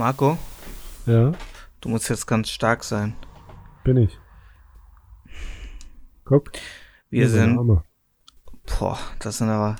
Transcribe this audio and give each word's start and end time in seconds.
Marco, 0.00 0.38
Ja, 1.04 1.32
du 1.82 1.88
musst 1.90 2.08
jetzt 2.08 2.26
ganz 2.26 2.48
stark 2.48 2.84
sein. 2.84 3.14
bin 3.84 3.98
ich. 3.98 4.18
Guck. 6.24 6.52
Wir 7.10 7.28
sind. 7.28 7.58
Arme. 7.58 7.84
Boah, 8.64 8.98
das 9.18 9.36
sind 9.36 9.50
aber. 9.50 9.76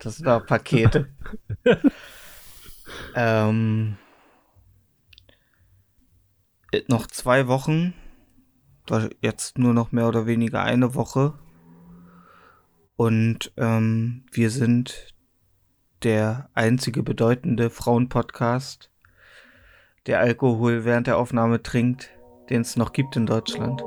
Das 0.00 0.16
sind 0.16 0.26
aber 0.26 0.44
Pakete. 0.44 1.14
ähm. 3.14 3.96
äh, 6.72 6.82
Noch 6.88 7.06
zwei 7.06 7.46
Wochen. 7.46 7.94
Jetzt 9.20 9.56
nur 9.56 9.72
noch 9.72 9.92
mehr 9.92 10.08
oder 10.08 10.26
weniger 10.26 10.64
eine 10.64 10.96
Woche. 10.96 11.38
Und 12.96 13.52
ähm, 13.56 14.24
wir 14.32 14.50
sind 14.50 15.14
der 16.02 16.50
einzige 16.54 17.04
bedeutende 17.04 17.70
Frauenpodcast, 17.70 18.89
der 20.06 20.20
Alkohol 20.20 20.84
während 20.84 21.06
der 21.06 21.18
Aufnahme 21.18 21.62
trinkt, 21.62 22.10
den 22.48 22.62
es 22.62 22.76
noch 22.76 22.92
gibt 22.92 23.16
in 23.16 23.26
Deutschland. 23.26 23.82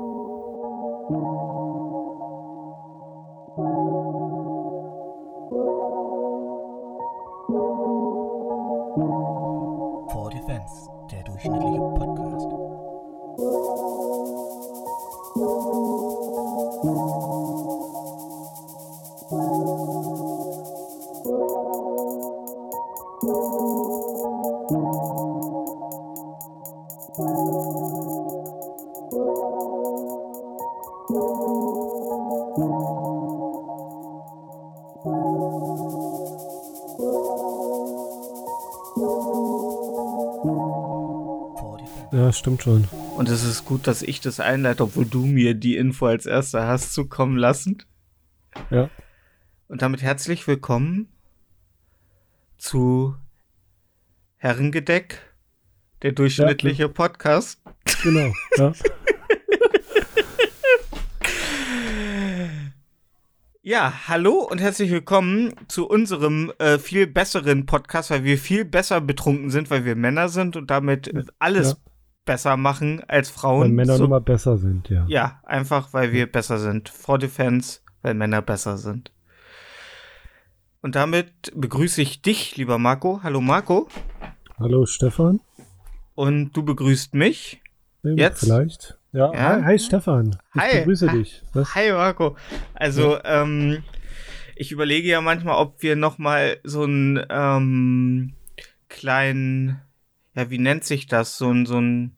Gut, 43.74 43.88
dass 43.88 44.02
ich 44.02 44.20
das 44.20 44.38
einleite, 44.38 44.84
obwohl 44.84 45.04
du 45.04 45.26
mir 45.26 45.52
die 45.52 45.76
Info 45.76 46.06
als 46.06 46.26
erster 46.26 46.68
hast 46.68 46.94
zukommen 46.94 47.36
lassen. 47.36 47.82
Ja. 48.70 48.88
Und 49.66 49.82
damit 49.82 50.00
herzlich 50.00 50.46
willkommen 50.46 51.08
zu 52.56 53.16
Herrengedeck, 54.36 55.18
der 56.02 56.12
durchschnittliche 56.12 56.88
Podcast. 56.88 57.60
Genau. 58.04 58.32
Ja. 58.58 58.72
Ja, 63.66 64.06
hallo 64.08 64.40
und 64.42 64.60
herzlich 64.60 64.90
willkommen 64.90 65.54
zu 65.68 65.88
unserem 65.88 66.52
äh, 66.58 66.78
viel 66.78 67.06
besseren 67.06 67.64
Podcast, 67.64 68.10
weil 68.10 68.22
wir 68.22 68.36
viel 68.36 68.66
besser 68.66 69.00
betrunken 69.00 69.48
sind, 69.48 69.70
weil 69.70 69.86
wir 69.86 69.96
Männer 69.96 70.28
sind 70.28 70.54
und 70.56 70.70
damit 70.70 71.10
alles 71.38 71.70
Ja. 71.70 71.76
Besser 72.24 72.56
machen 72.56 73.02
als 73.08 73.30
Frauen. 73.30 73.62
Weil 73.62 73.68
Männer 73.70 73.96
So- 73.96 74.08
mal 74.08 74.20
besser 74.20 74.56
sind, 74.58 74.88
ja. 74.88 75.04
Ja, 75.08 75.40
einfach 75.44 75.92
weil 75.92 76.12
wir 76.12 76.30
besser 76.30 76.58
sind. 76.58 76.88
For 76.88 77.18
Defense, 77.18 77.80
weil 78.02 78.14
Männer 78.14 78.42
besser 78.42 78.76
sind. 78.78 79.10
Und 80.80 80.94
damit 80.96 81.52
begrüße 81.54 82.02
ich 82.02 82.22
dich, 82.22 82.56
lieber 82.56 82.78
Marco. 82.78 83.20
Hallo 83.22 83.40
Marco. 83.40 83.88
Hallo 84.58 84.84
Stefan. 84.86 85.40
Und 86.14 86.52
du 86.52 86.62
begrüßt 86.62 87.14
mich. 87.14 87.60
Ähm, 88.04 88.18
Jetzt? 88.18 88.40
Vielleicht. 88.40 88.98
Ja, 89.12 89.32
Ja. 89.32 89.54
Hi, 89.56 89.62
hi 89.62 89.78
Stefan. 89.78 90.36
Ich 90.54 90.60
Hi. 90.60 90.78
begrüße 90.80 91.10
Hi. 91.10 91.18
dich. 91.18 91.42
Was? 91.54 91.74
Hi 91.74 91.90
Marco. 91.92 92.36
Also, 92.74 93.18
ähm, 93.24 93.82
ich 94.56 94.72
überlege 94.72 95.08
ja 95.08 95.20
manchmal, 95.20 95.56
ob 95.56 95.82
wir 95.82 95.96
noch 95.96 96.18
mal 96.18 96.58
so 96.64 96.82
einen 96.82 97.24
ähm, 97.30 98.34
kleinen, 98.88 99.80
ja, 100.34 100.50
wie 100.50 100.58
nennt 100.58 100.84
sich 100.84 101.06
das? 101.06 101.38
So 101.38 101.50
ein, 101.50 101.64
so 101.66 101.78
ein, 101.80 102.14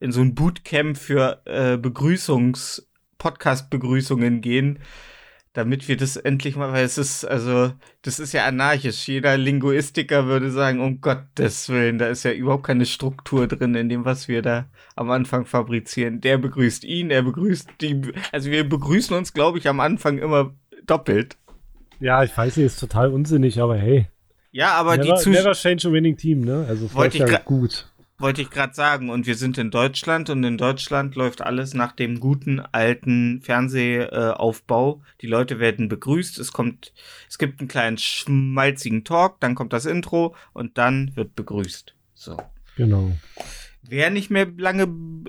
in 0.00 0.12
so 0.12 0.20
ein 0.20 0.34
Bootcamp 0.34 0.96
für 0.96 1.42
äh, 1.44 1.76
Begrüßungs, 1.76 2.88
Podcast-Begrüßungen 3.18 4.40
gehen, 4.40 4.80
damit 5.52 5.88
wir 5.88 5.96
das 5.96 6.16
endlich 6.16 6.56
mal, 6.56 6.72
weil 6.72 6.84
es 6.84 6.96
ist, 6.96 7.24
also, 7.24 7.72
das 8.02 8.18
ist 8.18 8.32
ja 8.32 8.46
anarchisch. 8.46 9.08
Jeder 9.08 9.36
Linguistiker 9.36 10.26
würde 10.26 10.50
sagen, 10.50 10.80
um 10.80 11.00
Gottes 11.00 11.68
Willen, 11.68 11.98
da 11.98 12.06
ist 12.06 12.22
ja 12.22 12.32
überhaupt 12.32 12.64
keine 12.64 12.86
Struktur 12.86 13.46
drin 13.46 13.74
in 13.74 13.88
dem, 13.88 14.04
was 14.04 14.28
wir 14.28 14.42
da 14.42 14.66
am 14.96 15.10
Anfang 15.10 15.44
fabrizieren. 15.44 16.20
Der 16.20 16.38
begrüßt 16.38 16.84
ihn, 16.84 17.10
er 17.10 17.22
begrüßt 17.22 17.68
die, 17.80 18.12
also 18.32 18.50
wir 18.50 18.68
begrüßen 18.68 19.16
uns, 19.16 19.32
glaube 19.32 19.58
ich, 19.58 19.68
am 19.68 19.80
Anfang 19.80 20.18
immer 20.18 20.54
doppelt. 20.86 21.36
Ja, 21.98 22.22
ich 22.22 22.36
weiß 22.36 22.56
nicht, 22.56 22.66
ist 22.66 22.80
total 22.80 23.12
unsinnig, 23.12 23.60
aber 23.60 23.76
hey. 23.76 24.06
Ja, 24.52 24.72
aber 24.74 24.96
never, 24.96 25.02
die 25.02 25.22
Zuschauer. 25.22 25.42
never 25.42 25.52
change 25.52 25.88
a 25.88 25.92
winning 25.92 26.16
team, 26.16 26.40
ne? 26.40 26.64
Also 26.68 26.88
ich 27.06 27.14
ja 27.14 27.38
gut. 27.40 27.90
Wollte 28.20 28.42
ich 28.42 28.50
gerade 28.50 28.74
sagen. 28.74 29.08
Und 29.08 29.26
wir 29.26 29.34
sind 29.34 29.56
in 29.56 29.70
Deutschland 29.70 30.28
und 30.28 30.44
in 30.44 30.58
Deutschland 30.58 31.14
läuft 31.14 31.40
alles 31.40 31.72
nach 31.72 31.92
dem 31.92 32.20
guten 32.20 32.60
alten 32.60 33.40
Fernsehaufbau. 33.40 35.02
Die 35.22 35.26
Leute 35.26 35.58
werden 35.58 35.88
begrüßt. 35.88 36.38
Es 36.38 36.52
kommt, 36.52 36.92
es 37.30 37.38
gibt 37.38 37.60
einen 37.60 37.68
kleinen 37.68 37.96
schmalzigen 37.96 39.04
Talk, 39.04 39.40
dann 39.40 39.54
kommt 39.54 39.72
das 39.72 39.86
Intro 39.86 40.34
und 40.52 40.76
dann 40.76 41.16
wird 41.16 41.34
begrüßt. 41.34 41.94
So. 42.14 42.36
Genau. 42.76 43.10
Wer 43.82 44.10
nicht 44.10 44.30
mehr 44.30 44.46
lange 44.58 44.82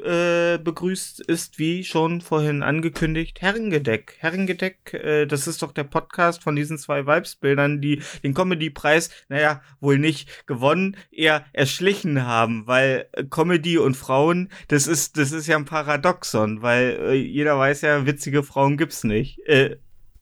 äh, 0.04 0.58
begrüßt 0.58 1.22
ist, 1.22 1.58
wie 1.58 1.84
schon 1.86 2.20
vorhin 2.20 2.64
angekündigt, 2.64 3.42
Herrengedeck. 3.42 4.18
Herrengedeck, 4.20 4.94
äh, 4.94 5.26
das 5.26 5.48
ist 5.48 5.62
doch 5.62 5.72
der 5.72 5.86
Podcast 5.86 6.44
von 6.44 6.56
diesen 6.56 6.78
zwei 6.78 7.06
Vibes-Bildern, 7.06 7.80
die 7.82 8.02
den 8.24 8.34
Comedy-Preis, 8.34 9.10
naja, 9.30 9.62
wohl 9.80 9.98
nicht 9.98 10.48
gewonnen, 10.48 10.98
eher 11.12 11.46
erschlichen 11.54 12.26
haben, 12.26 12.68
weil 12.68 13.08
äh, 13.14 13.24
Comedy 13.24 13.78
und 13.78 13.96
Frauen, 13.96 14.50
das 14.68 14.86
ist, 14.86 15.18
das 15.18 15.32
ist 15.32 15.48
ja 15.48 15.56
ein 15.56 15.66
Paradoxon, 15.66 16.62
weil 16.62 17.00
äh, 17.02 17.14
jeder 17.14 17.58
weiß 17.58 17.82
ja, 17.82 18.06
witzige 18.06 18.44
Frauen 18.44 18.76
gibt's 18.76 19.06
nicht. 19.06 19.40
Äh, 19.48 19.78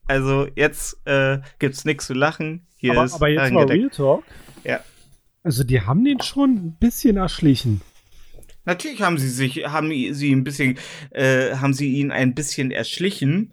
also 0.07 0.47
jetzt 0.56 1.00
äh, 1.06 1.40
gibt's 1.57 1.84
nichts 1.84 2.07
zu 2.07 2.13
lachen. 2.13 2.67
Hier 2.78 2.94
Aber, 2.94 3.06
ist 3.06 3.13
aber 3.13 3.28
jetzt 3.28 3.51
mal. 3.51 3.66
Real 3.66 3.90
Talk. 3.90 4.23
Ja. 4.63 4.79
Also 5.44 5.63
die 5.63 5.81
haben 5.81 6.03
den 6.03 6.22
schon 6.22 6.56
ein 6.56 6.78
bisschen 6.79 7.17
erschlichen. 7.17 7.81
Natürlich 8.69 9.02
haben 9.02 9.18
sie 9.18 9.30
sich, 9.30 9.66
haben 9.66 9.90
sie 9.90 10.31
ein 10.31 10.44
bisschen, 10.44 10.78
äh, 11.09 11.56
haben 11.56 11.74
sie 11.74 11.91
ihn 11.94 12.12
ein 12.12 12.35
bisschen 12.35 12.69
erschlichen. 12.69 13.52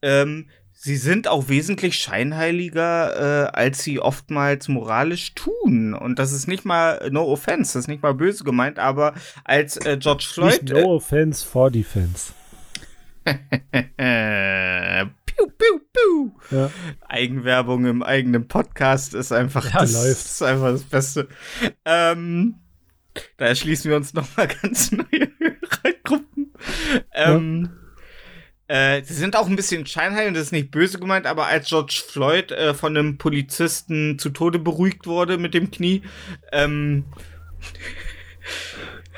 Ähm, 0.00 0.48
sie 0.72 0.96
sind 0.96 1.26
auch 1.26 1.48
wesentlich 1.48 1.96
scheinheiliger, 1.98 3.48
äh, 3.48 3.50
als 3.52 3.82
sie 3.82 3.98
oftmals 3.98 4.68
moralisch 4.68 5.34
tun. 5.34 5.92
Und 5.92 6.20
das 6.20 6.30
ist 6.30 6.46
nicht 6.46 6.64
mal, 6.64 7.08
no 7.10 7.24
offense, 7.24 7.72
das 7.72 7.84
ist 7.84 7.88
nicht 7.88 8.04
mal 8.04 8.14
böse 8.14 8.44
gemeint, 8.44 8.78
aber 8.78 9.14
als 9.42 9.76
äh, 9.78 9.96
George 9.98 10.26
Floyd. 10.32 10.62
Nicht 10.62 10.72
no 10.72 10.94
offense 10.94 11.44
for 11.44 11.72
defense. 11.72 12.32
Äh, 13.96 15.04
piu, 15.26 15.46
piu, 15.48 15.80
piu. 15.92 16.30
Ja. 16.56 16.70
Eigenwerbung 17.08 17.86
im 17.86 18.04
eigenen 18.04 18.46
Podcast 18.46 19.14
ist 19.14 19.32
einfach, 19.32 19.64
Ja, 19.74 19.80
das, 19.80 19.94
läuft. 19.94 20.26
ist 20.26 20.42
einfach 20.42 20.70
das 20.70 20.84
Beste. 20.84 21.28
Ähm, 21.84 22.54
da 23.36 23.46
erschließen 23.46 23.90
wir 23.90 23.96
uns 23.96 24.14
nochmal 24.14 24.48
ganz 24.48 24.92
neue 24.92 25.28
Hörergruppen. 25.38 26.52
Ähm, 27.14 27.70
äh, 28.66 29.02
sie 29.02 29.14
sind 29.14 29.36
auch 29.36 29.48
ein 29.48 29.56
bisschen 29.56 29.86
scheinheilig 29.86 30.28
und 30.28 30.34
das 30.34 30.44
ist 30.44 30.52
nicht 30.52 30.70
böse 30.70 30.98
gemeint, 30.98 31.26
aber 31.26 31.46
als 31.46 31.68
George 31.68 32.02
Floyd 32.06 32.52
äh, 32.52 32.74
von 32.74 32.96
einem 32.96 33.18
Polizisten 33.18 34.18
zu 34.18 34.30
Tode 34.30 34.58
beruhigt 34.58 35.06
wurde 35.06 35.38
mit 35.38 35.54
dem 35.54 35.70
Knie, 35.70 36.02
ähm, 36.52 37.04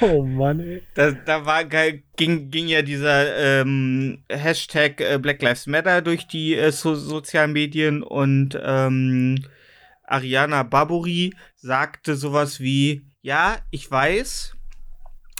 Oh 0.03 0.23
Mann, 0.23 0.61
ey. 0.61 0.83
da, 0.95 1.11
da 1.11 1.45
war 1.45 1.65
ging, 1.65 2.51
ging 2.51 2.69
ja 2.69 2.81
dieser 2.81 3.61
ähm, 3.61 4.23
Hashtag 4.31 5.01
äh, 5.01 5.19
Black 5.21 5.43
Lives 5.43 5.67
Matter 5.67 6.01
durch 6.01 6.27
die 6.27 6.55
äh, 6.55 6.73
so 6.73 6.95
sozialen 6.95 7.53
Medien 7.53 8.03
und 8.03 8.59
ähm, 8.63 9.45
Ariana 10.05 10.63
Barbouri 10.63 11.35
sagte 11.57 12.17
sowas 12.17 12.61
wie, 12.61 13.05
ja, 13.23 13.59
ich 13.71 13.91
weiß, 13.91 14.57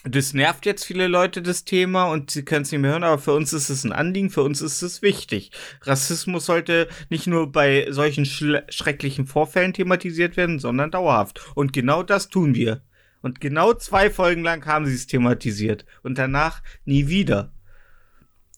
das 0.05 0.33
nervt 0.33 0.65
jetzt 0.65 0.85
viele 0.85 1.09
Leute, 1.09 1.43
das 1.43 1.65
Thema, 1.65 2.05
und 2.07 2.31
sie 2.31 2.45
können 2.45 2.63
es 2.63 2.73
nicht 2.73 2.81
mehr 2.81 2.93
hören, 2.93 3.05
aber 3.05 3.19
für 3.19 3.35
uns 3.35 3.53
ist 3.53 3.69
es 3.69 3.85
ein 3.85 3.93
Anliegen, 3.93 4.31
für 4.31 4.43
uns 4.43 4.63
ist 4.63 4.83
es 4.83 5.03
wichtig. 5.03 5.51
Rassismus 5.83 6.47
sollte 6.47 6.89
nicht 7.11 7.27
nur 7.27 7.53
bei 7.53 7.87
solchen 7.91 8.25
schrecklichen 8.25 9.27
Vorfällen 9.27 9.75
thematisiert 9.75 10.37
werden, 10.37 10.59
sondern 10.59 10.91
dauerhaft. 10.91 11.41
Und 11.55 11.73
genau 11.73 12.03
das 12.03 12.29
tun 12.29 12.55
wir. 12.55 12.83
Und 13.23 13.41
genau 13.43 13.75
zwei 13.75 14.09
Folgen 14.09 14.43
lang 14.43 14.65
haben 14.65 14.87
sie 14.87 14.95
es 14.95 15.07
thematisiert. 15.07 15.85
Und 16.03 16.17
danach 16.17 16.63
nie 16.87 17.09
wieder. 17.09 17.53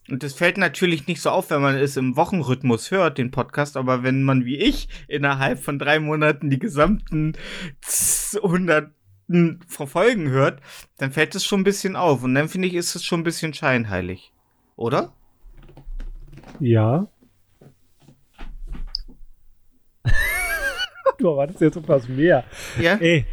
Und 0.08 0.22
das 0.22 0.34
fällt 0.34 0.58
natürlich 0.58 1.06
nicht 1.08 1.20
so 1.20 1.30
auf, 1.30 1.50
wenn 1.50 1.62
man 1.62 1.76
es 1.76 1.96
im 1.96 2.16
Wochenrhythmus 2.16 2.90
hört, 2.90 3.18
den 3.18 3.30
Podcast, 3.30 3.76
aber 3.76 4.02
wenn 4.02 4.22
man 4.22 4.44
wie 4.44 4.58
ich 4.58 4.88
innerhalb 5.08 5.62
von 5.62 5.78
drei 5.78 5.98
Monaten 5.98 6.50
die 6.50 6.58
gesamten 6.58 7.32
100 8.34 8.92
Minuten 9.32 9.60
verfolgen 9.66 10.30
hört, 10.30 10.60
dann 10.98 11.10
fällt 11.10 11.34
es 11.34 11.44
schon 11.44 11.60
ein 11.60 11.64
bisschen 11.64 11.96
auf. 11.96 12.22
Und 12.22 12.34
dann 12.34 12.48
finde 12.48 12.68
ich, 12.68 12.74
ist 12.74 12.94
es 12.94 13.04
schon 13.04 13.20
ein 13.20 13.24
bisschen 13.24 13.54
scheinheilig. 13.54 14.32
Oder? 14.76 15.12
Ja. 16.60 17.08
du 21.18 21.28
erwartest 21.28 21.60
jetzt 21.60 21.76
etwas 21.76 22.08
mehr. 22.08 22.44
Ja. 22.80 22.96
Ey. 22.96 23.26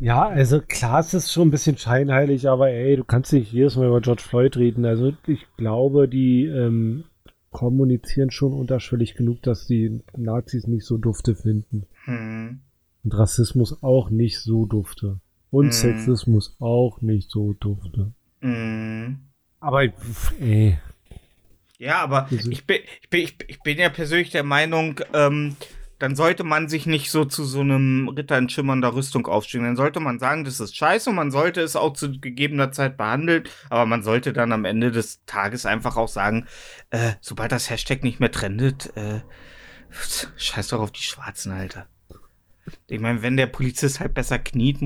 Ja, 0.00 0.26
also 0.26 0.60
klar, 0.60 0.98
es 0.98 1.14
ist 1.14 1.32
schon 1.32 1.46
ein 1.48 1.52
bisschen 1.52 1.78
scheinheilig, 1.78 2.48
aber 2.48 2.70
ey, 2.70 2.96
du 2.96 3.04
kannst 3.04 3.32
nicht 3.32 3.52
jedes 3.52 3.76
Mal 3.76 3.86
über 3.86 4.00
George 4.00 4.22
Floyd 4.22 4.56
reden. 4.56 4.84
Also 4.84 5.12
ich 5.28 5.46
glaube, 5.56 6.08
die 6.08 6.46
ähm, 6.46 7.04
kommunizieren 7.52 8.32
schon 8.32 8.52
unterschwellig 8.52 9.14
genug, 9.14 9.42
dass 9.42 9.68
die 9.68 10.00
Nazis 10.16 10.66
nicht 10.66 10.84
so 10.84 10.98
dufte 10.98 11.36
finden. 11.36 11.86
Hm. 12.04 12.62
Und 13.04 13.14
Rassismus 13.14 13.82
auch 13.82 14.10
nicht 14.10 14.38
so 14.40 14.66
dufte. 14.66 15.20
Und 15.50 15.66
Mhm. 15.66 15.72
Sexismus 15.72 16.56
auch 16.60 17.00
nicht 17.00 17.30
so 17.30 17.52
dufte. 17.54 18.12
Hm. 18.40 19.18
Aber 19.60 19.82
ey, 20.40 20.78
Ja, 21.78 21.98
aber 22.02 22.26
Wieso? 22.30 22.50
ich 22.50 22.64
bin, 22.66 22.78
ich, 23.02 23.10
bin, 23.10 23.20
ich, 23.22 23.38
bin- 23.38 23.48
ich 23.50 23.60
bin 23.60 23.78
ja 23.78 23.88
persönlich 23.88 24.30
der 24.30 24.44
Meinung, 24.44 25.00
ähm, 25.14 25.56
dann 25.98 26.14
sollte 26.16 26.42
man 26.44 26.68
sich 26.68 26.86
nicht 26.86 27.10
so 27.10 27.24
zu 27.24 27.44
so 27.44 27.60
einem 27.60 28.08
Ritter 28.08 28.38
in 28.38 28.48
schimmernder 28.48 28.94
Rüstung 28.94 29.26
aufstehen. 29.26 29.62
Dann 29.64 29.76
sollte 29.76 30.00
man 30.00 30.18
sagen, 30.18 30.44
das 30.44 30.58
ist 30.60 30.76
scheiße 30.76 31.10
und 31.10 31.16
man 31.16 31.30
sollte 31.30 31.60
es 31.60 31.76
auch 31.76 31.92
zu 31.92 32.18
gegebener 32.20 32.72
Zeit 32.72 32.96
behandeln, 32.96 33.44
aber 33.70 33.86
man 33.86 34.02
sollte 34.02 34.32
dann 34.32 34.52
am 34.52 34.64
Ende 34.64 34.90
des 34.92 35.24
Tages 35.26 35.66
einfach 35.66 35.96
auch 35.96 36.08
sagen, 36.08 36.46
äh, 36.90 37.12
sobald 37.20 37.52
das 37.52 37.68
Hashtag 37.70 38.02
nicht 38.04 38.18
mehr 38.20 38.30
trendet, 38.32 38.96
äh, 38.96 39.20
scheiß 40.36 40.68
doch 40.68 40.80
auf 40.80 40.90
die 40.92 41.02
Schwarzen, 41.02 41.52
Alter. 41.52 41.86
Ich 42.88 43.00
meine, 43.00 43.22
wenn 43.22 43.36
der 43.36 43.46
Polizist 43.46 44.00
halt 44.00 44.14
besser 44.14 44.38
kniet, 44.38 44.78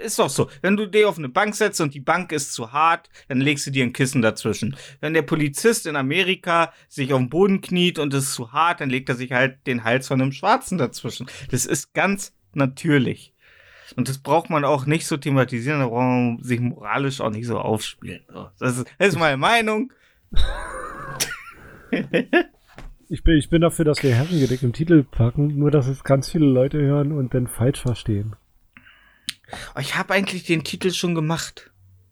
ist 0.00 0.18
doch 0.18 0.30
so. 0.30 0.48
Wenn 0.62 0.76
du 0.76 0.86
dir 0.86 1.08
auf 1.08 1.18
eine 1.18 1.28
Bank 1.28 1.54
setzt 1.54 1.80
und 1.80 1.94
die 1.94 2.00
Bank 2.00 2.32
ist 2.32 2.52
zu 2.52 2.72
hart, 2.72 3.10
dann 3.28 3.40
legst 3.40 3.66
du 3.66 3.70
dir 3.70 3.84
ein 3.84 3.92
Kissen 3.92 4.22
dazwischen. 4.22 4.76
Wenn 5.00 5.14
der 5.14 5.22
Polizist 5.22 5.86
in 5.86 5.96
Amerika 5.96 6.72
sich 6.88 7.12
auf 7.12 7.20
den 7.20 7.28
Boden 7.28 7.60
kniet 7.60 7.98
und 7.98 8.14
ist 8.14 8.34
zu 8.34 8.52
hart, 8.52 8.80
dann 8.80 8.90
legt 8.90 9.08
er 9.08 9.16
sich 9.16 9.32
halt 9.32 9.66
den 9.66 9.84
Hals 9.84 10.08
von 10.08 10.20
einem 10.20 10.32
Schwarzen 10.32 10.78
dazwischen. 10.78 11.26
Das 11.50 11.66
ist 11.66 11.92
ganz 11.92 12.32
natürlich. 12.54 13.34
Und 13.96 14.08
das 14.08 14.18
braucht 14.18 14.48
man 14.50 14.64
auch 14.64 14.86
nicht 14.86 15.06
so 15.06 15.16
thematisieren, 15.16 15.80
da 15.80 15.86
braucht 15.88 16.00
man 16.00 16.42
sich 16.42 16.60
moralisch 16.60 17.20
auch 17.20 17.30
nicht 17.30 17.46
so 17.46 17.58
aufspielen. 17.58 18.24
Das 18.58 18.84
ist 18.98 19.18
meine 19.18 19.36
Meinung. 19.36 19.92
ich 23.14 23.22
bin, 23.24 23.36
ich 23.38 23.48
bin 23.48 23.62
dafür, 23.62 23.84
dass 23.84 24.02
wir 24.02 24.14
Herrengedeck 24.14 24.62
im 24.62 24.72
Titel 24.72 25.04
packen, 25.04 25.56
nur 25.58 25.70
dass 25.70 25.86
es 25.86 26.04
ganz 26.04 26.30
viele 26.30 26.46
Leute 26.46 26.78
hören 26.80 27.12
und 27.12 27.32
dann 27.32 27.46
falsch 27.46 27.80
verstehen. 27.80 28.34
Oh, 29.76 29.80
Ich 29.80 29.96
habe 29.96 30.12
eigentlich 30.14 30.44
den 30.44 30.64
Titel 30.64 30.90
schon 30.92 31.14
gemacht. 31.14 31.70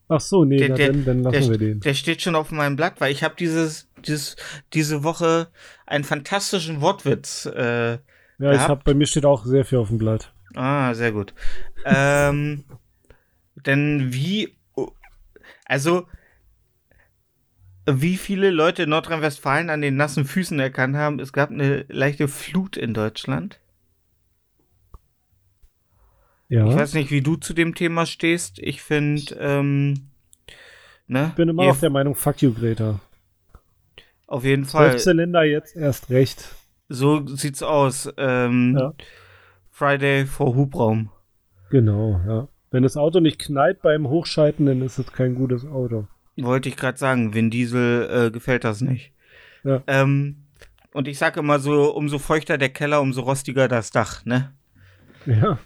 Ach 0.08 0.20
so, 0.20 0.44
nee, 0.44 0.58
Der- 0.58 0.68
na, 0.70 0.74
der- 0.76 0.92
dann, 0.92 1.04
dann 1.04 1.22
lassen 1.22 1.40
der, 1.40 1.50
wir 1.50 1.58
den. 1.58 1.80
Der 1.80 1.94
steht 1.94 2.22
schon 2.22 2.34
auf 2.34 2.50
meinem 2.50 2.76
Blatt, 2.76 3.00
weil 3.00 3.12
ich 3.12 3.22
habe 3.24 3.34
dieses, 3.38 3.88
dieses, 4.06 4.36
diese 4.74 5.02
Woche 5.04 5.48
einen 5.86 6.04
fantastischen 6.04 6.80
Wortwitz. 6.80 7.46
Äh, 7.46 7.98
Ja, 8.38 8.52
ich 8.52 8.60
hab, 8.60 8.84
bei 8.84 8.94
mir 8.94 9.06
steht 9.06 9.24
auch 9.24 9.44
sehr 9.44 9.64
viel 9.64 9.78
auf 9.78 9.88
dem 9.88 9.98
Blatt. 9.98 10.32
ah, 10.54 10.94
sehr 10.94 11.12
gut. 11.12 11.34
ähm, 11.84 12.64
denn 13.66 14.12
wie, 14.12 14.56
also, 15.64 16.06
wie 17.86 18.16
viele 18.16 18.50
Leute 18.50 18.84
in 18.84 18.90
Nordrhein-Westfalen 18.90 19.70
an 19.70 19.80
den 19.82 19.96
nassen 19.96 20.24
Füßen 20.24 20.58
erkannt 20.60 20.96
haben, 20.96 21.18
es 21.20 21.32
gab 21.32 21.50
eine 21.50 21.84
leichte 21.88 22.28
Flut 22.28 22.76
in 22.76 22.94
Deutschland. 22.94 23.58
Ja, 26.48 26.66
Ich 26.66 26.74
weiß 26.76 26.94
nicht, 26.94 27.10
wie 27.10 27.22
du 27.22 27.36
zu 27.36 27.54
dem 27.54 27.74
Thema 27.74 28.04
stehst. 28.06 28.58
Ich 28.58 28.82
finde, 28.82 29.34
ähm, 29.40 30.10
ne? 31.06 31.28
ich 31.30 31.34
bin 31.34 31.48
immer 31.48 31.66
noch 31.66 31.80
der 31.80 31.90
Meinung, 31.90 32.14
fuck 32.14 32.42
you, 32.42 32.52
Greta. 32.52 33.00
auf 34.26 34.44
jeden 34.44 34.64
Fall. 34.64 34.90
Zwölfzylinder 34.90 35.44
jetzt 35.44 35.76
erst 35.76 36.10
recht. 36.10 36.54
So 36.88 37.26
sieht's 37.26 37.62
aus. 37.62 38.08
Ähm, 38.18 38.76
Ja. 38.78 38.92
Friday 39.70 40.26
vor 40.26 40.54
Hubraum. 40.54 41.10
Genau, 41.70 42.20
ja. 42.26 42.48
Wenn 42.70 42.82
das 42.82 42.98
Auto 42.98 43.20
nicht 43.20 43.38
knallt 43.38 43.80
beim 43.80 44.08
Hochschalten, 44.08 44.66
dann 44.66 44.82
ist 44.82 44.98
es 44.98 45.10
kein 45.12 45.34
gutes 45.34 45.64
Auto. 45.64 46.06
Wollte 46.42 46.68
ich 46.68 46.76
gerade 46.76 46.98
sagen, 46.98 47.34
Vin 47.34 47.50
Diesel 47.50 48.26
äh, 48.26 48.30
gefällt 48.30 48.64
das 48.64 48.80
nicht. 48.80 49.12
Ja. 49.64 49.82
Ähm, 49.86 50.44
und 50.92 51.08
ich 51.08 51.18
sage 51.18 51.40
immer 51.40 51.58
so, 51.58 51.94
umso 51.94 52.18
feuchter 52.18 52.58
der 52.58 52.68
Keller, 52.68 53.00
umso 53.00 53.22
rostiger 53.22 53.68
das 53.68 53.90
Dach, 53.90 54.24
ne? 54.24 54.52
Ja. 55.26 55.58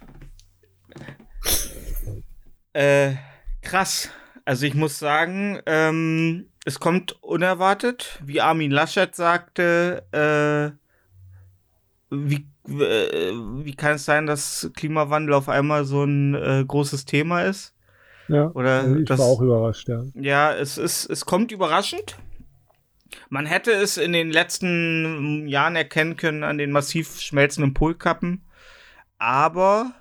Äh, 2.73 3.15
krass. 3.63 4.11
Also 4.45 4.67
ich 4.67 4.75
muss 4.75 4.99
sagen, 4.99 5.61
ähm, 5.67 6.47
es 6.65 6.79
kommt 6.79 7.21
unerwartet. 7.23 8.21
Wie 8.25 8.41
Armin 8.41 8.71
Laschet 8.71 9.15
sagte, 9.15 10.05
äh, 10.13 10.77
wie, 12.15 12.47
äh, 12.69 13.33
wie 13.65 13.75
kann 13.75 13.95
es 13.95 14.05
sein, 14.05 14.27
dass 14.27 14.71
Klimawandel 14.77 15.35
auf 15.35 15.49
einmal 15.49 15.85
so 15.85 16.05
ein 16.05 16.35
äh, 16.35 16.65
großes 16.67 17.05
Thema 17.07 17.43
ist? 17.43 17.76
Ja. 18.29 18.51
Oder 18.53 18.81
also 18.81 18.97
ich 18.97 19.05
das- 19.07 19.19
war 19.19 19.27
auch 19.27 19.41
überrascht, 19.41 19.89
ja. 19.89 20.05
Ja, 20.15 20.55
es 20.55 20.79
ist, 20.79 21.09
es 21.11 21.25
kommt 21.27 21.53
überraschend. 21.53 22.17
Man 23.29 23.47
hätte 23.47 23.71
es 23.73 23.97
in 23.97 24.13
den 24.13 24.31
letzten 24.31 25.47
Jahren 25.49 25.77
erkennen 25.77 26.17
können 26.17 26.43
an 26.45 26.59
den 26.59 26.73
massiv 26.73 27.21
schmelzenden 27.21 27.73
Polkappen. 27.73 28.43
Aber 29.19 29.93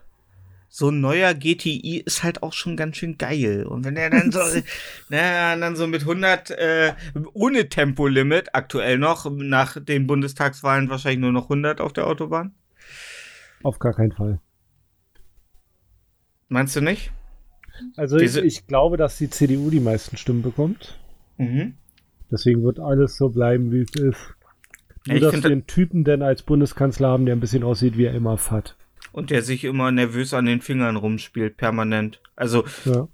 so 0.67 0.89
ein 0.89 0.99
neuer 0.99 1.33
GTI 1.33 2.01
ist 2.05 2.23
halt 2.23 2.43
auch 2.43 2.51
schon 2.51 2.75
ganz 2.75 2.97
schön 2.97 3.17
geil. 3.17 3.65
Und 3.65 3.85
wenn 3.85 3.95
er 3.95 4.09
dann 4.09 4.31
so, 4.31 4.39
na, 5.09 5.55
dann 5.55 5.75
so 5.75 5.87
mit 5.87 6.01
100, 6.01 6.49
äh, 6.51 6.93
ohne 7.33 7.69
Tempolimit, 7.69 8.53
aktuell 8.53 8.97
noch, 8.97 9.29
nach 9.31 9.77
den 9.81 10.07
Bundestagswahlen 10.07 10.89
wahrscheinlich 10.89 11.21
nur 11.21 11.31
noch 11.31 11.45
100 11.45 11.79
auf 11.79 11.93
der 11.93 12.07
Autobahn. 12.07 12.55
Auf 13.63 13.79
gar 13.79 13.93
keinen 13.93 14.11
Fall. 14.11 14.41
Meinst 16.49 16.75
du 16.75 16.81
nicht? 16.81 17.11
Also 17.95 18.17
ich, 18.17 18.35
ich 18.37 18.67
glaube, 18.67 18.97
dass 18.97 19.17
die 19.17 19.29
CDU 19.29 19.69
die 19.69 19.79
meisten 19.79 20.17
Stimmen 20.17 20.41
bekommt. 20.41 20.97
Mhm. 21.37 21.75
Deswegen 22.31 22.63
wird 22.63 22.79
alles 22.79 23.17
so 23.17 23.29
bleiben, 23.29 23.71
wie 23.71 23.81
es 23.81 23.95
ist. 23.95 24.35
Nur, 25.07 25.17
Ich 25.17 25.21
dass 25.21 25.43
wir 25.43 25.51
einen 25.51 25.67
Typen 25.67 26.03
denn 26.03 26.21
als 26.21 26.41
Bundeskanzler 26.41 27.09
haben, 27.09 27.25
der 27.25 27.35
ein 27.35 27.39
bisschen 27.39 27.63
aussieht, 27.63 27.97
wie 27.97 28.05
er 28.05 28.15
immer 28.15 28.37
hat. 28.49 28.75
Und 29.11 29.29
der 29.29 29.43
sich 29.43 29.63
immer 29.63 29.91
nervös 29.91 30.33
an 30.33 30.45
den 30.45 30.61
Fingern 30.61 30.95
rumspielt, 30.95 31.57
permanent. 31.57 32.21
Also, 32.35 32.65
Ja. 32.85 33.07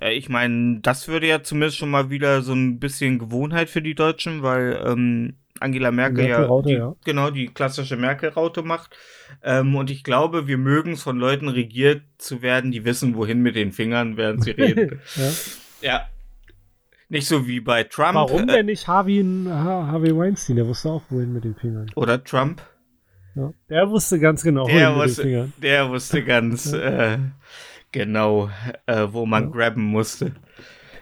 Äh, 0.00 0.16
Ich 0.16 0.28
meine, 0.28 0.80
das 0.80 1.08
würde 1.08 1.26
ja 1.26 1.42
zumindest 1.42 1.78
schon 1.78 1.90
mal 1.90 2.10
wieder 2.10 2.42
so 2.42 2.52
ein 2.52 2.78
bisschen 2.78 3.18
Gewohnheit 3.18 3.68
für 3.70 3.82
die 3.82 3.94
Deutschen, 3.94 4.42
weil 4.42 4.80
ähm, 4.84 5.34
Angela 5.60 5.90
Merkel 5.90 6.24
ja, 6.24 6.38
Merkel-Raute, 6.38 6.68
die, 6.68 6.74
ja. 6.74 6.94
genau 7.04 7.30
die 7.30 7.48
klassische 7.48 7.96
Merkel-Raute 7.96 8.62
macht. 8.62 8.96
Ähm, 9.42 9.74
und 9.76 9.90
ich 9.90 10.04
glaube, 10.04 10.46
wir 10.46 10.58
mögen 10.58 10.92
es 10.92 11.02
von 11.02 11.16
Leuten 11.18 11.48
regiert 11.48 12.02
zu 12.18 12.42
werden, 12.42 12.70
die 12.72 12.84
wissen, 12.84 13.14
wohin 13.14 13.40
mit 13.40 13.54
den 13.56 13.72
Fingern, 13.72 14.16
während 14.16 14.42
sie 14.44 14.50
reden. 14.52 15.00
ja. 15.16 15.30
ja. 15.80 16.08
Nicht 17.10 17.26
so 17.26 17.46
wie 17.46 17.60
bei 17.60 17.84
Trump. 17.84 18.14
Warum 18.16 18.42
äh, 18.48 18.52
denn 18.52 18.66
nicht 18.66 18.86
Harvey, 18.86 19.22
Ha- 19.46 19.86
Harvey 19.86 20.14
Weinstein? 20.16 20.56
Der 20.56 20.66
wusste 20.66 20.90
auch, 20.90 21.02
wohin 21.08 21.32
mit 21.32 21.44
den 21.44 21.54
Fingern. 21.54 21.90
Oder 21.94 22.22
Trump. 22.22 22.60
Ja. 23.34 23.52
Der 23.70 23.88
wusste 23.88 24.18
ganz 24.18 24.42
genau, 24.42 24.66
Der 24.66 24.74
wohin 24.74 24.88
mit 24.88 24.96
den 24.96 25.08
wusste, 25.08 25.22
Fingern. 25.22 25.52
der 25.62 25.88
wusste 25.88 26.24
ganz 26.24 26.72
äh, 26.72 27.18
genau, 27.92 28.50
äh, 28.86 29.06
wo 29.10 29.24
man 29.24 29.44
Ja. 29.44 29.50
grabben 29.50 29.84
musste. 29.84 30.32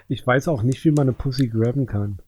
Ich 0.09 0.25
weiß 0.25 0.47
auch 0.49 0.62
nicht, 0.62 0.85
wie 0.85 0.90
man 0.92 1.09
eine 1.09 1.12
Pussy 1.12 1.49
grabben 1.49 1.87
kann. 1.87 2.18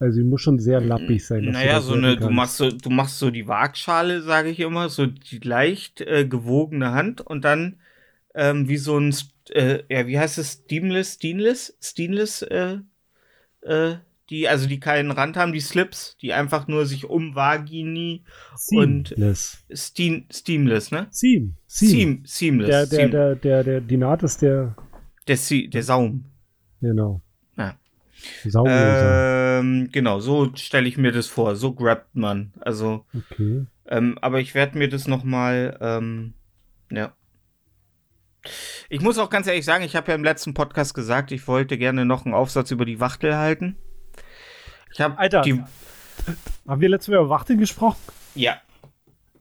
Also 0.00 0.16
sie 0.16 0.24
muss 0.24 0.40
schon 0.40 0.58
sehr 0.58 0.80
lappig 0.80 1.24
sein. 1.24 1.44
Naja, 1.44 1.80
so 1.82 1.92
eine, 1.92 2.16
du 2.16 2.30
machst 2.30 2.56
so, 2.56 2.70
du 2.70 2.88
machst 2.88 3.18
so 3.18 3.30
die 3.30 3.46
Waagschale, 3.46 4.22
sage 4.22 4.48
ich 4.48 4.58
immer, 4.58 4.88
so 4.88 5.04
die 5.06 5.38
leicht 5.38 6.00
äh, 6.00 6.26
gewogene 6.26 6.92
Hand 6.92 7.20
und 7.20 7.44
dann 7.44 7.76
ähm, 8.34 8.66
wie 8.66 8.78
so 8.78 8.98
ein, 8.98 9.14
äh, 9.50 9.82
ja, 9.90 10.06
wie 10.06 10.18
heißt 10.18 10.38
es, 10.38 10.62
Steamless, 10.64 11.14
Steamless, 11.14 11.76
Steamless, 11.82 12.40
äh, 12.42 12.78
äh, 13.60 13.96
die, 14.30 14.48
also 14.48 14.66
die 14.68 14.80
keinen 14.80 15.10
Rand 15.10 15.36
haben, 15.36 15.52
die 15.52 15.60
Slips, 15.60 16.16
die 16.22 16.32
einfach 16.32 16.66
nur 16.66 16.86
sich 16.86 17.04
um 17.04 17.34
Vagini 17.34 18.24
und- 18.70 19.08
Seamless. 19.08 19.64
Steam, 19.74 20.24
Steamless, 20.32 20.92
ne? 20.92 21.08
Seam. 21.10 21.56
Seam. 21.66 21.90
Seam, 21.90 22.22
seamless. 22.24 22.68
Der, 22.68 22.86
der, 22.86 22.98
Seam. 22.98 23.10
der, 23.10 23.34
der, 23.36 23.64
der, 23.64 23.80
die 23.82 23.96
Naht 23.98 24.22
ist 24.22 24.40
der, 24.40 24.76
der, 25.28 25.36
der 25.68 25.82
Saum. 25.82 26.24
genau. 26.80 27.20
Ja. 28.44 28.50
Saumloser. 28.50 29.58
Ähm, 29.60 29.88
genau, 29.92 30.20
so 30.20 30.50
stelle 30.56 30.88
ich 30.88 30.96
mir 30.98 31.12
das 31.12 31.26
vor. 31.26 31.56
So 31.56 31.72
grabt 31.72 32.14
man. 32.14 32.52
Also, 32.60 33.04
okay. 33.14 33.66
Ähm, 33.86 34.18
aber 34.20 34.40
ich 34.40 34.54
werde 34.54 34.78
mir 34.78 34.88
das 34.88 35.08
noch 35.08 35.24
mal, 35.24 35.76
ähm, 35.80 36.34
ja. 36.90 37.12
Ich 38.88 39.00
muss 39.00 39.18
auch 39.18 39.30
ganz 39.30 39.46
ehrlich 39.46 39.64
sagen, 39.64 39.84
ich 39.84 39.96
habe 39.96 40.08
ja 40.08 40.14
im 40.14 40.24
letzten 40.24 40.54
Podcast 40.54 40.94
gesagt, 40.94 41.30
ich 41.32 41.46
wollte 41.46 41.76
gerne 41.76 42.04
noch 42.04 42.24
einen 42.24 42.34
Aufsatz 42.34 42.70
über 42.70 42.84
die 42.84 43.00
Wachtel 43.00 43.36
halten. 43.36 43.76
Ich 44.92 45.00
habe 45.00 45.18
Alter. 45.18 45.42
die, 45.42 45.62
Haben 46.66 46.80
wir 46.80 46.88
letztes 46.88 47.08
Mal 47.08 47.18
über 47.20 47.28
Wachteln 47.28 47.58
gesprochen? 47.58 47.98
ja, 48.34 48.56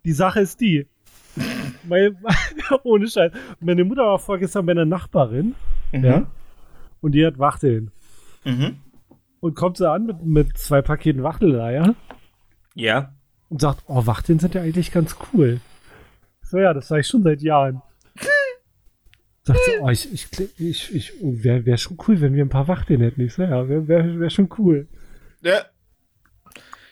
Die 0.06 0.12
Sache 0.12 0.42
ist 0.42 0.60
die. 0.62 0.88
Meine, 1.88 2.16
ohne 2.84 3.08
Scheiß. 3.08 3.32
Meine 3.60 3.84
Mutter 3.86 4.04
war 4.04 4.20
vorgestern 4.20 4.66
bei 4.66 4.72
einer 4.74 4.86
Nachbarin, 4.86 5.56
Mhm. 5.92 6.04
ja, 6.06 6.28
und 7.02 7.14
die 7.14 7.26
hat 7.26 7.40
Wachteln. 7.40 7.92
Mhm. 8.44 8.78
Und 9.40 9.56
kommt 9.56 9.78
sie 9.78 9.90
an 9.90 10.06
mit, 10.06 10.24
mit 10.26 10.58
zwei 10.58 10.82
Paketen 10.82 11.24
Wachteleier 11.24 11.96
Ja. 12.76 13.14
und 13.50 13.62
sagt, 13.62 13.84
oh, 13.88 14.06
Wachteln 14.06 14.40
sind 14.40 14.54
ja 14.56 14.62
eigentlich 14.62 14.92
ganz 14.92 15.16
cool. 15.34 15.62
So, 16.42 16.58
ja, 16.58 16.74
das 16.74 16.88
sage 16.88 17.02
ich 17.02 17.08
schon 17.08 17.24
seit 17.24 17.42
Jahren. 17.42 17.82
Sagt 19.44 19.60
sie, 19.66 19.80
oh, 19.82 19.90
ich, 19.90 20.12
ich, 20.14 20.60
ich, 20.60 20.96
ich 20.96 21.14
wäre 21.22 21.66
wär 21.66 21.78
schon 21.78 21.98
cool, 22.08 22.20
wenn 22.22 22.34
wir 22.34 22.44
ein 22.44 22.50
paar 22.50 22.68
Wachteln 22.68 23.02
hätten. 23.02 23.22
Ich 23.22 23.34
so, 23.34 23.44
ja, 23.44 23.68
wäre 23.70 23.88
wär, 23.88 24.20
wär 24.20 24.30
schon 24.30 24.50
cool. 24.58 24.88
Ja. 25.42 25.62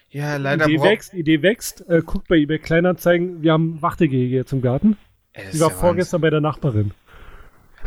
Ja, 0.10 0.38
leider 0.38 0.66
Idee 0.68 0.82
wächst, 0.82 1.14
Idee 1.14 1.42
wächst. 1.42 1.88
Äh, 1.90 2.02
guckt 2.04 2.28
bei 2.30 2.38
eBay 2.38 2.60
Kleinanzeigen, 2.60 3.42
wir 3.42 3.52
haben 3.52 3.82
Wachtelgehege 3.82 4.36
jetzt 4.36 4.54
im 4.54 4.62
Garten. 4.62 4.98
Die 5.54 5.60
war 5.60 5.70
ja 5.70 5.76
vorgestern 5.76 6.22
bei 6.22 6.30
der 6.30 6.42
Nachbarin. 6.42 6.92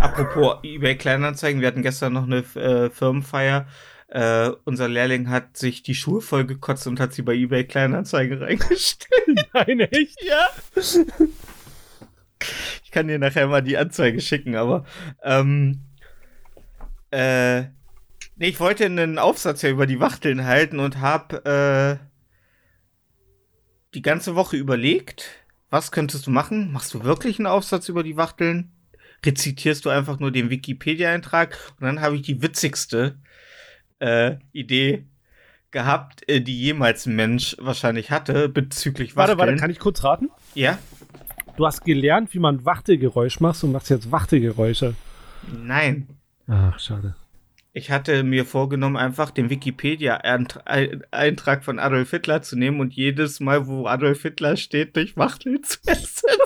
Apropos 0.00 0.56
eBay 0.62 0.96
Kleinanzeigen, 0.96 1.60
wir 1.60 1.68
hatten 1.68 1.82
gestern 1.82 2.14
noch 2.14 2.24
eine 2.24 2.38
äh, 2.38 2.88
Firmenfeier. 2.88 3.66
Äh, 4.08 4.50
unser 4.64 4.88
Lehrling 4.88 5.28
hat 5.28 5.58
sich 5.58 5.82
die 5.82 5.94
Schuhe 5.94 6.22
voll 6.22 6.46
gekotzt 6.46 6.86
und 6.86 6.98
hat 6.98 7.12
sie 7.12 7.20
bei 7.20 7.34
eBay 7.34 7.64
Kleinanzeigen 7.64 8.38
reingestellt. 8.42 9.48
Nein, 9.52 9.80
echt? 9.80 10.18
Ja. 10.22 10.48
Ich 12.82 12.90
kann 12.90 13.08
dir 13.08 13.18
nachher 13.18 13.46
mal 13.46 13.60
die 13.60 13.76
Anzeige 13.76 14.22
schicken, 14.22 14.56
aber 14.56 14.86
ähm, 15.22 15.82
äh, 17.10 17.60
nee, 18.36 18.48
ich 18.48 18.58
wollte 18.58 18.86
einen 18.86 19.18
Aufsatz 19.18 19.60
ja 19.60 19.68
über 19.68 19.86
die 19.86 20.00
Wachteln 20.00 20.46
halten 20.46 20.80
und 20.80 20.98
habe 20.98 22.00
äh, 22.00 22.04
die 23.94 24.02
ganze 24.02 24.34
Woche 24.34 24.56
überlegt, 24.56 25.28
was 25.68 25.92
könntest 25.92 26.26
du 26.26 26.30
machen? 26.30 26.72
Machst 26.72 26.94
du 26.94 27.04
wirklich 27.04 27.38
einen 27.38 27.46
Aufsatz 27.46 27.90
über 27.90 28.02
die 28.02 28.16
Wachteln? 28.16 28.72
Rezitierst 29.24 29.84
du 29.84 29.90
einfach 29.90 30.18
nur 30.18 30.30
den 30.30 30.50
Wikipedia-Eintrag? 30.50 31.58
Und 31.78 31.86
dann 31.86 32.00
habe 32.00 32.16
ich 32.16 32.22
die 32.22 32.42
witzigste 32.42 33.16
äh, 33.98 34.36
Idee 34.52 35.04
gehabt, 35.70 36.28
äh, 36.28 36.40
die 36.40 36.58
jemals 36.58 37.06
ein 37.06 37.16
Mensch 37.16 37.56
wahrscheinlich 37.60 38.10
hatte 38.10 38.48
bezüglich 38.48 39.16
Warte, 39.16 39.32
Wachteln. 39.32 39.48
warte, 39.48 39.60
kann 39.60 39.70
ich 39.70 39.78
kurz 39.78 40.02
raten? 40.02 40.30
Ja? 40.54 40.78
Du 41.56 41.66
hast 41.66 41.84
gelernt, 41.84 42.32
wie 42.34 42.38
man 42.38 42.64
Wachtelgeräusch 42.64 43.40
macht 43.40 43.62
und 43.62 43.72
machst 43.72 43.90
jetzt 43.90 44.10
Wachtelgeräusche. 44.10 44.94
Nein. 45.52 46.08
Ach, 46.48 46.78
schade. 46.78 47.14
Ich 47.72 47.92
hatte 47.92 48.24
mir 48.24 48.46
vorgenommen, 48.46 48.96
einfach 48.96 49.30
den 49.30 49.48
Wikipedia-Eintrag 49.48 51.64
von 51.64 51.78
Adolf 51.78 52.10
Hitler 52.10 52.42
zu 52.42 52.56
nehmen 52.56 52.80
und 52.80 52.94
jedes 52.94 53.38
Mal, 53.38 53.68
wo 53.68 53.86
Adolf 53.86 54.22
Hitler 54.22 54.56
steht, 54.56 54.96
durch 54.96 55.16
Wachtel 55.16 55.60
zu 55.60 55.78
ersetzen. 55.86 56.28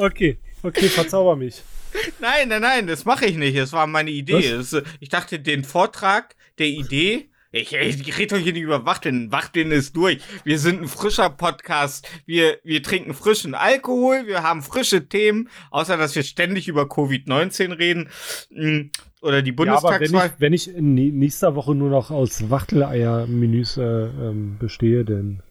Okay, 0.00 0.38
okay, 0.62 0.88
verzauber 0.88 1.36
mich. 1.36 1.62
nein, 2.20 2.48
nein, 2.48 2.62
nein, 2.62 2.86
das 2.86 3.04
mache 3.04 3.26
ich 3.26 3.36
nicht. 3.36 3.56
Das 3.56 3.72
war 3.72 3.86
meine 3.86 4.10
Idee. 4.10 4.50
Das, 4.50 4.76
ich 5.00 5.08
dachte, 5.08 5.38
den 5.40 5.64
Vortrag 5.64 6.36
der 6.58 6.68
Idee. 6.68 7.28
Ich, 7.50 7.72
ich 7.72 8.18
rede 8.18 8.36
doch 8.36 8.42
hier 8.42 8.52
nicht 8.52 8.62
über 8.62 8.84
Wachteln. 8.84 9.32
Wachteln 9.32 9.72
ist 9.72 9.96
durch. 9.96 10.18
Wir 10.44 10.58
sind 10.58 10.82
ein 10.82 10.88
frischer 10.88 11.30
Podcast. 11.30 12.06
Wir, 12.26 12.58
wir 12.62 12.82
trinken 12.82 13.14
frischen 13.14 13.54
Alkohol. 13.54 14.26
Wir 14.26 14.42
haben 14.42 14.62
frische 14.62 15.08
Themen. 15.08 15.48
Außer, 15.70 15.96
dass 15.96 16.14
wir 16.14 16.24
ständig 16.24 16.68
über 16.68 16.82
Covid-19 16.82 17.78
reden. 17.78 18.10
Mm, 18.50 18.90
Oder 19.22 19.40
die 19.40 19.50
Ja, 19.50 19.78
aber 19.78 19.98
wenn 19.98 20.10
Bundestagswahl. 20.10 20.26
ich, 20.26 20.32
wenn 20.40 20.52
ich 20.52 20.74
in 20.74 20.94
nächster 20.94 21.54
Woche 21.54 21.74
nur 21.74 21.88
noch 21.88 22.10
aus 22.10 22.50
Wachteleier-Menüs 22.50 23.78
äh, 23.78 23.82
ähm, 23.82 24.58
bestehe, 24.58 25.06
dann 25.06 25.42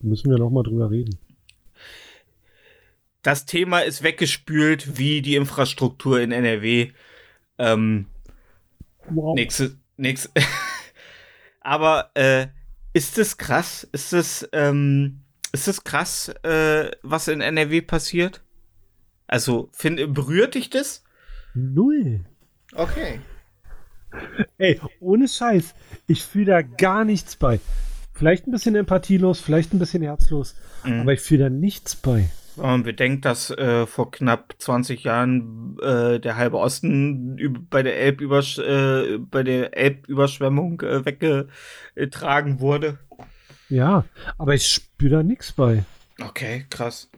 müssen 0.00 0.30
wir 0.30 0.38
noch 0.38 0.50
mal 0.50 0.62
drüber 0.62 0.92
reden. 0.92 1.18
Das 3.22 3.46
Thema 3.46 3.80
ist 3.80 4.02
weggespült, 4.02 4.98
wie 4.98 5.22
die 5.22 5.36
Infrastruktur 5.36 6.20
in 6.20 6.32
NRW. 6.32 6.92
Ähm, 7.58 8.06
Wow. 9.08 9.34
nächste, 9.34 9.76
nächste. 9.96 10.30
Aber 11.60 12.10
äh, 12.14 12.46
ist 12.92 13.18
es 13.18 13.36
krass? 13.38 13.88
Ist 13.92 14.12
es, 14.12 14.48
ähm, 14.52 15.20
ist 15.52 15.68
es 15.68 15.82
krass, 15.84 16.28
äh, 16.42 16.90
was 17.02 17.28
in 17.28 17.40
NRW 17.40 17.80
passiert? 17.82 18.42
Also, 19.26 19.68
find, 19.72 20.14
berührt 20.14 20.54
dich 20.54 20.70
das? 20.70 21.02
Null. 21.54 22.24
Okay. 22.74 23.20
Ey, 24.58 24.80
ohne 25.00 25.28
Scheiß, 25.28 25.74
ich 26.06 26.22
fühle 26.24 26.46
da 26.46 26.62
gar 26.62 27.04
nichts 27.04 27.36
bei. 27.36 27.60
Vielleicht 28.14 28.46
ein 28.46 28.50
bisschen 28.52 28.74
empathielos, 28.74 29.40
vielleicht 29.40 29.72
ein 29.72 29.78
bisschen 29.78 30.02
herzlos, 30.02 30.54
Mhm. 30.84 31.00
aber 31.00 31.12
ich 31.12 31.20
fühle 31.20 31.44
da 31.44 31.50
nichts 31.50 31.96
bei. 31.96 32.28
Wenn 32.56 32.66
man 32.66 32.82
bedenkt, 32.82 33.24
dass 33.24 33.50
äh, 33.50 33.86
vor 33.86 34.10
knapp 34.10 34.54
20 34.58 35.04
Jahren 35.04 35.76
äh, 35.82 36.18
der 36.20 36.36
halbe 36.36 36.58
Osten 36.58 37.66
bei 37.70 37.82
der 37.82 37.98
Elbübersch 38.00 38.58
äh, 38.58 39.18
bei 39.18 39.42
der 39.42 39.76
Elbüberschwemmung 39.76 40.80
äh, 40.82 41.04
weggetragen 41.96 42.60
wurde. 42.60 42.98
Ja, 43.68 44.04
aber 44.38 44.54
ich 44.54 44.66
spüre 44.66 45.16
da 45.16 45.22
nichts 45.22 45.52
bei. 45.52 45.84
Okay, 46.20 46.66
krass. 46.70 47.10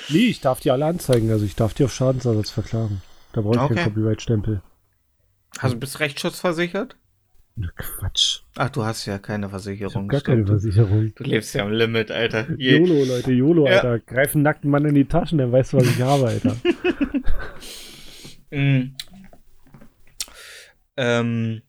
Nee, 0.09 0.27
ich 0.27 0.41
darf 0.41 0.59
die 0.61 0.71
alle 0.73 0.87
anzeigen, 0.87 1.31
also 1.31 1.45
ich 1.45 1.55
darf 1.55 1.73
die 1.73 1.85
auf 1.85 1.93
Schadensersatz 1.95 2.51
verklagen. 2.51 3.03
Da 3.33 3.41
brauche 3.41 3.55
ich 3.55 3.61
Okay. 3.63 3.75
keinen 3.77 3.85
Copyright-Stempel. 3.95 4.63
Also 5.59 5.77
bist 5.77 6.01
rechtsschutzversichert? 6.01 6.97
Na, 7.55 7.69
Quatsch. 7.77 8.41
Ach, 8.57 8.71
du 8.71 8.85
hast 8.85 9.05
ja 9.07 9.19
keine 9.19 9.47
Ich 9.47 9.53
habe 9.53 9.63
Versicherung. 9.63 10.09
gar 10.09 10.21
keine. 10.23 10.47
Versicherung. 10.47 11.13
Du 11.15 11.23
lebst 11.25 11.55
ja 11.55 11.63
am 11.65 11.71
Limit, 11.73 12.11
Alter. 12.11 12.51
Je, 12.59 12.79
YOLO, 12.79 13.05
Leute, 13.05 13.31
YOLO, 13.33 13.67
Ja. 13.69 13.75
Alter. 13.81 13.99
Greif 14.01 14.35
einen 14.35 14.43
nackten 14.43 14.71
Mann 14.71 14.87
in 14.87 14.95
die 14.95 15.05
Taschen, 15.05 15.39
dann 15.39 15.53
weißt 15.53 15.75
du, 15.75 15.77
was 15.77 15.87
ich 15.87 16.01
habe, 16.03 16.27
Alter. 16.29 16.57
Mm. 18.51 18.95
Ähm, 20.97 21.63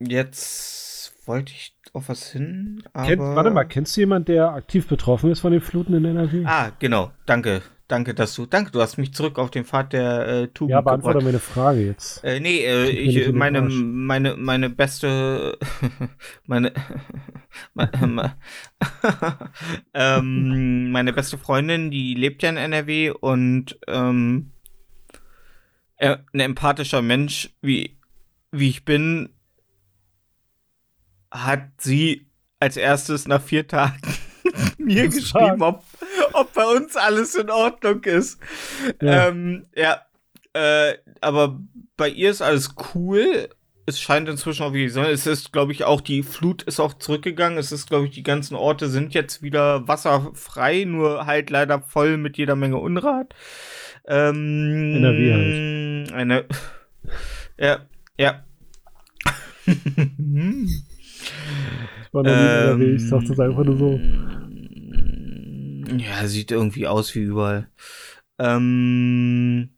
jetzt 0.00 1.12
wollte 1.26 1.52
ich 1.52 1.76
auf 1.92 2.08
was 2.08 2.30
hin. 2.32 2.82
Kennt, 2.94 3.20
aber- 3.20 3.36
warte 3.36 3.50
mal, 3.50 3.64
kennst 3.64 3.96
du 3.96 4.00
jemanden, 4.00 4.26
der 4.26 4.50
aktiv 4.50 4.86
betroffen 4.88 5.30
ist 5.30 5.40
von 5.40 5.52
den 5.52 5.60
Fluten 5.60 5.94
in 5.94 6.04
NRW? 6.04 6.44
Ah, 6.44 6.72
genau. 6.78 7.12
Danke. 7.26 7.62
Danke, 7.86 8.14
dass 8.14 8.34
du. 8.34 8.46
Danke, 8.46 8.70
du 8.70 8.80
hast 8.80 8.96
mich 8.96 9.12
zurück 9.12 9.38
auf 9.38 9.50
den 9.50 9.66
Pfad 9.66 9.92
der 9.92 10.26
äh, 10.26 10.48
Tugend 10.48 10.70
ja, 10.70 10.80
beantworte 10.80 11.18
gebracht. 11.18 11.24
mir 11.24 11.28
eine 11.30 11.38
Frage 11.38 11.80
jetzt. 11.86 12.24
Äh, 12.24 12.40
nee, 12.40 12.64
äh, 12.64 12.88
ich, 12.88 13.14
den 13.26 13.36
meine, 13.36 13.60
meine, 13.60 14.36
meine 14.36 14.70
beste, 14.70 15.58
meine, 16.46 16.72
meine, 17.74 18.36
ähm, 19.92 20.90
meine 20.92 21.12
beste 21.12 21.36
Freundin, 21.36 21.90
die 21.90 22.14
lebt 22.14 22.42
ja 22.42 22.48
in 22.48 22.56
NRW 22.56 23.10
und 23.10 23.78
ähm, 23.86 24.50
äh, 24.50 24.53
ein 25.98 26.40
empathischer 26.40 27.02
Mensch, 27.02 27.50
wie, 27.62 27.96
wie 28.50 28.68
ich 28.68 28.84
bin, 28.84 29.30
hat 31.30 31.68
sie 31.78 32.26
als 32.60 32.76
erstes 32.76 33.26
nach 33.26 33.42
vier 33.42 33.66
Tagen 33.66 34.00
mir 34.78 35.08
geschrieben, 35.08 35.62
ob, 35.62 35.82
ob 36.32 36.52
bei 36.54 36.64
uns 36.64 36.96
alles 36.96 37.34
in 37.34 37.50
Ordnung 37.50 38.02
ist. 38.04 38.40
Ja. 39.02 39.28
Ähm, 39.28 39.66
ja, 39.74 40.02
äh, 40.52 40.96
aber 41.20 41.60
bei 41.96 42.08
ihr 42.08 42.30
ist 42.30 42.42
alles 42.42 42.74
cool. 42.94 43.48
Es 43.86 44.00
scheint 44.00 44.28
inzwischen 44.28 44.62
auch 44.62 44.72
wie 44.72 44.88
Sonne. 44.88 45.10
Es 45.10 45.26
ist, 45.26 45.52
glaube 45.52 45.72
ich, 45.72 45.84
auch 45.84 46.00
die 46.00 46.22
Flut 46.22 46.62
ist 46.62 46.80
auch 46.80 46.94
zurückgegangen. 46.94 47.58
Es 47.58 47.70
ist, 47.70 47.86
glaube 47.86 48.06
ich, 48.06 48.12
die 48.12 48.22
ganzen 48.22 48.54
Orte 48.54 48.88
sind 48.88 49.12
jetzt 49.12 49.42
wieder 49.42 49.86
wasserfrei, 49.86 50.84
nur 50.84 51.26
halt 51.26 51.50
leider 51.50 51.82
voll 51.82 52.16
mit 52.16 52.38
jeder 52.38 52.56
Menge 52.56 52.78
Unrat. 52.78 53.34
Ähm, 54.06 54.96
NRW 54.96 55.32
halt. 55.32 56.12
Eine. 56.12 56.44
Ja, 57.58 57.78
ja. 58.18 58.44
Ich 59.66 59.76
war 62.12 62.22
noch 62.22 62.30
nie 62.30 62.30
in 62.30 62.36
NRW, 62.36 62.94
ich 62.94 63.08
sag 63.08 63.24
das 63.24 63.40
einfach 63.40 63.64
nur 63.64 63.76
so. 63.76 63.92
Ähm, 63.92 64.44
Ja, 65.98 66.26
sieht 66.26 66.50
irgendwie 66.50 66.86
aus 66.86 67.14
wie 67.14 67.20
überall. 67.20 67.68
Ähm. 68.38 69.70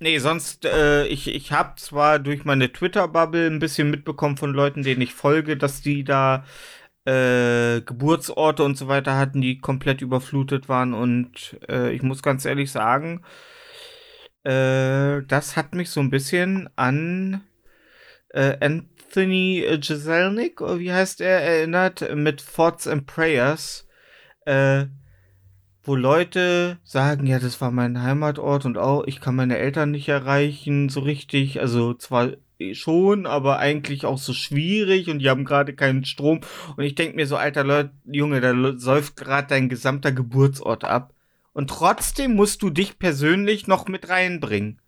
Nee, 0.00 0.18
sonst, 0.18 0.64
äh, 0.64 1.06
ich, 1.06 1.26
ich 1.34 1.50
habe 1.50 1.72
zwar 1.76 2.20
durch 2.20 2.44
meine 2.44 2.70
Twitter-Bubble 2.72 3.48
ein 3.48 3.58
bisschen 3.58 3.90
mitbekommen 3.90 4.36
von 4.36 4.52
Leuten, 4.52 4.84
denen 4.84 5.00
ich 5.00 5.12
folge, 5.12 5.56
dass 5.56 5.82
die 5.82 6.04
da 6.04 6.44
äh, 7.08 7.80
Geburtsorte 7.80 8.62
und 8.64 8.76
so 8.76 8.86
weiter 8.86 9.16
hatten, 9.16 9.40
die 9.40 9.58
komplett 9.58 10.02
überflutet 10.02 10.68
waren. 10.68 10.92
Und 10.92 11.58
äh, 11.68 11.92
ich 11.92 12.02
muss 12.02 12.22
ganz 12.22 12.44
ehrlich 12.44 12.70
sagen, 12.70 13.22
äh, 14.44 15.22
das 15.26 15.56
hat 15.56 15.74
mich 15.74 15.90
so 15.90 16.00
ein 16.00 16.10
bisschen 16.10 16.68
an 16.76 17.42
äh, 18.30 18.58
Anthony 18.60 19.64
Jeselnik, 19.80 20.60
oder 20.60 20.78
wie 20.80 20.92
heißt 20.92 21.22
er, 21.22 21.40
erinnert, 21.40 22.14
mit 22.14 22.44
Thoughts 22.44 22.86
and 22.86 23.06
Prayers, 23.06 23.88
äh, 24.44 24.84
wo 25.82 25.96
Leute 25.96 26.78
sagen, 26.84 27.26
ja, 27.26 27.38
das 27.38 27.58
war 27.62 27.70
mein 27.70 28.02
Heimatort 28.02 28.66
und 28.66 28.76
auch, 28.76 29.04
ich 29.06 29.22
kann 29.22 29.34
meine 29.34 29.56
Eltern 29.56 29.92
nicht 29.92 30.08
erreichen, 30.10 30.90
so 30.90 31.00
richtig, 31.00 31.60
also 31.60 31.94
zwar 31.94 32.32
schon, 32.72 33.26
aber 33.26 33.58
eigentlich 33.58 34.04
auch 34.04 34.18
so 34.18 34.32
schwierig 34.32 35.08
und 35.08 35.20
die 35.20 35.30
haben 35.30 35.44
gerade 35.44 35.74
keinen 35.74 36.04
Strom 36.04 36.40
und 36.76 36.84
ich 36.84 36.94
denke 36.94 37.16
mir 37.16 37.26
so, 37.26 37.36
alter 37.36 37.64
Leute, 37.64 37.90
Junge, 38.10 38.40
da 38.40 38.54
säuft 38.76 39.16
gerade 39.16 39.48
dein 39.48 39.68
gesamter 39.68 40.12
Geburtsort 40.12 40.84
ab 40.84 41.14
und 41.52 41.70
trotzdem 41.70 42.34
musst 42.34 42.62
du 42.62 42.70
dich 42.70 42.98
persönlich 42.98 43.66
noch 43.66 43.88
mit 43.88 44.08
reinbringen. 44.08 44.80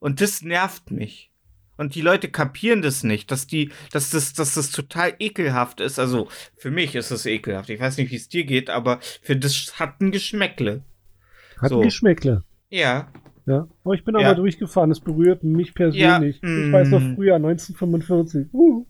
Und 0.00 0.20
das 0.20 0.42
nervt 0.42 0.90
mich. 0.90 1.30
Und 1.76 1.94
die 1.94 2.00
Leute 2.00 2.28
kapieren 2.28 2.82
das 2.82 3.04
nicht, 3.04 3.30
dass 3.30 3.46
die, 3.46 3.70
dass 3.92 4.10
das, 4.10 4.32
dass 4.32 4.54
das 4.54 4.70
total 4.70 5.14
ekelhaft 5.18 5.80
ist. 5.80 5.98
Also 5.98 6.28
für 6.56 6.70
mich 6.70 6.94
ist 6.94 7.10
es 7.10 7.24
ekelhaft. 7.24 7.70
Ich 7.70 7.80
weiß 7.80 7.96
nicht, 7.98 8.10
wie 8.10 8.16
es 8.16 8.28
dir 8.28 8.44
geht, 8.44 8.68
aber 8.68 8.98
für 9.22 9.36
das 9.36 9.78
hat 9.78 10.00
ein 10.00 10.10
Geschmäckle. 10.10 10.82
Hat 11.58 11.70
So. 11.70 11.78
ein 11.78 11.84
Geschmäckle. 11.84 12.42
Ja. 12.68 13.10
Ja. 13.48 13.66
Aber 13.84 13.94
ich 13.94 14.04
bin 14.04 14.14
Ja. 14.18 14.28
mal 14.28 14.34
durchgefahren, 14.34 14.90
es 14.90 15.00
berührt 15.00 15.42
mich 15.42 15.74
persönlich. 15.74 16.02
Ja, 16.42 16.48
ich 16.48 16.68
mm. 16.68 16.72
weiß 16.72 16.88
noch 16.90 17.02
früher, 17.14 17.36
1945. 17.36 18.46
Uh. 18.52 18.84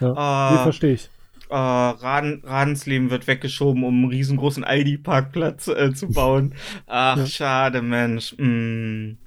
Ja, 0.00 0.50
nee, 0.52 0.56
Äh, 0.60 0.62
verstehe 0.64 0.92
ich. 0.94 1.10
äh, 1.50 1.54
Raden, 1.54 2.42
Radensleben 2.44 3.10
wird 3.10 3.26
weggeschoben, 3.26 3.84
um 3.84 3.94
einen 4.02 4.10
riesengroßen 4.10 4.64
Aldi-Parkplatz 4.64 5.68
äh, 5.68 5.92
zu 5.94 6.08
bauen. 6.12 6.54
Ach, 6.86 7.16
Ja. 7.18 7.26
schade, 7.26 7.82
Mensch. 7.82 8.34
Mm. 8.38 9.18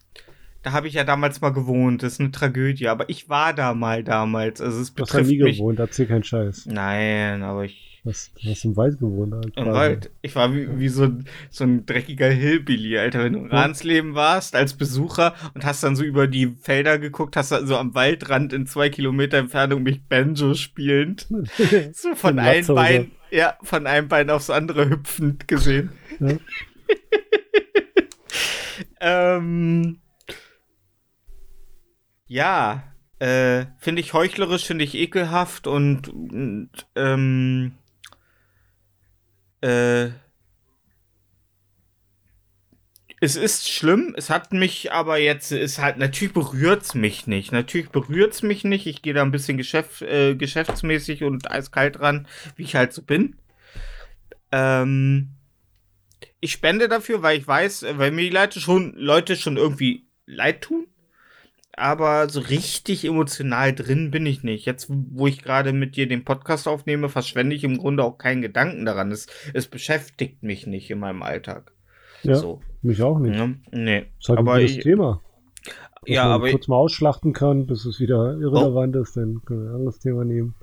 Da 0.63 0.71
habe 0.71 0.87
ich 0.87 0.95
ja 0.95 1.03
damals 1.03 1.41
mal 1.41 1.51
gewohnt. 1.51 2.01
Das 2.01 2.13
ist 2.13 2.19
eine 2.19 2.31
Tragödie. 2.31 2.87
Aber 2.87 3.07
ich 3.09 3.29
war 3.29 3.53
da 3.53 3.75
mal 3.75 4.03
damals. 4.03 4.59
Also 4.61 4.81
es 4.81 4.93
Du 4.95 5.03
hast 5.03 5.13
ja 5.13 5.19
betrifft 5.19 5.31
nie 5.37 5.43
mich. 5.43 5.57
gewohnt, 5.57 5.77
erzähl 5.79 6.07
keinen 6.07 6.23
Scheiß. 6.23 6.65
Nein, 6.65 7.43
aber 7.43 7.65
ich. 7.65 7.94
Du 8.05 8.11
hast, 8.11 8.33
du 8.39 8.51
hast 8.51 8.63
im 8.65 8.77
Wald 8.77 8.99
gewohnt. 8.99 9.33
Halt, 9.33 9.57
Im. 9.57 9.65
Wald. 9.65 10.11
Ich 10.21 10.35
war 10.35 10.53
wie, 10.53 10.77
wie 10.77 10.89
so, 10.89 11.05
ein, 11.05 11.25
so 11.49 11.63
ein 11.63 11.87
dreckiger 11.87 12.29
Hillbilly, 12.29 12.99
Alter. 12.99 13.23
Wenn 13.23 13.33
du 13.33 13.39
in 13.39 13.49
Ja. 13.49 13.57
Rahnsleben 13.57 14.13
warst 14.13 14.55
als 14.55 14.75
Besucher 14.75 15.33
und 15.55 15.65
hast 15.65 15.83
dann 15.83 15.95
so 15.95 16.03
über 16.03 16.27
die 16.27 16.55
Felder 16.61 16.99
geguckt, 16.99 17.35
hast 17.35 17.51
dann 17.51 17.65
so 17.65 17.75
am 17.75 17.95
Waldrand 17.95 18.53
in 18.53 18.67
zwei 18.67 18.89
Kilometer 18.89 19.39
Entfernung 19.39 19.81
mich 19.81 20.03
Banjo 20.07 20.53
spielend. 20.53 21.27
So 21.93 22.13
von 22.13 22.37
einem. 22.37 22.67
Bein, 22.67 23.11
ja, 23.31 23.57
von 23.63 23.87
einem 23.87 24.07
Bein 24.07 24.29
aufs 24.29 24.51
andere 24.51 24.87
hüpfend 24.87 25.47
gesehen. 25.47 25.89
Ja. 26.19 26.37
ähm, 29.37 29.99
ja, 32.27 32.83
äh, 33.17 33.65
finde 33.79 34.01
ich 34.01 34.13
heuchlerisch, 34.13 34.65
finde 34.65 34.83
ich 34.83 34.93
ekelhaft 34.93 35.65
und, 35.65 36.09
und 36.09 36.69
ähm, 36.95 37.73
äh, 39.65 40.11
es 43.21 43.35
ist 43.35 43.69
schlimm, 43.69 44.13
es 44.17 44.29
hat 44.29 44.53
mich 44.53 44.91
aber 44.91 45.17
jetzt, 45.17 45.51
es 45.51 45.79
halt, 45.79 45.97
natürlich 45.97 46.33
berührt's 46.33 46.93
mich 46.93 47.27
nicht. 47.27 47.51
Natürlich 47.51 47.89
berührt's 47.89 48.43
mich 48.43 48.63
nicht. 48.63 48.85
Ich 48.85 49.01
gehe 49.01 49.13
da 49.13 49.23
ein 49.23 49.31
bisschen 49.31 49.57
Geschäft, 49.57 50.01
äh, 50.01 50.35
geschäftsmäßig 50.35 51.23
und 51.23 51.49
eiskalt 51.49 51.99
ran, 51.99 52.27
wie 52.55 52.63
ich 52.63 52.75
halt 52.75 52.93
so 52.93 53.01
bin. 53.01 53.37
Ähm, 54.51 55.31
ich 56.39 56.51
spende 56.51 56.87
dafür, 56.87 57.23
weil 57.23 57.39
ich 57.39 57.47
weiß, 57.47 57.83
äh, 57.83 57.97
weil 57.97 58.11
mir 58.11 58.23
die 58.23 58.35
Leute 58.35 58.59
schon, 58.59 58.93
Leute 58.95 59.35
schon 59.35 59.57
irgendwie 59.57 60.05
leid 60.27 60.61
tun. 60.61 60.87
Aber 61.77 62.29
so 62.29 62.39
richtig 62.39 63.03
emotional 63.03 63.73
drin 63.75 64.09
bin 64.09 64.25
ich 64.25 64.43
nicht. 64.43 64.65
Jetzt, 64.65 64.87
wo 64.89 65.27
ich 65.27 65.41
gerade 65.43 65.73
mit 65.73 65.97
dir 65.97 66.07
den 66.07 66.23
Podcast 66.23 66.67
aufnehme, 66.69 67.09
verschwende 67.09 67.53
ich 67.55 67.65
im 67.65 67.77
Grunde 67.77 68.03
auch 68.03 68.17
keinen 68.17 68.41
Gedanken 68.41 68.85
daran. 68.85 69.11
Es, 69.11 69.27
es 69.53 69.67
beschäftigt 69.67 70.41
mich 70.41 70.67
nicht 70.67 70.89
in 70.89 70.99
meinem 70.99 71.21
Alltag. 71.21 71.73
Ja, 72.23 72.35
So. 72.35 72.61
mich 72.81 73.01
auch 73.01 73.19
nicht. 73.19 73.35
Ne? 73.35 73.59
Nee. 73.71 74.05
Ist 74.19 74.29
halt 74.29 74.39
aber 74.39 74.61
ich, 74.61 74.79
Thema. 74.79 75.21
Was 76.01 76.09
ja, 76.09 76.23
man 76.23 76.31
aber 76.33 76.47
Oh. 76.47 76.51
kurz 76.51 76.67
mal 76.69 76.77
ausschlachten 76.77 77.33
kann, 77.33 77.67
bis 77.67 77.83
es 77.85 77.99
wieder 77.99 78.37
irrelevant 78.39 78.95
ist, 78.95 79.17
dann 79.17 79.41
können 79.43 79.63
wir 79.65 79.69
ein 79.71 79.75
anderes 79.75 79.99
Thema 79.99 80.23
nehmen. 80.23 80.55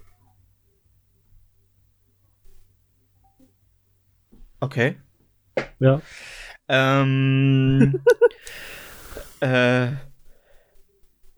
okay. 4.61 4.97
Ja, 5.81 6.01
Ähm, 6.69 8.01
äh, 9.41 9.89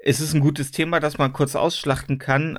es 0.06 0.20
ist 0.20 0.34
ein 0.34 0.40
gutes 0.40 0.70
Thema, 0.70 1.00
das 1.00 1.16
man 1.18 1.32
kurz 1.32 1.56
ausschlachten 1.56 2.18
kann. 2.18 2.58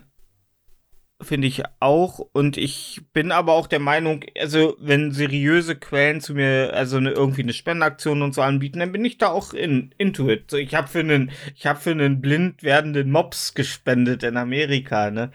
Finde 1.21 1.47
ich 1.47 1.63
auch. 1.79 2.19
Und 2.33 2.57
ich 2.57 3.01
bin 3.13 3.31
aber 3.31 3.53
auch 3.53 3.67
der 3.67 3.79
Meinung, 3.79 4.25
also, 4.37 4.75
wenn 4.79 5.11
seriöse 5.11 5.75
Quellen 5.77 6.19
zu 6.19 6.33
mir, 6.33 6.73
also 6.73 6.97
eine, 6.97 7.11
irgendwie 7.11 7.43
eine 7.43 7.53
Spendenaktion 7.53 8.21
und 8.21 8.33
so 8.33 8.41
anbieten, 8.41 8.79
dann 8.79 8.91
bin 8.91 9.05
ich 9.05 9.17
da 9.17 9.29
auch 9.29 9.53
in, 9.53 9.93
into 9.97 10.27
it. 10.29 10.51
So, 10.51 10.57
ich 10.57 10.75
habe 10.75 10.87
für 10.89 10.99
einen, 10.99 11.31
ich 11.55 11.67
habe 11.67 11.79
für 11.79 11.91
einen 11.91 12.19
blind 12.19 12.63
werdenden 12.63 13.11
Mops 13.11 13.53
gespendet 13.53 14.23
in 14.23 14.35
Amerika, 14.35 15.09
ne? 15.09 15.31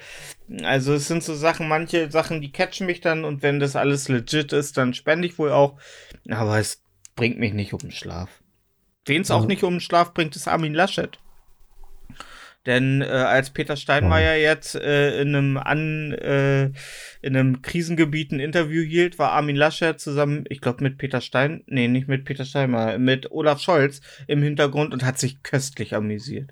Also, 0.64 0.92
es 0.94 1.06
sind 1.08 1.22
so 1.22 1.34
Sachen, 1.34 1.68
manche 1.68 2.10
Sachen, 2.10 2.42
die 2.42 2.52
catchen 2.52 2.86
mich 2.86 3.00
dann 3.00 3.24
und 3.24 3.42
wenn 3.42 3.60
das 3.60 3.76
alles 3.76 4.08
legit 4.08 4.52
ist, 4.52 4.76
dann 4.76 4.92
spende 4.94 5.28
ich 5.28 5.38
wohl 5.38 5.52
auch. 5.52 5.78
Aber 6.28 6.58
es 6.58 6.82
bringt 7.16 7.38
mich 7.38 7.54
nicht 7.54 7.72
um 7.72 7.78
den 7.78 7.92
Schlaf. 7.92 8.42
Wen 9.06 9.22
es 9.22 9.30
auch 9.30 9.42
Ja. 9.42 9.46
nicht 9.46 9.62
um 9.62 9.74
den 9.74 9.80
Schlaf 9.80 10.12
bringt, 10.12 10.36
ist 10.36 10.48
Armin 10.48 10.74
Laschet. 10.74 11.18
Denn 12.66 13.00
äh, 13.00 13.06
als 13.06 13.50
Peter 13.50 13.74
Steinmeier 13.74 14.36
jetzt 14.36 14.74
äh, 14.74 15.22
in 15.22 15.34
einem 15.34 15.56
an 15.56 16.12
äh, 16.12 16.64
in 17.22 17.36
einem 17.36 17.62
Krisengebiet 17.62 18.32
ein 18.32 18.40
Interview 18.40 18.82
hielt, 18.82 19.18
war 19.18 19.32
Armin 19.32 19.56
Laschet 19.56 19.98
zusammen, 19.98 20.44
ich 20.48 20.60
glaube 20.60 20.84
mit 20.84 20.98
Peter 20.98 21.22
Stein, 21.22 21.64
nee, 21.66 21.88
nicht 21.88 22.06
mit 22.06 22.26
Peter 22.26 22.44
Steinmeier, 22.44 22.98
mit 22.98 23.30
Olaf 23.32 23.60
Scholz 23.60 24.02
im 24.26 24.42
Hintergrund 24.42 24.92
und 24.92 25.04
hat 25.04 25.18
sich 25.18 25.42
köstlich 25.42 25.94
amüsiert. 25.94 26.50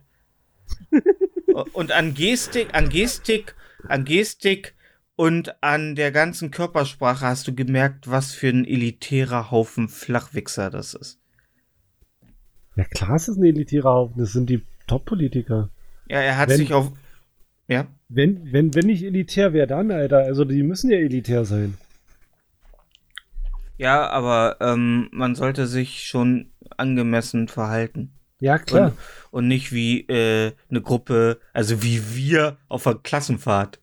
und 1.74 1.92
an 1.92 2.14
Gestik, 2.14 2.68
an 2.72 2.88
Gestik, 2.88 3.54
an 3.86 4.06
Gestik 4.06 4.74
und 5.14 5.62
an 5.62 5.94
der 5.94 6.10
ganzen 6.10 6.50
Körpersprache 6.50 7.26
hast 7.26 7.48
du 7.48 7.54
gemerkt, 7.54 8.10
was 8.10 8.32
für 8.32 8.48
ein 8.48 8.64
elitärer 8.64 9.50
Haufen 9.50 9.88
Flachwichser 9.88 10.70
das 10.70 10.94
ist. 10.94 11.20
ja 12.76 12.84
klar, 12.84 13.16
es 13.16 13.28
ist 13.28 13.36
ein 13.36 13.44
elitärer 13.44 13.92
Haufen, 13.92 14.18
das 14.18 14.32
sind 14.32 14.48
die 14.48 14.62
Top-Politiker. 14.86 15.68
Ja, 16.08 16.20
er 16.20 16.36
hat 16.36 16.48
Wenn- 16.48 16.56
sich 16.56 16.72
auf 16.72 16.92
Ja. 17.68 17.86
Wenn, 18.08 18.52
wenn, 18.52 18.74
wenn 18.74 18.86
nicht 18.86 19.02
elitär, 19.04 19.52
wer 19.52 19.66
dann, 19.66 19.90
Alter? 19.90 20.18
Also 20.20 20.44
die 20.46 20.62
müssen 20.62 20.90
ja 20.90 20.96
elitär 20.96 21.44
sein. 21.44 21.74
Ja, 23.76 24.08
aber 24.08 24.56
ähm, 24.60 25.08
man 25.12 25.34
sollte 25.34 25.66
sich 25.66 26.04
schon 26.04 26.50
angemessen 26.76 27.48
verhalten. 27.48 28.12
Ja, 28.40 28.58
klar. 28.58 28.92
Und, 29.30 29.38
und 29.42 29.48
nicht 29.48 29.72
wie 29.72 30.00
äh, 30.08 30.52
eine 30.70 30.80
Gruppe, 30.80 31.38
also 31.52 31.82
wie 31.82 32.00
wir 32.14 32.56
auf 32.68 32.86
einer 32.86 32.98
Klassenfahrt. 32.98 33.80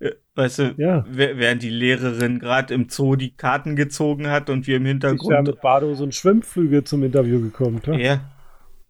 Äh, 0.00 0.10
Weißt 0.34 0.58
du, 0.58 0.74
Ja. 0.78 1.04
während 1.08 1.62
die 1.62 1.70
Lehrerin 1.70 2.38
gerade 2.38 2.72
im 2.74 2.88
Zoo 2.88 3.14
die 3.16 3.30
Karten 3.36 3.76
gezogen 3.76 4.28
hat 4.28 4.48
und 4.50 4.66
wir 4.66 4.76
im 4.76 4.84
Ich 4.84 4.88
Hintergrund. 4.90 5.46
mit 5.46 5.60
Bardos 5.60 6.00
und 6.00 6.14
Schwimmflüge 6.14 6.82
zum 6.84 7.02
Interview 7.04 7.40
gekommen. 7.40 7.80
Ja? 7.86 7.94
Ja. 7.98 8.20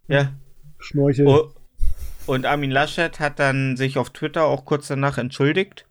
Ja. 0.07 0.31
Schnorchel. 0.79 1.27
Oh, 1.27 1.51
und 2.31 2.45
Armin 2.45 2.71
Laschet 2.71 3.19
hat 3.19 3.39
dann 3.39 3.75
sich 3.77 3.97
auf 3.97 4.09
Twitter 4.11 4.45
auch 4.45 4.65
kurz 4.65 4.87
danach 4.87 5.17
entschuldigt 5.17 5.85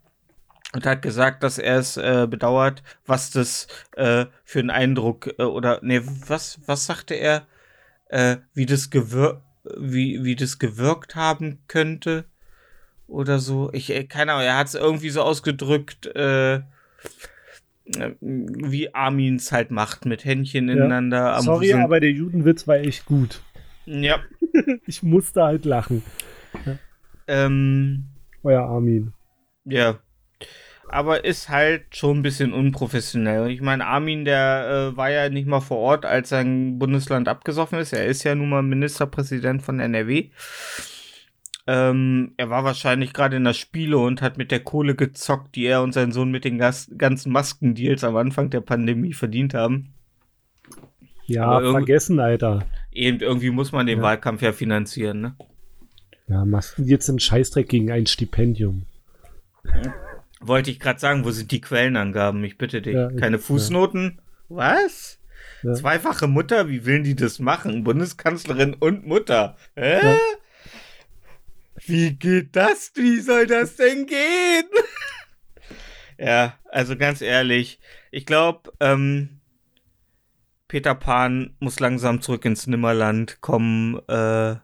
und 0.73 0.85
hat 0.85 1.01
gesagt, 1.01 1.43
dass 1.43 1.57
er 1.57 1.77
es 1.77 1.97
äh, 1.97 2.27
bedauert, 2.29 2.81
was 3.05 3.31
das 3.31 3.67
äh, 3.95 4.25
für 4.43 4.59
einen 4.59 4.69
Eindruck 4.71 5.33
äh, 5.37 5.43
oder 5.43 5.79
nee, 5.83 6.01
was 6.27 6.59
was 6.65 6.85
sagte 6.85 7.13
er, 7.15 7.45
äh, 8.09 8.37
wie 8.53 8.65
das 8.65 8.89
gewir 8.89 9.41
wie 9.77 10.23
wie 10.23 10.35
das 10.35 10.57
gewirkt 10.59 11.15
haben 11.15 11.59
könnte 11.67 12.25
oder 13.07 13.39
so. 13.39 13.69
Ich 13.73 13.89
äh, 13.91 14.05
keine 14.05 14.33
Ahnung, 14.33 14.45
er 14.45 14.57
hat 14.57 14.67
es 14.67 14.75
irgendwie 14.75 15.09
so 15.11 15.21
ausgedrückt. 15.21 16.07
Äh, 16.15 16.61
wie 18.21 18.93
Armin's 18.93 19.51
halt 19.51 19.69
macht 19.71 20.05
mit 20.05 20.23
Händchen 20.23 20.67
Ja. 20.69 20.75
ineinander 20.75 21.39
Sorry, 21.41 21.67
Wuseln. 21.67 21.83
aber 21.83 21.99
der 21.99 22.11
Judenwitz 22.11 22.67
war 22.67 22.77
echt 22.77 23.05
gut. 23.05 23.41
ja 23.85 24.19
Ich 24.85 25.03
musste 25.03 25.43
halt 25.43 25.65
lachen. 25.65 26.03
Ähm, 27.31 28.05
Euer 28.43 28.63
Armin. 28.63 29.13
Ja. 29.65 29.99
Aber 30.89 31.23
ist 31.23 31.47
halt 31.47 31.95
schon 31.95 32.19
ein 32.19 32.21
bisschen 32.21 32.51
unprofessionell. 32.51 33.49
Ich 33.49 33.61
meine, 33.61 33.85
Armin, 33.85 34.25
der 34.25 34.91
äh, 34.93 34.97
war 34.97 35.09
ja 35.09 35.29
nicht 35.29 35.47
mal 35.47 35.61
vor 35.61 35.77
Ort, 35.77 36.05
als 36.05 36.29
sein 36.29 36.79
Bundesland 36.79 37.29
abgesoffen 37.29 37.79
ist. 37.79 37.93
Er 37.93 38.05
ist 38.07 38.23
ja 38.23 38.35
nun 38.35 38.49
mal 38.49 38.61
Ministerpräsident 38.61 39.61
von 39.61 39.79
NRW. 39.79 40.31
Ähm, 41.67 42.33
er 42.35 42.49
war 42.49 42.65
wahrscheinlich 42.65 43.13
gerade 43.13 43.37
in 43.37 43.45
der 43.45 43.53
Spiele 43.53 43.97
und 43.99 44.21
hat 44.21 44.37
mit 44.37 44.51
der 44.51 44.59
Kohle 44.61 44.95
gezockt, 44.95 45.55
die 45.55 45.65
er 45.65 45.81
und 45.81 45.93
sein 45.93 46.11
Sohn 46.11 46.31
mit 46.31 46.43
den 46.43 46.57
gas 46.57 46.91
ganzen 46.97 47.31
Maskendeals 47.31 48.03
am 48.03 48.17
Anfang 48.17 48.49
der 48.49 48.61
Pandemie 48.61 49.13
verdient 49.13 49.53
haben. 49.53 49.93
Ja, 51.25 51.61
vergessen, 51.61 52.19
Alter. 52.19 52.65
Eben, 52.91 53.19
irgendwie 53.19 53.51
muss 53.51 53.71
man 53.71 53.85
den 53.85 53.99
Ja. 53.99 54.03
Wahlkampf 54.03 54.41
ja 54.41 54.51
finanzieren, 54.51 55.21
ne? 55.21 55.35
Ja, 56.31 56.45
Masken 56.45 56.85
jetzt 56.87 57.09
ein 57.09 57.19
Scheißdreck 57.19 57.67
gegen 57.67 57.91
ein 57.91 58.05
Stipendium. 58.07 58.85
Wollte 60.39 60.71
ich 60.71 60.79
gerade 60.79 60.99
sagen, 60.99 61.25
wo 61.25 61.31
sind 61.31 61.51
die 61.51 61.59
Quellenangaben? 61.61 62.43
Ich 62.45 62.57
bitte 62.57 62.81
dich. 62.81 62.93
Ja, 62.95 63.09
ich- 63.09 63.17
Keine 63.17 63.37
Fußnoten? 63.37 64.21
Was? 64.49 65.19
Zweifache 65.75 66.27
Mutter, 66.27 66.69
wie 66.69 66.85
will 66.85 67.03
die 67.03 67.15
das 67.15 67.39
machen? 67.39 67.83
Bundeskanzlerin 67.83 68.73
und 68.73 69.05
Mutter. 69.05 69.57
Hä? 69.75 70.17
Wie 71.85 72.13
geht 72.15 72.55
das? 72.55 72.91
Wie 72.95 73.19
soll 73.19 73.45
das 73.45 73.75
denn 73.75 74.05
gehen? 74.07 74.69
ja, 76.17 76.53
also 76.69 76.95
ganz 76.97 77.21
ehrlich, 77.21 77.79
ich 78.09 78.25
glaube, 78.25 78.71
ähm, 78.79 79.41
Peter 80.67 80.95
Pan 80.95 81.55
muss 81.59 81.79
langsam 81.79 82.21
zurück 82.21 82.45
ins 82.45 82.65
Nimmerland 82.67 83.41
kommen 83.41 83.99
äh, 84.07 84.55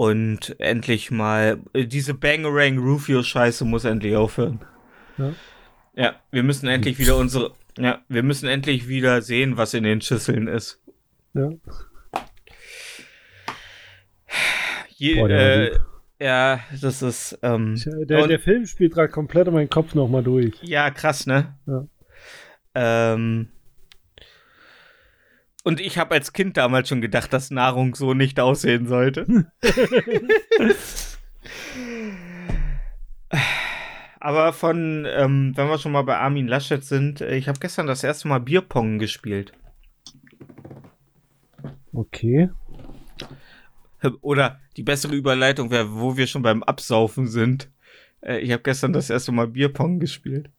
und 0.00 0.58
endlich 0.58 1.10
mal 1.10 1.58
äh, 1.74 1.84
diese 1.84 2.14
Bangerang 2.14 2.78
Rufio 2.78 3.22
Scheiße 3.22 3.66
muss 3.66 3.84
endlich 3.84 4.16
aufhören. 4.16 4.60
Ja. 5.18 5.34
Ja, 5.94 6.14
wir 6.30 6.42
müssen 6.42 6.68
endlich 6.68 6.98
wieder 6.98 7.18
unsere 7.18 7.52
ja, 7.76 8.00
wir 8.08 8.22
müssen 8.22 8.48
endlich 8.48 8.88
wieder 8.88 9.20
sehen, 9.20 9.58
was 9.58 9.74
in 9.74 9.84
den 9.84 10.00
Schüsseln 10.00 10.48
ist. 10.48 10.80
Ja. 11.34 11.50
Je, 14.96 15.16
Boah, 15.16 15.28
äh, 15.28 15.78
ja, 16.18 16.60
das 16.80 17.02
ist 17.02 17.38
ähm, 17.42 17.74
äh, 17.74 18.06
der, 18.06 18.26
der 18.26 18.40
Film 18.40 18.64
spielt 18.64 18.94
gerade 18.94 19.10
komplett 19.10 19.48
in 19.48 19.52
meinen 19.52 19.68
Kopf 19.68 19.94
nochmal 19.94 20.22
durch. 20.22 20.54
Ja, 20.62 20.90
krass, 20.90 21.26
ne? 21.26 21.58
Ja. 21.66 21.86
Ähm, 22.74 23.48
und 25.64 25.80
ich 25.80 25.98
habe 25.98 26.14
als 26.14 26.32
Kind 26.32 26.56
damals 26.56 26.88
schon 26.88 27.00
gedacht, 27.00 27.32
dass 27.32 27.50
Nahrung 27.50 27.94
so 27.94 28.14
nicht 28.14 28.40
aussehen 28.40 28.86
sollte. 28.86 29.50
Aber 34.20 34.52
von, 34.52 35.06
ähm, 35.08 35.52
wenn 35.56 35.68
wir 35.68 35.78
schon 35.78 35.92
mal 35.92 36.02
bei 36.02 36.18
Armin 36.18 36.46
Laschet 36.46 36.84
sind, 36.84 37.22
äh, 37.22 37.36
ich 37.36 37.48
habe 37.48 37.58
gestern 37.58 37.86
das 37.86 38.04
erste 38.04 38.28
Mal 38.28 38.40
Bierpong 38.40 38.98
gespielt. 38.98 39.52
Okay. 41.92 42.50
Oder 44.20 44.60
die 44.76 44.82
bessere 44.82 45.14
Überleitung 45.14 45.70
wäre, 45.70 45.94
wo 45.94 46.16
wir 46.16 46.26
schon 46.26 46.42
beim 46.42 46.62
Absaufen 46.62 47.26
sind. 47.28 47.70
Äh, 48.20 48.40
ich 48.40 48.52
habe 48.52 48.62
gestern 48.62 48.92
das 48.92 49.08
erste 49.08 49.32
Mal 49.32 49.48
Bierpong 49.48 50.00
gespielt. 50.00 50.50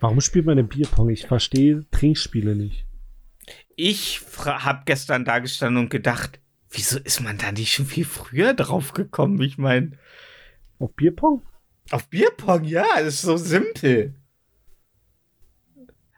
Warum 0.00 0.20
spielt 0.20 0.44
man 0.44 0.58
denn 0.58 0.68
Bierpong? 0.68 1.08
Ich 1.08 1.26
verstehe 1.26 1.86
Trinkspiele 1.90 2.54
nicht. 2.54 2.84
Ich 3.76 4.20
habe 4.44 4.82
gestern 4.84 5.24
da 5.24 5.38
gestanden 5.38 5.84
und 5.84 5.88
gedacht, 5.90 6.40
wieso 6.70 6.98
ist 6.98 7.20
man 7.20 7.38
da 7.38 7.52
nicht 7.52 7.72
schon 7.72 7.86
viel 7.86 8.04
früher 8.04 8.54
drauf 8.54 8.92
gekommen? 8.92 9.40
Ich 9.42 9.58
meine, 9.58 9.92
Auf 10.78 10.94
Bierpong? 10.94 11.42
auf 11.90 12.08
Bierpong, 12.08 12.64
ja, 12.64 12.86
das 12.98 13.14
ist 13.14 13.22
so 13.22 13.36
simpel. 13.36 14.14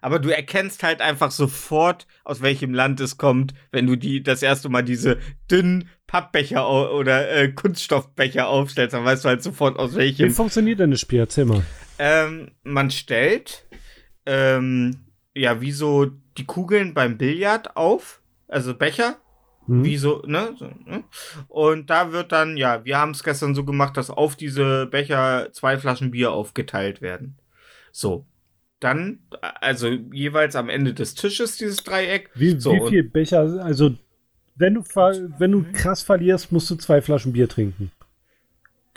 Aber 0.00 0.18
du 0.18 0.28
erkennst 0.28 0.82
halt 0.82 1.00
einfach 1.00 1.30
sofort, 1.30 2.06
aus 2.24 2.42
welchem 2.42 2.74
Land 2.74 3.00
es 3.00 3.16
kommt, 3.16 3.54
wenn 3.72 3.86
du 3.86 3.96
die 3.96 4.22
das 4.22 4.42
erste 4.42 4.68
Mal 4.68 4.82
diese 4.82 5.18
dünnen 5.50 5.88
Pappbecher 6.06 6.68
oder 6.92 7.30
äh, 7.30 7.48
Kunststoffbecher 7.50 8.46
aufstellst, 8.46 8.92
dann 8.92 9.04
weißt 9.06 9.24
du 9.24 9.28
halt 9.30 9.42
sofort, 9.42 9.78
aus 9.78 9.92
Wie 9.94 9.98
welchem. 9.98 10.30
funktioniert 10.30 10.78
denn 10.80 10.90
das 10.90 11.00
Spiel? 11.00 11.20
Erzähl 11.20 11.46
mal. 11.46 11.64
Ähm, 11.98 12.50
man 12.64 12.90
stellt, 12.90 13.66
ähm, 14.26 15.06
ja, 15.34 15.62
wie 15.62 15.72
so 15.72 16.10
die 16.36 16.44
Kugeln 16.44 16.94
beim 16.94 17.18
Billard 17.18 17.76
auf, 17.76 18.20
also 18.48 18.74
Becher, 18.74 19.18
Hm? 19.66 19.84
wie 19.84 19.96
so, 19.96 20.22
ne? 20.26 20.54
So, 20.58 20.66
ne? 20.84 21.04
Und 21.48 21.88
da 21.90 22.12
wird 22.12 22.32
dann, 22.32 22.56
ja, 22.56 22.84
wir 22.84 22.98
haben 22.98 23.12
es 23.12 23.24
gestern 23.24 23.54
so 23.54 23.64
gemacht, 23.64 23.96
dass 23.96 24.10
auf 24.10 24.36
diese 24.36 24.86
Becher 24.86 25.48
zwei 25.52 25.78
Flaschen 25.78 26.10
Bier 26.10 26.32
aufgeteilt 26.32 27.00
werden. 27.00 27.38
So. 27.92 28.26
Dann, 28.80 29.20
also 29.40 29.88
jeweils 29.88 30.56
am 30.56 30.68
Ende 30.68 30.92
des 30.92 31.14
Tisches 31.14 31.56
dieses 31.56 31.78
Dreieck. 31.78 32.28
Wie, 32.34 32.58
so, 32.60 32.72
wie 32.72 32.88
viel 32.90 33.04
Becher? 33.04 33.40
Also, 33.64 33.94
wenn 34.56 34.74
du, 34.74 34.82
wenn 34.82 35.52
du 35.52 35.64
krass 35.72 36.02
verlierst, 36.02 36.52
musst 36.52 36.70
du 36.70 36.74
zwei 36.74 37.00
Flaschen 37.00 37.32
Bier 37.32 37.48
trinken. 37.48 37.90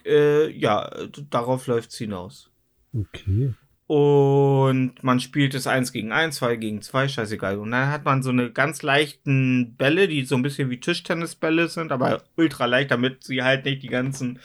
Äh, 0.05 0.49
ja, 0.51 0.91
darauf 1.29 1.67
läuft's 1.67 1.97
hinaus. 1.97 2.51
Okay. 2.93 3.53
Und 3.87 5.01
man 5.01 5.21
spielt 5.21 5.53
es 5.53 5.65
1 5.65 5.93
gegen 5.93 6.11
1, 6.11 6.35
2 6.35 6.57
gegen 6.57 6.81
2, 6.81 7.07
scheißegal. 7.07 7.57
Und 7.57 7.71
dann 7.71 7.89
hat 7.89 8.03
man 8.03 8.21
so 8.21 8.31
eine 8.31 8.51
ganz 8.51 8.81
leichten 8.81 9.75
Bälle, 9.77 10.09
die 10.09 10.25
so 10.25 10.35
ein 10.35 10.41
bisschen 10.41 10.69
wie 10.69 10.81
Tischtennisbälle 10.81 11.69
sind, 11.69 11.93
aber 11.93 12.23
ultra 12.35 12.65
leicht, 12.65 12.91
damit 12.91 13.23
sie 13.23 13.43
halt 13.43 13.63
nicht 13.63 13.83
die 13.83 13.87
ganzen 13.87 14.39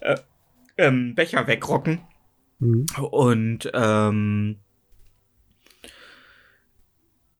äh, 0.00 0.16
ähm, 0.76 1.14
Becher 1.14 1.46
wegrocken. 1.46 2.00
Hm. 2.58 2.86
Und 3.12 3.70
ähm, 3.72 4.56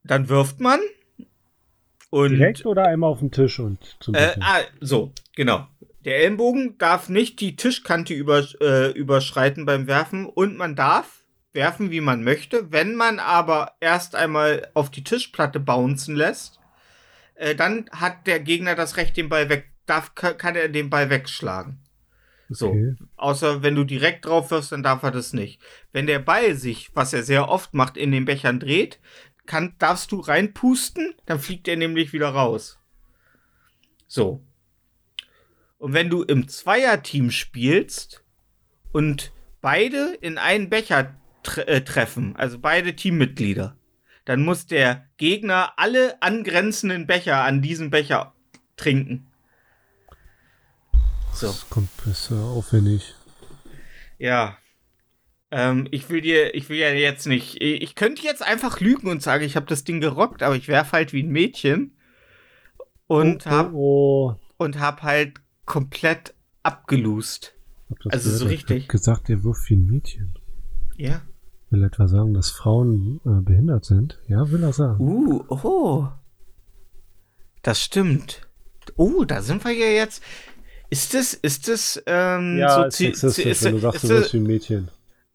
dann 0.05 0.29
wirft 0.29 0.61
man. 0.61 0.79
Und 2.11 2.31
Direkt 2.31 2.65
oder 2.65 2.87
einmal 2.87 3.11
auf 3.11 3.21
den 3.21 3.33
Tisch 3.33 3.59
und 3.59 3.79
zum 4.01 4.15
äh, 4.15 4.35
ah, 4.41 4.61
so, 4.81 5.13
genau. 5.35 5.67
Der 6.05 6.19
Ellenbogen 6.19 6.79
darf 6.79 7.09
nicht 7.09 7.41
die 7.41 7.57
Tischkante 7.57 8.15
über, 8.15 8.45
äh, 8.61 8.91
überschreiten 8.93 9.67
beim 9.67 9.87
Werfen 9.87 10.27
und 10.27 10.57
man 10.57 10.75
darf 10.75 11.20
werfen, 11.53 11.91
wie 11.91 12.01
man 12.01 12.23
möchte. 12.23 12.71
Wenn 12.73 12.95
man 12.95 13.19
aber 13.19 13.73
erst 13.81 14.15
einmal 14.15 14.69
auf 14.75 14.91
die 14.91 15.05
Tischplatte 15.05 15.61
bouncen 15.61 16.15
lässt, 16.17 16.61
äh, 17.35 17.55
dann 17.55 17.89
hat 17.93 18.27
der 18.27 18.41
Gegner 18.41 18.75
das 18.75 18.97
Recht, 18.97 19.17
den 19.17 19.29
Ball 19.29 19.49
weg, 19.49 19.71
darf, 19.87 20.15
ka- 20.15 20.35
kann 20.35 20.57
er 20.57 20.69
den 20.69 20.91
Ball 20.91 21.11
wegschlagen. 21.11 21.81
So. 22.49 22.71
Okay. 22.71 22.97
Außer 23.17 23.63
wenn 23.63 23.75
du 23.77 23.85
direkt 23.85 24.27
drauf 24.27 24.51
wirfst, 24.51 24.73
dann 24.73 24.83
darf 24.83 25.03
er 25.03 25.11
das 25.11 25.33
nicht. 25.33 25.61
Wenn 25.93 26.07
der 26.07 26.19
Ball 26.19 26.55
sich, 26.55 26.91
was 26.95 27.13
er 27.13 27.23
sehr 27.23 27.49
oft 27.49 27.75
macht, 27.75 27.97
in 27.97 28.11
den 28.11 28.25
Bechern 28.25 28.61
dreht, 28.61 28.99
kann, 29.47 29.75
darfst 29.79 30.13
du 30.13 30.21
reinpusten, 30.21 31.15
dann 31.27 31.41
fliegt 31.41 31.67
er 31.69 31.77
nämlich 31.77 32.13
wieder 32.13 32.29
raus. 32.29 32.79
So. 34.07 34.45
Und 35.79 35.93
wenn 35.93 36.11
du 36.11 36.23
im 36.23 36.47
Zweierteam 36.49 37.31
spielst 37.31 38.23
und 38.93 39.33
beide 39.61 40.15
in 40.21 40.37
einen 40.37 40.69
Becher 40.69 41.17
tre 41.42 41.66
äh, 41.66 41.81
treffen, 41.83 42.37
also 42.37 42.59
beide 42.59 42.94
Teammitglieder, 42.94 43.76
dann 44.24 44.44
muss 44.44 44.66
der 44.66 45.07
Gegner 45.16 45.72
alle 45.76 46.22
angrenzenden 46.22 47.07
Becher 47.07 47.42
an 47.42 47.62
diesem 47.62 47.90
Becher 47.90 48.35
trinken. 48.76 49.26
So. 51.33 51.48
Das 51.48 51.68
kommt 51.70 51.90
besser 52.05 52.37
aufwendig. 52.37 53.14
Ja. 54.18 54.59
Ähm, 55.50 55.88
ich 55.90 56.09
will 56.11 56.20
dir, 56.20 56.55
ich 56.55 56.68
will 56.68 56.79
ja 56.79 56.90
jetzt 56.90 57.26
nicht. 57.26 57.61
Ich 57.61 57.94
könnte 57.94 58.22
jetzt 58.22 58.42
einfach 58.42 58.81
lügen 58.81 59.09
und 59.09 59.22
sagen, 59.22 59.44
ich 59.44 59.57
habe 59.57 59.66
das 59.66 59.85
Ding 59.85 60.00
gerockt, 60.00 60.42
aber 60.42 60.55
ich 60.57 60.68
werfe 60.68 60.92
halt 60.92 61.12
wie 61.12 61.22
ein 61.22 61.31
Mädchen. 61.31 61.96
Und 63.07 63.46
oh, 63.46 63.50
hab, 63.50 63.72
oh, 63.72 64.37
und 64.59 64.79
hab 64.79 65.03
halt 65.03 65.40
komplett 65.64 66.35
abgelust. 66.62 67.55
Also 68.11 68.31
so 68.31 68.44
gehört? 68.44 68.53
richtig. 68.53 68.76
Ich 68.76 68.83
hab 68.85 68.90
gesagt, 68.90 69.31
er 69.31 69.42
wirft 69.42 69.68
wie 69.70 69.74
ein 69.74 69.87
Mädchen. 69.87 70.35
Ja. 70.96 71.22
Will 71.71 71.85
etwa 71.85 72.09
sagen, 72.09 72.35
dass 72.35 72.51
Frauen 72.51 73.21
äh, 73.25 73.41
behindert 73.43 73.85
sind? 73.85 74.19
Ja, 74.27 74.51
will 74.51 74.63
er 74.63 74.73
sagen. 74.73 75.01
Uh, 75.01 75.45
oh. 75.49 76.09
Das 77.63 77.81
stimmt. 77.81 78.49
Oh, 78.97 79.25
da 79.25 79.41
sind 79.41 79.65
wir 79.65 79.73
ja 79.73 79.87
jetzt. 79.87 80.23
Ist 80.91 81.15
das, 81.15 81.35
ist 81.35 81.69
das, 81.69 82.03
ähm, 82.07 82.59
ja, 82.59 82.91
so 82.91 83.05
ist 83.05 83.23
ist, 83.23 83.65
wenn 83.65 83.75
du 83.75 83.79
sagst, 83.79 84.03
ist, 84.03 84.11
du 84.11 84.15
wirst 84.17 84.33
wie 84.35 84.39
ein 84.39 84.43
Mädchen. 84.43 84.89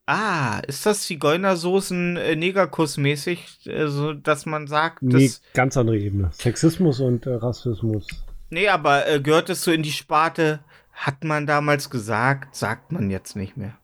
Ah, 0.05 0.59
ist 0.67 0.85
das 0.85 1.03
Zigeunersoßen 1.03 2.17
äh, 2.17 2.35
Negerkuss-mäßig, 2.35 3.65
äh, 3.65 3.87
so 3.87 4.13
dass 4.13 4.45
man 4.45 4.67
sagt, 4.67 5.01
Nee, 5.01 5.31
ganz 5.53 5.77
andere 5.77 5.97
Ebene. 5.97 6.29
Sexismus 6.33 6.99
und 6.99 7.25
äh, 7.25 7.35
Rassismus. 7.35 8.07
nee, 8.49 8.67
aber 8.67 9.07
äh, 9.07 9.21
gehört 9.21 9.49
es 9.49 9.63
so 9.63 9.71
in 9.71 9.81
die 9.81 9.91
Sparte, 9.91 10.59
hat 10.91 11.23
man 11.23 11.47
damals 11.47 11.89
gesagt, 11.89 12.55
sagt 12.55 12.91
man 12.91 13.09
jetzt 13.09 13.35
nicht 13.37 13.55
mehr. 13.55 13.77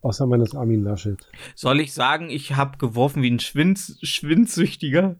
Außer 0.00 0.26
meines 0.26 0.54
Armin 0.54 0.84
Laschet. 0.84 1.18
Soll 1.54 1.80
ich 1.80 1.92
sagen, 1.92 2.30
ich 2.30 2.54
habe 2.54 2.78
geworfen 2.78 3.22
wie 3.22 3.30
ein 3.30 3.40
Schwinz, 3.40 3.98
Schwindsüchtiger? 4.02 5.16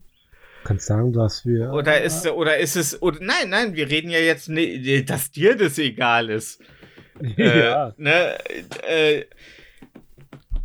Du 0.63 0.69
kannst 0.69 0.87
sagen, 0.87 1.13
dass 1.13 1.45
wir. 1.45 1.73
Oder 1.73 2.01
ist, 2.03 2.27
oder 2.29 2.59
ist 2.59 2.77
es, 2.77 3.01
oder, 3.03 3.19
nein, 3.21 3.49
nein, 3.49 3.75
wir 3.75 3.91
reden 3.91 4.11
ja 4.11 4.19
jetzt, 4.19 4.49
ne, 4.49 5.03
dass 5.05 5.31
dir 5.31 5.57
das 5.57 5.79
egal 5.79 6.31
ist. 6.31 6.61
Äh, 7.37 7.65
ja. 7.65 7.95
Ne, 7.97 8.39
äh, 8.89 9.25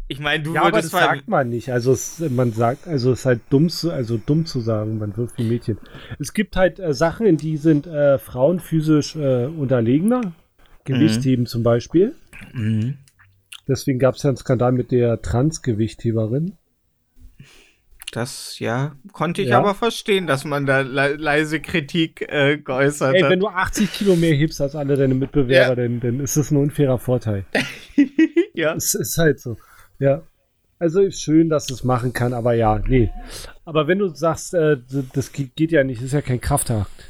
ich 0.07 0.19
meine, 0.19 0.43
du 0.43 0.53
Ja, 0.53 0.61
aber 0.61 0.71
das 0.73 0.93
würdest 0.93 1.03
sagt 1.03 1.27
man 1.27 1.49
nicht. 1.49 1.71
Also 1.71 1.93
es, 1.93 2.19
man 2.19 2.51
sagt, 2.51 2.87
also 2.87 3.11
es 3.11 3.21
ist 3.21 3.25
halt 3.25 3.41
dumm 3.49 3.69
zu, 3.69 3.91
also 3.91 4.17
dumm 4.23 4.45
zu 4.45 4.59
sagen, 4.59 4.99
man 4.99 5.17
wirft 5.17 5.39
wie 5.39 5.45
Mädchen. 5.45 5.79
Es 6.19 6.31
gibt 6.31 6.55
halt 6.55 6.77
äh, 6.77 6.93
Sachen, 6.93 7.25
in 7.25 7.37
die 7.37 7.57
sind 7.57 7.87
äh, 7.87 8.19
Frauen 8.19 8.59
physisch 8.59 9.15
äh, 9.15 9.45
unterlegener. 9.45 10.33
Gewichtheben 10.85 11.45
zum 11.45 11.63
Beispiel. 11.63 12.13
Mhm. 12.53 12.97
Deswegen 13.67 13.99
gab 13.99 14.15
es 14.15 14.23
ja 14.23 14.29
einen 14.29 14.37
Skandal 14.37 14.71
mit 14.73 14.91
der 14.91 15.21
Transgewichtheberin. 15.21 16.57
Das, 18.11 18.59
ja, 18.59 18.95
konnte 19.11 19.41
ich 19.41 19.49
Ja. 19.49 19.59
aber 19.59 19.73
verstehen, 19.73 20.27
dass 20.27 20.45
man 20.45 20.67
da 20.67 20.81
le 20.81 21.15
leise 21.15 21.59
Kritik 21.59 22.21
äh, 22.29 22.57
geäußert 22.59 23.15
Ey, 23.15 23.21
hat. 23.21 23.29
wenn 23.31 23.39
du 23.39 23.47
80 23.47 23.91
Kilo 23.91 24.15
mehr 24.15 24.35
hebst 24.35 24.61
als 24.61 24.75
alle 24.75 24.95
deine 24.95 25.15
Mitbewerber, 25.15 25.69
Ja. 25.81 25.87
dann, 25.87 25.99
dann 25.99 26.19
ist 26.19 26.37
das 26.37 26.51
ein 26.51 26.57
unfairer 26.57 26.99
Vorteil. 26.99 27.45
ja. 28.53 28.75
Es 28.75 28.93
ist 28.93 29.17
halt 29.17 29.39
so. 29.39 29.57
Ja. 29.97 30.21
Also 30.77 31.01
ist 31.01 31.21
schön, 31.21 31.49
dass 31.49 31.69
es 31.71 31.83
machen 31.83 32.13
kann, 32.13 32.33
aber 32.33 32.53
ja, 32.53 32.77
nee. 32.87 33.09
Aber 33.65 33.87
wenn 33.87 33.99
du 33.99 34.09
sagst, 34.09 34.53
äh, 34.53 34.77
das 35.13 35.31
geht 35.31 35.71
ja 35.71 35.83
nicht, 35.83 36.01
ist 36.01 36.11
ja 36.13 36.21
kein 36.21 36.41
Kraftakt. 36.41 37.09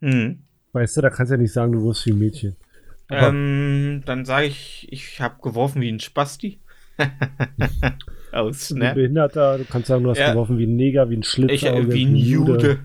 Hm. 0.00 0.42
Weißt 0.72 0.96
du, 0.96 1.00
da 1.02 1.10
kannst 1.10 1.30
du 1.30 1.34
ja 1.36 1.40
nicht 1.40 1.52
sagen, 1.52 1.72
du 1.72 1.84
wirst 1.84 2.04
wie 2.06 2.10
ein 2.12 2.18
Mädchen. 2.18 2.56
Ähm, 3.10 4.02
dann 4.06 4.24
sage 4.24 4.46
ich, 4.46 4.86
ich 4.90 5.20
habe 5.20 5.40
geworfen 5.42 5.80
wie 5.82 5.90
ein 5.90 6.00
Spasti. 6.00 6.60
Aus, 8.32 8.70
Wie 8.70 8.74
ein 8.74 8.78
ne? 8.78 8.94
Behinderter, 8.94 9.58
du 9.58 9.64
kannst 9.64 9.88
sagen, 9.88 10.04
du 10.04 10.10
hast 10.10 10.18
Ja. 10.18 10.30
geworfen 10.30 10.58
wie 10.58 10.66
ein 10.66 10.76
Neger, 10.76 11.10
wie 11.10 11.16
ein 11.16 11.22
Ich, 11.22 11.28
Schlitzauge, 11.28 11.78
äh, 11.80 11.92
wie 11.92 12.04
ein 12.04 12.14
Jude. 12.16 12.78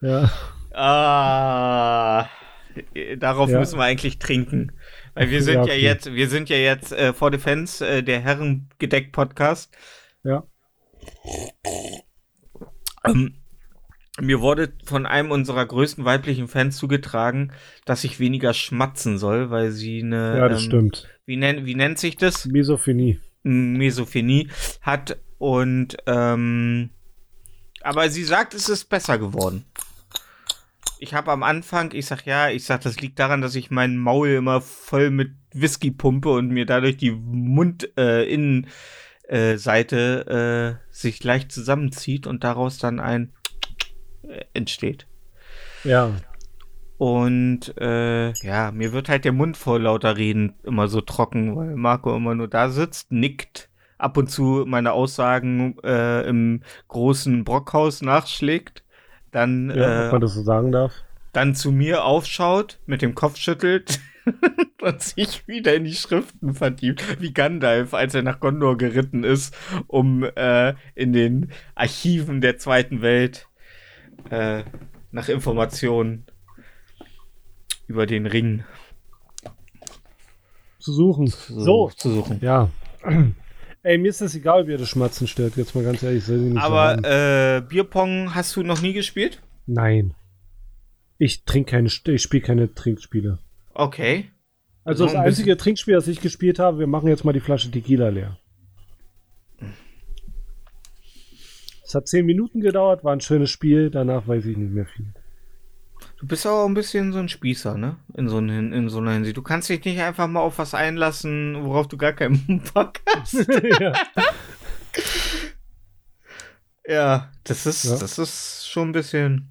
Ja. 0.00 0.30
Ah, 0.74 2.28
darauf 3.18 3.50
Ja. 3.50 3.58
müssen 3.58 3.78
wir 3.78 3.84
eigentlich 3.84 4.18
trinken. 4.18 4.72
Weil 5.14 5.30
wir 5.30 5.42
sind 5.42 5.54
Ja, 5.54 5.60
ja, 5.60 5.72
okay. 5.72 5.82
jetzt, 5.82 6.14
wir 6.14 6.28
sind 6.28 6.48
ja 6.48 6.56
jetzt 6.56 6.92
äh, 6.92 7.12
vor 7.12 7.30
Defense, 7.30 7.86
äh, 7.86 8.02
der 8.02 8.20
Herrengedeck-Podcast. 8.20 9.76
Ja. 10.24 10.44
Ähm, 13.04 13.34
mir 14.20 14.40
wurde 14.40 14.72
von 14.84 15.06
einem 15.06 15.30
unserer 15.30 15.64
größten 15.64 16.04
weiblichen 16.04 16.48
Fans 16.48 16.76
zugetragen, 16.76 17.52
dass 17.84 18.04
ich 18.04 18.20
weniger 18.20 18.52
schmatzen 18.52 19.18
soll, 19.18 19.50
weil 19.50 19.70
sie 19.70 20.02
eine. 20.02 20.38
ja, 20.38 20.48
das 20.48 20.62
ähm, 20.62 20.68
stimmt. 20.68 21.08
Wie, 21.24 21.36
nennt, 21.36 21.64
wie 21.64 21.74
nennt 21.74 21.98
sich 21.98 22.16
das? 22.16 22.46
Misophonie. 22.46 23.18
Mesophenie 23.42 24.48
hat 24.82 25.18
und 25.38 25.96
ähm, 26.06 26.90
aber 27.82 28.08
sie 28.10 28.24
sagt, 28.24 28.54
es 28.54 28.68
ist 28.68 28.84
besser 28.88 29.18
geworden. 29.18 29.64
Ich 31.00 31.14
habe 31.14 31.32
am 31.32 31.42
Anfang, 31.42 31.90
ich 31.92 32.06
sag 32.06 32.26
ja, 32.26 32.48
ich 32.48 32.64
sag, 32.64 32.82
das 32.82 33.00
liegt 33.00 33.18
daran, 33.18 33.40
dass 33.40 33.56
ich 33.56 33.72
meinen 33.72 33.96
Maul 33.96 34.28
immer 34.28 34.60
voll 34.60 35.10
mit 35.10 35.32
Whisky 35.52 35.90
pumpe 35.90 36.30
und 36.30 36.50
mir 36.50 36.64
dadurch 36.64 36.96
die 36.96 37.10
Mundinnenseite 37.10 38.68
äh, 40.28 40.68
äh, 40.68 40.74
sich 40.90 41.24
leicht 41.24 41.50
zusammenzieht 41.50 42.28
und 42.28 42.44
daraus 42.44 42.78
dann 42.78 43.00
ein 43.00 43.32
entsteht. 44.54 45.06
Ja. 45.84 46.12
Und 46.98 47.76
äh, 47.78 48.32
ja, 48.44 48.70
mir 48.70 48.92
wird 48.92 49.08
halt 49.08 49.24
der 49.24 49.32
Mund 49.32 49.56
vor 49.56 49.80
lauter 49.80 50.16
Reden 50.16 50.54
immer 50.62 50.86
so 50.86 51.00
trocken, 51.00 51.56
weil 51.56 51.74
Marco 51.74 52.14
immer 52.14 52.34
nur 52.34 52.46
da 52.46 52.68
sitzt, 52.68 53.10
nickt, 53.10 53.68
ab 53.98 54.16
und 54.16 54.30
zu 54.30 54.64
meine 54.66 54.92
Aussagen 54.92 55.76
äh, 55.82 56.22
im 56.28 56.62
großen 56.88 57.44
Brockhaus 57.44 58.02
nachschlägt, 58.02 58.84
dann, 59.32 59.70
ja 59.74 60.08
äh, 60.08 60.12
man 60.12 60.20
das 60.20 60.34
so 60.34 60.42
sagen 60.42 60.70
darf. 60.70 60.92
dann 61.32 61.54
zu 61.54 61.72
mir 61.72 62.04
aufschaut, 62.04 62.78
mit 62.86 63.02
dem 63.02 63.14
Kopf 63.16 63.36
schüttelt 63.36 63.98
und 64.80 65.02
sich 65.02 65.48
wieder 65.48 65.74
in 65.74 65.84
die 65.84 65.94
Schriften 65.94 66.54
vertieft, 66.54 67.20
wie 67.20 67.32
Gandalf, 67.32 67.94
als 67.94 68.14
er 68.14 68.22
nach 68.22 68.38
Gondor 68.38 68.76
geritten 68.76 69.24
ist, 69.24 69.56
um 69.88 70.22
äh, 70.22 70.74
in 70.94 71.12
den 71.12 71.50
Archiven 71.74 72.40
der 72.40 72.58
Zweiten 72.58 73.02
Welt 73.02 73.48
äh, 74.32 74.64
nach 75.10 75.28
Informationen 75.28 76.24
über 77.86 78.06
den 78.06 78.26
Ring 78.26 78.64
Zu 80.78 80.92
suchen. 80.92 81.26
So. 81.26 81.90
zu 81.94 82.10
suchen. 82.10 82.38
Ja. 82.40 82.70
Ey, 83.84 83.98
mir 83.98 84.08
ist 84.08 84.20
das 84.20 84.34
egal, 84.34 84.66
wie 84.66 84.72
ihr 84.72 84.78
das 84.78 84.88
Schmatzen 84.88 85.26
stört. 85.26 85.56
Jetzt 85.56 85.74
mal 85.74 85.84
ganz 85.84 86.02
ehrlich, 86.02 86.24
soll 86.24 86.36
ich 86.36 86.52
nicht 86.52 86.62
Aber 86.62 86.98
äh, 87.04 87.60
Bierpong 87.60 88.34
hast 88.34 88.56
du 88.56 88.62
noch 88.62 88.80
nie 88.80 88.92
gespielt? 88.92 89.42
Nein. 89.66 90.14
Ich 91.18 91.44
trinke 91.44 91.72
keine, 91.72 91.88
ich 91.88 92.22
spiele 92.22 92.42
keine 92.42 92.72
Trinkspiele. 92.72 93.38
Okay. 93.74 94.30
Also 94.84 95.06
So 95.06 95.12
das 95.12 95.22
einzige 95.22 95.56
Trinkspiel, 95.56 95.94
das 95.94 96.08
ich 96.08 96.20
gespielt 96.20 96.58
habe, 96.58 96.78
wir 96.78 96.86
machen 96.86 97.08
jetzt 97.08 97.24
mal 97.24 97.32
die 97.32 97.40
Flasche 97.40 97.70
Tequila 97.70 98.08
leer. 98.08 98.38
Es 101.92 101.94
hat 101.94 102.08
zehn 102.08 102.24
Minuten 102.24 102.62
gedauert, 102.62 103.04
war 103.04 103.12
ein 103.12 103.20
schönes 103.20 103.50
Spiel, 103.50 103.90
danach 103.90 104.26
weiß 104.26 104.46
ich 104.46 104.56
nicht 104.56 104.72
mehr 104.72 104.86
viel. 104.86 105.04
Du 106.16 106.26
bist 106.26 106.46
auch 106.46 106.64
ein 106.64 106.72
bisschen 106.72 107.12
so 107.12 107.18
ein 107.18 107.28
Spießer, 107.28 107.76
ne? 107.76 107.96
In 108.16 108.30
so, 108.30 108.38
in, 108.38 108.72
in 108.72 108.88
so 108.88 108.96
einer 108.96 109.12
Hinsicht. 109.12 109.36
Du 109.36 109.42
kannst 109.42 109.68
dich 109.68 109.84
nicht 109.84 110.00
einfach 110.00 110.26
mal 110.26 110.40
auf 110.40 110.56
was 110.56 110.72
einlassen, 110.72 111.54
worauf 111.66 111.88
du 111.88 111.98
gar 111.98 112.14
keinen 112.14 112.62
Bock 112.74 112.94
hast. 113.14 113.34
ja. 113.78 113.92
ja, 116.88 117.30
das 117.44 117.66
ist, 117.66 117.84
Ja. 117.84 117.98
das 117.98 118.18
ist 118.18 118.66
schon 118.70 118.88
ein 118.88 118.92
bisschen. 118.92 119.50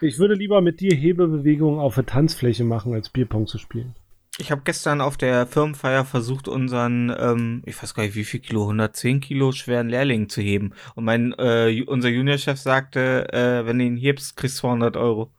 Ich 0.00 0.18
würde 0.18 0.32
lieber 0.32 0.62
mit 0.62 0.80
dir 0.80 0.96
Hebebewegungen 0.96 1.78
auf 1.78 1.94
der 1.96 2.06
Tanzfläche 2.06 2.64
machen, 2.64 2.94
als 2.94 3.10
Bierpong 3.10 3.46
zu 3.46 3.58
spielen. 3.58 3.94
Ich 4.40 4.50
habe 4.50 4.62
gestern 4.64 5.02
auf 5.02 5.18
der 5.18 5.46
Firmenfeier 5.46 6.06
versucht, 6.06 6.48
unseren, 6.48 7.14
ähm, 7.16 7.62
ich 7.66 7.80
weiß 7.80 7.92
gar 7.94 8.04
nicht, 8.04 8.14
wie 8.14 8.24
viel 8.24 8.40
Kilo, 8.40 8.62
110 8.62 9.20
Kilo 9.20 9.52
schweren 9.52 9.90
Lehrling 9.90 10.30
zu 10.30 10.40
heben. 10.40 10.72
Und 10.94 11.04
mein, 11.04 11.34
äh, 11.38 11.84
unser 11.86 12.08
Juniorchef 12.08 12.58
sagte, 12.58 13.30
äh, 13.34 13.66
wenn 13.66 13.78
du 13.78 13.84
ihn 13.84 13.98
hebst, 13.98 14.36
kriegst 14.36 14.56
du 14.58 14.62
200 14.62 14.96
Euro. 14.96 15.30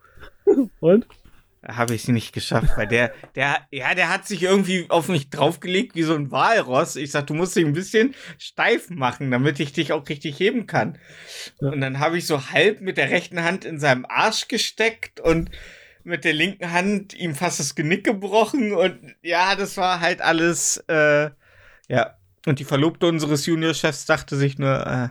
Und? 0.80 1.08
Habe 1.68 1.96
ich 1.96 2.08
nicht 2.08 2.32
geschafft, 2.34 2.70
weil 2.76 2.88
der, 2.88 3.14
der, 3.36 3.68
ja, 3.72 3.94
der 3.94 4.10
hat 4.10 4.28
sich 4.28 4.44
irgendwie 4.44 4.86
auf 4.90 5.10
mich 5.10 5.30
draufgelegt 5.30 5.96
wie 5.96 6.04
so 6.04 6.16
ein 6.16 6.32
Walross. 6.32 6.96
Ich 6.96 7.12
sag, 7.12 7.28
du 7.28 7.34
musst 7.36 7.56
dich 7.56 7.66
ein 7.66 7.74
bisschen 7.74 8.16
steif 8.40 8.90
machen, 8.90 9.30
damit 9.30 9.60
ich 9.60 9.74
dich 9.74 9.94
auch 9.94 10.08
richtig 10.10 10.40
heben 10.40 10.66
kann. 10.66 10.98
Ja. 11.60 11.70
Und 11.70 11.82
dann 11.82 12.00
habe 12.00 12.18
ich 12.18 12.26
so 12.26 12.50
halb 12.50 12.82
mit 12.82 12.98
der 12.98 13.10
rechten 13.12 13.44
Hand 13.44 13.66
in 13.66 13.80
seinem 13.80 14.06
Arsch 14.08 14.48
gesteckt 14.48 15.20
und 15.20 15.52
mit 16.04 16.24
der 16.24 16.34
linken 16.34 16.72
Hand 16.72 17.14
ihm 17.14 17.36
fast 17.36 17.60
das 17.60 17.76
Genick 17.76 18.04
gebrochen 18.04 18.74
und 18.74 19.16
ja, 19.22 19.56
das 19.56 19.78
war 19.78 20.00
halt 20.00 20.22
alles, 20.22 20.78
äh, 20.88 21.30
ja. 21.88 22.18
Und 22.48 22.60
die 22.60 22.64
Verlobte 22.64 23.06
unseres 23.08 23.46
Juniorchefs 23.46 24.06
dachte 24.06 24.36
sich 24.36 24.58
nur, 24.58 24.88
äh, 24.88 25.10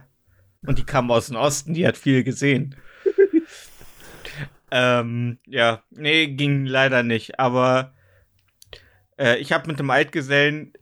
und 0.66 0.78
die 0.78 0.84
kam 0.84 1.10
aus 1.10 1.28
dem 1.28 1.36
Osten, 1.36 1.74
die 1.74 1.86
hat 1.86 1.96
viel 1.96 2.24
gesehen. 2.24 2.74
ähm, 4.70 5.38
ja, 5.46 5.82
nee, 5.90 6.26
ging 6.26 6.66
leider 6.66 7.02
nicht, 7.02 7.38
aber 7.38 7.94
äh, 9.18 9.36
ich 9.38 9.52
habe 9.52 9.68
mit 9.68 9.78
dem 9.78 9.90
Altgesellen 9.90 10.72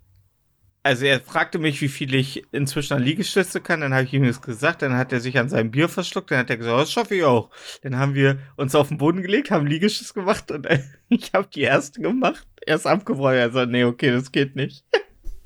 also 0.83 1.05
er 1.05 1.21
fragte 1.21 1.59
mich, 1.59 1.81
wie 1.81 1.89
viel 1.89 2.15
ich 2.15 2.45
inzwischen 2.53 2.95
an 2.95 3.03
Liegestütze 3.03 3.61
kann. 3.61 3.81
Dann 3.81 3.93
habe 3.93 4.05
ich 4.05 4.13
ihm 4.13 4.25
das 4.25 4.41
gesagt. 4.41 4.83
Dann 4.83 4.97
hat 4.97 5.13
er 5.13 5.21
sich 5.21 5.39
an 5.39 5.49
seinem 5.49 5.71
Bier 5.71 5.89
verschluckt. 5.89 6.31
Dann 6.31 6.39
hat 6.39 6.51
er 6.51 6.57
gesagt, 6.57 6.81
das 6.81 6.93
schaffe 6.93 7.17
ich 7.17 7.25
auch. 7.25 7.51
Dann 7.83 7.97
haben 7.97 8.15
wir 8.15 8.39
uns 8.57 8.75
auf 8.75 8.89
den 8.89 8.99
Boden 8.99 9.23
gelegt, 9.23 9.51
haben 9.51 9.67
Liegestütze 9.67 10.15
gemacht 10.15 10.51
und 10.51 10.67
äh, 10.67 10.83
ich 11.09 11.33
habe 11.33 11.49
die 11.53 11.63
erste 11.63 12.01
gemacht. 12.01 12.47
Er 12.67 12.77
ist 12.77 12.87
abgebrochen. 12.87 13.35
Er 13.35 13.51
sagt, 13.51 13.71
nee, 13.71 13.85
okay, 13.85 14.11
das 14.11 14.33
geht 14.33 14.57
nicht. 14.57 14.85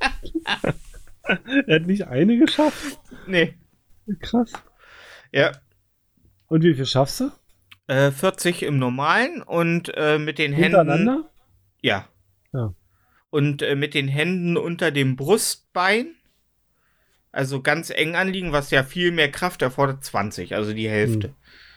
er 1.22 1.74
hat 1.74 1.86
nicht 1.86 2.06
eine 2.06 2.36
geschafft. 2.38 3.00
Nee. 3.26 3.54
Krass. 4.20 4.52
Ja. 5.32 5.52
Und 6.48 6.62
wie 6.62 6.74
viel 6.74 6.86
schaffst 6.86 7.20
du? 7.20 7.30
Äh, 7.86 8.10
40 8.10 8.62
im 8.62 8.78
Normalen 8.78 9.42
und 9.42 9.90
äh, 9.96 10.18
mit 10.18 10.38
den 10.38 10.52
Händen. 10.52 10.76
Hintereinander? 10.76 11.30
Ja. 11.80 11.96
Ja. 11.96 12.08
Und 13.32 13.62
äh, 13.62 13.76
mit 13.76 13.94
den 13.94 14.08
Händen 14.08 14.58
unter 14.58 14.90
dem 14.90 15.16
Brustbein. 15.16 16.14
Also 17.32 17.62
ganz 17.62 17.88
eng 17.88 18.14
anliegen, 18.14 18.52
was 18.52 18.70
ja 18.70 18.84
viel 18.84 19.10
mehr 19.10 19.30
Kraft 19.30 19.62
erfordert. 19.62 20.04
20, 20.04 20.54
also 20.54 20.74
die 20.74 20.88
Hälfte. 20.88 21.34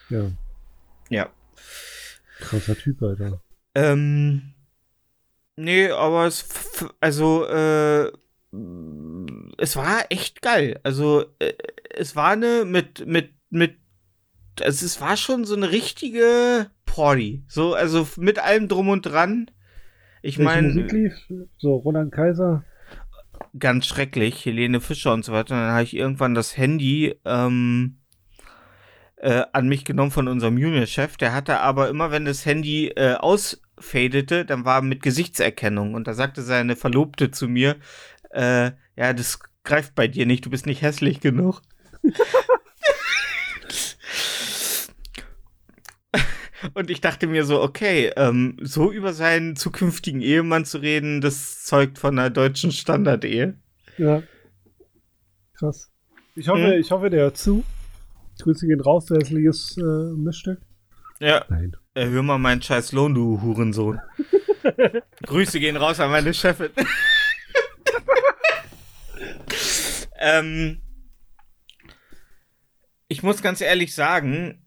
Ja. 0.09 0.31
Ja. 1.09 1.29
Krasser 2.41 2.77
Typ, 2.77 3.01
Alter. 3.01 3.41
Ähm. 3.73 4.53
Nee, 5.55 5.89
aber 5.91 6.25
es. 6.25 6.45
Also, 6.99 7.47
äh. 7.47 8.11
Es 9.57 9.77
war 9.77 10.05
echt 10.09 10.41
geil. 10.41 10.81
Also, 10.83 11.25
äh, 11.39 11.53
es 11.89 12.17
war 12.17 12.31
eine 12.31 12.65
mit. 12.65 13.07
mit. 13.07 13.31
mit. 13.49 13.77
Also, 14.59 14.85
es 14.85 14.99
war 14.99 15.15
schon 15.15 15.45
so 15.45 15.55
eine 15.55 15.71
richtige 15.71 16.69
Party. 16.85 17.45
So, 17.47 17.75
also 17.75 18.05
mit 18.17 18.39
allem 18.39 18.67
Drum 18.67 18.89
und 18.89 19.05
Dran. 19.05 19.49
Ich 20.25 20.39
Welche 20.39 20.63
Musik 20.63 20.91
meine, 20.91 21.03
lief? 21.03 21.13
So, 21.57 21.75
Roland 21.75 22.11
Kaiser. 22.11 22.63
ganz 23.59 23.85
schrecklich, 23.85 24.43
Helene 24.43 24.81
Fischer 24.81 25.13
und 25.13 25.23
so 25.23 25.31
weiter. 25.31 25.53
Und 25.53 25.61
dann 25.61 25.73
habe 25.73 25.83
ich 25.83 25.95
irgendwann 25.95 26.33
das 26.33 26.57
Handy 26.57 27.13
ähm, 27.25 27.99
äh, 29.17 29.43
an 29.53 29.67
mich 29.67 29.85
genommen 29.85 30.09
von 30.09 30.27
unserem 30.27 30.57
Juniorchef. 30.57 31.15
Der 31.17 31.31
hatte 31.31 31.59
aber 31.59 31.89
immer, 31.89 32.09
wenn 32.09 32.25
das 32.25 32.43
Handy 32.43 32.87
äh, 32.87 33.13
ausfadete, 33.13 34.45
dann 34.45 34.65
war 34.65 34.81
mit 34.81 35.03
Gesichtserkennung. 35.03 35.93
Und 35.93 36.07
da 36.07 36.15
sagte 36.15 36.41
seine 36.41 36.75
Verlobte 36.75 37.29
zu 37.29 37.47
mir, 37.47 37.75
äh, 38.31 38.71
ja, 38.95 39.13
das 39.13 39.39
greift 39.63 39.93
bei 39.93 40.07
dir 40.07 40.25
nicht, 40.25 40.43
du 40.43 40.49
bist 40.49 40.65
nicht 40.65 40.81
hässlich 40.81 41.19
genug. 41.19 41.61
Und 46.73 46.89
ich 46.89 47.01
dachte 47.01 47.27
mir 47.27 47.45
so, 47.45 47.61
okay, 47.61 48.11
ähm, 48.15 48.57
so 48.61 48.91
über 48.91 49.13
seinen 49.13 49.55
zukünftigen 49.55 50.21
Ehemann 50.21 50.65
zu 50.65 50.79
reden, 50.79 51.21
das 51.21 51.63
zeugt 51.63 51.99
von 51.99 52.17
einer 52.17 52.29
deutschen 52.29 52.71
Standardehe. 52.71 53.55
Ja. 53.97 54.23
Krass. 55.57 55.91
Ich 56.35 56.47
hoffe, 56.49 56.73
Hm. 56.73 56.79
ich 56.79 56.91
hoffe, 56.91 57.09
der 57.09 57.21
hört 57.21 57.37
zu. 57.37 57.63
Grüße 58.41 58.67
gehen 58.67 58.81
raus, 58.81 59.09
hässliches 59.09 59.77
äh, 59.77 59.81
Mischstück. 60.17 60.59
Ja, 61.19 61.45
Nein. 61.47 61.77
äh, 61.93 62.07
hör 62.07 62.23
mal 62.23 62.37
meinen 62.37 62.61
scheiß 62.61 62.91
Lohn, 62.91 63.13
du 63.13 63.41
Hurensohn. 63.41 64.01
Grüße 65.23 65.59
gehen 65.61 65.77
raus 65.77 65.99
an 66.01 66.11
meine 66.11 66.33
Chefin. 66.33 66.71
ähm, 70.19 70.81
ich 73.07 73.23
muss 73.23 73.41
ganz 73.41 73.61
ehrlich 73.61 73.95
sagen, 73.95 74.64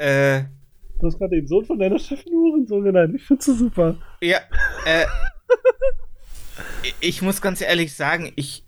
äh, 0.00 0.44
Du 1.00 1.06
hast 1.06 1.18
gerade 1.18 1.36
den 1.36 1.46
Sohn 1.46 1.64
von 1.64 1.78
deiner 1.78 1.98
Chefin 1.98 2.32
Hurensohn 2.32 2.84
genannt. 2.84 3.14
Ich 3.14 3.24
find's 3.24 3.46
so 3.46 3.54
super. 3.54 3.96
Ja, 4.20 4.38
äh, 4.84 5.06
ich 7.00 7.22
muss 7.22 7.40
ganz 7.40 7.62
ehrlich 7.62 7.94
sagen, 7.94 8.32
ich, 8.36 8.66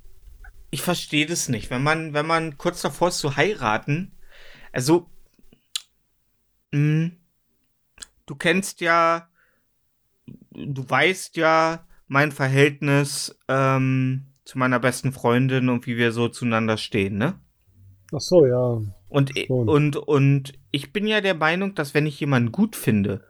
ich 0.71 0.81
verstehe 0.81 1.27
das 1.27 1.51
nicht. 1.51 1.71
Wenn 1.71 1.83
man, 1.83 2.15
wenn 2.15 2.27
man 2.27 2.57
kurz 2.57 2.81
davor 2.81 3.09
ist 3.09 3.19
zu 3.19 3.37
heiraten, 3.37 4.13
also, 4.73 5.11
mh, 6.73 7.11
du 8.25 8.35
kennst 8.35 8.81
ja, 8.81 9.29
du 10.53 10.89
weißt 10.89 11.37
ja 11.37 11.87
mein 12.07 12.33
Verhältnis 12.33 13.39
ähm, 13.49 14.29
zu 14.45 14.57
meiner 14.57 14.81
besten 14.81 15.13
Freundin 15.13 15.69
und 15.69 15.87
wie 15.87 15.99
wir 15.99 16.13
so 16.13 16.29
zueinander 16.29 16.79
stehen, 16.79 17.19
ne? 17.19 17.39
Ach 18.15 18.21
so, 18.21 18.47
ja. 18.47 18.81
Und, 19.09 19.33
und, 19.51 19.97
und 19.97 20.62
ich 20.73 20.93
bin 20.93 21.07
ja 21.07 21.21
der 21.21 21.35
Meinung, 21.35 21.75
dass 21.75 21.95
wenn 21.95 22.07
ich 22.07 22.19
jemanden 22.19 22.51
gut 22.51 22.75
finde, 22.75 23.25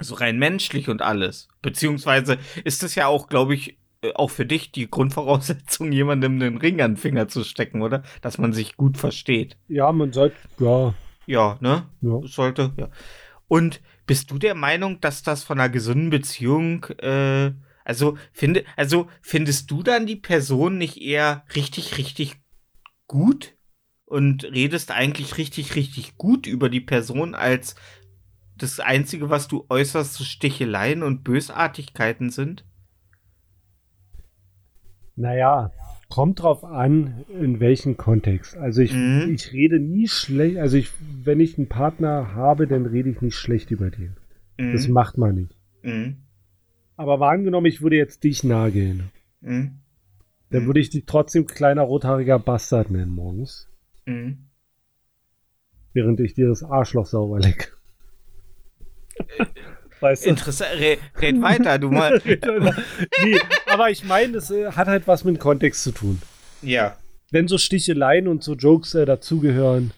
so 0.00 0.14
rein 0.14 0.38
menschlich 0.38 0.88
und 0.88 1.02
alles, 1.02 1.48
beziehungsweise 1.60 2.38
ist 2.64 2.82
es 2.82 2.94
ja 2.94 3.06
auch, 3.06 3.28
glaube 3.28 3.54
ich, 3.54 3.78
äh, 4.02 4.12
auch 4.14 4.30
für 4.30 4.46
dich 4.46 4.72
die 4.72 4.90
Grundvoraussetzung, 4.90 5.92
jemandem 5.92 6.38
den 6.40 6.56
Ring 6.56 6.80
an 6.80 6.92
den 6.92 6.96
Finger 6.96 7.28
zu 7.28 7.44
stecken, 7.44 7.82
oder? 7.82 8.02
Dass 8.22 8.38
man 8.38 8.52
sich 8.52 8.76
gut 8.76 8.96
versteht. 8.96 9.56
Ja, 9.68 9.92
man 9.92 10.12
sollte, 10.12 10.36
ja, 10.58 10.94
Ja, 11.26 11.58
ne? 11.60 11.86
ja. 12.00 12.20
Sollte, 12.24 12.72
ja. 12.76 12.88
Und 13.48 13.82
bist 14.06 14.30
du 14.30 14.38
der 14.38 14.54
Meinung, 14.54 15.00
dass 15.00 15.22
das 15.22 15.44
von 15.44 15.58
einer 15.58 15.68
gesunden 15.68 16.10
Beziehung, 16.10 16.84
äh, 16.98 17.52
also 17.84 18.16
finde, 18.32 18.64
also 18.76 19.08
findest 19.20 19.70
du 19.70 19.82
dann 19.82 20.06
die 20.06 20.16
Person 20.16 20.78
nicht 20.78 21.00
eher 21.00 21.44
richtig, 21.54 21.98
richtig 21.98 22.36
gut 23.06 23.54
und 24.14 24.44
redest 24.44 24.92
eigentlich 24.92 25.38
richtig, 25.38 25.74
richtig 25.74 26.16
gut 26.16 26.46
über 26.46 26.68
die 26.68 26.80
Person, 26.80 27.34
als 27.34 27.74
das 28.56 28.78
Einzige, 28.78 29.28
was 29.28 29.48
du 29.48 29.66
äußerst, 29.68 30.24
Sticheleien 30.24 31.02
und 31.02 31.24
Bösartigkeiten 31.24 32.30
sind? 32.30 32.64
Naja, 35.16 35.72
kommt 36.08 36.42
drauf 36.42 36.62
an, 36.64 37.24
in 37.40 37.58
welchem 37.58 37.96
Kontext. 37.96 38.56
Also 38.56 38.82
ich, 38.82 38.94
Mhm. 38.94 39.32
ich 39.34 39.52
rede 39.52 39.80
nie 39.80 40.06
schlecht, 40.06 40.58
also 40.58 40.76
ich, 40.76 40.90
wenn 41.24 41.40
ich 41.40 41.58
einen 41.58 41.68
Partner 41.68 42.34
habe, 42.34 42.68
dann 42.68 42.86
rede 42.86 43.10
ich 43.10 43.20
nicht 43.20 43.34
schlecht 43.34 43.72
über 43.72 43.90
den. 43.90 44.14
Das 44.56 44.86
Mhm. 44.86 44.94
macht 44.94 45.18
man 45.18 45.34
nicht. 45.34 45.56
Mhm. 45.82 46.18
Aber 46.96 47.16
mal 47.16 47.30
angenommen, 47.30 47.66
ich 47.66 47.82
würde 47.82 47.96
jetzt 47.96 48.22
dich 48.22 48.44
nageln. 48.44 49.10
Mhm. 49.40 49.80
Dann 50.50 50.62
Mhm. 50.62 50.66
würde 50.68 50.78
ich 50.78 50.90
dich 50.90 51.02
trotzdem 51.04 51.46
kleiner 51.46 51.82
rothaariger 51.82 52.38
Bastard 52.38 52.92
nennen 52.92 53.10
morgens. 53.10 53.68
Mhm. 54.06 54.46
Während 55.92 56.20
ich 56.20 56.34
dir 56.34 56.48
das 56.48 56.62
Arschloch 56.62 57.06
sauber 57.06 57.38
leck. 57.38 57.76
weißt 60.00 60.26
du? 60.26 60.30
Interessant. 60.30 60.70
Red, 60.78 60.98
red 61.20 61.40
weiter, 61.40 61.78
du 61.78 61.90
mal. 61.90 62.20
nee, 63.22 63.38
aber 63.66 63.90
ich 63.90 64.04
meine, 64.04 64.38
es 64.38 64.50
äh, 64.50 64.72
hat 64.72 64.88
halt 64.88 65.06
was 65.06 65.24
mit 65.24 65.36
dem 65.36 65.40
Kontext 65.40 65.82
zu 65.82 65.92
tun. 65.92 66.20
Ja. 66.62 66.96
Wenn 67.30 67.48
so 67.48 67.58
Sticheleien 67.58 68.28
und 68.28 68.42
so 68.42 68.54
Jokes 68.54 68.94
äh, 68.94 69.04
dazugehören, 69.06 69.92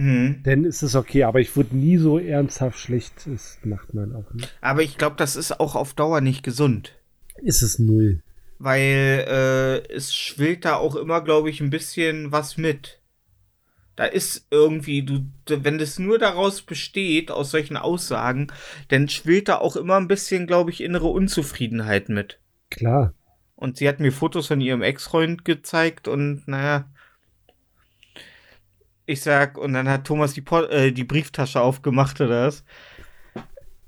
Mhm. 0.00 0.40
dann 0.44 0.64
ist 0.64 0.82
es 0.82 0.94
okay. 0.94 1.24
Aber 1.24 1.40
ich 1.40 1.54
würde 1.56 1.76
nie 1.76 1.98
so 1.98 2.18
ernsthaft 2.18 2.78
schlecht. 2.78 3.12
Das 3.26 3.58
macht 3.64 3.92
man 3.92 4.14
auch 4.16 4.32
nicht. 4.32 4.50
Aber 4.62 4.82
ich 4.82 4.96
glaube, 4.96 5.16
das 5.16 5.36
ist 5.36 5.60
auch 5.60 5.74
auf 5.74 5.92
Dauer 5.92 6.22
nicht 6.22 6.42
gesund. 6.42 6.94
Ist 7.42 7.60
es 7.60 7.78
null. 7.78 8.22
Weil 8.58 9.26
äh, 9.28 9.92
es 9.92 10.14
schwillt 10.14 10.64
da 10.64 10.76
auch 10.76 10.96
immer, 10.96 11.22
glaube 11.22 11.50
ich, 11.50 11.60
ein 11.60 11.68
bisschen 11.68 12.32
was 12.32 12.56
mit. 12.56 12.99
Da 14.00 14.06
ist 14.06 14.46
irgendwie, 14.50 15.02
du, 15.02 15.26
wenn 15.46 15.76
das 15.76 15.98
nur 15.98 16.18
daraus 16.18 16.62
besteht, 16.62 17.30
aus 17.30 17.50
solchen 17.50 17.76
Aussagen, 17.76 18.46
dann 18.88 19.10
schwillt 19.10 19.48
da 19.48 19.58
auch 19.58 19.76
immer 19.76 19.98
ein 19.98 20.08
bisschen, 20.08 20.46
glaube 20.46 20.70
ich, 20.70 20.80
innere 20.82 21.08
Unzufriedenheit 21.08 22.08
mit. 22.08 22.40
Klar. 22.70 23.12
Und 23.56 23.76
sie 23.76 23.86
hat 23.86 24.00
mir 24.00 24.10
Fotos 24.10 24.46
von 24.46 24.62
ihrem 24.62 24.80
Ex-Freund 24.80 25.44
gezeigt 25.44 26.08
und 26.08 26.48
naja. 26.48 26.88
Ich 29.04 29.20
sag, 29.20 29.58
und 29.58 29.74
dann 29.74 29.86
hat 29.86 30.06
Thomas 30.06 30.32
die, 30.32 30.40
Po- 30.40 30.62
äh, 30.64 30.92
die 30.92 31.04
Brieftasche 31.04 31.60
aufgemacht 31.60 32.22
oder 32.22 32.46
was. 32.46 32.64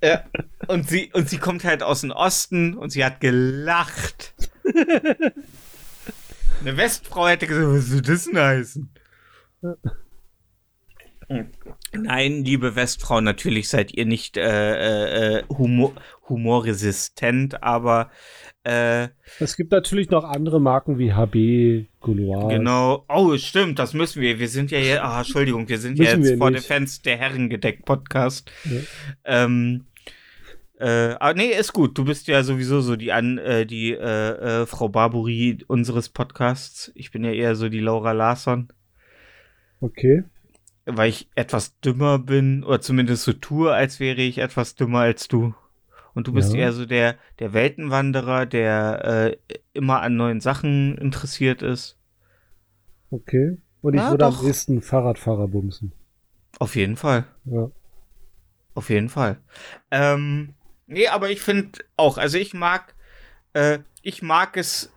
Ja, 0.05 0.25
und 0.67 0.87
sie, 0.87 1.11
und 1.15 1.31
sie 1.31 1.39
kommt 1.39 1.65
halt 1.65 1.83
aus 1.83 2.03
dem 2.03 2.11
Osten 2.11 2.77
und 2.77 2.91
sie 2.91 3.03
hat 3.03 3.23
gelacht. 3.23 4.35
Eine 6.61 6.77
Westfrau 6.77 7.29
hätte 7.29 7.47
gesagt, 7.47 7.67
was 7.67 7.87
soll 7.87 8.03
das 8.03 8.25
denn 8.27 8.39
heißen? 8.39 8.91
Nein, 11.95 12.45
liebe 12.45 12.75
Westfrau, 12.75 13.21
natürlich 13.21 13.69
seid 13.69 13.93
ihr 13.93 14.07
nicht 14.07 14.37
äh, 14.37 15.39
äh, 15.39 15.45
humor 15.49 15.93
humorresistent, 16.29 17.63
aber 17.63 18.11
äh, 18.65 19.09
Es 19.39 19.57
gibt 19.57 19.73
natürlich 19.73 20.09
noch 20.09 20.25
andere 20.25 20.61
Marken 20.61 20.99
wie 20.99 21.13
HB, 21.13 21.89
Gouloir. 22.01 22.49
Genau. 22.49 23.05
Oh, 23.09 23.37
stimmt, 23.37 23.79
das 23.79 23.93
müssen 23.93 24.23
wir. 24.23 24.39
Wir 24.39 24.49
sind 24.49 24.71
ja 24.71 24.79
jetzt, 24.79 25.03
ah, 25.03 25.19
Entschuldigung, 25.19 25.69
wir 25.69 25.79
sind 25.79 25.99
ja 25.99 26.17
jetzt 26.17 26.39
vor 26.39 26.51
nicht. 26.51 26.63
den 26.63 26.67
Fans 26.67 27.03
der 27.03 27.19
Herrengedeck-Podcast. 27.19 28.51
Ja. 28.65 28.81
Ähm, 29.45 29.85
äh, 30.79 31.15
aber 31.21 31.35
nee, 31.35 31.51
ist 31.51 31.73
gut. 31.73 31.99
Du 31.99 32.05
bist 32.05 32.27
ja 32.29 32.43
sowieso 32.43 32.81
so 32.81 32.97
die, 32.97 33.13
An 33.13 33.37
äh, 33.39 33.67
die 33.67 33.93
äh, 33.93 34.63
äh, 34.63 34.67
Frau 34.67 34.89
Barbary 34.89 35.59
unseres 35.67 36.09
Podcasts. 36.09 36.91
Ich 36.95 37.11
bin 37.11 37.25
ja 37.25 37.33
eher 37.33 37.55
so 37.55 37.69
die 37.69 37.81
Laura 37.81 38.13
Larsson, 38.13 38.73
Okay. 39.83 40.23
Weil 40.87 41.09
ich 41.11 41.29
etwas 41.35 41.79
dümmer 41.81 42.19
bin 42.19 42.65
oder 42.65 42.81
zumindest 42.81 43.25
so 43.25 43.33
tue, 43.33 43.73
als 43.73 44.01
wäre 44.01 44.21
ich 44.21 44.39
etwas 44.39 44.75
dümmer 44.75 45.01
als 45.01 45.29
du. 45.29 45.55
Und 46.15 46.27
du 46.27 46.33
bist 46.33 46.53
Ja. 46.53 46.61
eher 46.61 46.73
so 46.73 46.85
der, 46.85 47.17
der 47.39 47.53
Weltenwanderer, 47.55 48.45
der 48.47 49.05
äh, 49.05 49.57
immer 49.73 50.03
an 50.03 50.17
neuen 50.17 50.41
Sachen 50.41 50.99
interessiert 50.99 51.63
ist. 51.63 51.99
Okay. 53.11 53.59
Und 53.81 53.95
ich 53.95 54.01
Ja, 54.01 54.11
würde 54.11 54.25
doch. 54.27 54.41
am 54.41 54.47
ehesten 54.47 54.83
Fahrradfahrer 54.83 55.49
bumsen. 55.49 55.93
Auf 56.59 56.77
jeden 56.77 56.97
Fall. 56.97 57.25
Ja. 57.45 57.71
Auf 58.75 58.91
jeden 58.91 59.09
Fall. 59.09 59.39
Ähm, 59.91 60.55
nee, 60.87 61.09
aber 61.09 61.31
ich 61.31 61.41
finde 61.41 61.79
auch, 61.97 62.19
also 62.19 62.39
ich 62.39 62.55
mag, 62.55 62.95
äh, 63.55 63.81
ich 64.03 64.23
mag 64.23 64.57
es, 64.57 64.93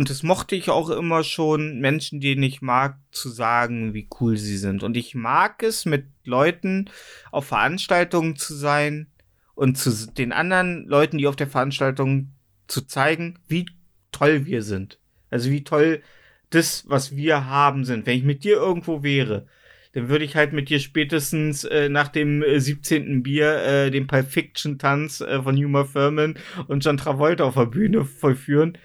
und 0.00 0.08
das 0.08 0.22
mochte 0.22 0.56
ich 0.56 0.70
auch 0.70 0.88
immer 0.88 1.22
schon, 1.22 1.78
Menschen, 1.78 2.22
denen 2.22 2.42
ich 2.42 2.62
mag, 2.62 2.96
zu 3.10 3.28
sagen, 3.28 3.92
wie 3.92 4.08
cool 4.18 4.38
sie 4.38 4.56
sind. 4.56 4.82
Und 4.82 4.96
ich 4.96 5.14
mag 5.14 5.62
es, 5.62 5.84
mit 5.84 6.06
Leuten 6.24 6.88
auf 7.30 7.48
Veranstaltungen 7.48 8.34
zu 8.34 8.54
sein 8.54 9.08
und 9.54 9.76
zu 9.76 10.10
den 10.10 10.32
anderen 10.32 10.86
Leuten, 10.86 11.18
die 11.18 11.26
auf 11.26 11.36
der 11.36 11.48
Veranstaltung 11.48 12.32
zu 12.66 12.86
zeigen, 12.86 13.40
wie 13.46 13.66
toll 14.10 14.46
wir 14.46 14.62
sind. 14.62 14.98
Also 15.28 15.50
wie 15.50 15.64
toll 15.64 16.00
das, 16.48 16.84
was 16.88 17.14
wir 17.14 17.44
haben, 17.44 17.84
sind. 17.84 18.06
Wenn 18.06 18.16
ich 18.16 18.24
mit 18.24 18.42
dir 18.42 18.56
irgendwo 18.56 19.02
wäre, 19.02 19.48
dann 19.92 20.08
würde 20.08 20.24
ich 20.24 20.34
halt 20.34 20.54
mit 20.54 20.70
dir 20.70 20.80
spätestens 20.80 21.64
äh, 21.64 21.90
nach 21.90 22.08
dem 22.08 22.42
äh, 22.42 22.58
17. 22.58 23.22
Bier 23.22 23.62
äh, 23.62 23.90
den 23.90 24.06
Pulp 24.06 24.28
Fiction 24.28 24.78
Tanz 24.78 25.20
äh, 25.20 25.42
von 25.42 25.58
Huma 25.58 25.84
Thurman 25.84 26.38
und 26.68 26.82
John 26.86 26.96
Travolta 26.96 27.44
auf 27.44 27.56
der 27.56 27.66
Bühne 27.66 28.06
vollführen. 28.06 28.78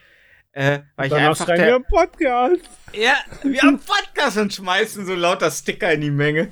Äh, 0.55 0.83
weil 0.95 1.07
ich 1.07 1.11
Danach 1.11 1.29
einfach 1.31 1.45
der, 1.47 1.57
wir 1.57 1.75
im 1.75 1.83
Podcast. 1.83 2.61
ja, 2.93 3.13
wir 3.43 3.61
haben 3.61 3.77
Podcast 3.77 4.37
und 4.37 4.53
schmeißen 4.53 5.05
so 5.05 5.13
lauter 5.13 5.51
Sticker 5.51 5.91
in 5.91 5.99
die 5.99 6.11
Menge. 6.11 6.49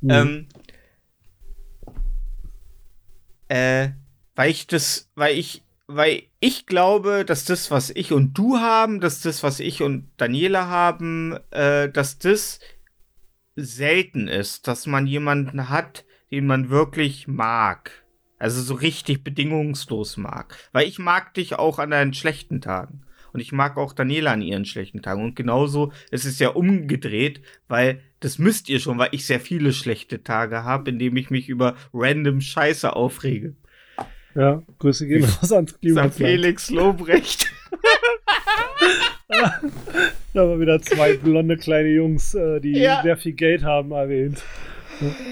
Mhm. 0.00 0.10
Ähm, 0.10 0.48
äh, 3.48 3.90
weil 4.34 4.50
ich 4.50 4.66
das, 4.66 5.10
weil 5.14 5.36
ich, 5.36 5.62
weil 5.86 6.22
ich 6.40 6.64
glaube, 6.64 7.26
dass 7.26 7.44
das, 7.44 7.70
was 7.70 7.90
ich 7.90 8.12
und 8.12 8.32
du 8.32 8.60
haben, 8.60 9.00
dass 9.00 9.20
das, 9.20 9.42
was 9.42 9.60
ich 9.60 9.82
und 9.82 10.10
Daniela 10.16 10.68
haben, 10.68 11.38
äh, 11.50 11.90
dass 11.90 12.18
das 12.18 12.60
selten 13.56 14.26
ist, 14.26 14.68
dass 14.68 14.86
man 14.86 15.06
jemanden 15.06 15.68
hat, 15.68 16.06
den 16.30 16.46
man 16.46 16.70
wirklich 16.70 17.28
mag. 17.28 17.90
Also 18.38 18.62
so 18.62 18.72
richtig 18.72 19.22
bedingungslos 19.22 20.16
mag. 20.16 20.56
Weil 20.72 20.88
ich 20.88 20.98
mag 20.98 21.34
dich 21.34 21.56
auch 21.56 21.78
an 21.78 21.90
deinen 21.90 22.14
schlechten 22.14 22.62
Tagen. 22.62 23.03
Und 23.34 23.40
ich 23.40 23.52
mag 23.52 23.76
auch 23.76 23.92
Daniela 23.92 24.30
an 24.32 24.42
ihren 24.42 24.64
schlechten 24.64 25.02
Tagen. 25.02 25.22
Und 25.24 25.34
genauso, 25.34 25.92
es 26.12 26.24
ist 26.24 26.38
ja 26.40 26.50
umgedreht, 26.50 27.42
weil 27.68 28.00
das 28.20 28.38
müsst 28.38 28.68
ihr 28.68 28.78
schon, 28.78 28.96
weil 28.96 29.08
ich 29.10 29.26
sehr 29.26 29.40
viele 29.40 29.72
schlechte 29.72 30.22
Tage 30.22 30.62
habe, 30.62 30.88
indem 30.90 31.16
ich 31.16 31.30
mich 31.30 31.48
über 31.48 31.74
random 31.92 32.40
Scheiße 32.40 32.94
aufrege. 32.94 33.54
Ja, 34.36 34.62
Grüße 34.78 35.06
gehen 35.08 35.24
raus 35.24 35.52
ans 35.52 35.70
St. 35.72 35.80
Klimaland. 35.80 36.14
Felix 36.14 36.70
Lobrecht. 36.70 37.46
Da 40.32 40.40
haben 40.40 40.50
wir 40.50 40.60
wieder 40.60 40.80
zwei 40.82 41.16
blonde 41.16 41.56
kleine 41.56 41.88
Jungs, 41.88 42.34
äh, 42.34 42.60
die 42.60 42.72
Ja. 42.72 43.02
sehr 43.02 43.16
viel 43.16 43.32
Geld 43.32 43.62
haben, 43.64 43.90
erwähnt. 43.92 44.42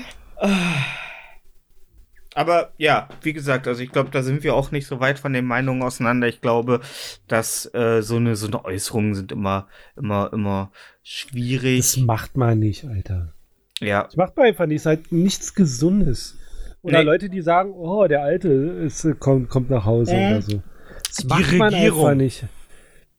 Aber 2.35 2.73
ja, 2.79 3.09
wie 3.23 3.33
gesagt, 3.33 3.67
also 3.69 3.83
ich 3.83 3.91
glaube, 3.93 4.11
da 4.11 4.23
sind 4.23 4.43
wir 4.43 4.55
auch 4.55 4.71
nicht 4.71 4.87
so 4.87 5.01
weit 5.01 5.19
von 5.19 5.33
den 5.33 5.45
Meinungen 5.45 5.83
auseinander. 5.83 6.29
Ich 6.29 6.41
glaube, 6.41 6.81
dass 7.29 7.67
äh, 7.75 8.01
so 8.03 8.17
eine 8.17 8.37
so 8.37 8.47
eine 8.47 8.65
Äußerungen 8.65 9.15
sind 9.15 9.33
immer 9.33 9.69
immer 9.97 10.31
immer 10.33 10.71
Das 10.73 11.09
schwierig. 11.11 11.97
macht 12.07 12.37
man 12.37 12.59
nicht, 12.59 12.85
Alter. 12.85 13.33
Ja, 13.81 14.05
Das 14.05 14.17
macht 14.17 14.37
man 14.37 14.47
einfach 14.47 14.67
nicht. 14.67 14.77
Es 14.77 14.83
ist 14.83 14.87
halt 14.87 15.13
nichts 15.13 15.55
Gesundes. 15.55 16.39
Oder 16.83 16.99
Nee. 17.01 17.05
Leute, 17.05 17.29
die 17.29 17.43
sagen, 17.43 17.73
oh, 17.75 18.07
der 18.09 18.23
Alte 18.23 18.49
ist, 18.49 19.05
äh, 19.05 19.15
kommt, 19.19 19.49
kommt 19.49 19.71
nach 19.71 19.85
Hause 19.85 20.15
Mhm. 20.15 20.27
oder 20.31 20.43
so. 20.43 20.63
Das 21.15 21.25
macht 21.25 21.53
man 21.53 21.73
Regierung. 21.75 22.01
einfach 22.07 22.17
nicht. 22.17 22.45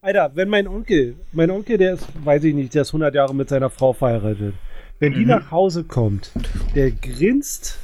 Alter, 0.02 0.32
wenn 0.36 0.50
mein 0.50 0.68
Onkel, 0.68 1.16
mein 1.32 1.50
Onkel, 1.52 1.78
der 1.78 1.94
ist, 1.94 2.08
weiß 2.26 2.44
ich 2.44 2.54
nicht, 2.54 2.74
der 2.76 2.82
ist 2.82 2.90
100 2.92 3.16
Jahre 3.16 3.34
mit 3.34 3.48
seiner 3.48 3.70
Frau 3.70 3.94
verheiratet. 3.94 4.54
Wenn 5.00 5.14
die 5.14 5.22
Mhm. 5.22 5.28
nach 5.28 5.52
Hause 5.52 5.84
kommt, 5.86 6.32
der 6.76 6.92
grinst. 6.92 7.80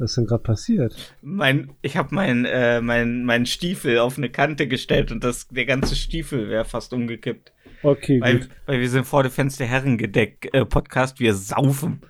Was 0.00 0.12
ist 0.12 0.16
denn 0.16 0.26
gerade 0.26 0.42
passiert? 0.42 1.14
mein 1.20 1.72
ich 1.82 1.98
habe 1.98 2.14
mein 2.14 2.46
äh, 2.46 2.80
mein 2.80 3.22
mein 3.24 3.44
Stiefel 3.44 3.98
auf 3.98 4.16
eine 4.16 4.30
Kante 4.30 4.66
gestellt 4.66 5.12
und 5.12 5.22
das 5.22 5.46
der 5.48 5.66
ganze 5.66 5.94
Stiefel 5.94 6.48
wäre 6.48 6.64
fast 6.64 6.94
umgekippt. 6.94 7.52
Okay, 7.82 8.18
Weil, 8.18 8.40
gut. 8.40 8.48
weil 8.64 8.80
wir 8.80 8.88
sind 8.88 9.04
vor 9.04 9.22
dem 9.22 9.30
Fenster 9.30 9.66
Herrengedeck 9.66 10.48
äh, 10.54 10.64
Podcast, 10.64 11.20
wir 11.20 11.34
saufen. 11.34 12.00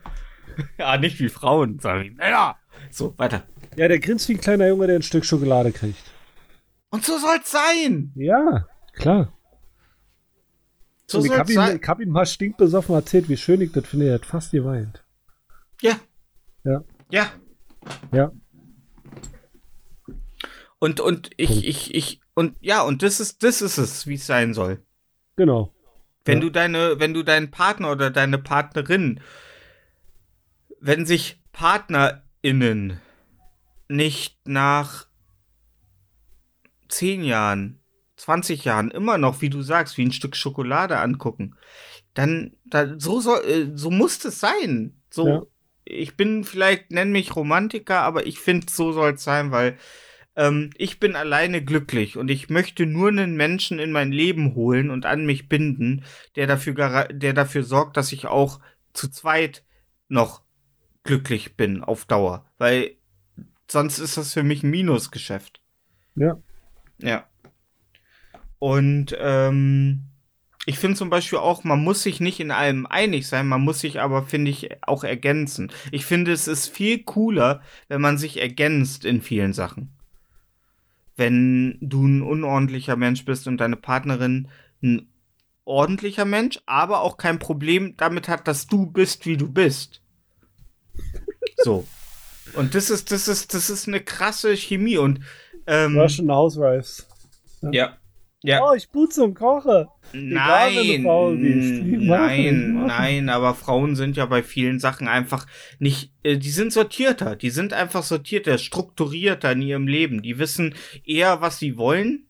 ja, 0.78 0.97
nicht 0.99 1.18
wie 1.18 1.28
Frauen, 1.28 1.80
sondern 1.80 2.05
wie 2.05 2.11
Männer. 2.11 2.57
So, 2.91 3.12
weiter. 3.18 3.43
Ja, 3.76 3.88
der 3.88 3.99
grinst 3.99 4.28
wie 4.28 4.34
ein 4.34 4.41
kleiner 4.41 4.68
Junge, 4.68 4.86
der 4.86 4.97
ein 4.97 5.03
Stück 5.03 5.24
Schokolade 5.24 5.72
kriegt. 5.72 6.03
Und 6.91 7.05
so 7.05 7.18
soll's 7.18 7.51
sein. 7.51 8.12
Ja, 8.14 8.68
klar. 8.95 9.32
So 11.09 11.18
Und 11.18 11.24
ich 11.24 11.30
soll's 11.32 11.57
hab, 11.57 11.70
ihm, 11.72 11.80
ich 11.82 11.88
hab 11.88 12.01
ihm 12.01 12.11
mal 12.11 12.26
stinkbesoffen 12.26 12.95
erzählt, 12.95 13.28
wie 13.28 13.36
schön 13.36 13.61
ich 13.61 13.72
das 13.72 13.84
finde. 13.86 14.07
Er 14.09 14.14
hat 14.14 14.26
fast 14.26 14.53
geweint. 14.53 15.05
Ja. 15.80 15.99
Ja. 16.62 16.84
Ja. 17.11 17.32
Ja. 18.12 18.33
Und, 20.78 21.01
und 21.01 21.31
ich, 21.37 21.66
ich, 21.66 21.95
ich, 21.95 22.20
und 22.35 22.57
ja, 22.61 22.83
und 22.83 23.03
das 23.03 23.20
ist, 23.20 23.43
das 23.43 23.61
ist 23.61 23.76
es, 23.78 24.07
wie 24.07 24.14
es 24.14 24.26
sein 24.26 24.55
soll. 24.55 24.83
Genau. 25.37 25.74
Wenn 26.24 26.39
Ja. 26.39 26.45
du 26.45 26.51
deine, 26.51 27.01
wenn 27.01 27.14
du 27.14 27.22
deinen 27.22 27.51
Partner 27.51 27.91
oder 27.93 28.11
deine 28.11 28.39
Partnerin, 28.39 29.20
wenn 30.81 31.05
sich 31.05 31.41
PartnerInnen 31.53 33.01
nicht 33.89 34.39
nach 34.47 35.07
10 36.89 37.24
Jahren, 37.24 37.78
20 38.16 38.64
Jahren 38.64 38.91
immer 38.91 39.18
noch, 39.18 39.41
wie 39.43 39.51
du 39.51 39.62
sagst, 39.62 39.99
wie 39.99 40.05
ein 40.05 40.12
Stück 40.12 40.37
Schokolade 40.37 40.99
angucken, 40.99 41.57
dann, 42.14 42.57
dann 42.64 42.99
so 43.01 43.20
soll, 43.20 43.41
äh, 43.45 43.70
so 43.76 43.91
muss 43.91 44.24
es 44.24 44.41
sein. 44.41 45.01
So, 45.11 45.28
Ja. 45.28 45.43
Ich 45.85 46.16
bin 46.16 46.45
vielleicht, 46.45 46.91
nenn 46.91 47.12
mich 47.12 47.37
Romantiker, 47.37 48.01
aber 48.01 48.26
ich 48.26 48.39
finde, 48.39 48.66
so 48.70 48.93
soll 48.93 49.14
es 49.14 49.24
sein, 49.24 49.51
weil 49.51 49.76
ähm, 50.37 50.70
ich 50.76 51.01
bin 51.01 51.16
alleine 51.16 51.62
glücklich 51.64 52.16
und 52.16 52.31
ich 52.31 52.51
möchte 52.51 52.87
nur 52.87 53.09
einen 53.09 53.37
Menschen 53.37 53.78
in 53.78 53.93
mein 53.93 54.12
Leben 54.12 54.55
holen 54.55 54.91
und 54.91 55.07
an 55.07 55.26
mich 55.26 55.49
binden, 55.49 56.05
der 56.37 56.47
dafür, 56.47 57.09
der 57.11 57.33
dafür 57.33 57.62
sorgt, 57.62 57.97
dass 57.97 58.12
ich 58.12 58.26
auch 58.26 58.61
zu 58.93 59.09
zweit 59.09 59.64
noch 60.09 60.43
glücklich 61.05 61.57
bin 61.57 61.83
auf 61.83 62.05
Dauer. 62.05 62.45
Weil 62.59 62.97
sonst 63.68 63.99
ist 63.99 64.16
das 64.16 64.33
für 64.33 64.43
mich 64.43 64.62
ein 64.62 64.70
Minusgeschäft. 64.70 65.61
Ja. 66.14 66.39
Ja. 66.99 67.26
Und 68.59 69.16
ähm, 69.18 70.09
ich 70.66 70.78
finde 70.78 70.98
zum 70.98 71.11
Beispiel 71.11 71.38
auch, 71.38 71.64
man 71.64 71.82
muss 71.82 72.02
sich 72.02 72.20
nicht 72.20 72.38
in 72.38 72.50
allem 72.50 72.86
einig 72.86 73.26
sein, 73.26 73.48
man 73.48 73.62
muss 73.62 73.80
sich 73.80 74.00
aber, 74.00 74.24
finde 74.24 74.50
ich, 74.50 74.68
auch 74.82 75.04
ergänzen. 75.04 75.72
Ich 75.90 76.04
finde, 76.04 76.32
es 76.32 76.48
ist 76.48 76.68
viel 76.68 77.02
cooler, 77.02 77.62
wenn 77.88 78.00
man 78.00 78.18
sich 78.18 78.40
ergänzt 78.40 79.04
in 79.04 79.22
vielen 79.22 79.52
Sachen. 79.52 79.90
Wenn 81.16 81.78
du 81.80 82.06
ein 82.06 82.22
unordentlicher 82.22 82.96
Mensch 82.96 83.24
bist 83.24 83.46
und 83.46 83.58
deine 83.58 83.76
Partnerin 83.76 84.48
ein 84.82 85.08
ordentlicher 85.64 86.24
Mensch, 86.24 86.61
aber 86.66 87.00
auch 87.00 87.16
kein 87.16 87.38
Problem 87.38 87.94
damit 87.96 88.28
hat, 88.28 88.46
dass 88.46 88.66
du 88.66 88.86
bist, 88.86 89.26
wie 89.26 89.36
du 89.36 89.50
bist. 89.50 90.02
So. 91.62 91.86
Und 92.54 92.74
das 92.74 92.90
ist, 92.90 93.12
das 93.12 93.28
ist, 93.28 93.54
das 93.54 93.70
ist 93.70 93.86
eine 93.86 94.00
krasse 94.00 94.56
Chemie 94.56 94.96
und 94.96 95.20
ähm, 95.66 95.98
Russian 95.98 96.30
Housewives. 96.30 97.06
ja. 97.62 97.70
Ja. 97.72 97.99
Oh, 98.43 98.72
ich 98.74 98.91
putze 98.91 99.22
und 99.22 99.34
koche. 99.34 99.88
Egal, 100.12 100.72
Nein, 100.72 101.03
machen, 101.03 101.43
die 101.43 102.07
nein, 102.07 102.74
machen. 102.74 102.86
nein, 102.86 103.28
aber 103.28 103.55
Frauen 103.55 103.97
sind 103.97 104.16
ja 104.16 104.26
bei 104.26 104.43
vielen 104.43 104.78
Sachen 104.78 105.09
einfach 105.09 105.47
nicht, 105.78 106.12
äh, 106.22 106.38
die 106.38 106.51
sind 106.51 106.72
sortierter, 106.72 107.36
die 107.36 107.51
sind 107.51 107.72
einfach 107.72 108.03
sortierter, 108.03 108.57
strukturierter 108.57 109.53
in 109.53 109.62
ihrem 109.62 109.86
Leben. 109.86 110.22
Die 110.22 110.38
wissen 110.38 110.74
eher, 111.05 111.43
was 111.43 111.59
sie 111.59 111.76
wollen, 111.76 112.26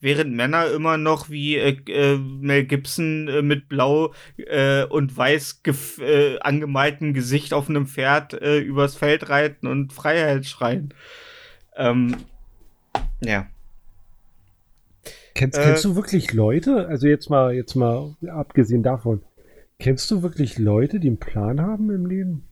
während 0.00 0.34
Männer 0.34 0.68
immer 0.70 0.96
noch 0.96 1.30
wie 1.30 1.56
äh, 1.56 1.76
äh, 1.90 2.18
Mel 2.18 2.64
Gibson 2.64 3.28
äh, 3.28 3.42
mit 3.42 3.68
blau 3.68 4.14
äh, 4.36 4.84
und 4.84 5.16
weiß 5.16 5.62
äh, 6.00 6.38
angemaltem 6.40 7.14
Gesicht 7.14 7.54
auf 7.54 7.68
einem 7.68 7.86
Pferd 7.86 8.34
äh, 8.34 8.58
übers 8.58 8.96
Feld 8.96 9.28
reiten 9.28 9.68
und 9.68 9.92
Freiheit 9.92 10.44
schreien. 10.44 10.92
Ähm, 11.76 12.16
ja. 13.20 13.46
Kennst, 15.36 15.58
Äh, 15.58 15.64
kennst 15.64 15.84
du 15.84 15.94
wirklich 15.96 16.32
Leute? 16.32 16.88
Also 16.88 17.06
jetzt 17.06 17.28
mal, 17.28 17.54
jetzt 17.54 17.74
mal 17.74 18.16
abgesehen 18.26 18.82
davon. 18.82 19.22
Kennst 19.78 20.10
du 20.10 20.22
wirklich 20.22 20.58
Leute, 20.58 20.98
die 20.98 21.08
einen 21.08 21.18
Plan 21.18 21.60
haben 21.60 21.90
im 21.90 22.06
Leben? 22.06 22.48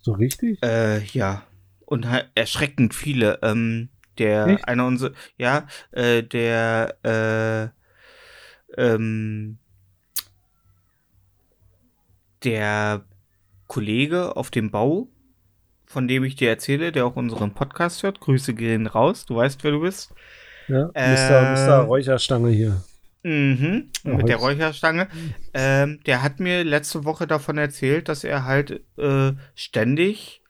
So 0.00 0.12
richtig? 0.12 0.62
Äh, 0.62 1.04
ja. 1.04 1.44
Und 1.86 2.06
erschreckend 2.34 2.94
viele. 2.94 3.38
Ähm, 3.42 3.90
der, 4.18 4.46
Echt? 4.46 4.68
einer 4.68 4.86
unserer, 4.86 5.12
ja, 5.38 5.66
äh, 5.92 6.22
der, 6.22 7.72
äh, 8.76 8.80
ähm, 8.80 9.58
der 12.42 13.04
Kollege 13.68 14.36
auf 14.36 14.50
dem 14.50 14.70
Bau 14.70 15.08
von 15.86 16.08
dem 16.08 16.24
ich 16.24 16.34
dir 16.34 16.48
erzähle, 16.48 16.90
der 16.90 17.06
auch 17.06 17.14
unseren 17.14 17.54
Podcast 17.54 18.02
hört, 18.02 18.18
Grüße 18.18 18.54
gehen 18.54 18.88
raus, 18.88 19.26
du 19.26 19.36
weißt, 19.36 19.62
wer 19.62 19.70
du 19.70 19.80
bist. 19.80 20.12
Ja, 20.68 20.90
Äh, 20.94 21.10
Mr. 21.12 21.52
Mr. 21.52 21.78
Räucherstange 21.86 22.50
hier. 22.50 22.82
Mhm, 23.22 23.90
Ja, 24.04 24.14
mit 24.14 24.28
der. 24.28 24.36
Räucherstange. 24.36 25.08
Ähm, 25.54 26.00
der 26.06 26.22
hat 26.22 26.40
mir 26.40 26.62
letzte 26.64 27.04
Woche 27.04 27.26
davon 27.26 27.56
erzählt, 27.58 28.08
dass 28.08 28.22
er 28.24 28.44
halt 28.44 28.82
äh, 28.98 29.32
ständig 29.54 30.42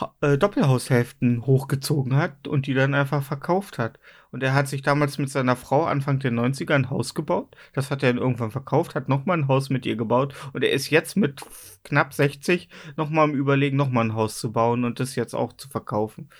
Ha- 0.00 0.14
äh, 0.20 0.38
Doppelhaushälften 0.38 1.44
hochgezogen 1.46 2.14
hat 2.16 2.46
und 2.46 2.66
die 2.68 2.74
dann 2.74 2.94
einfach 2.94 3.22
verkauft 3.24 3.76
hat. 3.78 3.98
Und 4.30 4.40
er 4.42 4.54
hat 4.54 4.68
sich 4.68 4.82
damals 4.82 5.18
mit 5.18 5.28
seiner 5.30 5.56
Frau 5.56 5.84
Anfang 5.84 6.20
der 6.20 6.30
90er 6.30 6.74
ein 6.76 6.90
Haus 6.90 7.12
gebaut. 7.14 7.56
Das 7.72 7.90
hat 7.90 8.04
er 8.04 8.12
dann 8.12 8.22
irgendwann 8.22 8.52
verkauft, 8.52 8.94
hat 8.94 9.08
nochmal 9.08 9.38
ein 9.38 9.48
Haus 9.48 9.68
mit 9.68 9.84
ihr 9.86 9.96
gebaut. 9.96 10.34
Und 10.52 10.62
er 10.62 10.70
ist 10.70 10.90
jetzt 10.90 11.16
mit 11.16 11.42
knapp 11.82 12.14
60 12.14 12.68
nochmal 12.96 13.24
am 13.24 13.34
Überlegen, 13.34 13.76
nochmal 13.76 14.04
ein 14.04 14.14
Haus 14.14 14.38
zu 14.38 14.52
bauen 14.52 14.84
und 14.84 15.00
das 15.00 15.16
jetzt 15.16 15.34
auch 15.34 15.52
zu 15.54 15.68
verkaufen. 15.68 16.30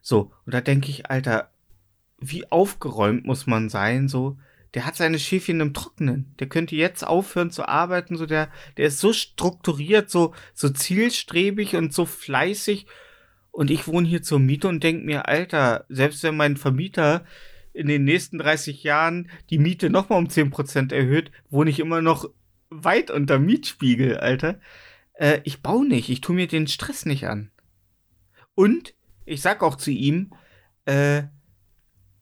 So, 0.00 0.30
und 0.46 0.54
da 0.54 0.60
denke 0.60 0.88
ich, 0.88 1.10
Alter, 1.10 1.50
wie 2.20 2.50
aufgeräumt 2.50 3.24
muss 3.24 3.46
man 3.46 3.68
sein, 3.68 4.08
so. 4.08 4.38
Der 4.74 4.84
hat 4.84 4.96
seine 4.96 5.18
Schäfchen 5.18 5.60
im 5.60 5.72
Trockenen. 5.72 6.34
Der 6.40 6.46
könnte 6.46 6.76
jetzt 6.76 7.02
aufhören 7.02 7.50
zu 7.50 7.66
arbeiten, 7.66 8.16
so 8.16 8.26
der, 8.26 8.50
der 8.76 8.88
ist 8.88 9.00
so 9.00 9.14
strukturiert, 9.14 10.10
so, 10.10 10.34
so 10.52 10.68
zielstrebig 10.68 11.74
und 11.76 11.94
so 11.94 12.04
fleißig. 12.04 12.86
Und 13.50 13.70
ich 13.70 13.88
wohne 13.88 14.06
hier 14.06 14.22
zur 14.22 14.38
Miete 14.38 14.68
und 14.68 14.84
denke 14.84 15.06
mir, 15.06 15.26
Alter, 15.26 15.86
selbst 15.88 16.22
wenn 16.22 16.36
mein 16.36 16.58
Vermieter 16.58 17.24
in 17.72 17.86
den 17.86 18.04
nächsten 18.04 18.38
30 18.38 18.82
Jahren 18.82 19.30
die 19.50 19.58
Miete 19.58 19.88
nochmal 19.88 20.18
um 20.18 20.26
10% 20.26 20.92
erhöht, 20.92 21.30
wohne 21.48 21.70
ich 21.70 21.80
immer 21.80 22.02
noch 22.02 22.28
weit 22.68 23.10
unter 23.10 23.38
Mietspiegel, 23.38 24.18
Alter. 24.18 24.60
Äh, 25.14 25.40
ich 25.44 25.62
baue 25.62 25.86
nicht, 25.86 26.10
ich 26.10 26.20
tue 26.20 26.36
mir 26.36 26.46
den 26.46 26.66
Stress 26.66 27.06
nicht 27.06 27.26
an. 27.26 27.50
Und 28.54 28.94
ich 29.24 29.40
sag 29.40 29.62
auch 29.62 29.76
zu 29.76 29.90
ihm, 29.90 30.32
äh, 30.84 31.24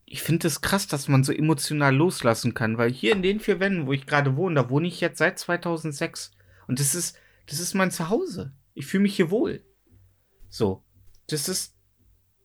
ich 0.09 0.23
finde 0.23 0.47
es 0.47 0.61
krass, 0.61 0.87
dass 0.87 1.09
man 1.09 1.25
so 1.25 1.33
emotional 1.33 1.93
loslassen 1.93 2.53
kann, 2.53 2.77
weil 2.77 2.91
hier 2.91 3.11
in 3.11 3.21
den 3.21 3.41
vier 3.41 3.59
Wänden, 3.59 3.87
wo 3.87 3.93
ich 3.93 4.05
gerade 4.05 4.37
wohne, 4.37 4.55
da 4.55 4.69
wohne 4.69 4.87
ich 4.87 5.01
jetzt 5.01 5.17
seit 5.17 5.37
2006 5.37 6.31
und 6.67 6.79
das 6.79 6.95
ist, 6.95 7.17
das 7.47 7.59
ist 7.59 7.73
mein 7.73 7.91
Zuhause. 7.91 8.53
Ich 8.73 8.87
fühle 8.87 9.03
mich 9.03 9.17
hier 9.17 9.29
wohl. 9.29 9.63
So, 10.49 10.83
das 11.27 11.49
ist 11.49 11.75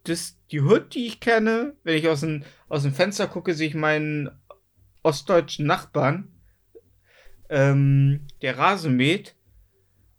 das 0.04 0.36
die 0.50 0.62
Hut, 0.62 0.94
die 0.94 1.06
ich 1.06 1.20
kenne. 1.20 1.76
Wenn 1.84 1.96
ich 1.96 2.08
aus 2.08 2.20
dem, 2.20 2.42
aus 2.68 2.82
dem 2.82 2.92
Fenster 2.92 3.28
gucke, 3.28 3.54
sehe 3.54 3.68
ich 3.68 3.74
meinen 3.74 4.28
ostdeutschen 5.04 5.64
Nachbarn, 5.64 6.32
ähm, 7.48 8.26
der 8.40 8.58
Rasen 8.58 8.96
mäht 8.96 9.36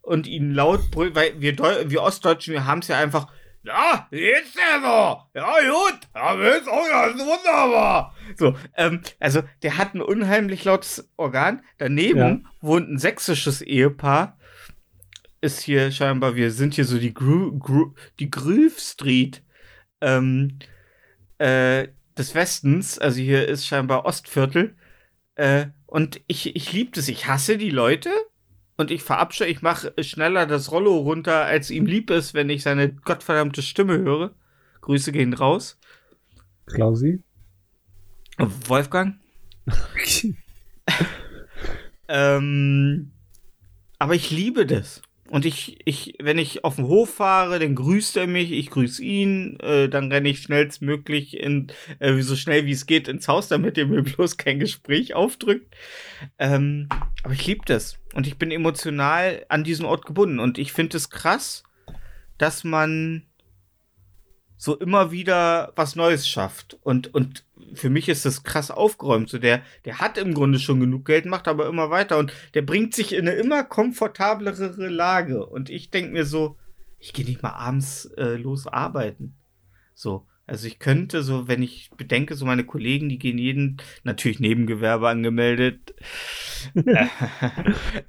und 0.01 0.27
ihn 0.27 0.53
laut 0.53 0.91
brüllt, 0.91 1.15
weil 1.15 1.41
wir, 1.41 1.55
Deu 1.55 1.89
wir 1.89 2.03
Ostdeutschen, 2.03 2.53
wir 2.53 2.65
haben 2.65 2.79
es 2.79 2.87
ja 2.87 2.97
einfach 2.97 3.27
ja, 3.63 4.07
dir 4.11 4.41
so? 4.81 5.21
Ja, 5.33 5.55
gut. 5.69 5.99
Ja, 6.13 6.35
mir 6.35 6.55
ist 6.57 6.67
auch 6.67 6.87
ganz 6.89 7.19
wunderbar. 7.19 8.15
So, 8.35 8.55
ähm, 8.75 9.01
also 9.19 9.43
der 9.61 9.77
hat 9.77 9.93
ein 9.93 10.01
unheimlich 10.01 10.63
lautes 10.65 11.09
Organ. 11.17 11.63
Daneben 11.77 12.19
Ja. 12.19 12.51
wohnt 12.61 12.89
ein 12.89 12.97
sächsisches 12.97 13.61
Ehepaar. 13.61 14.37
Ist 15.41 15.61
hier 15.61 15.91
scheinbar, 15.91 16.35
wir 16.35 16.51
sind 16.51 16.73
hier 16.73 16.85
so 16.85 16.97
die 16.97 17.13
Gru 17.13 17.57
Gru 17.57 17.93
die 18.19 18.29
Groove 18.31 18.79
Street 18.79 19.43
ähm, 20.01 20.59
äh, 21.37 21.87
des 22.17 22.33
Westens. 22.35 22.97
Also 22.99 23.19
hier 23.19 23.47
ist 23.47 23.65
scheinbar 23.65 24.05
Ostviertel. 24.05 24.77
Äh, 25.35 25.67
und 25.85 26.21
ich, 26.27 26.55
ich 26.55 26.71
liebe 26.73 26.91
das. 26.91 27.07
Ich 27.07 27.27
hasse 27.27 27.57
die 27.57 27.69
Leute. 27.71 28.09
Und 28.75 28.91
ich 28.91 29.03
verabscheue, 29.03 29.49
ich 29.49 29.61
mache 29.61 29.93
schneller 30.01 30.45
das 30.45 30.71
Rollo 30.71 30.97
runter, 30.97 31.45
als 31.45 31.69
ihm 31.69 31.85
lieb 31.85 32.09
ist, 32.09 32.33
wenn 32.33 32.49
ich 32.49 32.63
seine 32.63 32.91
gottverdammte 32.91 33.61
Stimme 33.61 33.99
höre. 33.99 34.33
Grüße 34.81 35.11
gehen 35.11 35.33
raus. 35.33 35.79
Klausi. 36.65 37.21
Wolfgang. 38.37 39.15
Ähm, 42.07 43.11
aber 43.99 44.15
ich 44.15 44.31
liebe 44.31 44.65
das. 44.65 45.01
Und 45.29 45.45
ich, 45.45 45.79
ich, 45.85 46.15
wenn 46.21 46.37
ich 46.37 46.63
auf 46.63 46.75
den 46.75 46.85
Hof 46.85 47.15
fahre, 47.15 47.57
dann 47.57 47.73
grüßt 47.73 48.17
er 48.17 48.27
mich, 48.27 48.51
ich 48.51 48.69
grüße 48.69 49.01
ihn, 49.01 49.57
äh, 49.61 49.89
dann 49.89 50.11
renne 50.11 50.29
ich 50.29 50.41
schnellstmöglich 50.43 51.37
in, 51.39 51.71
äh, 51.99 52.21
so 52.21 52.35
schnell 52.35 52.65
wie 52.67 52.71
es 52.71 52.85
geht 52.85 53.07
ins 53.07 53.27
Haus, 53.27 53.47
damit 53.47 53.77
er 53.77 53.87
mir 53.87 54.03
bloß 54.03 54.37
kein 54.37 54.59
Gespräch 54.59 55.15
aufdrückt. 55.15 55.73
Ähm, 56.37 56.87
aber 57.23 57.33
ich 57.33 57.47
liebe 57.47 57.63
das. 57.65 57.97
Und 58.13 58.27
ich 58.27 58.37
bin 58.37 58.51
emotional 58.51 59.45
an 59.49 59.63
diesen 59.63 59.85
Ort 59.85 60.05
gebunden. 60.05 60.39
Und 60.39 60.57
ich 60.57 60.71
finde 60.71 60.97
es 60.97 61.09
krass, 61.09 61.63
dass 62.37 62.63
man 62.63 63.25
so 64.55 64.77
immer 64.77 65.11
wieder 65.11 65.73
was 65.75 65.95
Neues 65.95 66.27
schafft. 66.27 66.77
Und, 66.83 67.13
und 67.13 67.43
für 67.73 67.89
mich 67.89 68.07
ist 68.07 68.25
das 68.25 68.43
krass 68.43 68.71
aufgeräumt. 68.71 69.29
So 69.29 69.37
der, 69.37 69.61
der 69.85 69.99
hat 69.99 70.17
im 70.17 70.33
Grunde 70.33 70.59
schon 70.59 70.79
genug 70.79 71.05
Geld, 71.05 71.25
macht 71.25 71.47
aber 71.47 71.67
immer 71.67 71.89
weiter 71.89 72.17
und 72.17 72.31
der 72.53 72.61
bringt 72.61 72.93
sich 72.93 73.13
in 73.13 73.27
eine 73.27 73.37
immer 73.37 73.63
komfortablere 73.63 74.87
Lage. 74.87 75.45
Und 75.45 75.69
ich 75.69 75.89
denke 75.89 76.13
mir 76.13 76.25
so, 76.25 76.57
ich 76.99 77.13
gehe 77.13 77.25
nicht 77.25 77.43
mal 77.43 77.51
abends 77.51 78.05
äh, 78.17 78.35
los 78.35 78.67
arbeiten. 78.67 79.35
So. 79.93 80.25
Also 80.45 80.67
ich 80.67 80.79
könnte 80.79 81.23
so, 81.23 81.47
wenn 81.47 81.63
ich 81.63 81.89
bedenke, 81.95 82.35
so 82.35 82.45
meine 82.45 82.65
Kollegen, 82.65 83.07
die 83.07 83.17
gehen 83.17 83.37
jeden, 83.37 83.77
natürlich 84.03 84.39
Nebengewerbe 84.39 85.09
angemeldet. 85.09 85.93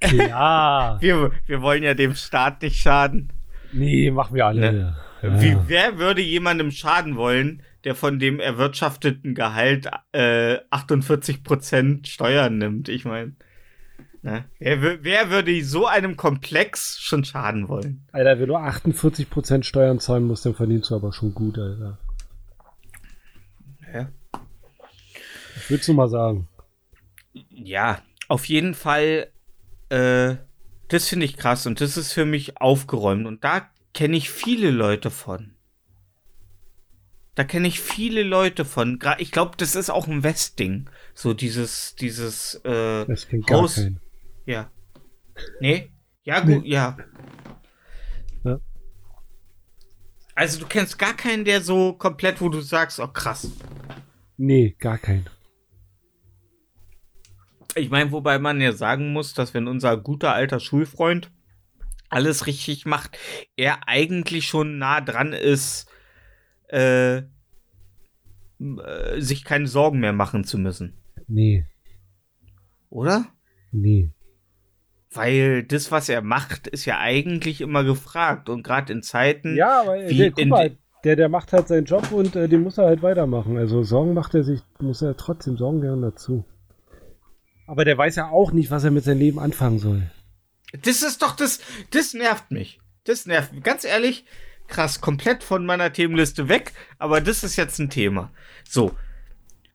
Ja. 0.01 0.97
wir, 1.01 1.31
wir 1.45 1.61
wollen 1.61 1.83
ja 1.83 1.93
dem 1.93 2.15
Staat 2.15 2.61
nicht 2.61 2.77
schaden. 2.77 3.33
Nee, 3.73 4.11
machen 4.11 4.35
wir 4.35 4.45
alle. 4.45 4.71
Ne? 4.71 4.95
Ja. 5.21 5.41
Wie, 5.41 5.57
wer 5.67 5.97
würde 5.97 6.21
jemandem 6.21 6.71
schaden 6.71 7.15
wollen, 7.15 7.63
der 7.83 7.95
von 7.95 8.19
dem 8.19 8.39
erwirtschafteten 8.39 9.35
Gehalt 9.35 9.89
äh, 10.11 10.57
48% 10.71 12.07
Steuern 12.07 12.57
nimmt? 12.57 12.89
Ich 12.89 13.05
meine, 13.05 13.33
ne? 14.21 14.45
wer, 14.59 15.03
wer 15.03 15.29
würde 15.29 15.63
so 15.63 15.87
einem 15.87 16.15
Komplex 16.15 16.99
schon 16.99 17.25
schaden 17.25 17.67
wollen? 17.67 18.05
Alter, 18.11 18.39
wenn 18.39 18.47
du 18.47 18.55
48% 18.55 19.63
Steuern 19.63 19.99
zahlen 19.99 20.25
musst, 20.25 20.45
dann 20.45 20.55
verdienst 20.55 20.91
du 20.91 20.95
aber 20.95 21.11
schon 21.11 21.33
gut, 21.33 21.57
Alter. 21.57 21.97
Ja. 23.93 24.09
Ich 25.54 25.54
würdest 25.69 25.87
du 25.89 25.93
mal 25.93 26.09
sagen. 26.09 26.47
Ja, 27.49 28.01
auf 28.27 28.45
jeden 28.45 28.73
Fall, 28.73 29.31
äh, 29.89 30.35
das 30.87 31.07
finde 31.07 31.25
ich 31.25 31.37
krass 31.37 31.65
und 31.65 31.81
das 31.81 31.97
ist 31.97 32.13
für 32.13 32.25
mich 32.25 32.61
aufgeräumt 32.61 33.25
und 33.25 33.43
da 33.43 33.69
kenne 33.93 34.17
ich 34.17 34.29
viele 34.29 34.71
Leute 34.71 35.11
von. 35.11 35.55
Da 37.35 37.43
kenne 37.43 37.67
ich 37.67 37.81
viele 37.81 38.23
Leute 38.23 38.63
von. 38.63 38.97
Ich 39.17 39.31
glaube, 39.31 39.57
das 39.57 39.75
ist 39.75 39.89
auch 39.89 40.07
ein 40.07 40.23
Westding. 40.23 40.89
So 41.13 41.33
dieses, 41.33 41.95
dieses, 41.95 42.55
äh, 42.63 43.05
Das 43.05 43.27
gar 43.45 43.61
Haus- 43.61 43.75
keinen. 43.75 43.99
Ja. 44.45 44.71
Nee? 45.59 45.91
Ja, 46.23 46.39
gut, 46.39 46.63
Nee. 46.63 46.69
ja. 46.69 46.97
Ja. 48.45 48.59
Also 50.33 50.59
du 50.59 50.65
kennst 50.65 50.97
gar 50.97 51.13
keinen, 51.13 51.43
der 51.43 51.61
so 51.61 51.91
komplett, 51.93 52.39
wo 52.39 52.47
du 52.47 52.61
sagst, 52.61 52.99
oh 53.01 53.07
krass. 53.07 53.51
Nee, 54.37 54.75
gar 54.79 54.97
keinen. 54.97 55.25
Ich 57.75 57.89
meine, 57.89 58.11
wobei 58.11 58.39
man 58.39 58.61
ja 58.61 58.71
sagen 58.71 59.11
muss, 59.13 59.33
dass 59.33 59.53
wenn 59.53 59.67
unser 59.67 59.97
guter 59.97 60.33
alter 60.33 60.59
Schulfreund 60.59 61.31
alles 62.09 62.47
richtig 62.47 62.85
macht, 62.85 63.17
er 63.57 63.87
eigentlich 63.87 64.47
schon 64.47 64.77
nah 64.77 65.01
dran 65.01 65.33
ist, 65.33 65.89
äh, 66.69 67.17
äh, 67.17 67.23
sich 69.17 69.43
keine 69.43 69.67
Sorgen 69.67 69.99
mehr 69.99 70.13
machen 70.13 70.45
zu 70.45 70.57
müssen. 70.57 70.97
Nee, 71.27 71.65
Oder? 72.89 73.25
nee. 73.71 74.11
Weil 75.11 75.63
das, 75.63 75.91
was 75.91 76.09
er 76.09 76.21
macht, 76.21 76.67
ist 76.67 76.85
ja 76.85 76.99
eigentlich 76.99 77.61
immer 77.61 77.83
gefragt. 77.83 78.49
Und 78.49 78.63
gerade 78.63 78.91
in 78.93 79.01
Zeiten. 79.01 79.55
Ja, 79.55 79.81
aber 79.81 79.97
Wie 80.09 80.29
der, 80.29 80.45
mal, 80.47 80.69
de- 80.69 80.77
der, 81.03 81.15
der 81.15 81.29
macht 81.29 81.53
halt 81.53 81.67
seinen 81.67 81.85
Job 81.85 82.11
und 82.11 82.35
äh, 82.35 82.47
den 82.47 82.63
muss 82.63 82.77
er 82.77 82.85
halt 82.85 83.01
weitermachen. 83.01 83.57
Also 83.57 83.83
Sorgen 83.83 84.13
macht 84.13 84.35
er 84.35 84.43
sich, 84.43 84.61
muss 84.79 85.01
er 85.01 85.15
trotzdem 85.17 85.57
Sorgen 85.57 85.81
gehören 85.81 86.01
dazu. 86.01 86.45
Aber 87.67 87.85
der 87.85 87.97
weiß 87.97 88.15
ja 88.15 88.29
auch 88.29 88.51
nicht, 88.51 88.71
was 88.71 88.83
er 88.83 88.91
mit 88.91 89.03
seinem 89.03 89.19
Leben 89.19 89.39
anfangen 89.39 89.79
soll. 89.79 90.03
Das 90.83 91.01
ist 91.01 91.21
doch 91.21 91.35
das, 91.35 91.59
das 91.91 92.13
nervt 92.13 92.51
mich. 92.51 92.79
Das 93.05 93.25
nervt 93.25 93.53
mich. 93.53 93.63
Ganz 93.63 93.83
ehrlich, 93.83 94.25
krass, 94.67 95.01
komplett 95.01 95.43
von 95.43 95.65
meiner 95.65 95.91
Themenliste 95.93 96.49
weg, 96.49 96.73
aber 96.97 97.21
das 97.21 97.43
ist 97.43 97.55
jetzt 97.55 97.79
ein 97.79 97.89
Thema. 97.89 98.31
So. 98.67 98.95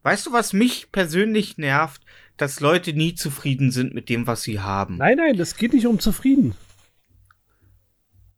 Weißt 0.02 0.26
du, 0.26 0.32
was 0.32 0.52
mich 0.52 0.92
persönlich 0.92 1.58
nervt? 1.58 2.02
Dass 2.36 2.60
Leute 2.60 2.94
nie 2.94 3.14
zufrieden 3.14 3.70
sind 3.70 3.94
mit 3.94 4.08
dem, 4.08 4.26
was 4.26 4.42
sie 4.42 4.60
haben. 4.60 4.96
Nein, 4.96 5.18
nein, 5.18 5.36
das 5.36 5.56
geht 5.56 5.74
nicht 5.74 5.86
um 5.86 5.98
zufrieden. 5.98 6.54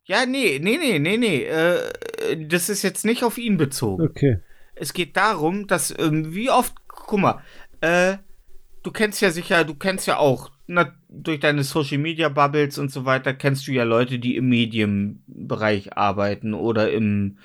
Ja, 0.05 0.27
nee, 0.27 0.59
nee, 0.61 0.77
nee, 0.77 0.99
nee, 0.99 1.17
nee. 1.17 1.45
Äh, 1.45 2.47
das 2.49 2.69
ist 2.69 2.83
jetzt 2.83 3.05
nicht 3.05 3.23
auf 3.23 3.39
ihn 3.39 3.59
bezogen. 3.59 4.03
Okay. 4.03 4.41
Es 4.75 4.93
geht 4.93 5.17
darum, 5.17 5.69
dass 5.69 5.97
ähm, 5.97 6.35
wie 6.35 6.51
oft, 6.51 6.75
guck 6.89 7.21
mal, 7.21 7.43
äh, 7.81 8.17
du 8.83 8.91
kennst 8.91 9.21
ja 9.21 9.31
sicher, 9.31 9.65
du 9.65 9.75
kennst 9.75 10.07
ja 10.07 10.19
auch 10.19 10.51
na, 10.67 10.93
durch 11.09 11.41
deine 11.41 11.65
Social 11.65 11.99
Media 11.99 12.29
Bubbles 12.29 12.79
und 12.79 12.91
so 12.91 13.05
weiter 13.05 13.35
kennst 13.35 13.67
du 13.67 13.73
ja 13.73 13.85
Leute, 13.85 14.19
die 14.19 14.37
im 14.37 14.49
Medienbereich 14.49 15.97
arbeiten 15.97 16.55
oder 16.55 16.91
im 16.91 17.39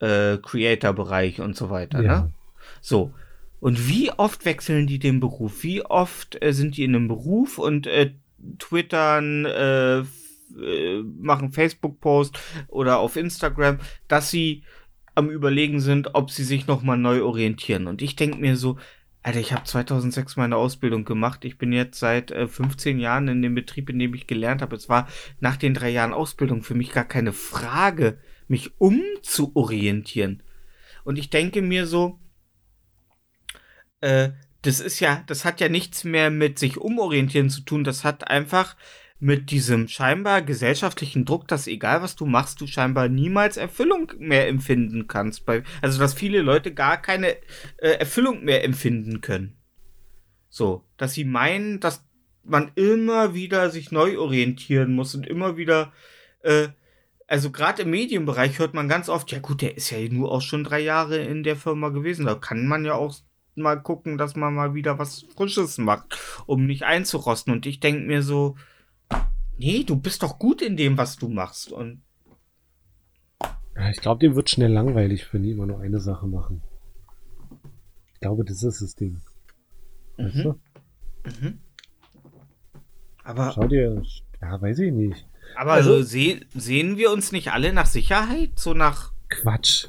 äh, 0.00 0.38
Creator-Bereich 0.38 1.40
und 1.40 1.56
so 1.56 1.70
weiter. 1.70 2.02
Ja. 2.02 2.20
Ne? 2.20 2.32
So. 2.80 3.12
Und 3.60 3.88
wie 3.88 4.10
oft 4.10 4.44
wechseln 4.44 4.86
die 4.86 4.98
den 4.98 5.20
Beruf? 5.20 5.62
Wie 5.62 5.82
oft 5.82 6.42
äh, 6.42 6.52
sind 6.52 6.76
die 6.76 6.84
in 6.84 6.94
einem 6.94 7.08
Beruf 7.08 7.58
und 7.58 7.86
äh, 7.86 8.12
twittern, 8.58 9.46
äh, 9.46 10.00
äh, 10.00 11.02
machen 11.18 11.52
Facebook-Post 11.52 12.38
oder 12.68 12.98
auf 12.98 13.16
Instagram, 13.16 13.78
dass 14.06 14.30
sie 14.30 14.64
am 15.14 15.30
Überlegen 15.30 15.80
sind, 15.80 16.14
ob 16.14 16.30
sie 16.30 16.44
sich 16.44 16.66
nochmal 16.66 16.98
neu 16.98 17.22
orientieren. 17.22 17.86
Und 17.86 18.02
ich 18.02 18.16
denke 18.16 18.38
mir 18.38 18.56
so, 18.56 18.76
Alter, 19.24 19.40
ich 19.40 19.54
habe 19.54 19.64
2006 19.64 20.36
meine 20.36 20.56
Ausbildung 20.56 21.06
gemacht. 21.06 21.46
Ich 21.46 21.56
bin 21.56 21.72
jetzt 21.72 21.98
seit 21.98 22.30
äh, 22.30 22.46
15 22.46 22.98
Jahren 22.98 23.26
in 23.28 23.40
dem 23.40 23.54
Betrieb, 23.54 23.88
in 23.88 23.98
dem 23.98 24.12
ich 24.12 24.26
gelernt 24.26 24.60
habe. 24.60 24.76
Es 24.76 24.90
war 24.90 25.08
nach 25.40 25.56
den 25.56 25.72
drei 25.72 25.88
Jahren 25.88 26.12
Ausbildung 26.12 26.62
für 26.62 26.74
mich 26.74 26.92
gar 26.92 27.06
keine 27.06 27.32
Frage, 27.32 28.18
mich 28.48 28.78
umzuorientieren. 28.78 30.42
Und 31.04 31.16
ich 31.16 31.30
denke 31.30 31.62
mir 31.62 31.86
so, 31.86 32.20
äh, 34.02 34.32
das 34.60 34.80
ist 34.80 35.00
ja, 35.00 35.24
das 35.26 35.46
hat 35.46 35.58
ja 35.58 35.70
nichts 35.70 36.04
mehr 36.04 36.30
mit 36.30 36.58
sich 36.58 36.76
umorientieren 36.76 37.48
zu 37.48 37.62
tun. 37.62 37.82
Das 37.82 38.04
hat 38.04 38.28
einfach 38.28 38.76
mit 39.20 39.50
diesem 39.50 39.88
scheinbar 39.88 40.42
gesellschaftlichen 40.42 41.24
Druck, 41.24 41.48
dass 41.48 41.66
egal 41.66 42.02
was 42.02 42.16
du 42.16 42.26
machst, 42.26 42.60
du 42.60 42.66
scheinbar 42.66 43.08
niemals 43.08 43.56
Erfüllung 43.56 44.12
mehr 44.18 44.48
empfinden 44.48 45.06
kannst. 45.06 45.44
Also, 45.80 45.98
dass 45.98 46.14
viele 46.14 46.42
Leute 46.42 46.74
gar 46.74 47.00
keine 47.00 47.36
äh, 47.78 47.90
Erfüllung 47.98 48.44
mehr 48.44 48.64
empfinden 48.64 49.20
können. 49.20 49.56
So, 50.48 50.84
dass 50.96 51.14
sie 51.14 51.24
meinen, 51.24 51.80
dass 51.80 52.04
man 52.44 52.70
immer 52.74 53.34
wieder 53.34 53.70
sich 53.70 53.90
neu 53.90 54.18
orientieren 54.18 54.94
muss 54.94 55.14
und 55.14 55.26
immer 55.26 55.56
wieder, 55.56 55.92
äh, 56.42 56.68
also 57.26 57.50
gerade 57.50 57.82
im 57.82 57.90
Medienbereich 57.90 58.58
hört 58.58 58.74
man 58.74 58.88
ganz 58.88 59.08
oft, 59.08 59.32
ja 59.32 59.38
gut, 59.38 59.62
der 59.62 59.76
ist 59.76 59.90
ja 59.90 59.98
nur 60.10 60.30
auch 60.30 60.42
schon 60.42 60.64
drei 60.64 60.80
Jahre 60.80 61.16
in 61.18 61.42
der 61.42 61.56
Firma 61.56 61.88
gewesen. 61.88 62.26
Da 62.26 62.34
kann 62.34 62.66
man 62.66 62.84
ja 62.84 62.94
auch 62.94 63.14
mal 63.54 63.76
gucken, 63.76 64.18
dass 64.18 64.36
man 64.36 64.54
mal 64.54 64.74
wieder 64.74 64.98
was 64.98 65.24
Frisches 65.34 65.78
macht, 65.78 66.18
um 66.46 66.66
nicht 66.66 66.82
einzurosten. 66.82 67.52
Und 67.52 67.66
ich 67.66 67.80
denke 67.80 68.06
mir 68.06 68.22
so, 68.22 68.56
nee, 69.58 69.84
du 69.84 69.96
bist 69.96 70.22
doch 70.22 70.38
gut 70.38 70.62
in 70.62 70.76
dem, 70.76 70.96
was 70.98 71.16
du 71.16 71.28
machst. 71.28 71.72
Und 71.72 72.02
Ich 73.90 74.00
glaube, 74.00 74.20
dem 74.20 74.34
wird 74.36 74.50
schnell 74.50 74.72
langweilig, 74.72 75.32
wenn 75.32 75.42
die 75.42 75.50
immer 75.50 75.66
nur 75.66 75.80
eine 75.80 76.00
Sache 76.00 76.26
machen. 76.26 76.62
Ich 78.14 78.20
glaube, 78.20 78.44
das 78.44 78.62
ist 78.62 78.80
das 78.82 78.94
Ding. 78.94 79.20
Weißt 80.16 80.36
Mhm. 80.36 80.42
du? 80.42 80.54
aber, 83.24 83.52
Schau 83.54 83.66
dir, 83.66 84.02
ja, 84.40 84.60
weiß 84.60 84.78
ich 84.80 84.92
nicht. 84.92 85.26
aber 85.56 85.72
also- 85.72 86.02
seh, 86.02 86.40
sehen 86.54 86.96
wir 86.98 87.10
uns 87.10 87.32
nicht 87.32 87.52
alle 87.52 87.72
nach 87.72 87.86
Sicherheit? 87.86 88.58
So 88.58 88.74
nach. 88.74 89.12
Quatsch. 89.28 89.88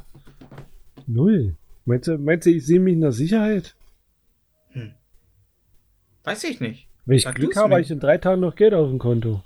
Null. 1.07 1.55
Meinst 1.85 2.07
du, 2.07 2.17
meinst 2.17 2.47
du 2.47 2.51
ich 2.51 2.65
sehe 2.65 2.79
mich 2.79 2.99
der 2.99 3.11
Sicherheit? 3.11 3.75
Weiß 6.23 6.43
ich 6.45 6.59
nicht. 6.59 6.87
Wenn 7.05 7.17
ich 7.17 7.23
Sag 7.23 7.35
Glück 7.35 7.55
habe, 7.55 7.73
habe 7.73 7.81
ich 7.81 7.91
in 7.91 7.99
drei 7.99 8.17
Tagen 8.17 8.41
noch 8.41 8.55
Geld 8.55 8.73
auf 8.73 8.89
dem 8.89 8.97
Konto. 8.97 9.43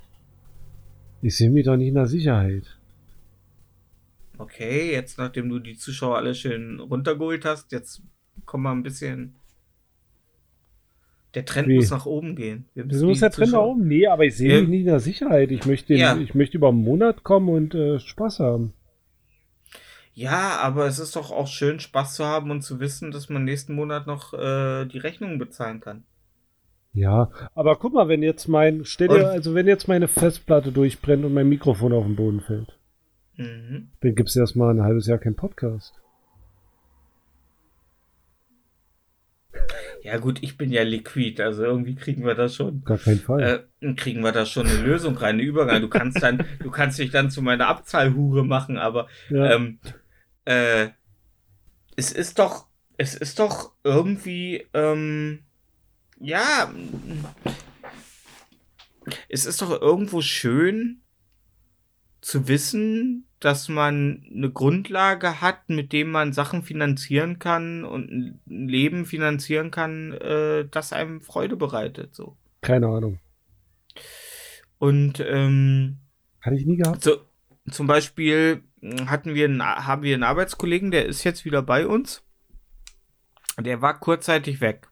Ich 1.22 1.36
sehe 1.36 1.50
mich 1.50 1.66
doch 1.66 1.76
nicht 1.76 1.90
in 1.90 1.96
der 1.96 2.08
Sicherheit. 2.08 2.64
Okay, 4.38 4.92
jetzt 4.92 5.18
nachdem 5.18 5.50
du 5.50 5.60
die 5.60 5.76
Zuschauer 5.78 6.16
alle 6.18 6.34
schön 6.34 6.80
runtergeholt 6.80 7.44
hast, 7.44 7.72
jetzt 7.74 8.02
kommen 8.46 8.64
wir 8.64 8.72
ein 8.72 8.84
bisschen. 8.84 9.36
Der 11.36 11.46
Trend 11.46 11.68
Wie? 11.68 11.76
muss 11.76 11.92
nach 11.92 12.06
oben 12.06 12.36
gehen. 12.36 12.66
Wir 12.74 12.86
muss 12.86 13.18
die 13.20 13.22
ja 13.22 13.30
drin 13.30 13.52
da 13.52 13.58
Zuschauer- 13.58 13.68
oben. 13.72 13.88
Nee, 13.88 14.08
aber 14.08 14.26
ich 14.26 14.36
sehe 14.36 14.54
Ja. 14.56 14.60
mich 14.62 14.70
nicht 14.70 14.80
in 14.82 14.86
der 14.88 15.00
Sicherheit. 15.00 15.52
Ich 15.52 15.66
möchte, 15.66 15.94
Ja. 15.94 16.18
ich 16.18 16.34
möchte 16.34 16.58
über 16.58 16.70
einen 16.70 16.84
Monat 16.84 17.24
kommen 17.24 17.50
und 17.50 17.76
äh, 17.76 18.00
Spaß 18.00 18.40
haben. 18.40 18.74
Ja, 20.16 20.58
aber 20.58 20.88
es 20.88 20.98
ist 21.00 21.16
doch 21.16 21.32
auch 21.32 21.48
schön, 21.48 21.80
Spaß 21.80 22.16
zu 22.16 22.26
haben 22.26 22.50
und 22.50 22.62
zu 22.64 22.80
wissen, 22.80 23.12
dass 23.12 23.30
man 23.30 23.44
nächsten 23.44 23.76
Monat 23.76 24.08
noch 24.08 24.34
äh, 24.34 24.86
die 24.86 24.98
Rechnungen 24.98 25.38
bezahlen 25.38 25.82
kann. 25.82 26.04
Ja, 26.94 27.30
aber 27.54 27.76
guck 27.78 27.94
mal, 27.94 28.08
wenn 28.08 28.24
jetzt 28.24 28.48
mein, 28.48 28.84
stell 28.84 29.08
dir, 29.10 29.30
also 29.30 29.54
wenn 29.54 29.68
jetzt 29.68 29.88
meine 29.88 30.08
Festplatte 30.08 30.72
durchbrennt 30.72 31.24
und 31.24 31.34
mein 31.34 31.48
Mikrofon 31.48 31.94
auf 31.94 32.06
den 32.06 32.16
Boden 32.16 32.42
fällt, 32.42 32.78
Mhm. 33.38 33.90
dann 34.02 34.16
gibt 34.16 34.30
es 34.30 34.36
erstmal 34.36 34.74
ein 34.74 34.82
halbes 34.84 35.08
Jahr 35.08 35.18
keinen 35.18 35.36
Podcast. 35.38 35.94
Ja, 40.02 40.18
gut, 40.18 40.42
ich 40.42 40.58
bin 40.58 40.72
ja 40.72 40.84
liquid, 40.84 41.42
also 41.42 41.64
irgendwie 41.64 41.96
kriegen 41.96 42.26
wir 42.26 42.36
das 42.36 42.56
schon. 42.56 42.84
Gar 42.86 42.98
keinen 42.98 43.20
Fall. 43.20 43.68
Äh, 43.82 43.94
kriegen 43.96 44.22
wir 44.22 44.32
da 44.32 44.46
schon 44.46 44.68
eine 44.68 44.82
Lösung 44.82 45.18
rein, 45.18 45.36
eine 45.36 45.44
Übergang. 45.44 45.82
Du 45.82 45.90
kannst 45.90 46.22
dann, 46.24 46.44
du 46.60 46.72
kannst 46.72 47.00
dich 47.00 47.12
dann 47.12 47.30
zu 47.32 47.42
meiner 47.42 47.68
Abzahlhure 47.68 48.46
machen, 48.46 48.78
aber 48.78 49.08
ja. 49.30 49.52
ähm, 49.56 49.80
äh, 50.46 50.90
es 51.96 52.12
ist 52.12 52.40
doch, 52.40 52.68
es 52.98 53.16
ist 53.16 53.40
doch 53.40 53.74
irgendwie, 53.84 54.66
ähm, 54.74 55.40
ja, 56.20 56.74
es 59.28 59.46
ist 59.46 59.62
doch 59.62 59.82
irgendwo 59.82 60.22
schön 60.22 61.02
zu 62.22 62.48
wissen, 62.48 63.26
dass 63.40 63.70
man 63.70 64.26
eine 64.34 64.52
Grundlage 64.52 65.42
hat, 65.42 65.70
mit 65.70 65.94
dem 65.94 66.12
man 66.12 66.34
Sachen 66.34 66.64
finanzieren 66.64 67.40
kann 67.40 67.86
und 67.86 68.12
ein 68.12 68.68
Leben 68.68 69.06
finanzieren 69.06 69.72
kann, 69.72 70.12
äh, 70.14 70.68
das 70.70 70.92
einem 70.92 71.22
Freude 71.22 71.56
bereitet, 71.56 72.14
so. 72.14 72.36
Keine 72.62 72.88
Ahnung. 72.88 73.20
Und 74.78 75.22
ähm, 75.22 76.00
Hatte 76.42 76.58
ich 76.58 76.66
nie 76.66 76.78
gehabt. 76.78 77.02
so, 77.02 77.22
zum 77.72 77.88
Beispiel 77.88 78.64
hatten 79.06 79.36
wir 79.36 79.46
einen, 79.46 79.64
haben 79.64 80.04
wir 80.04 80.14
einen 80.14 80.24
Arbeitskollegen, 80.24 80.92
der 80.92 81.06
ist 81.06 81.24
jetzt 81.24 81.46
wieder 81.46 81.62
bei 81.62 81.88
uns. 81.88 82.24
Der 83.58 83.82
war 83.82 84.00
kurzzeitig 84.00 84.62
weg. 84.62 84.88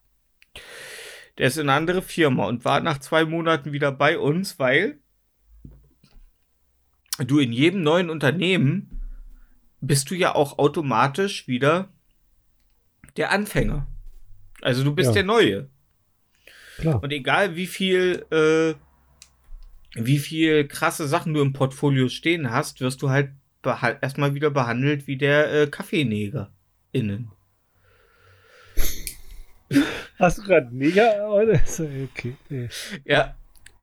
Der 1.38 1.48
ist 1.48 1.58
in 1.58 1.70
eine 1.70 1.74
andere 1.78 2.02
Firma 2.02 2.46
und 2.46 2.66
war 2.66 2.80
nach 2.80 2.98
zwei 2.98 3.26
Monaten 3.26 3.72
wieder 3.72 3.92
bei 3.92 4.18
uns, 4.18 4.58
weil 4.60 5.00
du 7.20 7.40
in 7.40 7.52
jedem 7.52 7.84
neuen 7.84 8.10
Unternehmen 8.10 9.02
bist 9.82 10.10
du 10.10 10.16
ja 10.16 10.34
auch 10.34 10.58
automatisch 10.58 11.48
wieder 11.48 11.90
der 13.18 13.32
Anfänger. 13.32 13.88
Also 14.62 14.84
du 14.84 14.94
bist 14.94 15.10
Ja. 15.10 15.14
der 15.14 15.24
Neue. 15.24 15.70
Klar. 16.78 17.02
Und 17.02 17.12
egal 17.12 17.56
wie 17.56 17.68
viel, 17.68 18.26
äh, 18.32 18.76
wie 19.94 20.20
viel 20.20 20.68
krasse 20.68 21.08
Sachen 21.08 21.34
du 21.34 21.42
im 21.42 21.54
Portfolio 21.54 22.10
stehen 22.10 22.52
hast, 22.52 22.82
wirst 22.82 23.02
du 23.02 23.10
halt 23.10 23.32
erstmal 24.02 24.34
wieder 24.34 24.50
behandelt 24.50 25.08
wie 25.08 25.18
der 25.18 25.52
äh, 25.54 25.68
Kaffeeneger 25.68 26.52
innen. 26.92 27.32
Hast 30.20 30.40
du 30.40 30.44
gerade? 30.44 30.70
Ist 31.54 31.80
Okay. 31.80 32.36
Nee. 32.50 32.70
Ja. 33.06 33.36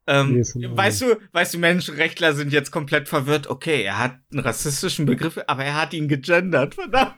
Ähm, 0.06 0.42
Nee, 0.54 0.76
weißt 0.76 1.00
du, 1.02 1.16
weißt 1.32 1.54
du, 1.54 1.58
Menschenrechtler 1.58 2.34
sind 2.34 2.52
jetzt 2.52 2.70
komplett 2.70 3.08
verwirrt. 3.08 3.46
Okay, 3.48 3.82
er 3.82 3.98
hat 3.98 4.18
einen 4.30 4.40
rassistischen 4.40 5.06
Begriff, 5.06 5.38
aber 5.46 5.64
er 5.64 5.80
hat 5.80 5.94
ihn 5.94 6.08
gegendert, 6.08 6.74
verdammt. 6.74 7.14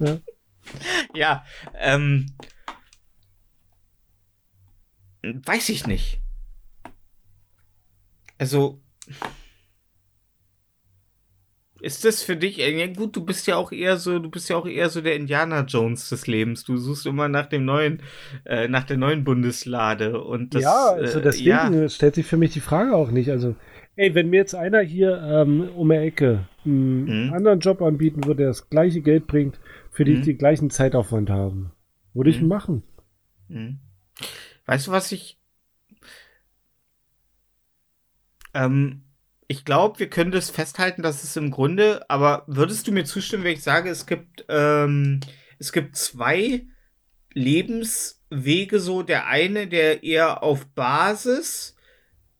Ja. 0.00 0.18
ja, 1.14 1.44
ähm, 1.78 2.32
weiß 5.22 5.68
ich 5.68 5.86
nicht. 5.86 6.20
Also, 8.38 8.80
ist 11.82 12.04
das 12.04 12.22
für 12.22 12.36
dich, 12.36 12.60
äh, 12.60 12.78
ja 12.78 12.86
gut, 12.86 13.16
du 13.16 13.24
bist 13.24 13.46
ja 13.48 13.56
auch 13.56 13.72
eher 13.72 13.96
so, 13.96 14.18
du 14.20 14.30
bist 14.30 14.48
ja 14.48 14.56
auch 14.56 14.66
eher 14.66 14.88
so 14.88 15.00
der 15.00 15.16
Indiana 15.16 15.62
Jones 15.62 16.08
des 16.08 16.26
Lebens. 16.28 16.64
Du 16.64 16.76
suchst 16.76 17.06
immer 17.06 17.28
nach 17.28 17.46
dem 17.46 17.64
neuen, 17.64 18.02
äh, 18.44 18.68
nach 18.68 18.84
der 18.84 18.96
neuen 18.96 19.24
Bundeslade 19.24 20.22
und 20.22 20.54
das, 20.54 20.62
ja, 20.62 20.86
also 20.92 21.18
äh, 21.18 21.22
deswegen 21.22 21.72
ja, 21.74 21.88
stellt 21.88 22.14
sich 22.14 22.26
für 22.26 22.36
mich 22.36 22.52
die 22.52 22.60
Frage 22.60 22.94
auch 22.94 23.10
nicht. 23.10 23.30
Also, 23.30 23.56
ey, 23.96 24.14
wenn 24.14 24.30
mir 24.30 24.36
jetzt 24.36 24.54
einer 24.54 24.80
hier 24.80 25.20
ähm, 25.22 25.68
um 25.74 25.88
die 25.88 25.96
Ecke 25.96 26.46
einen 26.64 27.26
Mhm. 27.28 27.32
anderen 27.34 27.58
Job 27.60 27.82
anbieten 27.82 28.24
würde, 28.24 28.38
der 28.38 28.48
das 28.48 28.70
gleiche 28.70 29.00
Geld 29.00 29.26
bringt, 29.26 29.58
für 29.90 30.04
die 30.04 30.12
Mhm. 30.12 30.18
ich 30.18 30.24
den 30.24 30.38
gleichen 30.38 30.70
Zeitaufwand 30.70 31.30
haben, 31.30 31.72
würde 32.14 32.30
ich 32.30 32.36
Mhm. 32.36 32.42
ihn 32.44 32.48
machen. 32.48 32.82
Mhm. 33.48 33.78
Weißt 34.66 34.86
du, 34.86 34.92
was 34.92 35.10
ich. 35.10 35.38
Ähm, 38.54 39.02
ich 39.52 39.66
glaube, 39.66 39.98
wir 39.98 40.08
können 40.08 40.32
das 40.32 40.48
festhalten, 40.48 41.02
dass 41.02 41.24
es 41.24 41.36
im 41.36 41.50
Grunde, 41.50 42.08
aber 42.08 42.44
würdest 42.46 42.88
du 42.88 42.92
mir 42.92 43.04
zustimmen, 43.04 43.44
wenn 43.44 43.52
ich 43.52 43.62
sage, 43.62 43.90
es 43.90 44.06
gibt, 44.06 44.46
ähm, 44.48 45.20
es 45.58 45.72
gibt 45.72 45.94
zwei 45.94 46.66
Lebenswege, 47.34 48.80
so 48.80 49.02
der 49.02 49.26
eine, 49.26 49.68
der 49.68 50.04
eher 50.04 50.42
auf 50.42 50.66
Basis 50.68 51.76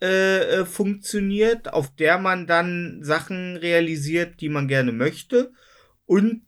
äh, 0.01 0.61
äh, 0.61 0.65
funktioniert, 0.65 1.71
auf 1.75 1.95
der 1.95 2.17
man 2.17 2.47
dann 2.47 3.01
Sachen 3.03 3.59
realisiert, 3.59 4.41
die 4.41 4.49
man 4.49 4.67
gerne 4.67 4.93
möchte, 4.93 5.53
und, 6.07 6.47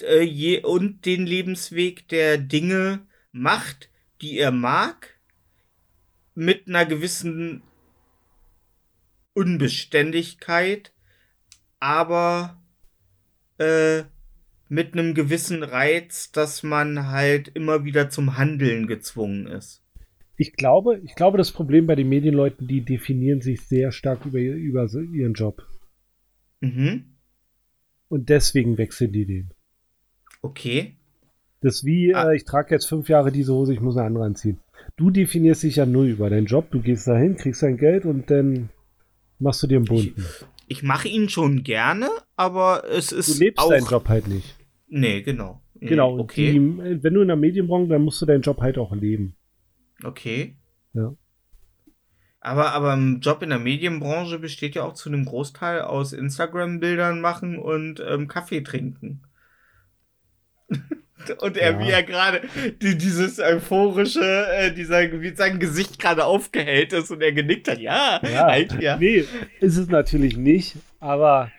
äh, 0.00 0.22
je, 0.22 0.62
und 0.64 1.04
den 1.04 1.26
Lebensweg, 1.26 2.08
der 2.08 2.38
Dinge 2.38 3.06
macht, 3.30 3.90
die 4.22 4.38
er 4.38 4.52
mag, 4.52 5.18
mit 6.34 6.66
einer 6.66 6.86
gewissen 6.86 7.62
Unbeständigkeit, 9.38 10.92
aber 11.80 12.60
äh, 13.58 14.02
mit 14.68 14.92
einem 14.92 15.14
gewissen 15.14 15.62
Reiz, 15.62 16.30
dass 16.32 16.62
man 16.62 17.08
halt 17.08 17.48
immer 17.48 17.84
wieder 17.84 18.10
zum 18.10 18.36
Handeln 18.36 18.86
gezwungen 18.86 19.46
ist. 19.46 19.82
Ich 20.36 20.52
glaube, 20.52 20.98
ich 21.04 21.14
glaube, 21.14 21.38
das 21.38 21.52
Problem 21.52 21.86
bei 21.86 21.94
den 21.94 22.08
Medienleuten, 22.08 22.68
die 22.68 22.82
definieren 22.82 23.40
sich 23.40 23.62
sehr 23.62 23.92
stark 23.92 24.26
über, 24.26 24.38
über 24.38 24.88
ihren 25.12 25.34
Job. 25.34 25.66
Mhm. 26.60 27.16
Und 28.08 28.28
deswegen 28.28 28.78
wechseln 28.78 29.12
die 29.12 29.26
den. 29.26 29.50
Okay. 30.42 30.96
Das 31.60 31.76
ist 31.76 31.84
wie, 31.84 32.14
Ah. 32.14 32.30
äh, 32.30 32.36
ich 32.36 32.44
trage 32.44 32.74
jetzt 32.74 32.86
fünf 32.86 33.08
Jahre 33.08 33.32
diese 33.32 33.52
Hose, 33.52 33.72
ich 33.72 33.80
muss 33.80 33.96
eine 33.96 34.06
andere 34.06 34.24
anziehen. 34.24 34.58
Du 34.96 35.10
definierst 35.10 35.64
dich 35.64 35.76
ja 35.76 35.86
null 35.86 36.08
über 36.08 36.30
deinen 36.30 36.46
Job, 36.46 36.70
du 36.70 36.80
gehst 36.80 37.08
dahin, 37.08 37.36
kriegst 37.36 37.62
dein 37.62 37.76
Geld 37.76 38.04
und 38.04 38.30
dann 38.30 38.68
machst 39.38 39.62
du 39.62 39.66
dir 39.66 39.76
einen 39.76 39.84
bunten. 39.84 40.24
Ich 40.66 40.82
mache 40.82 41.08
ihn 41.08 41.28
schon 41.28 41.62
gerne, 41.62 42.08
aber 42.36 42.84
es 42.90 43.12
ist 43.12 43.36
Du 43.38 43.44
lebst 43.44 43.64
auch. 43.64 43.70
deinen 43.70 43.86
Job 43.86 44.08
halt 44.08 44.28
nicht. 44.28 44.56
Nee, 44.88 45.22
genau. 45.22 45.62
Nee, 45.74 45.88
Genau, 45.88 46.18
Okay. 46.18 46.52
die, 46.52 47.02
wenn 47.02 47.14
du 47.14 47.20
in 47.22 47.28
der 47.28 47.36
Medienbranche, 47.36 47.88
dann 47.88 48.02
musst 48.02 48.20
du 48.20 48.26
deinen 48.26 48.42
Job 48.42 48.60
halt 48.60 48.78
auch 48.78 48.94
leben. 48.94 49.36
Okay. 50.04 50.56
Ja. 50.92 51.14
Aber, 52.40 52.72
aber 52.72 52.92
ein 52.94 53.20
Job 53.20 53.42
in 53.42 53.50
der 53.50 53.58
Medienbranche 53.58 54.38
besteht 54.38 54.74
ja 54.74 54.84
auch 54.84 54.94
zu 54.94 55.08
einem 55.08 55.24
Großteil 55.24 55.80
aus 55.82 56.12
Instagram-Bildern 56.12 57.20
machen 57.20 57.58
und 57.58 58.00
ähm, 58.06 58.28
Kaffee 58.28 58.60
trinken. 58.62 59.22
und 61.40 61.56
er, 61.56 61.72
Ja. 61.72 61.80
wie 61.80 61.90
er 61.90 62.02
gerade 62.02 62.40
die, 62.82 62.96
dieses 62.96 63.38
euphorische, 63.38 64.46
äh, 64.52 64.72
dieser, 64.72 65.20
wie 65.20 65.34
sein 65.34 65.58
Gesicht 65.58 65.98
gerade 65.98 66.24
aufgehellt 66.24 66.92
ist 66.92 67.10
und 67.10 67.22
er 67.22 67.32
genickt 67.32 67.68
hat. 67.68 67.78
Ja, 67.80 68.20
Ja. 68.22 68.46
halt, 68.46 68.80
ja. 68.80 68.96
Nee, 68.96 69.24
ist 69.60 69.76
es 69.76 69.88
natürlich 69.88 70.36
nicht, 70.36 70.76
aber 71.00 71.50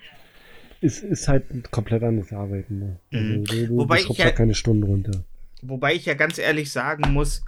es 0.82 1.00
ist 1.00 1.28
halt 1.28 1.52
ein 1.52 1.64
komplett 1.72 2.04
anderes 2.04 2.32
Arbeiten. 2.34 2.80
Ne? 2.80 3.00
Also, 3.14 3.26
Mhm. 3.26 3.44
du, 3.46 3.68
du, 3.68 3.78
Wobei 3.78 4.02
du 4.02 4.12
ich 4.12 4.18
ja- 4.18 4.32
keine 4.32 4.56
Stunden 4.56 4.84
runter. 4.84 5.24
Wobei 5.62 5.94
ich 5.94 6.06
ja 6.06 6.14
ganz 6.14 6.38
ehrlich 6.38 6.72
sagen 6.72 7.12
muss, 7.14 7.44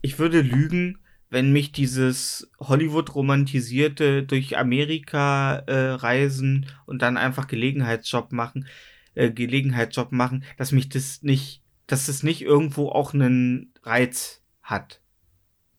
ich 0.00 0.18
würde 0.18 0.40
lügen, 0.40 0.98
wenn 1.28 1.52
mich 1.52 1.72
dieses 1.72 2.50
Hollywood 2.58 3.14
romantisierte 3.14 4.22
durch 4.22 4.56
Amerika 4.58 5.56
äh, 5.66 5.90
reisen 5.90 6.66
und 6.86 7.02
dann 7.02 7.16
einfach 7.18 7.46
Gelegenheitsjob 7.46 8.32
machen, 8.32 8.66
äh, 9.14 9.30
Gelegenheitsjob 9.30 10.12
machen, 10.12 10.44
dass 10.56 10.72
mich 10.72 10.88
das 10.88 11.22
nicht, 11.22 11.62
dass 11.86 12.08
es 12.08 12.22
nicht 12.22 12.42
irgendwo 12.42 12.88
auch 12.88 13.14
einen 13.14 13.72
Reiz 13.82 14.42
hat. 14.62 15.00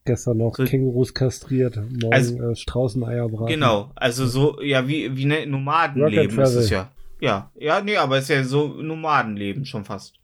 Gestern 0.06 0.38
noch 0.38 0.56
So- 0.56 0.66
Kängurus 0.66 1.14
kastriert, 1.14 1.76
morgen 1.78 2.14
Also- 2.14 2.42
äh, 2.42 2.56
Straußeneier 2.56 3.30
braten. 3.30 3.48
Genau, 3.54 3.92
also 3.96 4.26
so, 4.26 4.62
ja, 4.62 4.88
wie, 4.88 5.16
wie 5.16 5.26
ne 5.26 5.46
Nomadenleben 5.46 6.40
ist 6.40 6.56
es 6.56 6.70
ja. 6.70 6.92
Ja, 7.20 7.52
ja, 7.56 7.82
nee, 7.82 7.98
aber 7.98 8.18
es 8.18 8.24
ist 8.24 8.30
ja 8.30 8.44
so 8.44 8.70
Nomadenleben 8.82 9.64
schon 9.66 9.86
fast. 9.86 10.16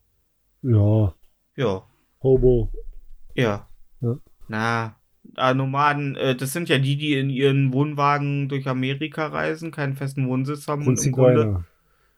Ja, 0.64 1.14
Ja, 1.56 1.84
Hobo. 2.24 2.72
ja. 3.36 3.68
Ja. 4.02 4.18
Na, 4.48 4.96
äh, 5.38 5.54
Nomaden, 5.54 6.16
äh, 6.16 6.36
das 6.36 6.54
sind 6.54 6.70
ja 6.70 6.80
die, 6.80 6.98
die 6.98 7.14
in 7.14 7.30
ihren 7.30 7.72
Wohnwagen 7.72 8.50
durch 8.50 8.68
Amerika 8.68 9.28
reisen, 9.28 9.70
keinen 9.72 9.96
festen 9.96 10.28
Wohnsitz 10.28 10.68
haben 10.68 10.84
Sind 10.84 10.98
und 10.98 11.06
im 11.06 11.12
Grunde. 11.12 11.66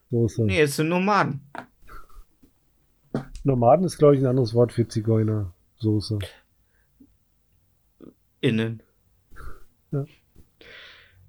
Zigeuner. 0.10 0.20
So 0.20 0.26
ist 0.26 0.39
das. 0.39 0.45
Nee, 0.45 0.62
es 0.62 0.76
sind 0.76 0.89
Nomaden. 0.89 1.41
Nomaden 3.43 3.86
ist, 3.86 3.97
glaube 3.97 4.16
ich, 4.16 4.22
ein 4.22 4.28
anderes 4.28 4.53
Wort 4.53 4.74
für 4.74 4.88
Zigeuner. 4.88 5.53
Soße. 5.78 6.20
Innen. 8.41 8.84
Ja. 9.91 10.05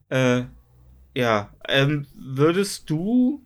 Äh, 0.08 0.44
ja, 1.14 1.54
ähm, 1.68 2.06
würdest 2.14 2.90
du, 2.90 3.44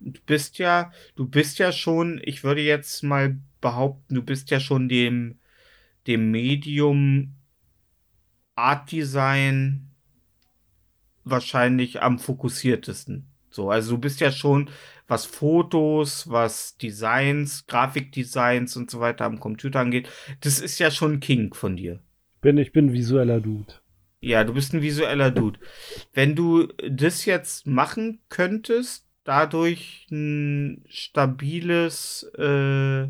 du 0.00 0.20
bist 0.26 0.58
ja, 0.58 0.92
du 1.14 1.28
bist 1.28 1.58
ja 1.58 1.72
schon, 1.72 2.20
ich 2.24 2.44
würde 2.44 2.60
jetzt 2.60 3.02
mal 3.02 3.38
behaupten, 3.60 4.14
du 4.14 4.22
bist 4.22 4.50
ja 4.50 4.60
schon 4.60 4.88
dem, 4.88 5.38
dem 6.06 6.30
Medium 6.30 7.34
Art 8.54 8.90
Design 8.90 9.90
wahrscheinlich 11.24 12.02
am 12.02 12.18
fokussiertesten. 12.18 13.31
So, 13.52 13.70
also 13.70 13.92
du 13.92 13.98
bist 13.98 14.20
ja 14.20 14.32
schon, 14.32 14.70
was 15.06 15.26
Fotos, 15.26 16.28
was 16.28 16.76
Designs, 16.78 17.66
Grafikdesigns 17.66 18.76
und 18.76 18.90
so 18.90 19.00
weiter 19.00 19.24
am 19.24 19.40
Computer 19.40 19.80
angeht, 19.80 20.08
das 20.40 20.58
ist 20.58 20.78
ja 20.78 20.90
schon 20.90 21.20
King 21.20 21.54
von 21.54 21.76
dir. 21.76 22.00
Bin, 22.40 22.58
ich 22.58 22.72
bin 22.72 22.86
ein 22.86 22.92
visueller 22.92 23.40
Dude. 23.40 23.74
Ja, 24.20 24.44
du 24.44 24.54
bist 24.54 24.72
ein 24.72 24.82
visueller 24.82 25.30
Dude. 25.30 25.58
Wenn 26.12 26.34
du 26.34 26.68
das 26.88 27.24
jetzt 27.24 27.66
machen 27.66 28.20
könntest, 28.28 29.06
dadurch 29.24 30.06
ein 30.10 30.84
stabiles 30.88 32.24
äh, 32.38 33.08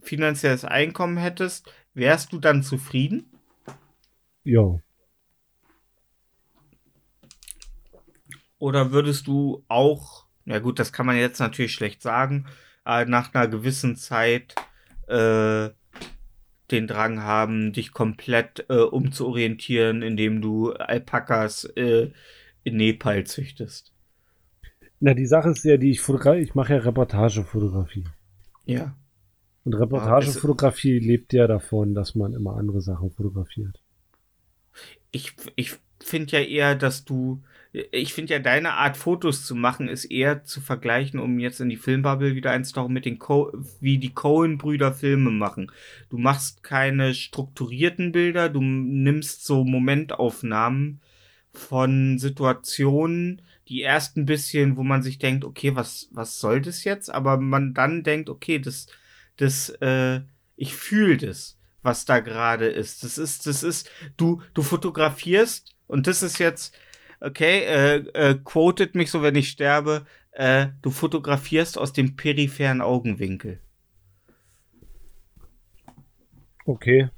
finanzielles 0.00 0.64
Einkommen 0.64 1.16
hättest, 1.16 1.70
wärst 1.94 2.32
du 2.32 2.38
dann 2.38 2.62
zufrieden? 2.62 3.26
Ja. 4.44 4.78
Oder 8.58 8.90
würdest 8.92 9.26
du 9.26 9.64
auch, 9.68 10.26
ja 10.44 10.58
gut, 10.58 10.78
das 10.78 10.92
kann 10.92 11.06
man 11.06 11.16
jetzt 11.16 11.38
natürlich 11.38 11.72
schlecht 11.72 12.02
sagen, 12.02 12.46
äh, 12.84 13.04
nach 13.04 13.34
einer 13.34 13.48
gewissen 13.48 13.96
Zeit 13.96 14.54
äh, 15.08 15.70
den 16.70 16.86
Drang 16.86 17.22
haben, 17.22 17.72
dich 17.72 17.92
komplett 17.92 18.66
äh, 18.68 18.78
umzuorientieren, 18.78 20.02
indem 20.02 20.40
du 20.40 20.72
Alpakas 20.72 21.64
äh, 21.76 22.10
in 22.64 22.76
Nepal 22.76 23.24
züchtest? 23.24 23.92
Na, 24.98 25.14
die 25.14 25.26
Sache 25.26 25.50
ist 25.50 25.64
ja, 25.64 25.76
die 25.76 25.90
ich 25.90 26.00
fotografiere, 26.00 26.42
ich 26.42 26.54
mache 26.54 26.74
ja 26.74 26.80
Reportagefotografie. 26.80 28.04
Ja. 28.64 28.96
Und 29.64 29.74
Reportagefotografie 29.74 30.98
lebt 30.98 31.32
ja 31.32 31.46
davon, 31.46 31.94
dass 31.94 32.14
man 32.14 32.32
immer 32.32 32.56
andere 32.56 32.80
Sachen 32.80 33.10
fotografiert. 33.10 33.80
Ich, 35.10 35.34
ich 35.54 35.76
finde 36.00 36.32
ja 36.32 36.40
eher, 36.40 36.74
dass 36.74 37.04
du, 37.04 37.42
ich 37.72 38.14
finde 38.14 38.34
ja 38.34 38.38
deine 38.38 38.74
Art 38.74 38.96
Fotos 38.96 39.44
zu 39.44 39.54
machen, 39.54 39.88
ist 39.88 40.06
eher 40.06 40.44
zu 40.44 40.60
vergleichen, 40.60 41.20
um 41.20 41.38
jetzt 41.38 41.60
in 41.60 41.68
die 41.68 41.76
Filmbubble 41.76 42.34
wieder 42.34 42.50
einzutauchen, 42.50 42.92
mit 42.92 43.04
den 43.04 43.18
Co 43.18 43.52
wie 43.80 43.98
die 43.98 44.14
Cohen-Brüder 44.14 44.92
Filme 44.92 45.30
machen. 45.30 45.70
Du 46.08 46.18
machst 46.18 46.62
keine 46.62 47.14
strukturierten 47.14 48.12
Bilder, 48.12 48.48
du 48.48 48.62
nimmst 48.62 49.44
so 49.44 49.64
Momentaufnahmen 49.64 51.00
von 51.52 52.18
Situationen, 52.18 53.42
die 53.68 53.80
erst 53.80 54.16
ein 54.16 54.26
bisschen, 54.26 54.76
wo 54.76 54.82
man 54.82 55.02
sich 55.02 55.18
denkt, 55.18 55.44
okay, 55.44 55.74
was, 55.74 56.08
was 56.12 56.38
soll 56.38 56.60
das 56.60 56.84
jetzt? 56.84 57.12
Aber 57.12 57.36
man 57.36 57.74
dann 57.74 58.02
denkt, 58.02 58.28
okay, 58.28 58.58
das, 58.58 58.86
das, 59.36 59.70
äh, 59.80 60.20
ich 60.56 60.74
fühle 60.74 61.16
das, 61.16 61.58
was 61.82 62.04
da 62.04 62.20
gerade 62.20 62.66
ist. 62.66 63.02
Das 63.02 63.18
ist, 63.18 63.46
das 63.46 63.62
ist, 63.62 63.90
du, 64.16 64.40
du 64.54 64.62
fotografierst 64.62 65.74
und 65.88 66.06
das 66.06 66.22
ist 66.22 66.38
jetzt, 66.38 66.74
okay, 67.26 67.64
äh, 67.64 67.96
äh, 68.14 68.38
quotet 68.42 68.94
mich 68.94 69.10
so, 69.10 69.22
wenn 69.22 69.34
ich 69.34 69.48
sterbe, 69.48 70.06
äh, 70.32 70.68
du 70.82 70.90
fotografierst 70.90 71.76
aus 71.78 71.92
dem 71.92 72.16
peripheren 72.16 72.80
Augenwinkel. 72.80 73.60
Okay. 76.64 77.08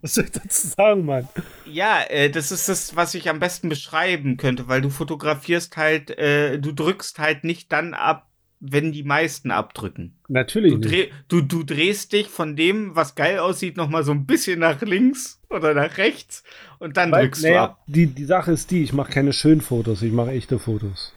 Was 0.00 0.14
soll 0.14 0.24
ich 0.24 0.30
dazu 0.30 0.68
sagen, 0.68 1.04
Mann? 1.04 1.28
Ja, 1.66 2.02
äh, 2.08 2.30
das 2.30 2.52
ist 2.52 2.68
das, 2.68 2.94
was 2.94 3.14
ich 3.14 3.28
am 3.28 3.40
besten 3.40 3.68
beschreiben 3.68 4.36
könnte, 4.36 4.68
weil 4.68 4.80
du 4.80 4.90
fotografierst 4.90 5.76
halt, 5.76 6.10
äh, 6.18 6.58
du 6.58 6.72
drückst 6.72 7.18
halt 7.18 7.42
nicht 7.42 7.72
dann 7.72 7.94
ab, 7.94 8.30
wenn 8.70 8.92
die 8.92 9.02
meisten 9.02 9.50
abdrücken. 9.50 10.16
Natürlich 10.28 10.72
Du, 10.74 10.80
dreh, 10.80 11.10
du, 11.28 11.40
du 11.42 11.62
drehst 11.64 12.12
dich 12.12 12.28
von 12.28 12.56
dem, 12.56 12.96
was 12.96 13.14
geil 13.14 13.38
aussieht, 13.38 13.76
noch 13.76 13.88
mal 13.88 14.02
so 14.04 14.12
ein 14.12 14.26
bisschen 14.26 14.60
nach 14.60 14.80
links 14.82 15.40
oder 15.50 15.74
nach 15.74 15.96
rechts 15.98 16.42
und 16.78 16.96
dann 16.96 17.12
Weil, 17.12 17.24
drückst 17.24 17.44
du 17.44 17.48
naja, 17.48 17.64
ab. 17.64 17.82
die, 17.86 18.06
die 18.06 18.24
Sache 18.24 18.52
ist 18.52 18.70
die, 18.70 18.82
ich 18.82 18.92
mache 18.92 19.12
keine 19.12 19.32
schönen 19.32 19.60
Fotos, 19.60 20.02
ich 20.02 20.12
mache 20.12 20.30
echte 20.30 20.58
Fotos. 20.58 21.12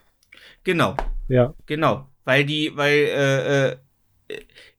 Genau, 0.64 0.96
Ja. 1.28 1.54
genau. 1.66 2.10
Weil 2.26 2.44
die, 2.46 2.72
weil, 2.76 2.94
äh, 2.94 3.68
äh, 3.72 3.78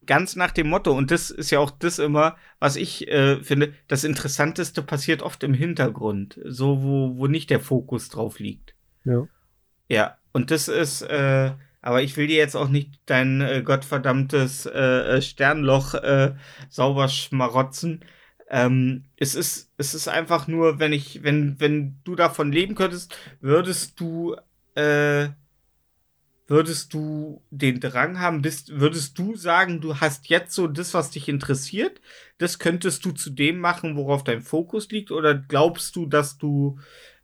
ganz 0.05 0.35
nach 0.35 0.51
dem 0.51 0.67
Motto, 0.69 0.91
und 0.95 1.11
das 1.11 1.31
ist 1.31 1.49
ja 1.51 1.59
auch 1.59 1.71
das 1.71 1.97
immer, 1.99 2.35
was 2.59 2.75
ich 2.75 3.07
äh, 3.07 3.41
finde, 3.43 3.73
das 3.87 4.03
Interessanteste 4.03 4.81
passiert 4.83 5.21
oft 5.23 5.43
im 5.43 5.53
Hintergrund, 5.53 6.39
so 6.45 6.83
wo, 6.83 7.17
wo 7.17 7.27
nicht 7.27 7.49
der 7.49 7.59
Fokus 7.59 8.09
drauf 8.09 8.39
liegt. 8.39 8.75
Ja. 9.05 9.27
Ja, 9.87 10.17
und 10.33 10.51
das 10.51 10.67
ist, 10.67 11.01
äh, 11.01 11.51
aber 11.81 12.01
ich 12.01 12.17
will 12.17 12.27
dir 12.27 12.37
jetzt 12.37 12.55
auch 12.55 12.69
nicht 12.69 12.99
dein 13.05 13.41
äh, 13.41 13.61
gottverdammtes 13.63 14.65
äh, 14.65 15.17
äh, 15.17 15.21
Sternloch 15.21 15.93
äh, 15.95 16.35
sauber 16.69 17.07
schmarotzen. 17.07 18.03
Ähm, 18.49 19.05
es 19.15 19.35
ist, 19.35 19.71
es 19.77 19.93
ist 19.93 20.07
einfach 20.07 20.47
nur, 20.47 20.79
wenn 20.79 20.93
ich, 20.93 21.23
wenn, 21.23 21.59
wenn 21.59 21.99
du 22.03 22.15
davon 22.15 22.51
leben 22.51 22.75
könntest, 22.75 23.15
würdest 23.41 23.99
du, 23.99 24.35
äh, 24.75 25.29
würdest 26.47 26.93
du 26.93 27.43
den 27.51 27.79
Drang 27.79 28.19
haben, 28.19 28.41
bist, 28.41 28.79
würdest 28.79 29.17
du 29.19 29.35
sagen, 29.35 29.81
du 29.81 29.99
hast 29.99 30.29
jetzt 30.29 30.53
so 30.53 30.67
das, 30.67 30.95
was 30.95 31.11
dich 31.11 31.29
interessiert, 31.29 32.01
das 32.39 32.57
könntest 32.59 33.05
du 33.05 33.11
zu 33.11 33.29
dem 33.29 33.59
machen, 33.59 33.95
worauf 33.95 34.23
dein 34.23 34.41
Fokus 34.41 34.89
liegt, 34.89 35.11
oder 35.11 35.35
glaubst 35.35 35.95
du, 35.95 36.07
dass 36.07 36.37
du 36.39 36.79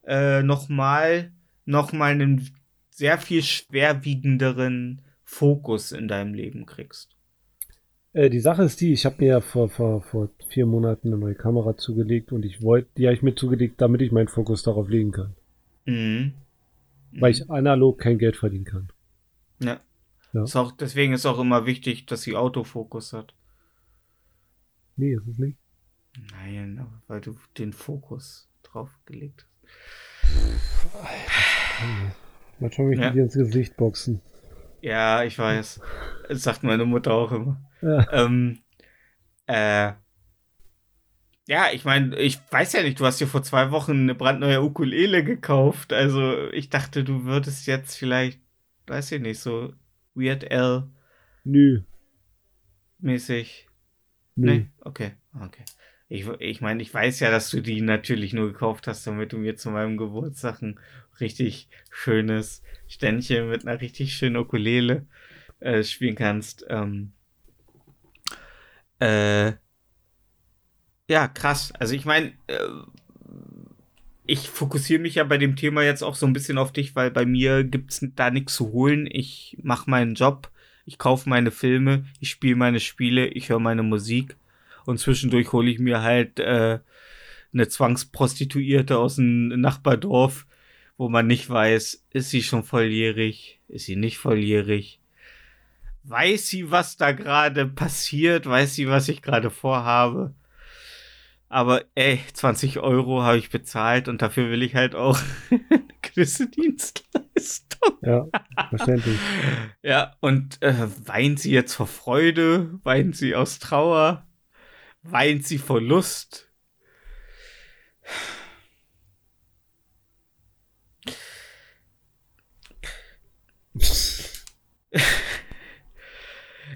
äh, 0.06 0.44
nochmal 0.44 1.32
noch 1.66 1.92
einen 1.92 2.55
sehr 2.96 3.18
viel 3.18 3.44
schwerwiegenderen 3.44 5.02
Fokus 5.26 5.92
in 5.92 6.08
deinem 6.08 6.34
Leben 6.34 6.66
kriegst? 6.66 7.16
Äh, 8.14 8.30
die 8.30 8.40
Sache 8.40 8.64
ist 8.64 8.80
die, 8.80 8.94
ich 8.94 9.06
habe 9.06 9.18
mir 9.20 9.28
ja 9.28 9.42
vor, 9.42 9.70
vor, 9.70 10.02
vor 10.02 10.30
vier 10.48 10.66
Monaten 10.66 11.10
eine 11.10 11.18
neue 11.18 11.36
Kamera 11.36 11.76
zugelegt 11.76 12.32
und 12.32 12.46
ich 12.46 12.62
wollte, 12.62 12.90
die 12.98 13.06
habe 13.06 13.16
ich 13.16 13.22
mir 13.22 13.36
zugelegt, 13.36 13.82
damit 13.82 14.02
ich 14.02 14.14
meinen 14.14 14.30
Fokus 14.30 14.64
darauf 14.64 14.88
legen 14.88 15.12
kann. 15.12 15.36
Mhm. 15.86 16.34
Weil 17.20 17.32
ich 17.32 17.50
analog 17.50 18.00
kein 18.00 18.18
Geld 18.18 18.38
verdienen 18.38 18.66
kann. 18.66 18.90
Ja. 19.60 19.82
Ja. 20.34 20.44
Ist 20.44 20.56
auch, 20.56 20.72
deswegen 20.72 21.14
ist 21.14 21.26
auch 21.26 21.40
immer 21.40 21.66
wichtig, 21.66 22.06
dass 22.06 22.22
sie 22.22 22.36
Autofokus 22.36 23.14
hat. 23.14 23.34
Nee, 24.96 25.14
ist 25.14 25.28
es 25.28 25.38
nicht. 25.38 25.58
Nein, 26.32 26.86
weil 27.08 27.20
du 27.20 27.36
den 27.58 27.74
Fokus 27.74 28.50
drauf 28.64 28.90
gelegt 29.06 29.46
Manchmal 32.60 32.88
möchte 32.88 33.02
Ja. 33.04 33.08
ich 33.10 33.14
dir 33.14 33.24
ins 33.24 33.34
Gesicht 33.34 33.78
boxen. 33.78 34.22
Ja, 34.82 35.24
ich 35.24 35.38
weiß. 35.38 35.82
Das 36.30 36.44
sagt 36.44 36.64
meine 36.64 36.86
Mutter 36.86 37.14
auch 37.14 37.32
immer. 37.32 37.62
Ja. 37.82 38.08
Ähm, 38.12 38.60
äh, 39.48 39.94
ja, 41.48 41.68
ich 41.74 41.86
meine, 41.86 42.18
ich 42.18 42.40
weiß 42.52 42.74
ja 42.74 42.82
nicht, 42.84 43.00
du 43.00 43.06
hast 43.06 43.20
dir 43.22 43.28
vor 43.28 43.44
zwei 43.44 43.70
Wochen 43.72 43.92
eine 43.92 44.16
brandneue 44.16 44.62
Ukulele 44.64 45.24
gekauft. 45.24 45.94
Also 45.94 46.50
ich 46.52 46.70
dachte, 46.70 47.04
du 47.04 47.26
würdest 47.26 47.68
jetzt 47.68 47.96
vielleicht, 47.98 48.40
weiß 48.88 49.12
ich 49.12 49.22
nicht, 49.22 49.40
so 49.40 49.74
Weird 50.16 50.44
L 50.46 50.88
Nö. 51.44 51.82
mäßig. 53.00 53.68
Nö. 54.36 54.52
Nee? 54.52 54.68
Okay, 54.82 55.12
okay. 55.40 55.64
Ich, 56.08 56.28
ich 56.40 56.62
meine, 56.62 56.82
ich 56.82 56.94
weiß 56.94 57.20
ja, 57.20 57.32
dass 57.32 57.50
du 57.50 57.62
die 57.62 57.82
natürlich 57.82 58.34
nur 58.34 58.52
gekauft 58.52 58.88
hast, 58.88 59.06
damit 59.08 59.34
du 59.34 59.38
mir 59.38 59.56
zu 59.56 59.72
meinem 59.72 59.98
Geburtstag 59.98 60.62
ein 60.62 60.80
richtig 61.20 61.70
schönes 61.90 62.62
Ständchen 62.88 63.50
mit 63.50 63.66
einer 63.66 63.82
richtig 63.82 64.14
schönen 64.14 64.38
Ukulele 64.38 65.06
äh, 65.60 65.84
spielen 65.84 66.16
kannst. 66.16 66.66
Ähm, 66.70 67.14
äh, 69.00 69.54
ja, 71.08 71.28
krass. 71.28 71.72
Also 71.80 71.94
ich 71.96 72.06
meine, 72.06 72.34
äh, 72.48 72.58
ich 74.26 74.50
fokussiere 74.50 75.02
mich 75.02 75.16
ja 75.16 75.24
bei 75.24 75.38
dem 75.38 75.56
Thema 75.56 75.84
jetzt 75.84 76.04
auch 76.04 76.16
so 76.16 76.26
ein 76.26 76.34
bisschen 76.34 76.58
auf 76.58 76.72
dich, 76.72 76.96
weil 76.96 77.12
bei 77.12 77.26
mir 77.26 77.64
gibt's 77.64 78.06
da 78.16 78.32
nichts 78.32 78.56
zu 78.56 78.72
holen. 78.72 79.08
Ich 79.10 79.58
mache 79.62 79.90
meinen 79.90 80.16
Job, 80.16 80.52
ich 80.86 80.98
kaufe 80.98 81.30
meine 81.30 81.52
Filme, 81.52 82.06
ich 82.20 82.30
spiele 82.30 82.56
meine 82.56 82.80
Spiele, 82.80 83.28
ich 83.28 83.50
höre 83.50 83.60
meine 83.60 83.84
Musik 83.84 84.36
und 84.86 85.00
zwischendurch 85.00 85.52
hole 85.52 85.70
ich 85.70 85.80
mir 85.80 86.02
halt 86.02 86.40
äh, 86.40 86.80
eine 87.54 87.68
Zwangsprostituierte 87.68 88.98
aus 88.98 89.16
dem 89.16 89.48
Nachbardorf, 89.48 90.46
wo 90.98 91.10
man 91.10 91.28
nicht 91.28 91.50
weiß, 91.50 92.06
ist 92.12 92.30
sie 92.30 92.44
schon 92.44 92.64
volljährig, 92.64 93.60
ist 93.68 93.86
sie 93.86 93.96
nicht 93.96 94.18
volljährig. 94.18 95.00
Weiß 96.04 96.48
sie, 96.48 96.72
was 96.72 96.98
da 96.98 97.12
gerade 97.12 97.66
passiert? 97.66 98.46
Weiß 98.46 98.76
sie, 98.76 98.88
was 98.88 99.10
ich 99.10 99.22
gerade 99.22 99.50
vorhabe? 99.50 100.34
Aber 101.50 101.84
ey, 101.96 102.20
20 102.34 102.80
Euro 102.80 103.24
habe 103.24 103.38
ich 103.38 103.50
bezahlt 103.50 104.08
und 104.08 104.22
dafür 104.22 104.50
will 104.50 104.64
ich 104.64 104.76
halt 104.76 104.96
auch 104.96 105.20
eine 105.50 105.84
gewisse 106.02 106.48
Dienstleistung. 106.48 107.98
Ja, 108.02 108.28
verständlich. 108.70 109.20
Ja, 109.84 110.16
und 110.20 110.62
äh, 110.64 110.88
weint 111.06 111.40
sie 111.40 111.52
jetzt 111.52 111.76
vor 111.76 111.86
Freude? 111.86 112.80
Weint 112.84 113.16
sie 113.16 113.36
aus 113.36 113.60
Trauer? 113.60 114.26
Weint 115.04 115.46
sie 115.46 115.60
vor 115.60 115.80
Lust? 115.80 116.50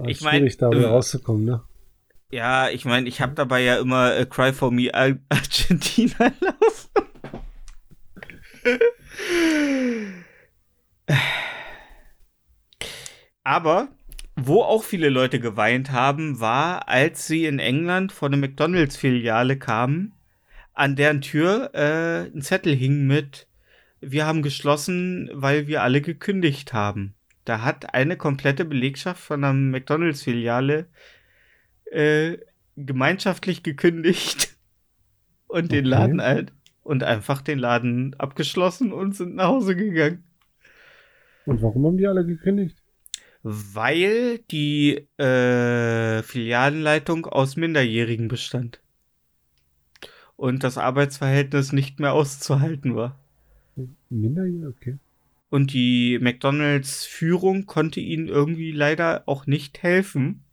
Ich 0.05 0.21
mein, 0.21 0.39
schwierig, 0.39 0.57
da 0.57 0.69
wieder 0.71 0.87
äh, 0.87 0.91
rauszukommen, 0.91 1.45
ne? 1.45 1.61
Ja, 2.31 2.69
ich 2.69 2.85
meine, 2.85 3.09
ich 3.09 3.21
habe 3.21 3.33
dabei 3.33 3.61
ja 3.61 3.79
immer 3.79 4.15
äh, 4.15 4.25
Cry 4.25 4.53
for 4.53 4.71
Me 4.71 4.93
Ar 4.93 5.17
Argentina 5.29 6.31
laufen. 6.39 6.89
Aber 13.43 13.89
wo 14.35 14.61
auch 14.61 14.83
viele 14.83 15.09
Leute 15.09 15.39
geweint 15.39 15.91
haben, 15.91 16.39
war, 16.39 16.87
als 16.87 17.27
sie 17.27 17.45
in 17.45 17.59
England 17.59 18.11
vor 18.11 18.29
eine 18.29 18.37
McDonalds-Filiale 18.37 19.57
kamen, 19.57 20.13
an 20.73 20.95
deren 20.95 21.21
Tür 21.21 21.71
äh, 21.73 22.29
ein 22.33 22.41
Zettel 22.41 22.73
hing 22.73 23.05
mit 23.05 23.48
Wir 24.01 24.25
haben 24.25 24.41
geschlossen, 24.41 25.29
weil 25.33 25.67
wir 25.67 25.83
alle 25.83 26.01
gekündigt 26.01 26.73
haben. 26.73 27.15
Da 27.45 27.63
hat 27.63 27.93
eine 27.93 28.17
komplette 28.17 28.65
Belegschaft 28.65 29.21
von 29.21 29.43
einer 29.43 29.53
McDonalds-Filiale 29.53 30.87
äh, 31.85 32.37
gemeinschaftlich 32.75 33.63
gekündigt 33.63 34.55
und 35.47 35.71
den 35.71 35.85
Okay. 35.85 35.89
Laden 35.89 36.21
halt 36.21 36.53
und 36.83 37.03
einfach 37.03 37.41
den 37.41 37.59
Laden 37.59 38.15
abgeschlossen 38.19 38.91
und 38.93 39.15
sind 39.15 39.35
nach 39.35 39.47
Hause 39.47 39.75
gegangen. 39.75 40.23
Und 41.45 41.61
warum 41.61 41.85
haben 41.85 41.97
die 41.97 42.07
alle 42.07 42.25
gekündigt? 42.25 42.77
Weil 43.41 44.39
die 44.51 45.07
äh, 45.17 46.21
Filialenleitung 46.23 47.25
aus 47.25 47.55
Minderjährigen 47.55 48.27
bestand. 48.27 48.81
Und 50.35 50.63
das 50.63 50.77
Arbeitsverhältnis 50.77 51.73
nicht 51.73 51.99
mehr 51.99 52.13
auszuhalten 52.13 52.95
war. 52.95 53.19
Minderjährige? 54.09 54.67
Okay. 54.67 54.97
Und 55.49 55.73
die 55.73 56.19
McDonalds-Führung 56.21 57.65
konnte 57.65 57.99
ihnen 57.99 58.27
irgendwie 58.27 58.71
leider 58.71 59.23
auch 59.25 59.47
nicht 59.47 59.81
helfen. 59.81 60.43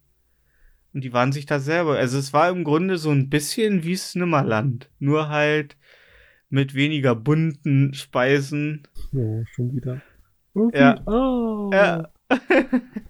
Und 0.94 1.04
die 1.04 1.12
waren 1.12 1.32
sich 1.32 1.44
da 1.44 1.60
selber. 1.60 1.96
Also 1.96 2.18
es 2.18 2.32
war 2.32 2.48
im 2.48 2.64
Grunde 2.64 2.96
so 2.96 3.10
ein 3.10 3.28
bisschen 3.28 3.84
wie 3.84 3.96
Snimmerland. 3.96 4.90
Nur 4.98 5.28
halt 5.28 5.76
mit 6.48 6.74
weniger 6.74 7.14
bunten 7.14 7.92
Speisen. 7.92 8.88
Ja, 9.12 9.44
schon 9.46 9.76
wieder. 9.76 10.00
Okay. 10.54 10.78
Ja. 10.78 11.06
Oh. 11.06 11.70
Ja. 11.72 12.08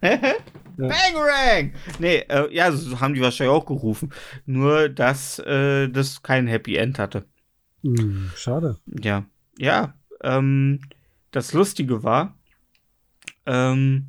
Bangarang! 0.77 1.73
Nee, 1.99 2.25
äh, 2.29 2.53
ja, 2.55 2.71
so 2.73 3.01
haben 3.01 3.14
die 3.14 3.21
wahrscheinlich 3.21 3.55
auch 3.55 3.64
gerufen. 3.64 4.12
Nur, 4.45 4.89
dass 4.89 5.39
äh, 5.39 5.89
das 5.89 6.23
kein 6.23 6.47
Happy 6.47 6.77
End 6.77 6.99
hatte. 6.99 7.25
Hm, 7.83 8.31
schade. 8.37 8.77
Ja, 9.03 9.25
ja. 9.59 9.95
Ähm, 10.27 10.81
das 11.31 11.53
Lustige 11.53 12.03
war, 12.03 12.37
ähm, 13.47 14.09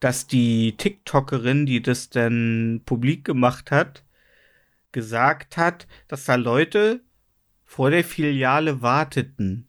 dass 0.00 0.26
die 0.26 0.76
TikTokerin, 0.76 1.66
die 1.66 1.82
das 1.82 2.08
dann 2.10 2.80
publik 2.86 3.24
gemacht 3.24 3.70
hat, 3.70 4.02
gesagt 4.90 5.56
hat, 5.56 5.86
dass 6.08 6.24
da 6.24 6.34
Leute 6.34 7.00
vor 7.64 7.90
der 7.90 8.02
Filiale 8.02 8.82
warteten. 8.82 9.68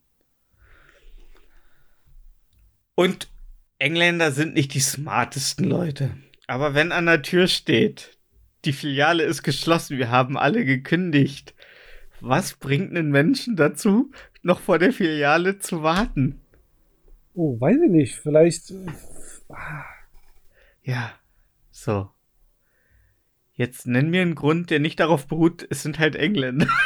Und 2.95 3.29
Engländer 3.77 4.31
sind 4.31 4.53
nicht 4.53 4.73
die 4.73 4.79
smartesten 4.79 5.65
Leute. 5.65 6.11
Aber 6.47 6.73
wenn 6.73 6.91
an 6.91 7.05
der 7.05 7.21
Tür 7.21 7.47
steht, 7.47 8.17
die 8.65 8.73
Filiale 8.73 9.23
ist 9.23 9.43
geschlossen, 9.43 9.97
wir 9.97 10.09
haben 10.09 10.37
alle 10.37 10.63
gekündigt. 10.63 11.53
Was 12.21 12.53
bringt 12.53 12.91
einen 12.91 13.11
Menschen 13.11 13.55
dazu, 13.55 14.11
noch 14.43 14.59
vor 14.59 14.77
der 14.79 14.93
Filiale 14.93 15.59
zu 15.59 15.81
warten? 15.83 16.39
Oh, 17.33 17.59
weiß 17.59 17.77
ich 17.85 17.91
nicht. 17.91 18.15
Vielleicht. 18.15 18.71
äh, 18.71 18.75
Ja, 20.83 21.11
so. 21.71 22.09
Jetzt 23.55 23.85
nenn 23.87 24.09
mir 24.09 24.21
einen 24.21 24.35
Grund, 24.35 24.69
der 24.69 24.79
nicht 24.79 24.99
darauf 24.99 25.27
beruht, 25.27 25.65
es 25.69 25.83
sind 25.83 25.99
halt 25.99 26.15
Engländer. 26.15 26.67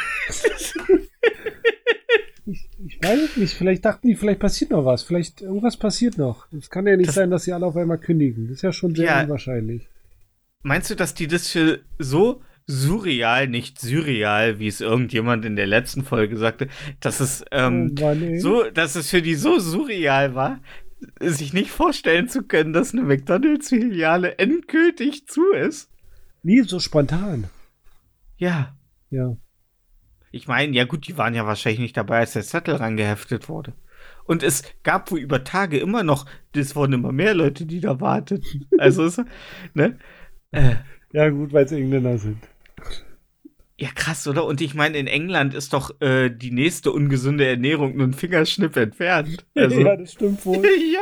Ich, 2.50 2.66
ich 2.86 2.98
weiß 3.02 3.20
es 3.20 3.36
nicht. 3.36 3.52
Vielleicht 3.54 3.84
dachten 3.84 4.08
die, 4.08 4.14
vielleicht 4.16 4.40
passiert 4.40 4.70
noch 4.70 4.86
was. 4.86 5.02
Vielleicht 5.02 5.42
irgendwas 5.42 5.76
passiert 5.76 6.16
noch. 6.16 6.50
Es 6.50 6.70
kann 6.70 6.86
ja 6.86 6.96
nicht 6.96 7.08
Das- 7.08 7.14
sein, 7.14 7.30
dass 7.30 7.44
sie 7.44 7.52
alle 7.52 7.66
auf 7.66 7.76
einmal 7.76 7.98
kündigen. 7.98 8.46
Das 8.48 8.56
ist 8.56 8.62
ja 8.62 8.72
schon 8.72 8.94
sehr 8.94 9.04
Ja. 9.04 9.22
unwahrscheinlich. 9.22 9.86
Meinst 10.62 10.88
du, 10.88 10.94
dass 10.96 11.12
die 11.12 11.26
das 11.26 11.48
für 11.48 11.80
so 11.98 12.42
surreal, 12.68 13.48
nicht 13.48 13.80
surreal, 13.80 14.58
wie 14.58 14.68
es 14.68 14.80
irgendjemand 14.80 15.44
in 15.44 15.56
der 15.56 15.66
letzten 15.66 16.04
Folge 16.04 16.36
sagte, 16.36 16.68
dass 17.00 17.18
es 17.20 17.44
ähm, 17.50 17.94
oh 17.98 18.02
Mann, 18.02 18.38
so, 18.38 18.64
dass 18.70 18.94
es 18.94 19.10
für 19.10 19.22
die 19.22 19.34
so 19.34 19.58
surreal 19.58 20.34
war, 20.34 20.60
sich 21.18 21.52
nicht 21.52 21.70
vorstellen 21.70 22.28
zu 22.28 22.42
können, 22.42 22.72
dass 22.72 22.92
eine 22.92 23.02
McDonalds-Filiale 23.02 24.38
endgültig 24.38 25.26
zu 25.26 25.52
ist? 25.52 25.90
Nie 26.42 26.60
so 26.60 26.78
spontan. 26.78 27.48
Ja. 28.36 28.76
Ja. 29.10 29.36
Ich 30.30 30.46
meine, 30.46 30.76
ja 30.76 30.84
gut, 30.84 31.08
die 31.08 31.16
waren 31.16 31.34
ja 31.34 31.46
wahrscheinlich 31.46 31.80
nicht 31.80 31.96
dabei, 31.96 32.18
als 32.18 32.34
der 32.34 32.42
Zettel 32.42 32.74
rangeheftet 32.76 33.48
wurde. 33.48 33.72
Und 34.24 34.42
es 34.42 34.62
gab 34.82 35.10
wohl 35.10 35.20
über 35.20 35.42
Tage 35.42 35.78
immer 35.78 36.02
noch, 36.02 36.26
es 36.54 36.76
wurden 36.76 36.92
immer 36.92 37.12
mehr 37.12 37.32
Leute, 37.32 37.64
die 37.64 37.80
da 37.80 37.98
warteten. 38.00 38.68
Also, 38.76 39.04
ist, 39.04 39.22
ne? 39.72 39.98
Äh, 40.50 40.74
Ja, 41.12 41.30
gut, 41.30 41.52
weil 41.52 41.64
es 41.64 41.72
Engländer 41.72 42.18
sind. 42.18 42.38
Ja, 43.78 43.88
krass, 43.94 44.26
oder? 44.26 44.44
Und 44.44 44.60
ich 44.60 44.74
meine, 44.74 44.98
in 44.98 45.06
England 45.06 45.54
ist 45.54 45.72
doch 45.72 46.00
äh, 46.00 46.30
die 46.30 46.50
nächste 46.50 46.90
ungesunde 46.92 47.46
Ernährung 47.46 47.96
nur 47.96 48.06
ein 48.08 48.12
Fingerschnipp 48.12 48.76
entfernt. 48.76 49.46
Also, 49.54 49.80
ja, 49.80 49.96
das 49.96 50.12
stimmt 50.12 50.44
wohl. 50.44 50.56
ja. 50.92 51.00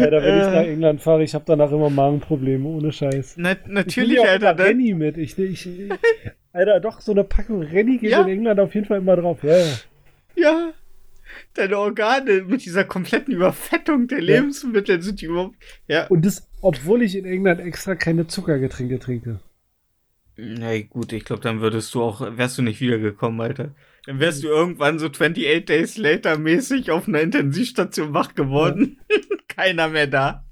Alter, 0.00 0.22
wenn 0.22 0.38
ich 0.38 0.44
Äh. 0.46 0.50
nach 0.50 0.64
England 0.66 1.00
fahre, 1.02 1.24
ich 1.24 1.34
habe 1.34 1.44
danach 1.46 1.72
immer 1.72 1.90
Magenprobleme, 1.90 2.68
ohne 2.68 2.92
Scheiß. 2.92 3.34
Na, 3.38 3.52
Ich 3.52 3.58
natürlich, 3.66 4.14
ja 4.16 4.22
auch 4.22 4.26
Alter. 4.28 4.50
immer 4.52 4.62
Ne? 4.62 4.68
Renny 4.68 4.94
mit. 4.94 5.16
Ich, 5.18 5.36
ich, 5.38 5.66
ich, 5.66 5.90
Alter, 6.52 6.78
doch, 6.80 7.00
so 7.00 7.12
eine 7.12 7.24
Packung 7.24 7.62
Renny 7.62 7.98
geht 7.98 8.10
Ja. 8.10 8.22
in 8.22 8.28
England 8.28 8.60
auf 8.60 8.74
jeden 8.74 8.86
Fall 8.86 8.98
immer 8.98 9.16
drauf. 9.16 9.42
Ja, 9.42 9.56
ja. 9.56 9.66
Ja. 10.36 10.72
Deine 11.54 11.78
Organe 11.78 12.42
mit 12.46 12.64
dieser 12.64 12.84
kompletten 12.84 13.34
Überfettung 13.34 14.06
der 14.08 14.20
Lebensmittel 14.20 15.02
sind 15.02 15.20
die 15.20 15.26
überhaupt. 15.26 15.56
Ja. 15.88 16.06
Und 16.06 16.24
das, 16.24 16.46
obwohl 16.60 17.02
ich 17.02 17.16
in 17.16 17.24
England 17.24 17.60
extra 17.60 17.94
keine 17.96 18.26
Zuckergetränke 18.28 18.98
trinke. 19.00 19.40
Na 20.36 20.80
gut, 20.82 21.12
ich 21.12 21.24
glaube, 21.24 21.42
dann 21.42 21.60
würdest 21.60 21.94
du 21.94 22.02
auch, 22.02 22.20
wärst 22.20 22.58
du 22.58 22.62
nicht 22.62 22.80
wiedergekommen, 22.80 23.40
Alter. 23.40 23.74
Dann 24.06 24.18
wärst 24.18 24.42
du 24.42 24.48
irgendwann 24.48 24.98
so 24.98 25.06
28 25.06 25.64
Days 25.64 25.96
later 25.96 26.38
mäßig 26.38 26.90
auf 26.90 27.08
einer 27.08 27.20
Intensivstation 27.20 28.12
wach 28.14 28.34
geworden. 28.34 29.00
Keiner 29.48 29.88
mehr 29.88 30.06
da. 30.06 30.44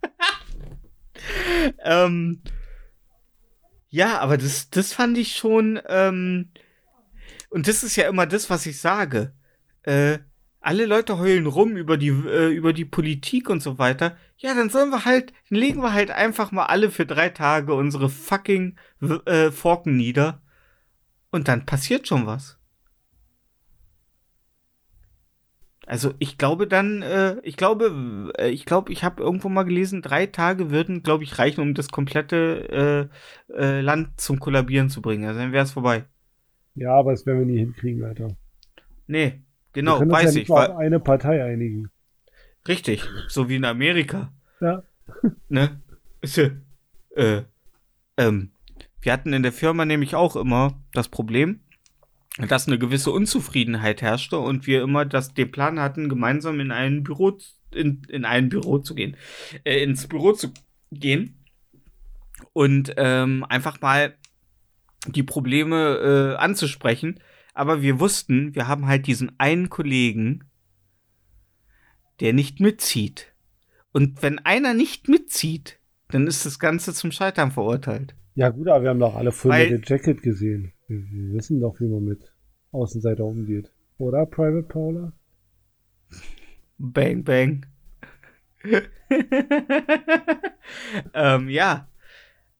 ähm, 1.85 2.43
ja, 3.89 4.21
aber 4.21 4.39
das, 4.39 4.71
das 4.71 4.93
fand 4.93 5.19
ich 5.19 5.37
schon, 5.37 5.81
ähm, 5.89 6.51
und 7.51 7.69
das 7.69 7.83
ist 7.83 7.97
ja 7.97 8.09
immer 8.09 8.27
das, 8.27 8.49
was 8.49 8.65
ich 8.65 8.81
sage. 8.81 9.35
Äh, 9.83 10.19
alle 10.63 10.87
Leute 10.87 11.19
heulen 11.19 11.47
rum 11.47 11.77
über 11.77 11.97
die, 11.97 12.09
äh, 12.09 12.53
über 12.53 12.73
die 12.73 12.85
Politik 12.85 13.51
und 13.51 13.63
so 13.63 13.79
weiter. 13.79 14.17
Ja, 14.39 14.55
dann 14.55 14.71
sollen 14.71 14.91
wir 14.91 15.05
halt, 15.05 15.33
dann 15.51 15.59
legen 15.59 15.83
wir 15.83 15.93
halt 15.93 16.11
einfach 16.11 16.53
mal 16.53 16.67
alle 16.67 16.91
für 16.91 17.05
drei 17.05 17.29
Tage 17.29 17.75
unsere 17.75 18.09
fucking 18.09 18.77
äh, 19.27 19.51
Forken 19.51 19.97
nieder. 19.97 20.41
Und 21.31 21.49
dann 21.49 21.67
passiert 21.67 22.07
schon 22.07 22.27
was. 22.27 22.59
Also 25.85 26.15
ich 26.21 26.39
glaube 26.39 26.69
dann, 26.69 27.03
äh, 27.03 27.41
ich 27.43 27.57
glaube, 27.57 28.33
äh, 28.39 28.51
ich 28.51 28.65
glaube, 28.67 28.93
ich 28.93 29.03
habe 29.03 29.23
irgendwo 29.23 29.49
mal 29.49 29.65
gelesen, 29.65 30.01
drei 30.01 30.27
Tage 30.27 30.71
würden, 30.71 31.03
glaube 31.03 31.25
ich, 31.25 31.39
reichen, 31.39 31.61
um 31.61 31.75
das 31.75 31.89
komplette 31.89 33.11
äh, 33.51 33.53
äh, 33.53 33.81
Land 33.81 34.21
zum 34.21 34.39
Kollabieren 34.39 34.91
zu 34.91 35.03
bringen. 35.03 35.25
Also 35.25 35.41
dann 35.41 35.53
wäre 35.53 35.65
es 35.65 35.73
vorbei. 35.73 36.05
Ja, 36.77 36.95
aber 36.95 37.11
das 37.11 37.27
werden 37.27 37.41
wir 37.41 37.47
nie 37.47 37.59
hinkriegen, 37.59 38.05
Alter. 38.05 38.29
Nee, 39.09 39.43
genau, 39.73 40.01
uns 40.01 40.13
weiß 40.13 40.25
ja 40.25 40.31
ich. 40.31 40.37
nicht 40.37 40.51
auf 40.51 40.59
Weil, 40.59 40.73
eine 40.73 41.01
Partei 41.01 41.45
einigen. 41.45 41.91
richtig, 42.67 43.05
so 43.29 43.49
wie 43.49 43.57
in 43.57 43.65
Amerika. 43.65 44.33
Ja. 44.61 44.83
Ne? 45.49 45.81
Äh, 47.15 47.43
ähm, 48.17 48.53
wir 49.03 49.13
hatten 49.13 49.33
in 49.33 49.43
der 49.43 49.53
Firma 49.53 49.85
nämlich 49.85 50.15
auch 50.15 50.37
immer 50.37 50.81
das 50.93 51.09
Problem, 51.09 51.61
dass 52.39 52.67
eine 52.67 52.79
gewisse 52.79 53.11
Unzufriedenheit 53.11 54.01
herrschte 54.01 54.39
und 54.39 54.67
wir 54.67 54.83
immer 54.83 55.05
das, 55.05 55.35
den 55.35 55.51
Plan 55.51 55.81
hatten, 55.81 56.09
gemeinsam 56.09 56.61
in 56.61 56.71
ein 56.71 57.03
Büro, 57.03 57.37
in, 57.75 58.03
in 58.09 58.25
ein 58.25 58.49
Büro 58.49 58.79
zu 58.79 58.95
gehen, 58.95 59.17
äh, 59.65 59.83
ins 59.83 60.07
Büro 60.07 60.33
zu 60.33 60.53
gehen 60.91 61.45
und 62.53 62.95
ähm, 62.97 63.45
einfach 63.49 63.81
mal 63.81 64.15
die 65.07 65.23
Probleme 65.23 66.35
äh, 66.35 66.37
anzusprechen. 66.37 67.21
Aber 67.53 67.83
wir 67.83 68.01
wussten, 68.01 68.55
wir 68.55 68.69
haben 68.69 68.87
halt 68.87 69.07
diesen 69.07 69.39
einen 69.39 69.69
Kollegen, 69.69 70.45
der 72.21 72.33
nicht 72.33 72.61
mitzieht. 72.61 73.35
Und 73.93 74.23
wenn 74.23 74.39
einer 74.39 74.75
nicht 74.75 75.09
mitzieht, 75.09 75.79
dann 76.09 76.27
ist 76.27 76.47
das 76.47 76.59
Ganze 76.59 76.95
zum 76.95 77.13
Scheitern 77.13 77.51
verurteilt. 77.51 78.15
Ja, 78.35 78.49
gut, 78.49 78.69
aber 78.69 78.83
wir 78.83 78.91
haben 78.91 79.01
doch 79.01 79.15
alle 79.15 79.33
Full 79.33 79.51
Metal 79.51 79.81
Jacket 79.85 80.23
gesehen. 80.23 80.73
Wir, 80.89 80.99
wir 80.99 81.35
wissen 81.35 81.61
doch, 81.61 81.79
wie 81.81 81.89
man 81.89 82.05
mit 82.05 82.33
Außenseiter 82.71 83.25
umgeht. 83.25 83.71
Oder, 83.99 84.25
Private 84.25 84.67
Paula? 84.67 85.13
Bang, 86.79 87.23
bang. 87.25 87.67
ähm, 91.15 91.49
ja. 91.49 91.89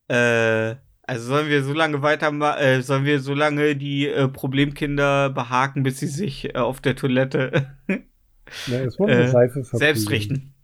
Äh, 0.09 0.77
also 1.05 1.27
sollen 1.27 1.49
wir 1.49 1.65
so 1.65 1.73
lange 1.73 2.03
weiter, 2.03 2.31
äh, 2.61 2.81
sollen 2.83 3.05
wir 3.05 3.21
so 3.21 3.35
lange 3.35 3.77
die 3.77 4.09
äh, 4.09 4.29
Problemkinder 4.29 5.31
behaken, 5.31 5.83
bis 5.83 5.99
sie 5.99 6.07
sich 6.07 6.55
äh, 6.55 6.59
auf 6.59 6.81
der 6.81 6.97
Toilette 6.97 7.77
eine 8.67 8.91
Äh, 8.99 9.49
selbst 9.63 10.11
richten. 10.11 10.55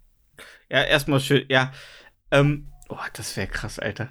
Ja, 0.70 0.82
erstmal 0.82 1.20
schön, 1.20 1.44
ja. 1.48 1.72
Ähm, 2.30 2.68
oh, 2.88 2.98
das 3.14 3.36
wäre 3.36 3.48
krass, 3.48 3.78
Alter. 3.78 4.10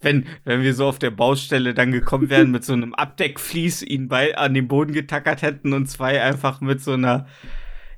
Wenn, 0.00 0.26
wenn 0.44 0.62
wir 0.62 0.74
so 0.74 0.86
auf 0.86 0.98
der 0.98 1.10
Baustelle 1.10 1.74
dann 1.74 1.90
gekommen 1.90 2.28
wären 2.30 2.50
mit 2.52 2.64
so 2.64 2.72
einem 2.72 2.94
Abdeckvlies, 2.94 3.82
ihn 3.82 4.08
bei, 4.08 4.36
an 4.36 4.54
den 4.54 4.68
Boden 4.68 4.92
getackert 4.92 5.42
hätten 5.42 5.72
und 5.72 5.86
zwei 5.86 6.22
einfach 6.22 6.60
mit 6.60 6.82
so 6.82 6.92
einer, 6.92 7.26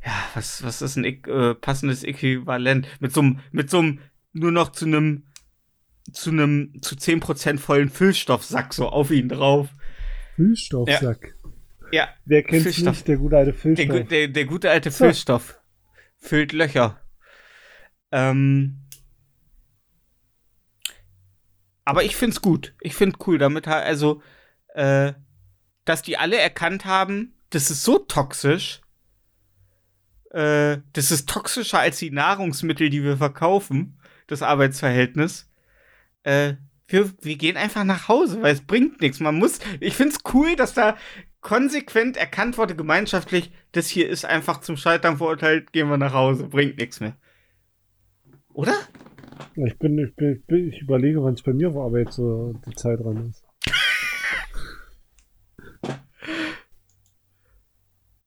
ja, 0.05 0.13
was, 0.35 0.63
was 0.63 0.81
ist 0.81 0.97
ein 0.97 1.05
äh, 1.05 1.55
passendes 1.55 2.05
Äquivalent? 2.05 2.87
Mit 3.01 3.13
so 3.13 3.21
einem, 3.21 3.41
mit 3.51 3.69
so 3.69 3.81
einem, 3.81 3.99
nur 4.33 4.53
noch 4.53 4.71
zu 4.71 4.87
einem, 4.87 5.25
zu 6.21 6.31
einem, 6.31 6.81
zu 6.83 6.95
10% 6.97 7.59
vollen 7.59 7.89
Füllstoffsack 7.91 8.75
so 8.75 8.89
auf 8.89 9.11
ihn 9.11 9.29
drauf. 9.29 9.69
Füllstoffsack. 10.37 11.35
Ja, 11.93 12.09
Wer 12.25 12.43
kennt's 12.43 12.65
Füllstoff. 12.65 12.95
nicht? 12.97 13.09
Der 13.09 13.17
gute 13.17 13.37
alte 13.37 13.53
Der, 13.53 13.59
Füllstoff. 13.61 13.89
gu- 13.89 14.03
der, 14.05 14.29
der 14.29 14.45
gute 14.45 14.71
alte 14.71 14.91
So. 14.91 15.05
Füllstoff. 15.05 15.61
Füllt 16.19 16.53
Löcher. 16.53 17.01
Ähm. 18.13 18.83
Aber 21.85 22.05
ich 22.05 22.17
find's 22.17 22.43
gut. 22.43 22.75
Ich 22.81 22.95
find 22.95 23.17
cool, 23.27 23.39
damit 23.39 23.67
halt, 23.67 23.87
also, 23.87 24.23
äh, 24.75 25.13
dass 25.85 26.03
die 26.03 26.19
alle 26.19 26.37
erkannt 26.39 26.85
haben, 26.85 27.35
das 27.51 27.71
ist 27.71 27.83
so 27.85 27.99
toxisch. 27.99 28.83
Äh, 30.33 30.79
das 30.93 31.11
ist 31.11 31.29
toxischer 31.29 31.79
als 31.79 31.99
die 31.99 32.11
Nahrungsmittel, 32.11 32.91
die 32.91 33.03
wir 33.03 33.17
verkaufen, 33.17 33.99
das 34.27 34.43
Arbeitsverhältnis. 34.43 35.48
Äh, 36.23 36.55
wir, 36.87 37.11
wir 37.21 37.37
gehen 37.37 37.57
einfach 37.57 37.85
nach 37.85 38.09
Hause, 38.09 38.43
weil 38.43 38.55
es 38.55 38.63
bringt 38.63 39.01
nichts. 39.01 39.21
Man 39.21 39.37
muss, 39.37 39.59
ich 39.81 39.95
find's 39.95 40.19
cool, 40.33 40.57
dass 40.57 40.75
da 40.75 40.97
konsequent 41.41 42.17
erkannt 42.17 42.59
wurde, 42.59 42.75
gemeinschaftlich, 42.75 43.53
das 43.73 43.89
hier 43.89 44.09
ist 44.09 44.25
einfach 44.25 44.61
zum 44.61 44.77
Scheitern 44.77 45.19
verurteilt, 45.19 45.73
gehen 45.73 45.89
wir 45.89 45.99
nach 45.99 46.15
Hause, 46.15 46.49
bringt 46.49 46.79
nichts 46.79 47.01
mehr. 47.01 47.17
Oder? 48.55 48.75
Ich 49.55 49.79
bin, 49.79 49.99
ich 49.99 50.15
bin, 50.17 50.69
ich, 50.69 50.83
überlege, 50.83 51.23
wann 51.23 51.35
es 51.35 51.43
bei 51.43 51.53
mir 51.53 51.69
auf 51.69 51.77
Arbeit 51.77 52.13
so 52.13 52.55
die 52.67 52.75
Zeit 52.75 53.01
dran 53.01 53.31
ist. 53.31 53.45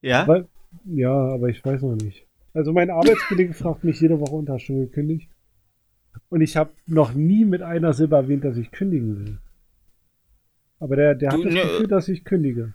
Ja? 0.04 0.28
Weil, 0.28 0.48
ja, 0.86 1.14
aber 1.14 1.50
ich 1.50 1.64
weiß 1.64 1.84
noch 1.84 1.96
nicht. 1.96 2.26
Also 2.56 2.74
mein 2.74 2.90
Arbeitskollege 2.90 3.54
fragt 3.54 3.84
mich 3.84 4.02
jede 4.02 4.20
Woche 4.20 4.34
unter 4.34 4.58
schon 4.58 4.80
gekündigt. 4.80 5.30
Und 6.30 6.42
ich 6.42 6.58
habe 6.58 6.72
noch 6.88 7.14
nie 7.14 7.46
mit 7.46 7.62
einer 7.62 7.94
Silbe 7.94 8.16
erwähnt, 8.16 8.44
dass 8.44 8.58
ich 8.58 8.72
kündigen 8.72 9.20
will. 9.20 9.38
Aber 10.80 10.96
der, 10.96 11.16
der 11.16 11.32
Du, 11.32 11.38
hat 11.40 11.46
das 11.46 11.54
ne, 11.54 11.62
Gefühl, 11.62 11.88
dass 11.88 12.08
ich 12.08 12.24
kündige. 12.24 12.74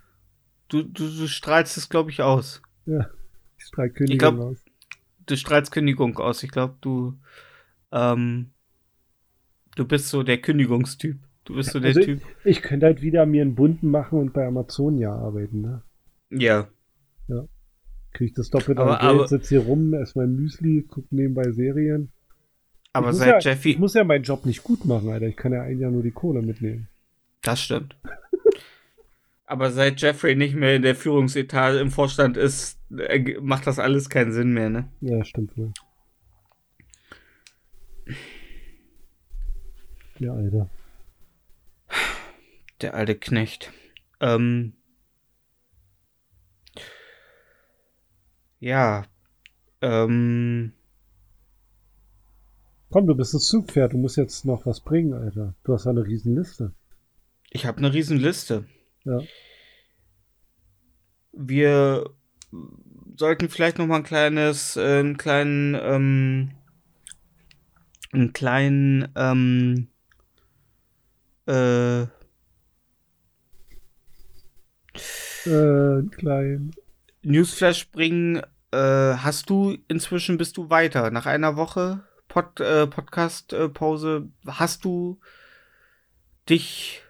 Du, 0.69 0.83
du, 0.83 1.07
du 1.09 1.27
strahlst 1.27 1.77
es, 1.77 1.89
glaube 1.89 2.09
ich, 2.11 2.21
aus. 2.21 2.61
Ja, 2.85 3.09
ich 3.57 3.65
streik 3.65 3.95
Kündigung 3.95 4.13
Ich 4.15 4.19
glaub- 4.19 4.39
aus. 4.51 4.65
Du 5.25 5.35
strahlst 5.35 5.71
Kündigung 5.71 6.17
aus. 6.17 6.41
Ich 6.43 6.51
glaube, 6.51 6.75
du, 6.81 7.17
ähm, 7.91 8.51
du 9.75 9.85
bist 9.85 10.09
so 10.09 10.23
der 10.23 10.37
Kündigungstyp. 10.37 11.17
Du 11.43 11.55
bist 11.55 11.71
so 11.71 11.79
der 11.79 11.89
Also 11.89 12.01
Typ. 12.01 12.21
Ich 12.45 12.61
könnte 12.61 12.85
halt 12.85 13.01
wieder 13.01 13.25
mir 13.25 13.41
einen 13.41 13.55
bunten 13.55 13.89
machen 13.91 14.19
und 14.19 14.33
bei 14.33 14.45
Amazon 14.47 14.97
ja 14.97 15.13
arbeiten, 15.13 15.61
ne? 15.61 15.81
Ja. 16.29 16.69
Krieg 18.13 18.29
ich 18.29 18.33
das 18.33 18.49
doppelte 18.49 18.81
Aber- 18.81 19.01
an 19.01 19.07
Geld, 19.07 19.19
aber- 19.19 19.27
sitze 19.27 19.49
hier 19.49 19.59
rum, 19.67 19.93
ess 19.93 20.15
mein 20.15 20.35
Müsli, 20.35 20.85
guck 20.87 21.11
nebenbei 21.11 21.51
Serien. 21.51 22.09
Aber 22.97 23.07
ich 23.07 23.13
muss 23.13 23.19
seit 23.19 23.43
ja, 23.43 23.51
Jeffy. 23.51 23.71
Ich 23.71 23.79
muss 23.79 23.93
ja 23.93 24.03
meinen 24.03 24.23
Job 24.23 24.45
nicht 24.45 24.63
gut 24.63 24.85
machen, 24.85 25.09
Alter. 25.09 25.27
Ich 25.27 25.37
kann 25.37 25.53
ja 25.53 25.61
ein 25.61 25.79
Jahr 25.79 25.91
nur 25.91 26.03
die 26.03 26.11
Kohle 26.11 26.41
mitnehmen. 26.41 26.87
Das 27.41 27.61
stimmt. 27.61 27.95
Aber 29.45 29.71
seit 29.71 30.01
Jeffrey 30.01 30.35
nicht 30.35 30.55
mehr 30.55 30.75
in 30.75 30.81
der 30.81 30.95
Führungsetage 30.95 31.77
im 31.77 31.91
Vorstand 31.91 32.35
ist, 32.35 32.79
äh, 32.97 33.39
macht 33.39 33.67
das 33.67 33.79
alles 33.79 34.09
keinen 34.09 34.31
Sinn 34.31 34.51
mehr, 34.51 34.69
ne? 34.69 34.89
Ja, 34.99 35.23
stimmt 35.23 35.57
wohl. 35.57 35.71
Ja, 40.19 40.33
Alter. 40.33 40.69
Der 42.81 42.95
alte 42.95 43.15
Knecht. 43.15 43.71
Ähm. 44.19 44.73
Ja. 48.59 49.05
Ähm. 49.81 50.73
Komm, 52.97 53.05
du 53.05 53.13
bist 53.13 53.35
das 53.35 53.45
Zugpferd, 53.45 53.93
du 53.93 53.97
musst 53.99 54.17
jetzt 54.17 54.43
noch 54.43 54.65
was 54.65 54.79
bringen, 54.79 55.13
Alter. 55.13 55.53
Du 55.63 55.71
hast 55.71 55.85
ja 55.85 55.91
eine 55.91 56.03
riesen 56.03 56.35
Liste. 56.35 56.73
Ich 57.51 57.67
habe 57.67 57.77
eine 57.77 57.93
riesen 57.93 58.17
Liste. 58.17 58.65
Ja. 59.03 59.19
Wir 61.31 62.09
sollten 63.15 63.49
vielleicht 63.49 63.77
noch 63.77 63.85
mal 63.85 63.97
ein 63.97 64.03
kleines, 64.03 64.77
äh, 64.77 64.97
einen 64.97 65.15
kleinen, 65.15 65.75
ähm, 65.79 66.51
einen 68.13 68.33
kleinen, 68.33 69.09
ähm, 69.15 69.89
äh, 71.45 72.01
Äh, 75.45 76.01
klein. 76.09 76.71
Newsflash 77.21 77.91
bringen. 77.91 78.41
Äh, 78.71 78.77
hast 79.17 79.51
du 79.51 79.77
inzwischen 79.87 80.39
bist 80.39 80.57
du 80.57 80.71
weiter 80.71 81.11
nach 81.11 81.27
einer 81.27 81.57
Woche 81.57 82.06
Pod, 82.37 82.59
äh, 82.59 82.85
Podcast 82.85 83.51
äh, 83.53 83.67
Pause? 83.67 84.29
Hast 84.45 84.85
du 84.85 85.19
dich 86.47 87.01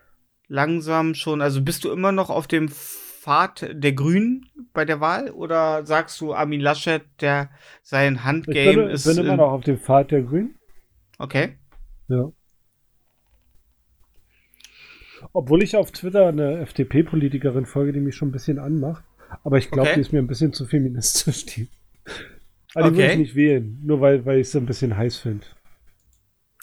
langsam 0.48 1.16
schon? 1.16 1.42
Also 1.42 1.62
bist 1.62 1.84
du 1.84 1.92
immer 1.92 2.14
noch 2.14 2.30
auf 2.30 2.48
dem 2.48 2.70
Pfad 2.70 3.68
der 3.74 3.92
Grünen 3.92 4.50
bei 4.72 4.86
der 4.86 5.02
Wahl 5.02 5.30
oder 5.32 5.86
sagst 5.86 6.22
du 6.22 6.34
Armin 6.34 6.62
Laschet, 6.62 7.02
der 7.20 7.50
sein 7.84 8.14
Ich 8.16 8.24
Handgame 8.24 8.84
bin, 8.84 8.90
ist? 8.90 9.04
bin 9.04 9.18
immer 9.18 9.36
noch 9.36 9.52
auf 9.52 9.66
dem 9.66 9.78
Pfad 9.78 10.12
der 10.12 10.22
Grünen. 10.22 10.56
Okay. 11.18 11.58
Ja. 12.08 12.32
Obwohl 15.34 15.62
ich 15.62 15.76
auf 15.76 15.92
Twitter 15.92 16.28
eine 16.28 16.60
FDP-Politikerin 16.60 17.66
folge, 17.66 17.92
die 17.92 18.00
mich 18.00 18.16
schon 18.16 18.30
ein 18.30 18.32
bisschen 18.32 18.60
anmacht. 18.60 19.04
Aber 19.44 19.58
ich 19.58 19.72
glaube, 19.72 19.90
Okay. 19.90 19.96
die 19.96 20.02
ist 20.02 20.14
mir 20.14 20.20
ein 20.20 20.28
bisschen 20.28 20.54
zu 20.54 20.66
feministisch. 20.66 21.46
Die. 21.48 21.68
Aber 22.76 22.92
die 22.92 22.98
würde 22.98 23.04
Okay. 23.06 23.14
ich 23.14 23.20
nicht 23.20 23.36
wählen, 23.36 23.80
nur 23.84 24.02
weil, 24.02 24.26
weil 24.26 24.40
ich 24.40 24.50
sie 24.50 24.58
ein 24.60 24.66
bisschen 24.66 24.96
heiß 24.98 25.18
finde. 25.18 25.46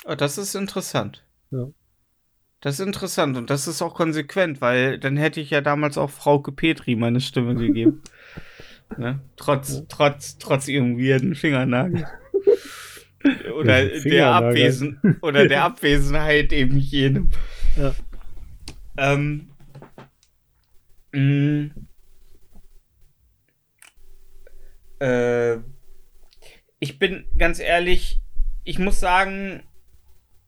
Oh, 0.04 0.14
das 0.14 0.38
ist 0.38 0.54
interessant. 0.54 1.24
Ja. 1.50 1.68
Das 2.60 2.78
ist 2.80 2.86
interessant 2.86 3.36
und 3.36 3.50
das 3.50 3.66
ist 3.68 3.82
auch 3.82 3.94
konsequent, 3.94 4.60
weil 4.60 4.98
dann 4.98 5.16
hätte 5.16 5.40
ich 5.40 5.50
ja 5.50 5.60
damals 5.60 5.98
auch 5.98 6.10
Frauke 6.10 6.52
Petri 6.52 6.96
meine 6.96 7.20
Stimme 7.20 7.54
gegeben. 7.54 8.02
ne? 8.96 9.20
Trotz, 9.36 9.84
trotz, 9.88 10.38
trotz 10.38 10.68
ihrem 10.68 10.98
weirden 10.98 11.34
Fingernagel. 11.34 12.06
Oder 13.58 13.82
Ja, 13.94 14.02
der. 14.02 14.34
Abwesen 14.34 14.98
oder 15.22 15.48
der 15.48 15.64
Abwesenheit 15.64 16.52
eben 16.52 16.76
jenem. 16.78 17.30
Ja. 17.74 17.94
Ähm, 18.98 19.48
mh, 21.12 21.70
äh, 25.00 25.56
ich 26.84 26.98
bin 26.98 27.24
ganz 27.38 27.60
ehrlich, 27.60 28.20
ich 28.62 28.78
muss 28.78 29.00
sagen, 29.00 29.62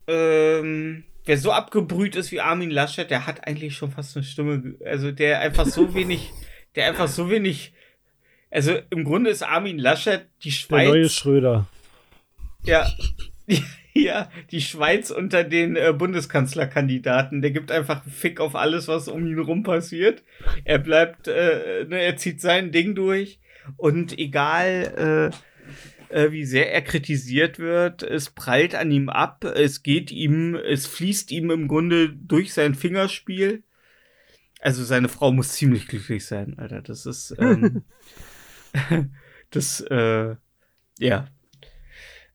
ähm, 0.07 1.03
wer 1.25 1.37
so 1.39 1.51
abgebrüht 1.51 2.15
ist 2.15 2.31
wie 2.31 2.41
Armin 2.41 2.69
Laschet, 2.69 3.09
der 3.09 3.25
hat 3.25 3.47
eigentlich 3.47 3.75
schon 3.75 3.89
fast 3.89 4.15
eine 4.15 4.23
Stimme, 4.23 4.75
also 4.85 5.11
der 5.11 5.39
einfach 5.39 5.65
so 5.65 5.95
wenig, 5.95 6.29
der 6.75 6.89
einfach 6.89 7.07
so 7.07 7.31
wenig, 7.31 7.73
also 8.51 8.77
im 8.91 9.03
Grunde 9.03 9.31
ist 9.31 9.41
Armin 9.41 9.79
Laschet 9.79 10.27
die 10.43 10.53
Der 10.69 10.77
neue 10.77 11.09
Schweiz, 11.09 11.13
Schröder. 11.13 11.67
ja, 12.63 12.87
ja, 13.95 14.29
die 14.51 14.61
Schweiz 14.61 15.09
unter 15.09 15.43
den 15.43 15.75
äh, 15.75 15.91
Bundeskanzlerkandidaten. 15.91 17.41
Der 17.41 17.49
gibt 17.49 17.71
einfach 17.71 18.03
einen 18.03 18.11
Fick 18.11 18.39
auf 18.39 18.55
alles, 18.55 18.87
was 18.87 19.07
um 19.07 19.25
ihn 19.25 19.39
rum 19.39 19.63
passiert. 19.63 20.23
Er 20.65 20.77
bleibt, 20.77 21.27
äh, 21.27 21.85
ne, 21.89 21.99
er 21.99 22.15
zieht 22.15 22.41
sein 22.41 22.71
Ding 22.71 22.93
durch 22.93 23.39
und 23.75 24.17
egal, 24.19 25.31
äh, 25.33 25.46
äh, 26.09 26.31
wie 26.31 26.45
sehr 26.45 26.73
er 26.73 26.81
kritisiert 26.81 27.59
wird, 27.59 28.03
es 28.03 28.29
prallt 28.29 28.75
an 28.75 28.91
ihm 28.91 29.09
ab, 29.09 29.43
es 29.43 29.83
geht 29.83 30.11
ihm, 30.11 30.55
es 30.55 30.87
fließt 30.87 31.31
ihm 31.31 31.51
im 31.51 31.67
Grunde 31.67 32.09
durch 32.09 32.53
sein 32.53 32.75
Fingerspiel. 32.75 33.63
Also 34.59 34.83
seine 34.83 35.09
Frau 35.09 35.31
muss 35.31 35.53
ziemlich 35.53 35.87
glücklich 35.87 36.25
sein, 36.25 36.57
Alter. 36.57 36.81
Das 36.81 37.05
ist, 37.05 37.35
ähm, 37.37 37.83
das, 39.51 39.81
äh, 39.81 40.35
ja. 40.99 41.27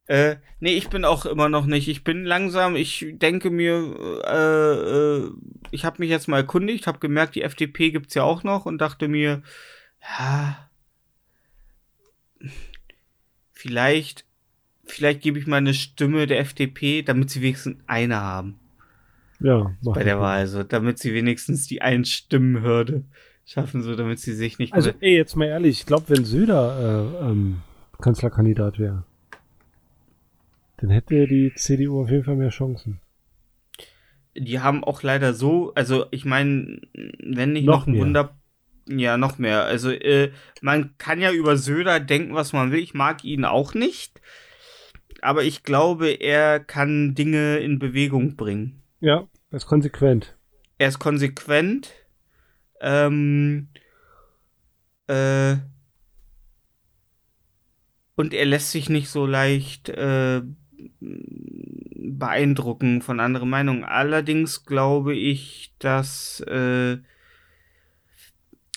Äh, 0.07 0.37
nee, 0.61 0.75
ich 0.75 0.89
bin 0.89 1.05
auch 1.05 1.27
immer 1.27 1.49
noch 1.49 1.67
nicht. 1.67 1.89
Ich 1.89 2.05
bin 2.05 2.25
langsam, 2.25 2.77
ich 2.77 3.07
denke 3.13 3.51
mir, 3.51 4.23
äh, 4.27 5.27
äh, 5.27 5.31
ich 5.71 5.85
habe 5.85 5.97
mich 6.01 6.11
jetzt 6.11 6.29
mal 6.29 6.39
erkundigt, 6.39 6.87
habe 6.87 6.99
gemerkt, 6.99 7.35
die 7.35 7.43
FDP 7.43 7.91
gibt's 7.91 8.15
ja 8.15 8.23
auch 8.23 8.43
noch 8.43 8.67
und 8.67 8.79
dachte 8.79 9.09
mir, 9.09 9.43
ja, 10.01 10.69
vielleicht, 13.63 14.25
vielleicht 14.85 15.21
gebe 15.21 15.39
ich 15.39 15.47
meine 15.47 15.73
Stimme 15.73 16.27
der 16.27 16.41
FDP, 16.41 17.03
damit 17.03 17.31
sie 17.31 17.43
wenigstens 17.43 17.79
eine 17.87 18.17
haben 18.17 18.59
Ja, 19.39 19.73
mach 19.83 19.95
bei 19.95 20.03
der. 20.03 20.21
Wahl, 20.21 20.47
so, 20.49 20.65
damit 20.65 20.99
sie 20.99 21.15
wenigstens 21.15 21.69
die 21.69 21.81
Einstimmenhürde 21.81 23.05
schaffen, 23.47 23.83
so 23.83 23.95
damit 23.95 24.19
sie 24.19 24.33
sich 24.33 24.59
nicht 24.59 24.73
Also, 24.73 24.91
ey, 25.01 25.17
jetzt 25.17 25.37
mal 25.37 25.47
ehrlich, 25.47 25.81
ich 25.81 25.87
glaube, 25.87 26.09
wenn 26.09 26.25
Söder 26.25 27.21
äh, 27.23 27.31
ähm, 27.31 27.63
Kanzlerkandidat 28.01 28.81
wäre, 28.81 29.05
dann 30.79 30.91
hätte 30.91 31.29
die 31.29 31.53
CDU 31.55 32.03
auf 32.03 32.11
jeden 32.11 32.25
Fall 32.25 32.35
mehr 32.35 32.51
Chancen. 32.51 33.01
die 34.35 34.59
haben 34.59 34.83
auch 34.83 35.05
leider 35.05 35.35
so, 35.35 35.73
also 35.75 36.07
ich 36.11 36.25
meine, 36.25 36.81
wenn 37.23 37.53
nicht 37.53 37.67
Noch 37.67 37.87
noch, 37.87 37.95
ein. 37.95 38.01
Wunder, 38.01 38.35
ja, 38.87 39.17
noch 39.17 39.39
mehr. 39.39 39.65
Also 39.65 39.91
äh, 39.91 40.33
man 40.61 40.97
kann 40.99 41.21
ja 41.21 41.33
über 41.33 41.57
Söder 41.57 42.01
denken, 42.01 42.35
was 42.35 42.53
man 42.53 42.73
will. 42.73 42.81
Ich 42.81 42.95
mag 42.95 43.25
ihn 43.25 43.45
auch 43.45 43.75
nicht, 43.75 44.21
aber 45.21 45.45
ich 45.45 45.63
glaube, 45.63 46.11
er 46.11 46.61
kann 46.61 47.15
Dinge 47.15 47.59
in 47.59 47.79
Bewegung 47.79 48.37
bringen. 48.37 48.83
Ja, 49.01 49.29
das 49.51 49.65
ist 49.65 49.69
konsequent. 49.69 50.37
Er 50.79 50.89
ist 50.89 50.99
konsequent. 50.99 51.93
Ähm, 52.81 53.69
äh, 55.07 55.57
und 58.17 58.35
er 58.35 58.45
lässt 58.45 58.73
sich 58.73 58.89
nicht 58.89 59.09
so 59.09 59.27
leicht 59.27 59.89
äh, 59.89 60.43
beeindrucken 61.01 63.03
von 63.03 63.21
anderen 63.21 63.49
Meinungen. 63.49 63.85
Allerdings 63.85 64.65
glaube 64.65 65.15
ich, 65.15 65.75
dass 65.79 66.41
äh, 66.41 66.99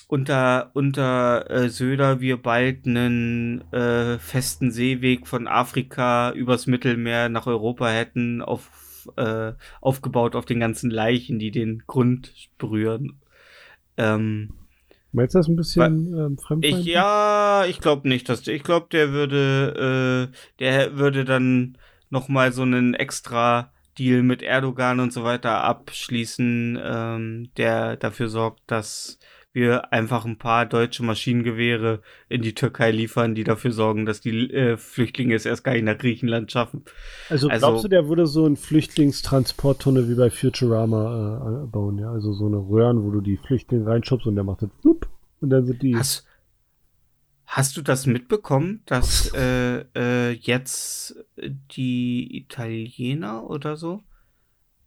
unter, 0.08 0.72
unter 0.74 1.50
äh, 1.50 1.70
Söder 1.70 2.20
wir 2.22 2.38
bald 2.38 2.86
einen 2.86 3.62
äh, 3.72 4.18
festen 4.20 4.72
Seeweg 4.72 5.28
von 5.28 5.48
Afrika 5.48 6.32
übers 6.32 6.68
Mittelmeer 6.68 7.30
nach 7.30 7.48
Europa 7.48 7.90
hätten, 7.90 8.42
auf, 8.42 9.10
äh, 9.18 9.54
aufgebaut 9.82 10.36
auf 10.36 10.46
den 10.46 10.60
ganzen 10.60 10.92
Leichen, 10.92 11.40
die 11.40 11.52
den 11.52 11.84
Grund 11.88 12.32
berühren. 12.58 13.20
Ähm, 13.98 14.54
Meinst 15.12 15.34
du 15.34 15.40
das 15.40 15.48
ein 15.48 15.56
bisschen 15.56 16.08
ähm, 16.14 16.38
fremdfeindlich? 16.38 16.88
ich, 16.88 16.94
ja, 16.94 17.66
ich 17.68 17.80
glaube 17.80 18.08
nicht, 18.08 18.28
dass 18.28 18.46
ich 18.48 18.64
glaube, 18.64 18.88
der 18.92 19.12
würde, 19.12 20.30
äh, 20.30 20.36
der 20.60 20.98
würde 20.98 21.24
dann 21.24 21.78
noch 22.10 22.28
mal 22.28 22.52
so 22.52 22.64
einen 22.64 22.94
extra 22.94 23.72
Deal 23.98 24.24
mit 24.24 24.44
Erdogan 24.44 25.00
und 25.00 25.14
so 25.14 25.24
weiter 25.24 25.64
abschließen, 25.64 26.78
ähm, 26.84 27.50
der 27.56 27.96
dafür 27.96 28.28
sorgt, 28.28 28.60
dass 28.68 29.20
wir 29.56 29.94
einfach 29.94 30.26
ein 30.26 30.38
paar 30.38 30.66
deutsche 30.66 31.02
Maschinengewehre 31.04 32.02
in 32.30 32.42
die 32.42 32.54
Türkei 32.54 32.92
liefern, 32.92 33.34
die 33.36 33.44
dafür 33.46 33.72
sorgen, 33.72 34.06
dass 34.06 34.20
die 34.22 34.52
äh, 34.54 34.78
Flüchtlinge 34.78 35.34
es 35.34 35.46
erst 35.46 35.64
gar 35.64 35.74
nicht 35.74 35.86
nach 35.86 35.98
Griechenland 35.98 36.52
schaffen. 36.52 36.84
Also, 37.30 37.48
Also- 37.50 37.66
glaubst 37.68 37.84
du, 37.86 37.88
der 37.88 38.08
würde 38.10 38.28
so 38.28 38.46
einen 38.46 38.58
Flüchtlingstransporttunnel 38.58 40.10
wie 40.10 40.16
bei 40.16 40.30
Futurama 40.30 41.64
äh, 41.64 41.68
bauen, 41.68 41.98
ja? 41.98 42.12
Also 42.12 42.34
so 42.34 42.46
eine 42.48 42.58
Röhren, 42.58 43.04
wo 43.04 43.12
du 43.12 43.22
die 43.22 43.38
Flüchtlinge 43.38 43.88
reinschubst 43.88 44.28
und 44.28 44.36
der 44.36 44.44
macht 44.44 44.62
dann 44.62 44.72
flup 44.82 45.10
und 45.40 45.50
dann 45.50 45.66
sind 45.66 45.82
die. 45.82 45.96
Hast, 45.96 46.26
hast 47.46 47.78
du 47.78 47.82
das 47.82 48.06
mitbekommen, 48.06 48.82
dass 48.86 49.32
äh, 49.34 49.86
äh, 49.96 50.32
jetzt 50.32 51.16
die 51.76 52.38
Italiener 52.38 53.50
oder 53.50 53.78
so? 53.78 54.02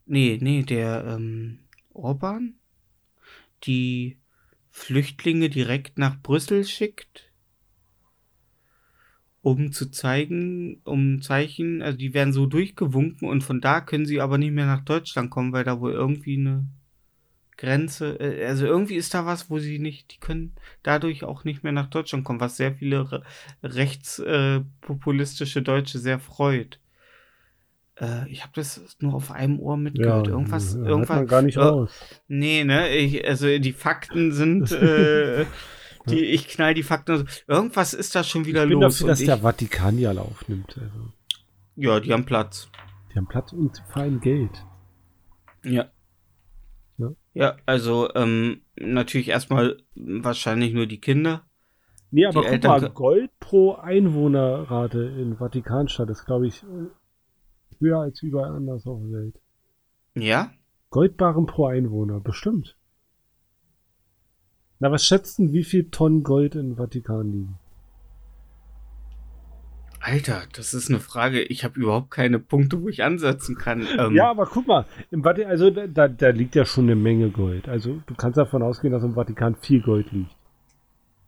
Nee, 0.04 0.38
nee, 0.40 0.62
der 0.62 1.04
ähm, 1.06 1.60
Orban, 1.94 2.54
die 3.64 4.18
Flüchtlinge 4.78 5.50
direkt 5.50 5.98
nach 5.98 6.20
Brüssel 6.22 6.64
schickt, 6.64 7.30
um 9.42 9.72
zu 9.72 9.90
zeigen, 9.90 10.80
um 10.84 11.20
Zeichen, 11.20 11.82
also 11.82 11.98
die 11.98 12.14
werden 12.14 12.32
so 12.32 12.46
durchgewunken 12.46 13.28
und 13.28 13.42
von 13.42 13.60
da 13.60 13.80
können 13.80 14.06
sie 14.06 14.20
aber 14.20 14.38
nicht 14.38 14.52
mehr 14.52 14.66
nach 14.66 14.84
Deutschland 14.84 15.30
kommen, 15.30 15.52
weil 15.52 15.64
da 15.64 15.80
wohl 15.80 15.92
irgendwie 15.92 16.38
eine 16.38 16.66
Grenze, 17.56 18.18
äh, 18.20 18.46
also 18.46 18.66
irgendwie 18.66 18.94
ist 18.94 19.12
da 19.14 19.26
was, 19.26 19.50
wo 19.50 19.58
sie 19.58 19.78
nicht, 19.78 20.14
die 20.14 20.20
können 20.20 20.54
dadurch 20.82 21.24
auch 21.24 21.44
nicht 21.44 21.64
mehr 21.64 21.72
nach 21.72 21.90
Deutschland 21.90 22.24
kommen, 22.24 22.40
was 22.40 22.56
sehr 22.56 22.74
viele 22.74 23.10
re 23.12 23.22
rechtspopulistische 23.62 25.58
äh, 25.58 25.62
Deutsche 25.62 25.98
sehr 25.98 26.20
freut. 26.20 26.78
Äh, 28.00 28.28
ich 28.30 28.42
habe 28.42 28.52
das 28.54 28.96
nur 29.00 29.14
auf 29.14 29.30
einem 29.32 29.58
Ohr 29.58 29.76
mitgehört. 29.76 30.28
irgendwas, 30.28 30.72
ja, 30.74 30.78
hört 30.80 30.88
irgendwas. 30.88 31.16
man 31.16 31.26
gar 31.26 31.42
nicht 31.42 31.56
äh, 31.56 31.60
raus. 31.60 31.92
Nee, 32.28 32.64
ne? 32.64 32.88
Ich, 32.96 33.26
also 33.26 33.46
die 33.58 33.72
Fakten 33.72 34.32
sind, 34.32 34.70
äh, 34.72 35.44
die, 36.08 36.24
ich 36.24 36.48
knall 36.48 36.74
die 36.74 36.82
Fakten. 36.84 37.28
Irgendwas 37.46 37.94
ist 37.94 38.14
da 38.14 38.22
schon 38.24 38.44
wieder 38.46 38.62
Ich 38.64 38.68
bin 38.70 38.80
los. 38.80 38.94
dafür, 38.98 39.08
dass 39.08 39.20
ich, 39.20 39.26
der 39.26 39.38
Vatikan 39.38 40.04
alle 40.06 40.20
aufnimmt. 40.20 40.78
Also, 40.78 41.12
ja, 41.76 42.00
die 42.00 42.12
haben 42.12 42.24
Platz. 42.24 42.68
die 43.12 43.16
haben 43.18 43.26
Platz 43.28 43.52
und 43.52 43.82
vor 43.92 44.02
allem 44.02 44.20
Geld. 44.20 44.64
Ja. 45.64 45.86
Ja. 46.98 47.10
Ja, 47.34 47.56
also 47.66 48.08
ähm, 48.14 48.62
natürlich 48.76 49.28
erstmal 49.28 49.76
wahrscheinlich 49.94 50.72
nur 50.72 50.86
die 50.86 51.00
Kinder. 51.00 51.44
Nee, 52.10 52.24
aber 52.26 52.40
Die 52.40 52.46
guck 52.46 52.52
Eltern- 52.52 52.80
mal, 52.80 52.90
Gold 52.90 53.30
pro 53.38 53.74
Einwohnerrate 53.74 55.02
in 55.02 55.36
Vatikanstadt 55.36 56.08
ist, 56.10 56.24
glaube 56.24 56.46
ich, 56.46 56.64
höher 57.80 58.00
als 58.00 58.22
überall 58.22 58.54
anders 58.54 58.86
auf 58.86 59.00
der 59.00 59.12
Welt. 59.12 59.40
Ja? 60.14 60.50
Goldbarren 60.90 61.46
pro 61.46 61.66
Einwohner, 61.66 62.20
bestimmt. 62.20 62.76
Na, 64.80 64.90
was 64.92 65.04
schätzen, 65.04 65.52
wie 65.52 65.64
viel 65.64 65.90
Tonnen 65.90 66.22
Gold 66.22 66.54
im 66.54 66.76
Vatikan 66.76 67.30
liegen? 67.32 67.58
Alter, 70.00 70.42
das 70.54 70.74
ist 70.74 70.88
eine 70.88 71.00
Frage. 71.00 71.42
Ich 71.42 71.64
habe 71.64 71.78
überhaupt 71.80 72.12
keine 72.12 72.38
Punkte, 72.38 72.80
wo 72.80 72.88
ich 72.88 73.02
ansetzen 73.02 73.56
kann. 73.58 73.86
Ähm, 73.98 74.14
Ja, 74.14 74.30
aber 74.30 74.46
guck 74.46 74.66
mal, 74.68 74.86
im 75.10 75.24
Vatikan, 75.24 75.50
also 75.50 75.70
da, 75.70 76.06
da 76.06 76.28
liegt 76.28 76.54
ja 76.54 76.64
schon 76.64 76.84
eine 76.84 76.94
Menge 76.94 77.30
Gold. 77.30 77.68
Also 77.68 78.00
du 78.06 78.14
kannst 78.14 78.38
davon 78.38 78.62
ausgehen, 78.62 78.92
dass 78.92 79.02
im 79.02 79.14
Vatikan 79.14 79.56
viel 79.56 79.82
Gold 79.82 80.12
liegt. 80.12 80.30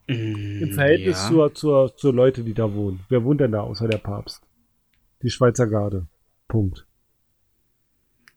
mm, 0.06 0.62
Im 0.62 0.72
Verhältnis 0.72 1.20
ja. 1.24 1.28
zur, 1.28 1.54
zur, 1.54 1.96
zur 1.96 2.14
Leute, 2.14 2.44
die 2.44 2.54
da 2.54 2.72
wohnen. 2.72 3.00
Wer 3.08 3.24
wohnt 3.24 3.40
denn 3.40 3.52
da 3.52 3.62
außer 3.62 3.88
der 3.88 3.98
Papst? 3.98 4.40
Die 5.22 5.30
Schweizer 5.30 5.66
Garde. 5.66 6.06
Punkt. 6.50 6.86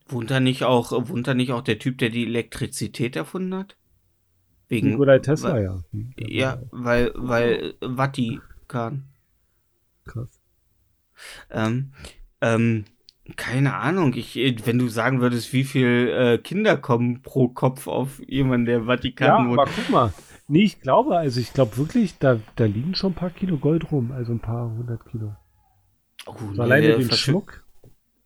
Wohnt 0.08 0.32
da 0.32 0.40
nicht 0.40 0.64
auch, 0.64 0.92
wohnt 1.10 1.28
da 1.28 1.34
nicht 1.34 1.52
auch 1.52 1.62
der 1.62 1.80
Typ, 1.80 1.98
der 1.98 2.10
die 2.10 2.26
Elektrizität 2.26 3.16
erfunden 3.16 3.54
hat? 3.56 3.76
Wegen. 4.70 4.92
Nikolai 4.92 5.20
Tesla, 5.20 5.54
weil, 5.54 5.64
ja. 5.64 5.84
Ja, 6.18 6.62
weil, 6.72 7.12
weil 7.16 7.74
Vatikan. 7.82 9.10
Krass. 10.06 10.42
Ähm, 11.50 11.94
ähm, 12.42 12.86
keine 13.36 13.76
Ahnung. 13.76 14.14
Ich, 14.16 14.36
wenn 14.66 14.80
du 14.80 14.88
sagen 14.90 15.22
würdest, 15.22 15.54
wie 15.54 15.64
viel 15.64 16.10
äh, 16.10 16.38
Kinder 16.38 16.78
kommen 16.78 17.22
pro 17.22 17.48
Kopf 17.50 17.88
auf 17.88 18.22
jemanden, 18.28 18.66
der 18.66 18.78
im 18.78 18.88
Ja, 18.88 18.88
Vatikan 18.88 19.32
aber 19.48 19.50
wohnt. 19.50 19.70
guck 19.76 19.90
mal. 19.90 20.14
Nee, 20.48 20.64
ich 20.64 20.82
glaube, 20.82 21.18
also 21.18 21.40
ich 21.40 21.54
glaube 21.54 21.78
wirklich, 21.78 22.18
da, 22.20 22.40
da 22.56 22.66
liegen 22.66 22.96
schon 22.96 23.14
ein 23.14 23.16
paar 23.16 23.30
Kilo 23.30 23.58
Gold 23.58 23.92
rum, 23.92 24.12
also 24.12 24.34
ein 24.34 24.42
paar 24.42 24.70
hundert 24.70 25.06
Kilo. 25.10 25.36
Oh, 26.26 26.36
So 26.54 26.62
alleine 26.62 26.94
den 26.98 27.12
Schmuck. 27.12 27.63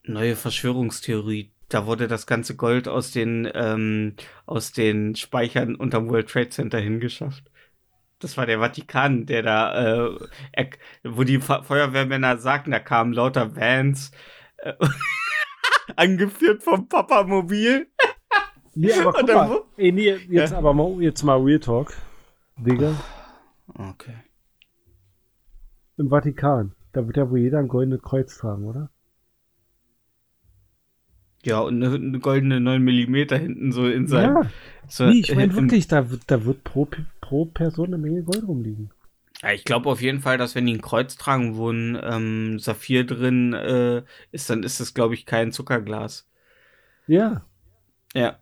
Neue 0.07 0.35
Verschwörungstheorie. 0.35 1.51
Da 1.69 1.85
wurde 1.85 2.07
das 2.07 2.25
ganze 2.27 2.55
Gold 2.55 2.87
aus 2.87 3.11
den, 3.11 3.49
ähm, 3.53 4.15
aus 4.45 4.71
den 4.71 5.15
Speichern 5.15 5.75
unterm 5.75 6.09
World 6.09 6.29
Trade 6.29 6.49
Center 6.49 6.79
hingeschafft. 6.79 7.43
Das 8.19 8.37
war 8.37 8.45
der 8.45 8.59
Vatikan, 8.59 9.25
der 9.25 9.43
da, 9.43 10.07
äh, 10.07 10.17
er, 10.53 10.69
wo 11.03 11.23
die 11.23 11.39
Fe 11.39 11.61
Feuerwehrmänner 11.63 12.37
sagten, 12.37 12.71
da 12.71 12.79
kamen 12.79 13.13
lauter 13.13 13.55
Vans, 13.55 14.11
äh, 14.57 14.73
angeführt 15.95 16.63
vom 16.63 16.87
Papamobil. 16.87 17.87
Nee, 18.73 18.93
aber 18.93 19.11
guck 19.13 19.27
dann 19.27 19.49
mal. 19.49 19.61
Ey, 19.77 19.91
nee, 19.91 20.15
jetzt 20.29 20.51
Ja. 20.51 20.57
aber 20.57 20.73
mal, 20.73 21.01
jetzt 21.01 21.23
mal 21.23 21.39
Real 21.39 21.59
Talk. 21.59 21.93
Digga, 22.57 22.95
Okay. 23.67 24.15
im 25.97 26.09
Vatikan. 26.09 26.73
Da 26.93 27.05
wird 27.05 27.17
ja 27.17 27.29
wohl 27.29 27.39
jeder 27.39 27.59
ein 27.59 27.67
goldenes 27.67 28.01
Kreuz 28.01 28.37
tragen, 28.37 28.65
oder? 28.65 28.89
Ja, 31.47 31.59
und 31.61 31.81
eine, 31.81 31.95
eine 31.95 32.19
goldene 32.19 32.59
9 32.59 32.83
mm 32.83 33.15
hinten 33.29 33.71
so 33.71 33.87
in 33.87 34.05
seinem. 34.05 34.35
Ja. 34.35 34.49
so, 34.89 35.05
Nee, 35.05 35.21
ich 35.21 35.33
meine 35.33 35.55
wirklich, 35.55 35.87
da 35.87 36.11
wird, 36.11 36.23
da 36.27 36.43
wird 36.43 36.65
pro, 36.65 36.89
pro 37.21 37.45
Person 37.45 37.87
eine 37.87 37.97
Menge 37.97 38.23
Gold 38.23 38.45
rumliegen. 38.45 38.91
Ja, 39.41 39.53
ich 39.53 39.63
glaube 39.63 39.89
auf 39.89 40.01
jeden 40.01 40.19
Fall, 40.19 40.37
dass 40.37 40.55
wenn 40.55 40.65
die 40.65 40.73
ein 40.73 40.81
Kreuz 40.81 41.15
tragen, 41.15 41.55
wo 41.55 41.69
ein 41.69 41.97
ähm, 42.03 42.59
Saphir 42.59 43.05
drin 43.05 43.53
äh, 43.53 44.03
ist, 44.33 44.49
dann 44.49 44.63
ist 44.63 44.81
das, 44.81 44.93
glaube 44.93 45.13
ich, 45.13 45.25
kein 45.25 45.53
Zuckerglas. 45.53 46.27
Ja. 47.07 47.45
Ja. 48.13 48.39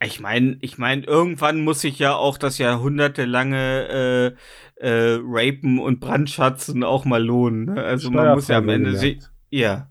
Ich 0.00 0.20
meine, 0.20 0.56
ich 0.60 0.78
meine, 0.78 1.02
irgendwann 1.04 1.64
muss 1.64 1.80
sich 1.80 1.98
ja 1.98 2.14
auch 2.14 2.38
das 2.38 2.58
jahrhundertelange 2.58 4.36
äh, 4.78 4.86
äh, 4.86 5.18
Rapen 5.20 5.80
und 5.80 5.98
Brandschatzen 5.98 6.84
auch 6.84 7.04
mal 7.04 7.24
lohnen. 7.24 7.64
Ne? 7.64 7.82
Also 7.82 8.12
man 8.12 8.34
muss 8.36 8.46
ja 8.46 8.58
am 8.58 8.68
Ende 8.68 8.96
sich. 8.96 9.18
Ja. 9.50 9.88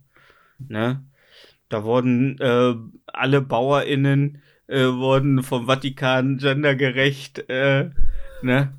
Ne? 0.60 1.04
Da 1.74 1.84
wurden 1.84 2.40
äh, 2.40 2.76
alle 3.08 3.42
BauerInnen 3.42 4.42
äh, 4.68 4.86
wurden 4.86 5.42
vom 5.44 5.66
Vatikan 5.66 6.38
gendergerecht, 6.38 7.50
äh, 7.50 7.90
ne? 8.44 8.74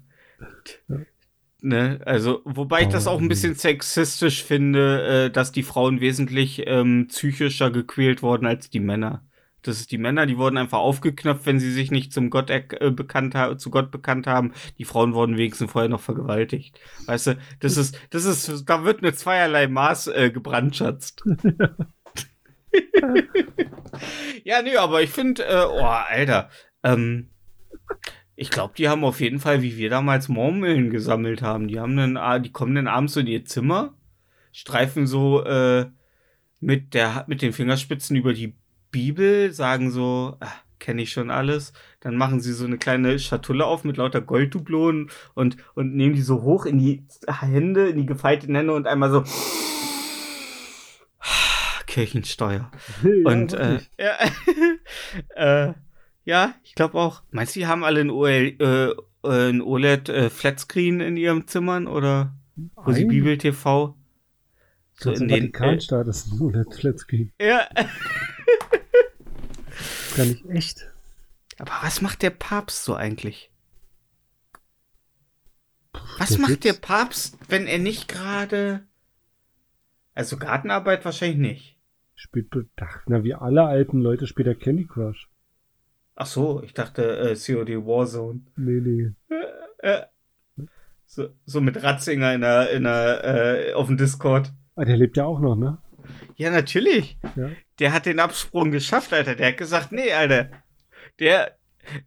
Ne, 1.61 2.01
also, 2.05 2.43
wobei 2.45 2.83
ich 2.83 2.89
das 2.89 3.07
auch 3.07 3.21
ein 3.21 3.29
bisschen 3.29 3.55
sexistisch 3.55 4.45
finde, 4.45 5.25
äh, 5.27 5.31
dass 5.31 5.51
die 5.51 5.63
Frauen 5.63 6.01
wesentlich 6.01 6.63
ähm, 6.67 7.07
psychischer 7.09 7.71
gequält 7.71 8.23
wurden 8.23 8.47
als 8.47 8.71
die 8.71 8.81
Männer. 8.81 9.25
Das 9.63 9.81
ist 9.81 9.91
die 9.91 9.99
Männer, 9.99 10.27
die 10.27 10.37
wurden 10.37 10.59
einfach 10.59 10.79
aufgeknöpft, 10.79 11.47
wenn 11.47 11.59
sie 11.59 11.73
sich 11.73 11.91
nicht 11.91 12.13
zum 12.13 12.29
Gott 12.29 12.51
äh, 12.51 12.91
bekannt 12.91 13.35
zu 13.61 13.71
Gott 13.71 13.91
bekannt 13.91 14.27
haben. 14.27 14.53
Die 14.79 14.85
Frauen 14.85 15.15
wurden 15.15 15.39
wenigstens 15.39 15.73
vorher 15.73 15.89
noch 15.89 16.03
vergewaltigt. 16.03 16.79
Weißt 17.07 17.29
du, 17.29 17.39
das 17.61 17.79
ist, 17.79 17.99
das 18.11 18.27
ist, 18.27 18.69
da 18.69 18.85
wird 18.85 19.01
mit 19.01 19.19
zweierlei 19.19 19.67
Maß 19.67 20.09
äh, 20.09 20.31
gebrandschatzt. 20.31 21.25
ja, 24.45 24.63
nee, 24.63 24.77
aber 24.77 25.03
ich 25.03 25.11
finde, 25.11 25.45
äh, 25.45 25.65
oh, 25.67 25.83
Alter, 25.83 26.51
ähm, 26.83 27.31
ich 28.37 28.51
glaube, 28.51 28.75
die 28.77 28.89
haben 28.89 29.05
auf 29.05 29.21
jeden 29.21 29.39
Fall, 29.39 29.63
wie 29.63 29.77
wir 29.77 29.91
damals 29.91 30.29
Murmeln 30.29 30.91
gesammelt 30.91 31.43
haben. 31.43 31.69
Die 31.69 31.79
haben 31.79 31.97
dann, 31.97 32.17
ah, 32.17 32.39
die 32.39 32.53
kommen 32.53 32.75
dann 32.75 32.89
abends 32.89 33.17
in 33.17 33.27
ihr 33.27 33.45
Zimmer, 33.45 33.95
streifen 34.53 35.07
so 35.07 35.45
äh, 35.45 35.87
mit 36.61 36.95
der 36.95 37.25
mit 37.29 37.43
den 37.43 37.53
Fingerspitzen 37.53 38.17
über 38.17 38.33
die 38.33 38.55
Bibel, 38.91 39.53
sagen 39.53 39.91
so, 39.91 40.37
ah, 40.41 40.53
kenne 40.79 41.03
ich 41.03 41.13
schon 41.13 41.31
alles. 41.31 41.73
Dann 42.01 42.17
machen 42.17 42.41
sie 42.41 42.53
so 42.53 42.67
eine 42.67 42.79
kleine 42.79 43.19
Schatulle 43.19 43.67
auf 43.67 43.85
mit 43.85 43.97
lauter 43.99 44.21
Golddublonen 44.21 45.11
und 45.35 45.57
und 45.75 45.95
nehmen 45.95 46.15
die 46.15 46.23
so 46.23 46.43
hoch 46.43 46.67
in 46.67 46.79
die 46.79 47.05
Hände, 47.29 47.89
in 47.89 47.99
die 47.99 48.07
gefalteten 48.07 48.55
Hände 48.57 48.75
und 48.75 48.87
einmal 48.87 49.11
so 49.11 49.25
Kirchensteuer. 51.95 52.71
Und 53.25 53.53
Ja, 53.53 53.59
äh, 53.59 53.69
wirklich. 53.71 53.91
ja, 55.37 55.69
äh, 55.69 55.75
ja, 56.25 56.55
ich 56.65 56.75
glaube 56.75 56.99
auch. 56.99 57.23
Meinst 57.31 57.55
du, 57.55 57.61
die 57.61 57.67
haben 57.69 57.85
alle 57.85 58.01
ein, 58.01 58.11
OL, 58.11 58.31
äh, 58.59 58.89
äh, 59.29 59.49
ein 59.51 59.63
OLED 59.63 60.09
äh, 60.09 60.31
Flatscreen 60.31 60.99
in 61.01 61.17
ihrem 61.17 61.47
Zimmern 61.47 61.87
oder 61.87 62.35
wo 62.75 62.93
sie. 62.93 63.05
Bibel 63.05 63.39
TV? 63.39 63.97
So 64.95 65.13
in 65.13 65.29
den. 65.29 65.31
Äh, 65.31 65.41
Vatikanstaat 65.43 66.09
ist 66.09 66.33
nur 66.35 66.51
Netflix 66.53 67.07
gehen. 67.07 67.33
ja. 67.41 67.69
Gar 70.17 70.27
nicht 70.27 70.45
echt. 70.51 70.87
Aber 71.59 71.73
was 71.83 72.01
macht 72.01 72.23
der 72.23 72.31
Papst 72.31 72.85
so 72.85 72.95
eigentlich? 72.95 73.51
Was 76.19 76.31
der 76.31 76.39
macht 76.41 76.51
sitzt- 76.53 76.65
der 76.65 76.73
Papst, 76.75 77.37
wenn 77.49 77.67
er 77.67 77.79
nicht 77.79 78.09
gerade. 78.09 78.83
Also 80.15 80.37
Gartenarbeit 80.37 81.05
wahrscheinlich 81.05 81.39
nicht. 81.39 81.74
Spielt, 82.15 82.49
ach, 82.81 83.03
na, 83.07 83.25
wie 83.25 83.35
alle 83.35 83.65
alten 83.65 84.01
Leute 84.01 84.27
spielt 84.27 84.49
er 84.49 84.55
Candy 84.55 84.87
Crush. 84.87 85.29
Ach 86.17 86.27
so, 86.27 86.63
ich 86.63 86.75
dachte 86.75 87.19
äh, 87.19 87.35
COD 87.35 87.85
Warzone. 87.85 88.41
Nee, 88.57 88.81
nee. 88.81 89.11
Äh, 89.79 90.03
so, 91.07 91.29
so 91.45 91.61
mit 91.61 91.83
Ratzinger 91.83 92.35
in 92.35 92.41
der, 92.41 92.71
in 92.71 92.85
der, 92.85 93.25
äh, 93.25 93.73
auf 93.75 93.89
dem 93.89 93.97
Discord. 93.97 94.53
Ah, 94.77 94.85
der 94.85 94.97
lebt 94.97 95.17
ja 95.17 95.25
auch 95.25 95.41
noch, 95.41 95.57
ne? 95.57 95.79
Ja, 96.37 96.51
natürlich. 96.51 97.19
Ja. 97.37 97.51
Der 97.79 97.93
hat 97.93 98.07
den 98.07 98.21
Absprung 98.21 98.71
geschafft, 98.71 99.13
Alter. 99.13 99.35
Der 99.35 99.49
hat 99.49 99.57
gesagt, 99.57 99.93
nee, 99.93 100.13
Alter. 100.13 100.51
Der 101.19 101.57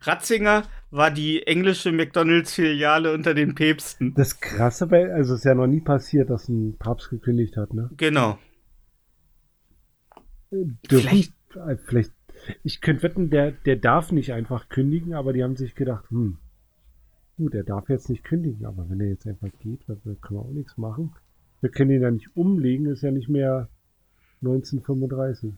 Ratzinger 0.02 0.64
war 0.90 1.12
die 1.12 1.46
englische 1.46 1.92
McDonalds-Filiale 1.92 3.14
unter 3.14 3.34
den 3.34 3.56
Päpsten. 3.56 4.14
Das 4.14 4.40
Krasse 4.40 4.88
bei, 4.88 5.12
also 5.14 5.34
es 5.34 5.40
ist 5.42 5.46
ja 5.46 5.56
noch 5.56 5.68
nie 5.68 5.82
passiert, 5.82 6.30
dass 6.30 6.48
ein 6.48 6.78
Papst 6.78 7.10
gekündigt 7.10 7.58
hat, 7.58 7.74
ne? 7.74 7.90
Genau. 7.98 8.38
Dürfen, 10.52 10.78
Vielleicht- 10.90 11.34
vielleicht, 11.50 11.82
vielleicht, 11.86 12.12
ich 12.64 12.82
könnte 12.82 13.04
wetten, 13.04 13.30
der, 13.30 13.52
der 13.52 13.76
darf 13.76 14.12
nicht 14.12 14.32
einfach 14.34 14.70
kündigen, 14.70 15.14
aber 15.14 15.34
die 15.34 15.44
haben 15.44 15.56
sich 15.56 15.76
gedacht, 15.76 16.06
hm, 16.10 16.38
gut, 17.38 17.54
der 17.54 17.64
darf 17.64 17.90
jetzt 17.90 18.10
nicht 18.10 18.24
kündigen, 18.24 18.66
aber 18.66 18.90
wenn 18.90 19.00
er 19.02 19.10
jetzt 19.10 19.28
einfach 19.28 19.50
geht, 19.60 19.82
dann 19.88 20.00
können 20.22 20.40
wir 20.40 20.46
auch 20.46 20.52
nichts 20.52 20.78
machen. 20.78 21.14
Wir 21.62 21.70
können 21.70 21.92
ihn 21.92 22.02
ja 22.02 22.12
nicht 22.12 22.36
umlegen, 22.36 22.86
ist 22.86 23.02
ja 23.02 23.12
nicht 23.12 23.30
mehr 23.30 23.68
1935. 24.42 25.54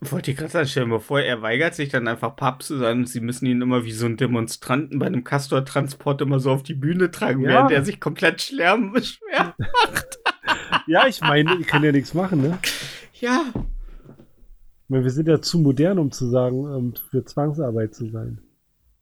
Wollte 0.00 0.30
ich 0.30 0.36
gerade 0.36 0.50
sagen, 0.50 0.66
stell 0.68 0.84
dir 0.84 0.90
mal 0.90 1.00
vor, 1.00 1.20
er 1.20 1.42
weigert 1.42 1.74
sich 1.74 1.88
dann 1.88 2.06
einfach 2.06 2.36
Papst 2.36 2.68
zu 2.68 2.76
sein 2.78 2.98
und 2.98 3.08
sie 3.08 3.20
müssen 3.20 3.46
ihn 3.46 3.60
immer 3.62 3.84
wie 3.84 3.90
so 3.92 4.06
einen 4.06 4.16
Demonstranten 4.16 4.98
bei 5.00 5.06
einem 5.06 5.24
Castor-Transport 5.24 6.20
immer 6.20 6.38
so 6.38 6.52
auf 6.52 6.62
die 6.62 6.74
Bühne 6.74 7.10
tragen, 7.10 7.40
Ja. 7.42 7.48
während 7.48 7.70
er 7.72 7.84
sich 7.84 8.00
komplett 8.00 8.40
schwer, 8.42 8.76
schwer. 9.02 9.54
Ja, 10.86 11.06
ich 11.06 11.20
meine, 11.20 11.56
ich 11.60 11.66
kann 11.66 11.82
ja 11.84 11.92
nichts 11.92 12.14
machen, 12.14 12.40
ne? 12.42 12.58
Ja. 13.14 13.52
Meine, 14.88 15.04
wir 15.04 15.10
sind 15.10 15.28
ja 15.28 15.40
zu 15.40 15.58
modern, 15.58 15.98
um 15.98 16.10
zu 16.10 16.28
sagen, 16.28 16.64
ähm, 16.74 16.94
für 17.10 17.24
Zwangsarbeit 17.24 17.94
zu 17.94 18.10
sein. 18.10 18.40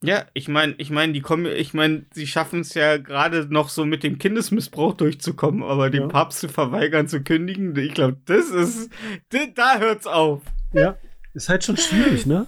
Ja, 0.02 0.26
ich 0.34 0.48
meine, 0.48 0.74
ich 0.78 0.90
meine, 0.90 1.12
die 1.12 1.20
kommen, 1.20 1.46
ich 1.46 1.72
meine, 1.72 2.04
sie 2.12 2.26
schaffen 2.26 2.60
es 2.60 2.74
ja 2.74 2.96
gerade 2.98 3.46
noch 3.50 3.70
so 3.70 3.84
mit 3.86 4.02
dem 4.02 4.18
Kindesmissbrauch 4.18 4.94
durchzukommen, 4.94 5.62
aber 5.62 5.92
Ja. 5.92 6.06
Papst 6.06 6.40
zu 6.40 6.48
verweigern 6.48 7.08
zu 7.08 7.22
kündigen, 7.22 7.74
ich 7.76 7.94
glaube, 7.94 8.18
das 8.26 8.50
ist, 8.50 8.90
da, 9.30 9.38
da 9.54 9.78
hört's 9.78 10.06
auf. 10.06 10.42
Ja, 10.72 10.96
ist 11.34 11.48
halt 11.48 11.64
schon 11.64 11.76
schwierig, 11.76 12.26
ne? 12.26 12.46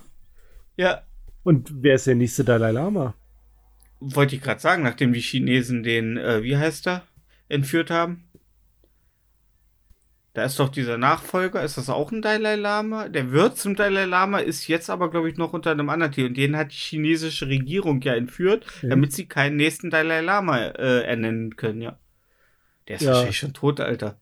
Ja, 0.77 1.02
Und 1.43 1.73
wer 1.82 1.94
ist 1.94 2.06
der 2.06 2.15
nächste 2.16 2.44
Dalai 2.44 2.73
Lama? 2.73 3.15
wollte 4.01 4.36
ich 4.36 4.43
gerade 4.43 4.60
sagen, 4.60 4.82
nachdem 4.82 5.12
die 5.12 5.20
Chinesen 5.20 5.82
den, 5.82 6.16
äh, 6.16 6.43
wie 6.43 6.56
heißt 6.56 6.86
er, 6.86 7.02
entführt 7.48 7.90
haben. 7.90 8.28
Da 10.39 10.44
ist 10.44 10.60
doch 10.60 10.69
dieser 10.69 10.98
Nachfolger, 10.98 11.65
ist 11.65 11.78
das 11.78 11.90
auch 11.90 12.12
ein 12.12 12.23
Dalai 12.23 12.55
Lama? 12.55 13.09
Der 13.09 13.32
wird 13.32 13.59
zum 13.59 13.74
Dalai 13.74 14.05
Lama, 14.05 14.39
ist 14.39 14.69
jetzt 14.69 14.89
aber, 14.89 15.10
glaube 15.10 15.28
ich, 15.28 15.36
noch 15.36 15.52
unter 15.52 15.73
einem 15.73 15.89
anderen 15.90 16.12
Titel. 16.12 16.28
Und 16.28 16.36
den 16.36 16.56
hat 16.56 16.70
die 16.70 16.77
chinesische 16.77 17.48
Regierung 17.48 18.01
ja 18.02 18.15
entführt, 18.15 18.65
Ja. 18.82 18.90
damit 18.90 19.12
sie 19.12 19.27
keinen 19.27 19.56
nächsten 19.56 19.90
Dalai 19.90 20.20
Lama 20.20 20.59
äh, 20.59 21.02
ernennen 21.02 21.56
können, 21.56 21.82
ja. 21.82 21.98
Der 22.86 22.97
ist 22.97 23.02
Ja. 23.02 23.10
wahrscheinlich 23.10 23.39
schon 23.39 23.52
tot, 23.52 23.81
Alter. 23.81 24.16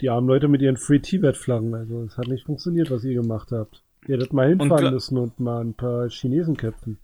Die 0.00 0.10
armen 0.10 0.26
Leute 0.26 0.48
mit 0.48 0.60
ihren 0.60 0.76
Free 0.76 0.98
Tibet-Flaggen. 0.98 1.72
Also, 1.72 2.02
es 2.02 2.18
hat 2.18 2.26
nicht 2.26 2.46
funktioniert, 2.46 2.90
was 2.90 3.04
ihr 3.04 3.14
gemacht 3.14 3.52
habt. 3.52 3.84
Ihr 4.08 4.16
hättet 4.16 4.32
mal 4.32 4.48
hinfahren 4.48 4.86
gl- 4.86 4.90
müssen 4.90 5.18
und 5.18 5.38
mal 5.38 5.60
ein 5.62 5.74
paar 5.74 6.08
Chinesen 6.08 6.56
köpfen. 6.56 6.98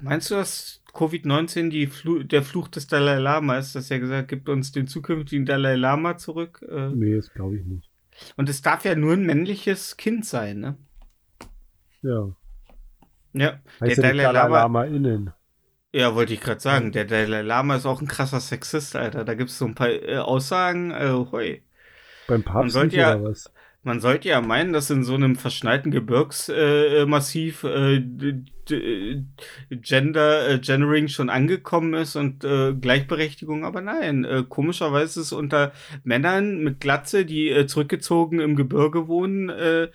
Meinst 0.00 0.30
du, 0.30 0.36
dass 0.36 0.80
Covid-19 0.94 1.70
die 1.70 1.86
Flu 1.86 2.22
der 2.22 2.42
Fluch 2.42 2.68
des 2.68 2.86
Dalai 2.86 3.18
Lama 3.18 3.58
ist, 3.58 3.74
dass 3.74 3.90
er 3.90 3.98
gesagt 4.00 4.28
gibt 4.28 4.48
uns 4.48 4.72
den 4.72 4.86
zukünftigen 4.86 5.44
Dalai 5.46 5.74
Lama 5.76 6.16
zurück? 6.16 6.64
Äh, 6.68 6.88
Nee, 6.90 7.16
das 7.16 7.32
glaube 7.32 7.56
ich 7.58 7.64
nicht. 7.64 7.90
und 8.36 8.48
es 8.48 8.62
darf 8.62 8.84
ja 8.84 8.94
nur 8.94 9.14
ein 9.14 9.26
männliches 9.26 9.96
Kind 9.96 10.24
sein, 10.24 10.60
ne? 10.60 10.76
Ja. 12.02 12.28
Ja, 13.32 13.58
Heißt 13.80 13.98
der 13.98 14.14
ja 14.14 14.22
Dalai 14.30 14.32
Lama, 14.32 14.58
Lama 14.62 14.84
innen. 14.84 15.32
ja, 15.92 16.14
wollte 16.14 16.34
ich 16.34 16.40
gerade 16.40 16.60
sagen, 16.60 16.92
der 16.92 17.04
Dalai 17.04 17.42
Lama 17.42 17.76
ist 17.76 17.86
auch 17.86 18.00
ein 18.00 18.06
krasser 18.06 18.40
Sexist, 18.40 18.94
Alter. 18.94 19.24
Da 19.24 19.34
gibt 19.34 19.50
es 19.50 19.58
so 19.58 19.64
ein 19.66 19.74
paar 19.74 19.88
äh, 19.90 20.18
Aussagen, 20.18 20.90
äh, 20.92 21.10
hoi. 21.32 21.62
Beim 22.28 22.42
Papst 22.42 22.76
nicht, 22.76 22.92
ja- 22.94 23.16
oder 23.16 23.30
was? 23.30 23.52
Man 23.84 24.00
sollte 24.00 24.28
ja 24.28 24.40
meinen, 24.40 24.72
dass 24.72 24.90
in 24.90 25.04
so 25.04 25.14
einem 25.14 25.36
verschneiten 25.36 25.90
Gebirgsmassiv 25.92 27.64
äh, 27.64 27.96
äh, 27.96 28.00
d- 28.00 28.44
d- 28.68 29.22
Gender 29.70 30.48
äh, 30.48 30.58
Gendering 30.58 31.08
schon 31.08 31.28
angekommen 31.28 31.92
ist 31.92 32.16
und 32.16 32.44
äh, 32.44 32.72
Gleichberechtigung, 32.72 33.64
aber 33.64 33.82
nein, 33.82 34.24
äh, 34.24 34.42
komischerweise 34.48 35.20
ist 35.20 35.32
unter 35.32 35.72
Männern 36.02 36.64
mit 36.64 36.80
Glatze, 36.80 37.26
die 37.26 37.50
äh, 37.50 37.66
zurückgezogen 37.66 38.40
im 38.40 38.56
Gebirge 38.56 39.06
wohnen, 39.06 39.50
äh, 39.50 39.88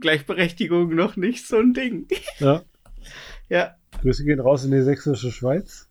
Gleichberechtigung 0.00 0.94
noch 0.94 1.16
nicht 1.16 1.48
so 1.48 1.58
ein 1.58 1.74
Ding. 1.74 2.06
Ja. 2.38 2.62
ja, 3.48 3.74
Grüße 4.02 4.24
gehen 4.24 4.40
raus 4.40 4.64
in 4.64 4.70
die 4.70 4.82
sächsische 4.82 5.32
Schweiz. 5.32 5.88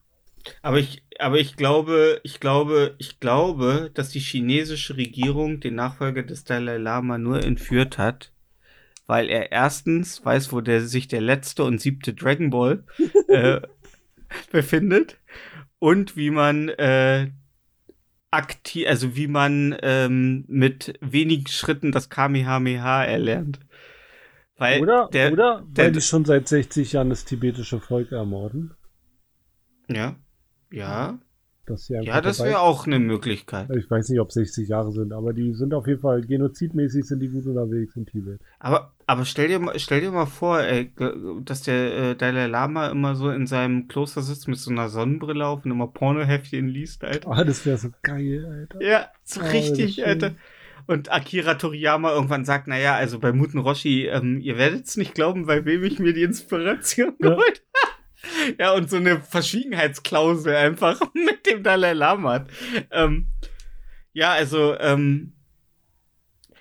Aber 0.61 0.79
ich, 0.79 1.03
aber 1.19 1.39
ich 1.39 1.55
glaube, 1.55 2.19
ich 2.23 2.39
glaube, 2.39 2.95
ich 2.97 3.19
glaube, 3.19 3.91
dass 3.93 4.09
die 4.09 4.19
chinesische 4.19 4.97
Regierung 4.97 5.59
den 5.59 5.75
Nachfolger 5.75 6.23
des 6.23 6.43
Dalai 6.43 6.77
Lama 6.77 7.17
nur 7.17 7.43
entführt 7.43 7.97
hat, 7.97 8.31
weil 9.07 9.29
er 9.29 9.51
erstens 9.51 10.23
weiß, 10.25 10.51
wo 10.51 10.61
der 10.61 10.81
sich 10.81 11.07
der 11.07 11.21
letzte 11.21 11.63
und 11.63 11.79
siebte 11.81 12.13
Dragon 12.13 12.49
Ball 12.49 12.83
äh, 13.27 13.61
befindet 14.51 15.19
und 15.79 16.17
wie 16.17 16.29
man 16.31 16.69
äh, 16.69 17.31
aktiv, 18.31 18.87
also 18.87 19.15
wie 19.15 19.27
man 19.27 19.75
ähm, 19.81 20.45
mit 20.47 20.97
wenigen 21.01 21.47
Schritten 21.47 21.91
das 21.91 22.09
Kamehameha 22.09 23.03
erlernt. 23.05 23.59
Weil 24.57 24.81
Oder, 24.81 25.09
der, 25.13 25.31
oder 25.33 25.63
der- 25.67 25.85
weil 25.85 25.91
die 25.93 26.01
schon 26.01 26.25
seit 26.25 26.47
60 26.47 26.93
Jahren 26.93 27.09
das 27.09 27.25
tibetische 27.25 27.79
Volk 27.79 28.11
ermorden. 28.11 28.73
ja, 29.87 30.15
ja, 30.71 31.17
einfach 31.67 32.03
ja, 32.03 32.21
das 32.21 32.43
wäre 32.43 32.59
auch 32.59 32.85
eine 32.85 32.99
Möglichkeit. 32.99 33.69
Ich 33.75 33.89
weiß 33.89 34.09
nicht, 34.09 34.19
ob 34.19 34.31
60 34.31 34.69
Jahre 34.69 34.91
sind, 34.91 35.11
aber 35.13 35.33
die 35.33 35.53
sind 35.53 35.73
auf 35.73 35.87
jeden 35.87 36.01
Fall 36.01 36.21
genozidmäßig 36.21 37.05
sind 37.05 37.19
die 37.21 37.29
gut 37.29 37.45
unterwegs 37.45 37.95
in 37.95 38.05
Tibet. 38.05 38.39
Aber, 38.59 38.93
aber 39.07 39.25
stell 39.25 39.47
dir 39.47 39.59
mal, 39.59 39.77
stell 39.79 40.01
dir 40.01 40.11
mal 40.11 40.27
vor, 40.27 40.59
ey, 40.61 40.91
dass 41.43 41.63
der 41.63 41.97
äh, 42.11 42.15
Dalai 42.15 42.47
Lama 42.47 42.89
immer 42.89 43.15
so 43.15 43.31
in 43.31 43.47
seinem 43.47 43.87
Kloster 43.87 44.21
sitzt 44.21 44.47
mit 44.47 44.59
so 44.59 44.69
einer 44.69 44.89
Sonnenbrille 44.89 45.45
auf 45.45 45.65
und 45.65 45.71
immer 45.71 45.87
Pornoheftchen 45.87 46.67
liest, 46.67 47.03
Alter. 47.03 47.31
Ah, 47.31 47.43
das 47.43 47.65
wäre 47.65 47.77
so 47.77 47.89
geil, 48.03 48.45
Alter. 48.45 48.81
Ja, 48.85 49.09
so 49.23 49.39
Oh, 49.39 49.43
das 49.43 49.53
richtig, 49.53 50.05
Alter. 50.05 50.35
Und 50.87 51.11
Akira 51.11 51.55
Toriyama 51.55 52.11
irgendwann 52.11 52.45
sagt, 52.45 52.67
naja, 52.67 52.93
also 52.93 53.17
bei 53.17 53.33
Muten 53.33 53.57
Roshi, 53.57 54.05
ähm, 54.05 54.39
ihr 54.39 54.57
werdet 54.59 54.85
es 54.85 54.97
nicht 54.97 55.15
glauben, 55.15 55.47
bei 55.47 55.65
wem 55.65 55.83
ich 55.83 55.97
mir 55.97 56.13
die 56.13 56.21
Inspiration 56.21 57.15
Ja. 57.19 57.29
geholt 57.29 57.63
habe. 57.83 57.94
ja, 58.59 58.73
und 58.73 58.89
so 58.89 58.97
eine 58.97 59.19
Verschwiegenheitsklausel 59.21 60.55
einfach 60.55 60.99
mit 61.13 61.45
dem 61.45 61.63
Dalai 61.63 61.93
Lama. 61.93 62.45
Ähm, 62.91 63.27
ja, 64.13 64.31
also, 64.31 64.77
ähm, 64.79 65.33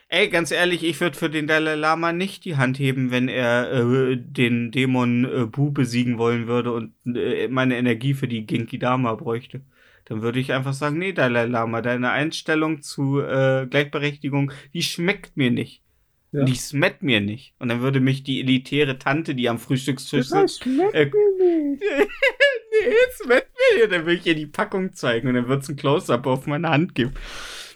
ey, 0.09 0.29
ganz 0.29 0.51
ehrlich, 0.51 0.83
ich 0.83 1.01
würde 1.01 1.17
für 1.17 1.31
den 1.31 1.47
Dalai 1.47 1.77
Lama 1.77 2.13
nicht 2.13 2.45
die 2.45 2.57
Hand 2.57 2.79
heben, 2.79 3.11
wenn 3.11 3.29
er 3.29 3.73
äh, 3.73 4.17
den 4.17 4.71
Dämon 4.71 5.25
äh, 5.25 5.47
Bu 5.47 5.71
besiegen 5.71 6.19
wollen 6.19 6.47
würde 6.47 6.73
und 6.73 6.95
äh, 7.07 7.49
meine 7.49 7.77
Energie 7.77 8.15
für 8.15 8.29
die 8.29 8.47
Genki 8.47 8.79
Dama 8.79 9.15
bräuchte. 9.15 9.63
Dann 10.07 10.21
würde 10.21 10.41
ich 10.41 10.53
einfach 10.53 10.75
sagen, 10.75 10.99
nee, 10.99 11.13
Dalai 11.13 11.47
Lama, 11.47 11.81
deine 11.81 12.11
Einstellung 12.11 12.83
zu 12.83 13.21
äh, 13.21 13.67
Gleichberechtigung, 13.71 14.53
die 14.75 14.83
schmeckt 14.83 15.37
mir 15.37 15.51
nicht. 15.51 15.84
Ja. 16.35 16.43
Die 16.43 16.57
schmeckt 16.57 17.05
mir 17.05 17.21
nicht. 17.21 17.55
Und 17.61 17.69
dann 17.69 17.81
würde 17.81 18.01
mich 18.01 18.25
die 18.25 18.41
elitäre 18.41 18.99
Tante, 18.99 19.37
die 19.37 19.49
am 19.49 19.61
Frühstückstisch 19.61 20.27
sitzt, 20.27 20.67
äh, 20.67 20.69
mir 20.69 20.91
nicht. 20.91 21.81
nee, 21.83 22.95
es 23.09 23.25
schmeckt 23.25 23.53
mir 23.55 23.79
nicht. 23.79 23.93
Dann 23.93 24.01
würde 24.05 24.15
ich 24.15 24.27
ihr 24.27 24.35
die 24.35 24.47
Packung 24.47 24.93
zeigen 24.95 25.29
und 25.29 25.35
dann 25.35 25.47
wird 25.47 25.63
es 25.63 25.69
ein 25.69 25.77
Close-Up 25.77 26.27
auf 26.27 26.49
meine 26.49 26.71
Hand 26.71 26.97
geben. 26.97 27.15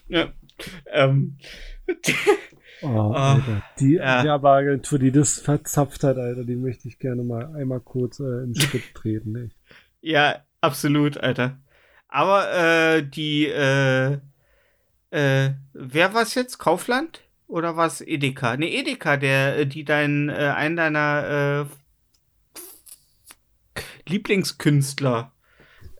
Ja. 0.09 0.33
Ähm. 0.93 1.39
Oh, 2.81 3.11
Alter. 3.11 3.65
Die 3.81 3.95
ja. 3.95 4.23
Werbeagentur, 4.23 5.01
die 5.01 5.11
das 5.11 5.41
verzapft 5.41 6.05
hat, 6.05 6.17
Alter, 6.17 6.45
die 6.45 6.55
möchte 6.55 6.87
ich 6.87 7.01
gerne 7.01 7.25
mal 7.25 7.53
einmal 7.57 7.81
kurz 7.81 8.21
äh, 8.21 8.45
in 8.45 8.55
Schritt 8.55 8.85
treten. 8.95 9.35
Echt. 9.35 9.57
Ja, 10.01 10.45
absolut, 10.61 11.19
Alter. 11.19 11.59
Aber 12.07 12.53
äh, 12.53 13.03
die, 13.03 13.47
äh, 13.47 14.19
äh, 15.11 15.51
wer 15.73 16.15
war's 16.15 16.37
jetzt? 16.37 16.59
Kaufland? 16.59 17.21
Oder 17.49 17.77
war's 17.77 18.01
Edeka? 18.03 18.57
Ne, 18.57 18.71
Edeka, 18.73 19.17
der, 19.17 19.59
äh, 19.59 19.67
die 19.67 19.85
dein, 19.85 20.29
äh, 20.29 20.33
einen 20.55 20.77
deiner 20.77 21.67
äh, 23.77 23.81
Lieblingskünstler 24.09 25.33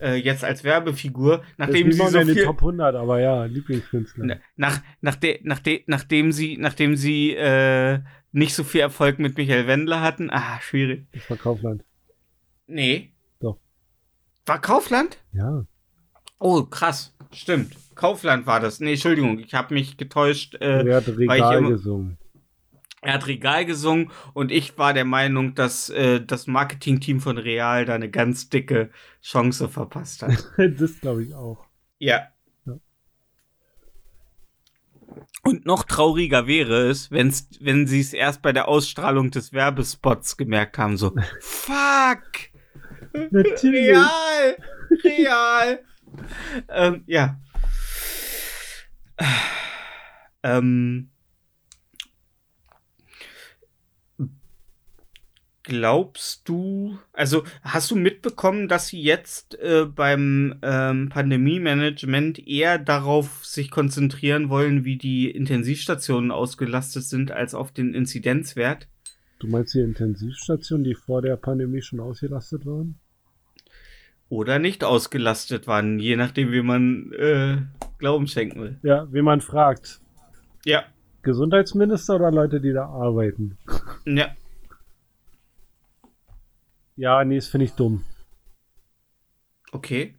äh, 0.01 0.15
jetzt 0.17 0.45
als 0.45 0.65
Werbefigur, 0.65 1.43
nachdem 1.57 1.91
sie 1.93 1.99
so 2.09 2.19
in 2.19 2.27
den 2.29 2.37
viel, 2.37 2.45
Top 2.45 2.59
100, 2.59 2.95
aber 2.95 3.21
ja, 3.21 3.45
Lieblingskünstler. 3.45 4.25
Na- 4.25 4.37
nach, 4.57 4.81
nach 5.01 5.17
de, 5.17 5.41
nach 5.43 5.59
de, 5.59 5.83
nachdem 5.87 6.33
sie, 6.33 6.57
nachdem 6.59 6.97
sie 6.97 7.35
äh, 7.35 8.01
nicht 8.33 8.55
so 8.55 8.63
viel 8.65 8.81
Erfolg 8.83 9.19
mit 9.19 9.37
Michael 9.37 9.67
Wendler 9.67 10.01
hatten, 10.01 10.31
ah, 10.31 10.61
schwierig. 10.61 11.07
Das 11.13 11.29
war 11.31 11.37
Kaufland. 11.37 11.85
Nee. 12.67 13.13
Doch. 13.41 13.59
War 14.47 14.61
Kaufland? 14.61 15.19
Ja. 15.33 15.65
Oh, 16.39 16.63
krass. 16.65 17.15
Stimmt. 17.33 17.75
Kaufland 17.95 18.47
war 18.47 18.61
das. 18.61 18.81
Nee, 18.81 18.93
Entschuldigung, 18.93 19.39
ich 19.39 19.55
habe 19.55 19.75
mich 19.75 19.97
getäuscht. 19.97 20.55
Äh, 20.57 20.85
Wer 20.85 20.97
hat 20.97 21.09
Regal 21.09 21.59
immer- 21.59 21.71
gesungen? 21.71 22.19
er 23.01 23.15
hat 23.15 23.27
Regal 23.29 23.65
gesungen 23.65 24.11
und 24.35 24.51
ich 24.51 24.77
war 24.77 24.93
der 24.93 25.05
Meinung, 25.05 25.55
dass 25.55 25.89
äh, 25.91 26.21
das 26.21 26.47
Marketingteam 26.49 27.21
von 27.21 27.39
Real 27.39 27.85
da 27.85 27.95
eine 27.95 28.11
ganz 28.11 28.49
dicke 28.49 28.91
Chance 29.23 29.69
verpasst 29.69 30.23
hat. 30.23 30.51
das 30.79 31.01
glaube 31.01 31.23
ich 31.25 31.35
auch. 31.35 31.65
ja. 31.99 32.27
Ja. 32.67 32.75
Und 35.45 35.65
noch 35.65 35.85
trauriger 35.85 36.47
wäre 36.47 36.89
es, 36.89 37.11
wenn's, 37.11 37.49
wenn 37.61 37.87
sie 37.87 38.01
es 38.01 38.13
erst 38.13 38.43
bei 38.43 38.53
der 38.53 38.69
Ausstrahlung 38.69 39.31
des 39.31 39.53
Werbespots 39.53 40.37
gemerkt 40.37 40.77
haben, 40.79 40.97
so, 40.97 41.15
fuck, 41.41 42.23
Natürlich. 43.31 43.91
real, 43.91 44.57
real. 45.05 45.79
ähm, 46.69 47.05
ja. 47.07 47.41
Ähm, 50.43 51.11
glaubst 55.69 56.49
du, 56.49 56.99
also 57.13 57.45
hast 57.63 57.91
du 57.91 57.97
mitbekommen, 57.97 58.69
dass 58.69 58.89
sie 58.89 59.03
jetzt 59.03 59.59
äh, 59.61 59.85
beim 59.85 60.59
ähm, 60.63 61.11
Pandemie-Management 61.11 62.47
eher 62.49 62.79
darauf 62.79 63.45
sich 63.45 63.71
konzentrieren 63.71 64.49
wollen, 64.49 64.85
wie 64.85 64.97
die 64.97 65.31
Intensivstationen 65.31 66.31
ausgelastet 66.31 67.05
sind, 67.05 67.33
als 67.33 67.55
auf 67.55 67.71
den 67.71 67.95
Inzidenzwert? 67.95 68.89
Du 69.41 69.47
meinst 69.47 69.75
die 69.75 69.81
Intensivstationen, 69.81 70.85
die 70.85 70.95
vor 70.95 71.21
der 71.21 71.37
Pandemie 71.37 71.83
schon 71.83 72.01
ausgelastet 72.01 72.65
waren? 72.65 72.99
Oder 74.29 74.59
nicht 74.59 74.85
ausgelastet 74.85 75.67
waren, 75.67 75.99
je 75.99 76.17
nachdem, 76.17 76.53
wie 76.53 76.63
man 76.63 77.13
äh, 77.13 77.59
Glauben 77.99 78.27
schenken 78.27 78.61
will. 78.61 78.79
Ja, 78.83 79.11
wie 79.13 79.23
man 79.23 79.41
fragt. 79.41 80.01
Ja, 80.65 80.85
Gesundheitsminister 81.23 82.17
oder 82.17 82.31
Leute, 82.31 82.61
die 82.61 82.73
da 82.73 82.87
arbeiten? 82.87 83.59
ja. 84.07 84.35
Ja, 86.97 87.25
nee, 87.25 87.37
das 87.37 87.49
finde 87.49 87.67
ich 87.67 87.73
dumm. 87.73 88.05
Okay. 89.73 90.15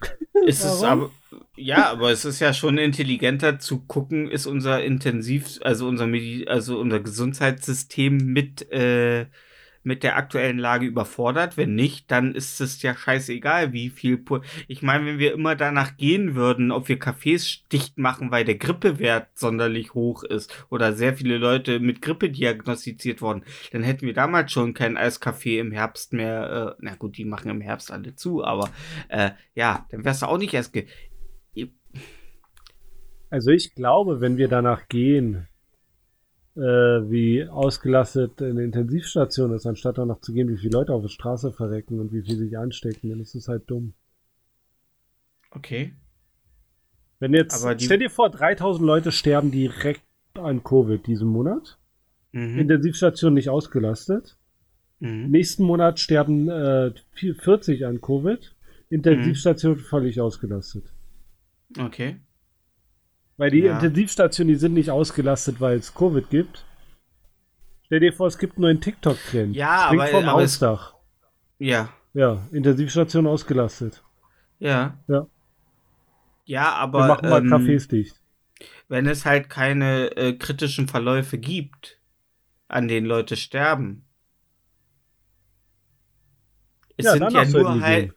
Ist 0.46 0.64
es 0.64 0.82
aber. 0.82 1.10
Ja, 1.56 1.90
aber 1.90 2.12
es 2.12 2.24
ist 2.24 2.38
ja 2.38 2.54
schon 2.54 2.78
intelligenter 2.78 3.58
zu 3.58 3.80
gucken, 3.80 4.30
ist 4.30 4.46
unser 4.46 4.84
Intensiv, 4.84 5.58
also 5.62 5.88
unser 5.88 6.06
Medi 6.06 6.46
also 6.46 6.78
unser 6.78 7.00
Gesundheitssystem 7.00 8.16
mit 8.16 8.70
äh, 8.70 9.26
mit 9.82 10.02
der 10.02 10.16
aktuellen 10.16 10.58
Lage 10.58 10.86
überfordert. 10.86 11.56
Wenn 11.56 11.74
nicht, 11.74 12.10
dann 12.10 12.34
ist 12.34 12.60
es 12.60 12.82
ja 12.82 12.94
scheißegal, 12.94 13.72
wie 13.72 13.90
viel. 13.90 14.18
Pu 14.18 14.40
ich 14.66 14.82
meine, 14.82 15.06
wenn 15.06 15.18
wir 15.18 15.32
immer 15.32 15.56
danach 15.56 15.96
gehen 15.96 16.34
würden, 16.34 16.70
ob 16.70 16.88
wir 16.88 16.98
Cafés 16.98 17.60
dicht 17.72 17.98
machen, 17.98 18.30
weil 18.30 18.44
der 18.44 18.56
Grippewert 18.56 19.28
sonderlich 19.34 19.94
hoch 19.94 20.22
ist 20.22 20.66
oder 20.70 20.92
sehr 20.92 21.14
viele 21.14 21.38
Leute 21.38 21.80
mit 21.80 22.02
Grippe 22.02 22.30
diagnostiziert 22.30 23.20
worden, 23.22 23.44
dann 23.72 23.82
hätten 23.82 24.06
wir 24.06 24.14
damals 24.14 24.52
schon 24.52 24.74
kein 24.74 24.96
Eiscafé 24.96 25.58
im 25.58 25.72
Herbst 25.72 26.12
mehr. 26.12 26.76
Äh, 26.78 26.82
na 26.82 26.94
gut, 26.94 27.16
die 27.16 27.24
machen 27.24 27.50
im 27.50 27.60
Herbst 27.60 27.90
alle 27.90 28.14
zu, 28.14 28.44
aber 28.44 28.70
äh, 29.08 29.30
ja, 29.54 29.86
dann 29.90 30.04
wärst 30.04 30.22
du 30.22 30.26
auch 30.26 30.38
nicht 30.38 30.54
erst. 30.54 30.72
Ge 30.72 30.86
Also 33.30 33.50
ich 33.50 33.74
glaube, 33.74 34.20
wenn 34.20 34.36
wir 34.36 34.48
danach 34.48 34.88
gehen, 34.88 35.47
wie 36.58 37.46
ausgelastet 37.48 38.42
eine 38.42 38.64
Intensivstation 38.64 39.52
ist, 39.52 39.66
anstatt 39.66 39.98
danach 39.98 40.20
zu 40.20 40.32
gehen, 40.32 40.48
wie 40.48 40.56
viele 40.56 40.72
Leute 40.72 40.92
auf 40.92 41.02
der 41.02 41.08
Straße 41.08 41.52
verrecken 41.52 42.00
und 42.00 42.12
wie 42.12 42.22
viele 42.22 42.38
sich 42.38 42.58
anstecken, 42.58 43.10
dann 43.10 43.20
ist 43.20 43.34
es 43.34 43.48
halt 43.48 43.70
dumm. 43.70 43.94
okay. 45.50 45.94
Wenn 47.20 47.34
jetzt, 47.34 47.66
stell 47.80 47.98
dir 47.98 48.10
vor, 48.10 48.30
3000 48.30 48.86
Leute 48.86 49.10
sterben 49.10 49.50
direkt 49.50 50.02
an 50.34 50.62
Covid 50.62 51.04
diesen 51.06 51.28
Monat. 51.28 51.78
Mhm. 52.32 52.58
Intensivstation 52.58 53.34
nicht 53.34 53.48
ausgelastet. 53.48 54.38
Mhm. 55.00 55.30
Nächsten 55.30 55.64
Monat 55.64 55.98
sterben 55.98 56.48
äh, 56.48 56.92
40 57.14 57.86
an 57.86 58.00
Covid. 58.00 58.54
Intensivstation 58.90 59.76
völlig 59.76 60.20
ausgelastet. 60.20 60.92
Okay. 61.78 62.20
Weil 63.38 63.50
die 63.50 63.60
Ja. 63.60 63.74
Intensivstationen, 63.74 64.52
die 64.52 64.58
sind 64.58 64.74
nicht 64.74 64.90
ausgelastet, 64.90 65.60
weil 65.60 65.78
es 65.78 65.94
Covid 65.94 66.28
gibt. 66.28 66.64
Stell 67.86 68.00
dir 68.00 68.12
vor, 68.12 68.26
es 68.26 68.36
gibt 68.36 68.58
nur 68.58 68.68
einen 68.68 68.80
TikTok-Trend. 68.82 69.56
Ja, 69.56 69.84
Spring 69.86 70.00
aber- 70.00 70.10
vom 70.10 70.28
aber 70.28 70.42
es- 70.42 70.52
Hausdach. 70.60 70.94
Ja. 71.58 71.88
Ja, 72.12 72.46
Intensivstation 72.52 73.26
ausgelastet. 73.26 74.02
Ja. 74.58 74.98
Ja. 75.08 75.26
Ja, 76.44 76.72
aber. 76.74 77.00
Wir 77.00 77.06
machen 77.08 77.28
mal 77.30 77.40
ähm, 77.42 77.52
Cafés 77.52 77.88
dicht. 77.88 78.20
wenn 78.88 79.06
es 79.06 79.24
halt 79.24 79.48
keine 79.50 80.16
äh, 80.16 80.32
kritischen 80.32 80.88
Verläufe 80.88 81.38
gibt, 81.38 81.98
an 82.68 82.88
denen 82.88 83.06
Leute 83.06 83.36
sterben. 83.36 84.04
Es 86.96 87.04
Ja, 87.06 87.12
sind 87.12 87.30
ja 87.32 87.44
nur 87.44 87.80
halt. 87.80 88.12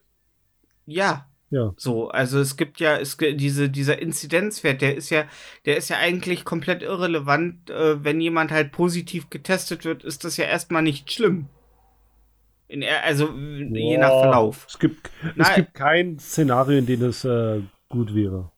Ja, 0.88 1.28
Ja. 1.52 1.74
so. 1.76 2.10
Also 2.10 2.40
es 2.40 2.56
gibt 2.58 2.80
ja, 2.80 2.98
es 2.98 3.18
gi- 3.18 3.36
diese, 3.36 3.70
dieser 3.70 4.02
Inzidenzwert, 4.02 4.82
der 4.82 4.96
ist 4.96 5.10
ja, 5.10 5.26
der 5.66 5.78
ist 5.78 5.90
ja 5.90 5.98
eigentlich 5.98 6.46
komplett 6.46 6.82
irrelevant. 6.82 7.70
Äh, 7.70 8.04
wenn 8.04 8.22
jemand 8.22 8.52
halt 8.52 8.72
positiv 8.72 9.30
getestet 9.30 9.86
wird, 9.86 10.04
ist 10.04 10.24
das 10.24 10.38
ja 10.38 10.46
erstmal 10.46 10.82
nicht 10.82 11.12
schlimm. 11.12 11.48
In, 12.70 12.84
also 12.86 13.28
äh, 13.28 13.66
je 13.74 13.98
nach 13.98 14.10
Boah, 14.10 14.22
Verlauf. 14.24 14.66
Es 14.70 14.80
gibt, 14.80 15.12
es 15.24 15.36
Nein. 15.36 15.56
gibt 15.56 15.74
kein 15.74 16.20
Szenario, 16.20 16.78
in 16.78 16.86
dem 16.86 17.04
es 17.04 17.26
äh, 17.26 17.60
gut 17.90 18.16
wäre. 18.16 18.50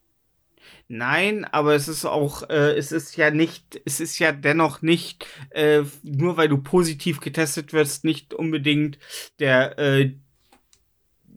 Nein, 0.87 1.45
aber 1.45 1.73
es 1.75 1.87
ist 1.87 2.05
auch, 2.05 2.47
äh, 2.49 2.75
es 2.75 2.91
ist 2.91 3.17
ja 3.17 3.31
nicht, 3.31 3.81
es 3.85 3.99
ist 3.99 4.19
ja 4.19 4.31
dennoch 4.31 4.81
nicht, 4.81 5.25
äh, 5.49 5.81
nur 6.03 6.37
weil 6.37 6.49
du 6.49 6.57
positiv 6.59 7.19
getestet 7.19 7.73
wirst, 7.73 8.03
nicht 8.03 8.33
unbedingt 8.33 8.99
der, 9.39 9.79
äh, 9.79 10.11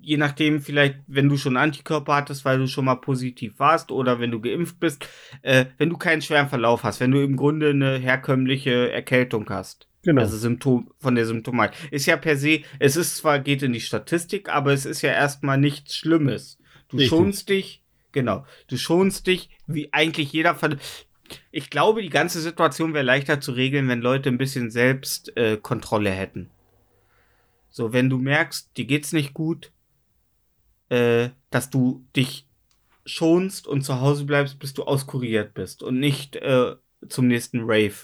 je 0.07 0.19
nachdem, 0.19 0.61
vielleicht, 0.61 1.01
wenn 1.09 1.29
du 1.29 1.37
schon 1.37 1.57
Antikörper 1.57 2.15
hattest, 2.15 2.45
weil 2.45 2.59
du 2.59 2.69
schon 2.69 2.85
mal 2.85 2.95
positiv 2.95 3.59
warst 3.59 3.91
oder 3.91 4.21
wenn 4.21 4.31
du 4.31 4.41
geimpft 4.41 4.79
bist, 4.79 5.05
äh, 5.43 5.67
wenn 5.79 5.91
du 5.91 5.97
keinen 5.97 6.23
schweren 6.23 6.49
Verlauf 6.49 6.85
hast, 6.85 7.01
wenn 7.01 7.11
du 7.11 7.21
im 7.25 7.37
Grunde 7.37 7.71
eine 7.71 7.99
herkömmliche 7.99 8.93
Erkältung 8.93 9.51
hast. 9.51 9.89
Genau. 10.05 10.23
Also 10.23 10.37
Symptom 10.37 10.93
von 11.01 11.17
der 11.17 11.27
Symptomatik. 11.27 11.77
Ist 11.91 12.07
ja 12.07 12.17
per 12.17 12.37
se, 12.37 12.61
es 12.79 12.95
ist 12.95 13.17
zwar, 13.17 13.41
geht 13.41 13.65
in 13.65 13.73
die 13.73 13.81
Statistik, 13.81 14.49
aber 14.49 14.73
es 14.73 14.87
ist 14.87 15.03
ja 15.03 15.11
erstmal 15.11 15.59
nichts 15.59 15.97
Schlimmes. 15.97 16.59
Du 16.89 16.99
Richtig. 16.99 17.11
schonst 17.11 17.49
dich, 17.49 17.83
genau, 18.13 18.47
du 18.69 18.79
schonst 18.79 19.27
dich, 19.27 19.51
wie 19.67 19.93
eigentlich 19.93 20.33
jeder 20.33 20.55
Ver 20.55 20.77
Ich 21.51 21.69
glaube, 21.69 22.03
die 22.03 22.11
ganze 22.11 22.41
Situation 22.41 22.95
wäre 22.95 23.03
leichter 23.03 23.41
zu 23.41 23.51
regeln, 23.51 23.89
wenn 23.89 24.01
Leute 24.01 24.29
ein 24.29 24.39
bisschen 24.39 24.71
Selbstkontrolle 24.71 26.11
äh, 26.11 26.15
hätten. 26.15 26.51
So, 27.71 27.93
wenn 27.93 28.09
du 28.09 28.19
merkst, 28.19 28.77
dir 28.77 28.85
geht's 28.85 29.13
nicht 29.13 29.35
gut, 29.35 29.73
äh, 30.89 31.31
dass 31.51 31.71
du 31.71 32.05
dich 32.15 32.47
schonst 33.05 33.67
und 33.67 33.83
zu 33.83 34.01
Hause 34.01 34.25
bleibst, 34.25 34.59
bis 34.59 34.75
du 34.75 34.85
auskuriert 34.85 35.55
bist 35.55 35.83
und 35.83 35.99
nicht 36.01 36.37
äh, 36.37 36.75
zum 37.09 37.29
nächsten 37.29 37.61
Rave 37.63 37.95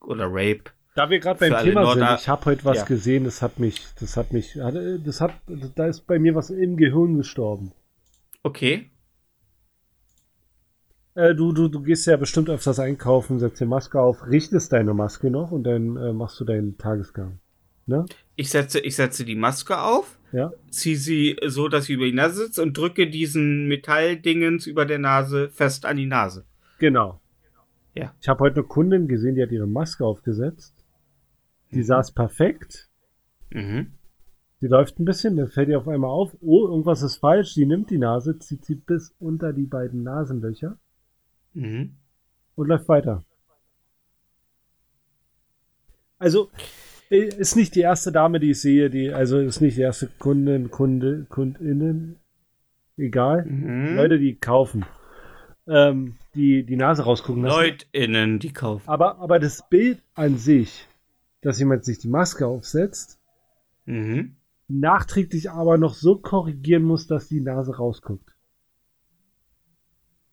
oder 0.00 0.26
Rape. 0.28 0.64
Da 0.94 1.08
wir 1.08 1.20
gerade 1.20 1.38
beim 1.38 1.50
Thema 1.62 1.86
sind, 1.92 2.02
Norda- 2.02 2.16
ich 2.16 2.28
habe 2.28 2.44
heute 2.46 2.64
was 2.64 2.78
Ja. 2.78 2.84
gesehen, 2.84 3.24
das 3.24 3.42
hat 3.42 3.58
mich, 3.58 3.80
das 4.00 4.16
hat 4.16 4.32
mich, 4.32 4.58
das 5.04 5.20
hat, 5.20 5.32
da 5.76 5.86
ist 5.86 6.06
bei 6.06 6.18
mir 6.18 6.34
was 6.34 6.50
im 6.50 6.76
Gehirn 6.76 7.16
gestorben. 7.16 7.72
Okay. 8.42 8.90
Äh, 11.14 11.34
du, 11.34 11.52
du, 11.52 11.68
du 11.68 11.80
gehst 11.82 12.06
ja 12.06 12.16
bestimmt 12.16 12.48
öfters 12.50 12.78
einkaufen, 12.78 13.38
setzt 13.38 13.60
die 13.60 13.66
Maske 13.66 14.00
auf, 14.00 14.26
richtest 14.26 14.72
deine 14.72 14.94
Maske 14.94 15.30
noch 15.30 15.50
und 15.50 15.64
dann 15.64 15.96
äh, 15.96 16.12
machst 16.12 16.38
du 16.40 16.44
deinen 16.44 16.76
Tagesgang. 16.78 17.40
Ne? 17.86 18.04
Ich 18.40 18.48
setze, 18.48 18.80
ich 18.80 18.96
setze 18.96 19.26
die 19.26 19.34
Maske 19.36 19.78
auf, 19.82 20.18
Ja? 20.32 20.50
ziehe 20.70 20.96
sie 20.96 21.36
so, 21.46 21.68
dass 21.68 21.84
sie 21.84 21.92
über 21.92 22.06
die 22.06 22.14
Nase 22.14 22.46
sitzt 22.46 22.58
und 22.58 22.74
drücke 22.74 23.10
diesen 23.10 23.68
Metalldingens 23.68 24.66
über 24.66 24.86
der 24.86 24.98
Nase 24.98 25.50
fest 25.50 25.84
an 25.84 25.98
die 25.98 26.06
Nase. 26.06 26.46
Genau. 26.78 27.20
Ja. 27.94 28.14
Ich 28.18 28.28
habe 28.30 28.40
heute 28.44 28.60
eine 28.60 28.64
Kundin 28.66 29.08
gesehen, 29.08 29.34
die 29.34 29.42
hat 29.42 29.50
ihre 29.52 29.66
Maske 29.66 30.06
aufgesetzt. 30.06 30.74
Die 31.72 31.82
saß 31.82 32.12
perfekt. 32.12 32.88
Mhm. 33.50 33.92
Sie 34.60 34.68
läuft 34.68 34.98
ein 34.98 35.04
bisschen, 35.04 35.36
dann 35.36 35.48
fällt 35.48 35.68
ihr 35.68 35.76
auf 35.76 35.86
einmal 35.88 36.08
auf, 36.10 36.34
oh, 36.40 36.66
irgendwas 36.66 37.02
ist 37.02 37.16
falsch. 37.16 37.52
Sie 37.52 37.66
nimmt 37.66 37.90
die 37.90 37.98
Nase, 37.98 38.38
zieht 38.38 38.64
sie 38.64 38.74
bis 38.76 39.14
unter 39.18 39.52
die 39.52 39.66
beiden 39.66 40.02
Nasenlöcher 40.02 40.78
Mhm. 41.52 41.96
und 42.54 42.68
läuft 42.68 42.88
weiter. 42.88 43.22
Also, 46.18 46.50
ist 47.10 47.56
nicht 47.56 47.74
die 47.74 47.80
erste 47.80 48.12
Dame, 48.12 48.40
die 48.40 48.52
ich 48.52 48.60
sehe, 48.60 48.88
die, 48.88 49.12
also 49.12 49.38
ist 49.38 49.60
nicht 49.60 49.76
die 49.76 49.82
erste 49.82 50.08
Kundin, 50.18 50.70
Kunde, 50.70 51.26
Kundinnen, 51.28 52.16
egal. 52.96 53.44
Mhm. 53.44 53.96
Leute, 53.96 54.18
die 54.18 54.36
kaufen, 54.36 54.84
ähm, 55.66 56.14
die 56.34 56.64
die 56.64 56.76
Nase 56.76 57.02
rausgucken 57.02 57.42
lassen. 57.42 57.60
LeutInnen, 57.60 58.38
die 58.38 58.52
kaufen. 58.52 58.88
Aber, 58.88 59.18
aber 59.18 59.38
das 59.40 59.68
Bild 59.68 60.02
an 60.14 60.38
sich, 60.38 60.86
dass 61.40 61.58
jemand 61.58 61.84
sich 61.84 61.98
die 61.98 62.08
Maske 62.08 62.46
aufsetzt, 62.46 63.18
Mhm. 63.86 64.36
nachträglich 64.68 65.50
aber 65.50 65.76
noch 65.78 65.94
so 65.94 66.16
korrigieren 66.16 66.84
muss, 66.84 67.08
dass 67.08 67.26
die 67.26 67.40
Nase 67.40 67.76
rausguckt. 67.76 68.36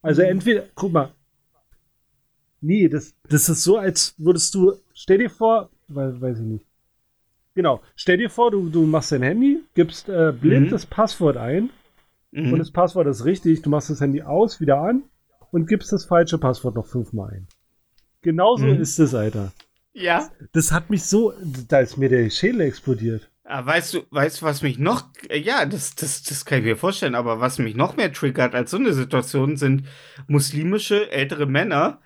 Also 0.03 0.21
entweder, 0.21 0.65
guck 0.75 0.91
mal, 0.91 1.11
nee, 2.61 2.87
das, 2.87 3.15
das 3.27 3.49
ist 3.49 3.63
so, 3.63 3.77
als 3.77 4.13
würdest 4.19 4.53
du, 4.53 4.73
stell 4.93 5.17
dir 5.17 5.29
vor, 5.29 5.71
weiß, 5.87 6.19
weiß 6.21 6.37
ich 6.39 6.45
nicht. 6.45 6.65
Genau, 7.55 7.81
stell 7.95 8.17
dir 8.17 8.29
vor, 8.29 8.51
du, 8.51 8.69
du 8.69 8.83
machst 8.85 9.11
dein 9.11 9.23
Handy, 9.23 9.59
gibst 9.73 10.09
äh, 10.09 10.31
blind 10.31 10.67
Mhm. 10.67 10.71
das 10.71 10.85
Passwort 10.85 11.37
ein 11.37 11.69
Mhm. 12.31 12.53
und 12.53 12.59
das 12.59 12.71
Passwort 12.71 13.07
ist 13.07 13.25
richtig, 13.25 13.61
du 13.63 13.69
machst 13.69 13.89
das 13.89 14.01
Handy 14.01 14.21
aus, 14.21 14.59
wieder 14.59 14.77
an 14.79 15.03
und 15.51 15.67
gibst 15.67 15.91
das 15.91 16.05
falsche 16.05 16.37
Passwort 16.37 16.75
noch 16.75 16.85
fünfmal 16.85 17.31
ein. 17.33 17.47
Genauso 18.21 18.65
Mhm. 18.67 18.81
ist 18.81 18.99
es, 18.99 19.15
Alter. 19.15 19.53
ja. 19.93 20.29
Das 20.51 20.71
hat 20.71 20.89
mich 20.91 21.03
so, 21.05 21.33
da 21.67 21.79
ist 21.79 21.97
mir 21.97 22.09
der 22.09 22.29
Schädel 22.29 22.61
explodiert. 22.61 23.29
Ah, 23.49 23.65
Weißt 23.65 23.93
du, 23.93 24.01
weißt 24.11 24.41
du, 24.41 24.45
was 24.45 24.61
mich 24.61 24.77
noch, 24.77 25.05
ja, 25.33 25.65
das, 25.65 25.95
das, 25.95 26.21
das 26.23 26.43
kann 26.45 26.59
ich 26.59 26.65
mir 26.65 26.75
vorstellen, 26.75 27.15
aber 27.15 27.39
was 27.39 27.59
mich 27.59 27.75
noch 27.75 27.95
mehr 27.95 28.11
triggert 28.11 28.53
als 28.53 28.71
so 28.71 28.77
eine 28.77 28.91
Situation 28.93 29.55
sind 29.55 29.83
muslimische 30.27 31.09
ältere 31.11 31.45
Männer, 31.45 32.01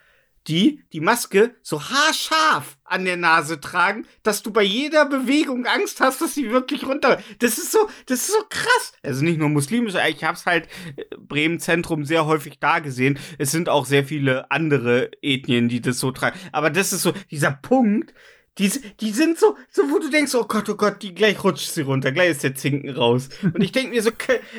die 0.48 0.84
die 0.92 1.02
Maske 1.02 1.56
so 1.62 1.82
haarscharf 1.82 2.78
an 2.84 3.06
der 3.06 3.18
Nase 3.18 3.60
tragen, 3.60 4.06
dass 4.24 4.44
du 4.44 4.52
bei 4.52 4.64
jeder 4.64 5.06
Bewegung 5.06 5.66
Angst 5.66 6.02
hast, 6.02 6.22
dass 6.22 6.34
sie 6.34 6.52
wirklich 6.52 6.86
runter. 6.86 7.22
Das 7.40 7.58
ist 7.58 7.72
so, 7.72 7.90
das 8.08 8.22
ist 8.22 8.32
so 8.32 8.44
krass. 8.50 8.94
Also 9.04 9.24
nicht 9.24 9.40
nur 9.40 9.50
muslimische, 9.50 10.00
ich 10.10 10.24
hab's 10.24 10.46
halt 10.46 10.68
äh, 10.96 11.04
Bremen 11.18 11.60
Zentrum 11.60 12.06
sehr 12.06 12.26
häufig 12.26 12.60
da 12.60 12.80
gesehen. 12.80 13.20
Es 13.38 13.52
sind 13.52 13.70
auch 13.70 13.86
sehr 13.86 14.06
viele 14.06 14.50
andere 14.52 15.12
Ethnien, 15.22 15.70
die 15.70 15.82
das 15.82 16.00
so 16.00 16.12
tragen. 16.12 16.38
Aber 16.52 16.70
das 16.70 16.92
ist 16.94 17.04
so 17.04 17.14
dieser 17.30 17.52
Punkt, 17.52 18.14
die, 18.58 18.70
die 19.00 19.12
sind 19.12 19.40
so, 19.40 19.58
so, 19.70 19.90
wo 19.90 20.00
du 20.00 20.10
denkst, 20.10 20.36
oh 20.36 20.46
Gott, 20.46 20.68
oh 20.70 20.76
Gott, 20.76 21.02
die 21.02 21.16
gleich 21.16 21.44
rutscht 21.44 21.72
sie 21.72 21.82
runter, 21.82 22.12
gleich 22.12 22.32
ist 22.32 22.44
der 22.44 22.56
Zinken 22.56 22.90
raus. 22.90 23.30
Und 23.44 23.62
ich 23.62 23.72
denke 23.72 23.92
mir 23.92 24.02
so, 24.02 24.12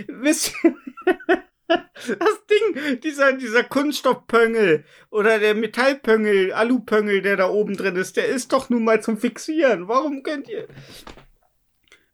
wisst 0.08 0.54
ihr, 0.64 0.74
das 2.06 2.46
Ding, 2.46 3.00
dieser, 3.00 3.32
dieser 3.32 3.64
Kunststoffpöngel 3.64 4.84
oder 5.10 5.38
der 5.38 5.54
Metallpöngel, 5.54 6.52
Alupöngel, 6.52 7.22
der 7.22 7.36
da 7.36 7.48
oben 7.48 7.76
drin 7.76 7.96
ist, 7.96 8.16
der 8.16 8.26
ist 8.26 8.52
doch 8.52 8.70
nun 8.70 8.84
mal 8.84 9.02
zum 9.02 9.18
Fixieren. 9.18 9.88
Warum 9.88 10.22
könnt 10.22 10.48
ihr? 10.48 10.68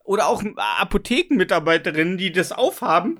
Oder 0.03 0.27
auch 0.27 0.43
Apothekenmitarbeiterinnen, 0.55 2.17
die 2.17 2.31
das 2.31 2.51
aufhaben, 2.51 3.19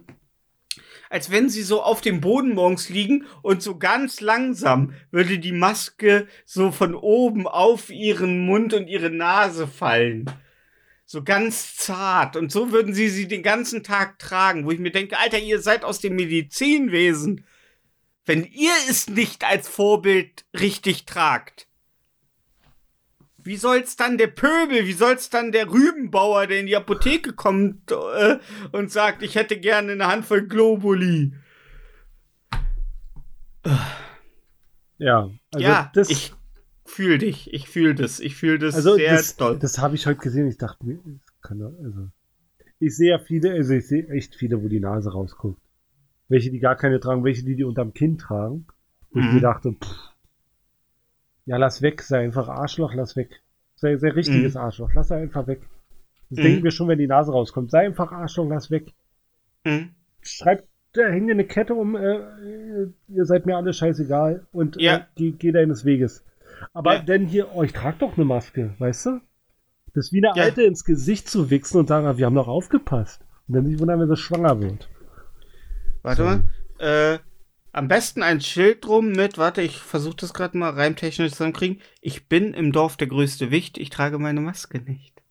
als 1.10 1.32
wenn 1.32 1.50
sie 1.50 1.64
so 1.64 1.82
auf 1.82 2.02
dem 2.02 2.22
Boden 2.22 2.54
morgens 2.54 2.90
liegen 2.90 3.26
und 3.42 3.62
so 3.62 3.78
ganz 3.78 4.22
langsam 4.22 4.94
würde 5.12 5.40
die 5.40 5.52
Maske 5.52 6.28
so 6.46 6.72
von 6.72 6.96
oben 6.96 7.48
auf 7.48 7.90
ihren 7.90 8.46
Mund 8.46 8.74
und 8.74 8.88
ihre 8.88 9.10
Nase 9.10 9.68
fallen. 9.68 10.26
So 11.12 11.24
ganz 11.24 11.76
zart. 11.76 12.36
Und 12.36 12.52
so 12.52 12.72
würden 12.72 12.94
sie 12.94 13.10
sie 13.10 13.28
den 13.28 13.42
ganzen 13.42 13.82
Tag 13.82 14.20
tragen, 14.20 14.66
wo 14.66 14.70
ich 14.70 14.78
mir 14.78 14.92
denke, 14.92 15.18
Alter, 15.18 15.40
ihr 15.40 15.60
seid 15.60 15.84
aus 15.84 16.00
dem 16.00 16.16
Medizinwesen. 16.16 17.46
Wenn 18.28 18.44
ihr 18.44 18.74
es 18.88 19.10
nicht 19.10 19.44
als 19.44 19.68
Vorbild 19.68 20.46
richtig 20.54 21.08
tragt, 21.08 21.68
wie 23.40 23.58
soll's 23.58 23.96
dann 23.96 24.20
der 24.20 24.28
Pöbel, 24.28 24.86
wie 24.86 24.94
soll's 24.94 25.32
dann 25.32 25.52
der 25.52 25.72
Rübenbauer, 25.72 26.46
der 26.46 26.60
in 26.60 26.68
die 26.68 26.76
Apotheke 26.76 27.34
kommt 27.34 27.92
äh, 27.92 28.38
und 28.72 28.92
sagt, 28.92 29.24
ich 29.24 29.34
hätte 29.34 29.60
gerne 29.60 29.94
eine 29.94 30.06
Handvoll 30.06 30.44
Globuli? 30.44 31.34
Ja, 35.00 35.32
also 35.52 35.66
ja, 35.66 35.90
das, 35.96 36.12
ich 36.12 36.34
fühle 36.90 37.18
dich, 37.18 37.54
ich 37.54 37.70
fühle 37.70 37.96
das, 37.96 38.20
ich 38.20 38.36
fühle 38.36 38.60
das 38.60 38.76
also 38.76 38.96
sehr 38.96 39.14
das, 39.16 39.36
doll. 39.38 39.58
das 39.60 39.78
habe 39.80 39.96
ich 39.96 40.06
heute 40.06 40.20
gesehen. 40.20 40.48
Ich 40.48 40.58
dachte 40.58 40.86
mir, 40.86 41.00
kann 41.42 41.60
doch, 41.60 41.74
also 41.84 42.08
ich 42.80 42.96
sehe 42.96 43.12
ja 43.12 43.20
viele, 43.20 43.52
also 43.52 43.74
ich 43.74 43.88
sehe 43.88 44.08
echt 44.10 44.36
viele, 44.36 44.62
wo 44.64 44.68
die 44.68 44.80
Nase 44.80 45.12
rausguckt. 45.12 45.60
Welche, 46.28 46.52
die 46.52 46.60
gar 46.60 46.76
keine 46.76 47.00
tragen, 47.00 47.24
welche, 47.24 47.44
die 47.44 47.56
die 47.56 47.64
unterm 47.64 47.94
Kinn 47.94 48.18
tragen. 48.18 48.68
Und 49.12 49.22
ich 49.22 49.28
Mhm. 49.28 49.36
mir 49.36 49.42
dachte, 49.42 49.74
pff, 49.74 50.14
ja, 51.46 51.58
lass 51.58 51.82
weg, 51.82 52.02
sei 52.02 52.20
einfach 52.20 52.48
Arschloch, 52.48 52.94
lass 52.94 53.16
weg. 53.16 53.42
Sei, 53.76 53.98
sei 53.98 54.10
richtiges 54.10 54.54
Mhm. 54.56 54.62
Arschloch, 54.62 54.92
lass 54.94 55.12
einfach 55.12 55.48
weg. 55.48 55.62
Das 56.30 56.38
Mhm. 56.40 56.44
denken 56.44 56.64
wir 56.64 56.72
schon, 56.72 56.88
wenn 56.88 57.00
die 57.00 57.08
Nase 57.08 57.32
rauskommt. 57.32 57.72
Sei 57.72 57.86
einfach 57.86 58.12
Arschloch, 58.12 58.48
lass 58.48 58.70
weg. 58.70 58.94
Mhm. 59.66 59.90
Schreib, 60.22 60.68
da 60.94 61.08
häng 61.08 61.28
dir 61.28 61.34
eine 61.34 61.46
Kette 61.46 61.74
um, 61.74 61.96
äh, 61.96 62.88
ihr 63.08 63.26
seid 63.26 63.46
mir 63.46 63.58
alle 63.58 63.74
scheißegal 63.74 64.46
und 64.52 64.80
Ja. 64.80 64.98
äh, 64.98 65.02
geh, 65.16 65.32
geh 65.32 65.52
deines 65.52 65.86
Weges. 65.86 66.24
Aber 66.74 66.96
Ja. 66.96 67.02
denn 67.02 67.26
hier, 67.26 67.54
oh, 67.54 67.64
ich 67.64 67.74
trag 67.74 68.00
doch 68.00 68.16
eine 68.16 68.26
Maske, 68.26 68.74
weißt 68.80 69.06
du? 69.08 69.22
Das 69.94 70.06
ist 70.08 70.14
wie 70.14 70.20
eine 70.26 70.36
Ja. 70.36 70.44
Alte 70.44 70.64
ins 70.64 70.84
Gesicht 70.84 71.30
zu 71.30 71.50
wichsen 71.50 71.78
und 71.80 71.88
sagen, 71.88 72.18
wir 72.18 72.26
haben 72.26 72.36
doch 72.36 72.48
aufgepasst. 72.48 73.22
Und 73.48 73.56
dann 73.56 73.66
sich 73.66 73.80
wundern, 73.80 74.00
wenn 74.00 74.10
sie 74.10 74.18
schwanger 74.18 74.60
wird. 74.62 74.88
Warte 76.04 76.24
Sorry. 76.24 76.40
mal. 76.80 77.16
Äh, 77.16 77.20
am 77.72 77.88
besten 77.88 78.24
ein 78.24 78.42
Schild 78.42 78.86
drum 78.86 79.12
mit, 79.12 79.38
warte, 79.38 79.62
ich 79.62 79.78
versuche 79.78 80.18
das 80.18 80.34
gerade 80.34 80.58
mal 80.58 80.72
reimtechnisch 80.72 81.32
zusammenkriegen. 81.32 81.82
Ich 82.02 82.28
bin 82.28 82.54
im 82.54 82.72
Dorf 82.72 82.98
der 82.98 83.08
größte 83.08 83.52
Wicht, 83.52 83.78
ich 83.78 83.90
trage 83.90 84.18
meine 84.20 84.42
Maske 84.42 84.80
nicht. 84.80 85.22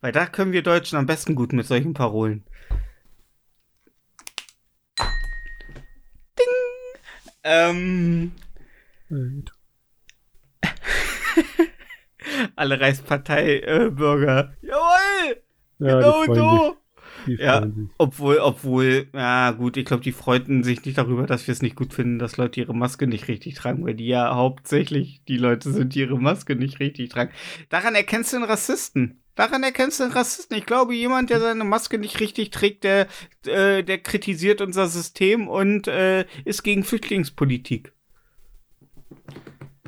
Weil 0.00 0.12
da 0.12 0.26
können 0.26 0.52
wir 0.52 0.62
Deutschen 0.62 0.98
am 0.98 1.06
besten 1.06 1.34
gut 1.34 1.52
mit 1.52 1.66
solchen 1.66 1.94
Parolen. 1.94 2.44
Ding! 6.38 7.00
Ähm, 7.44 8.32
Äh, 8.32 8.45
alle 12.56 12.80
Reichspartei-Bürger. 12.80 14.54
Jawohl! 14.62 15.42
Ja, 15.78 16.00
genau 16.00 16.34
so! 16.34 16.76
Ja. 17.26 17.62
sich. 17.62 17.90
Obwohl, 17.98 18.38
obwohl, 18.38 19.08
ja 19.12 19.50
gut, 19.52 19.76
ich 19.76 19.84
glaube, 19.84 20.02
die 20.02 20.12
freuten 20.12 20.62
sich 20.62 20.84
nicht 20.84 20.98
darüber, 20.98 21.26
dass 21.26 21.46
wir 21.46 21.52
es 21.52 21.62
nicht 21.62 21.76
gut 21.76 21.92
finden, 21.92 22.18
dass 22.18 22.36
Leute 22.36 22.60
ihre 22.60 22.74
Maske 22.74 23.06
nicht 23.06 23.28
richtig 23.28 23.54
tragen, 23.54 23.84
weil 23.84 23.94
die 23.94 24.06
ja 24.06 24.34
hauptsächlich 24.34 25.22
die 25.26 25.36
Leute 25.36 25.72
sind, 25.72 25.94
die 25.94 26.00
ihre 26.00 26.18
Maske 26.18 26.56
nicht 26.56 26.80
richtig 26.80 27.10
tragen. 27.10 27.32
Daran 27.68 27.94
erkennst 27.94 28.32
du 28.32 28.36
einen 28.36 28.46
Rassisten. 28.46 29.20
Daran 29.34 29.62
erkennst 29.62 30.00
du 30.00 30.04
einen 30.04 30.12
Rassisten. 30.12 30.56
Ich 30.56 30.66
glaube, 30.66 30.94
jemand, 30.94 31.30
der 31.30 31.40
seine 31.40 31.64
Maske 31.64 31.98
nicht 31.98 32.20
richtig 32.20 32.50
trägt, 32.50 32.84
der, 32.84 33.06
äh, 33.46 33.82
der 33.82 33.98
kritisiert 33.98 34.60
unser 34.60 34.86
System 34.86 35.48
und 35.48 35.88
äh, 35.88 36.24
ist 36.44 36.62
gegen 36.62 36.84
Flüchtlingspolitik. 36.84 37.92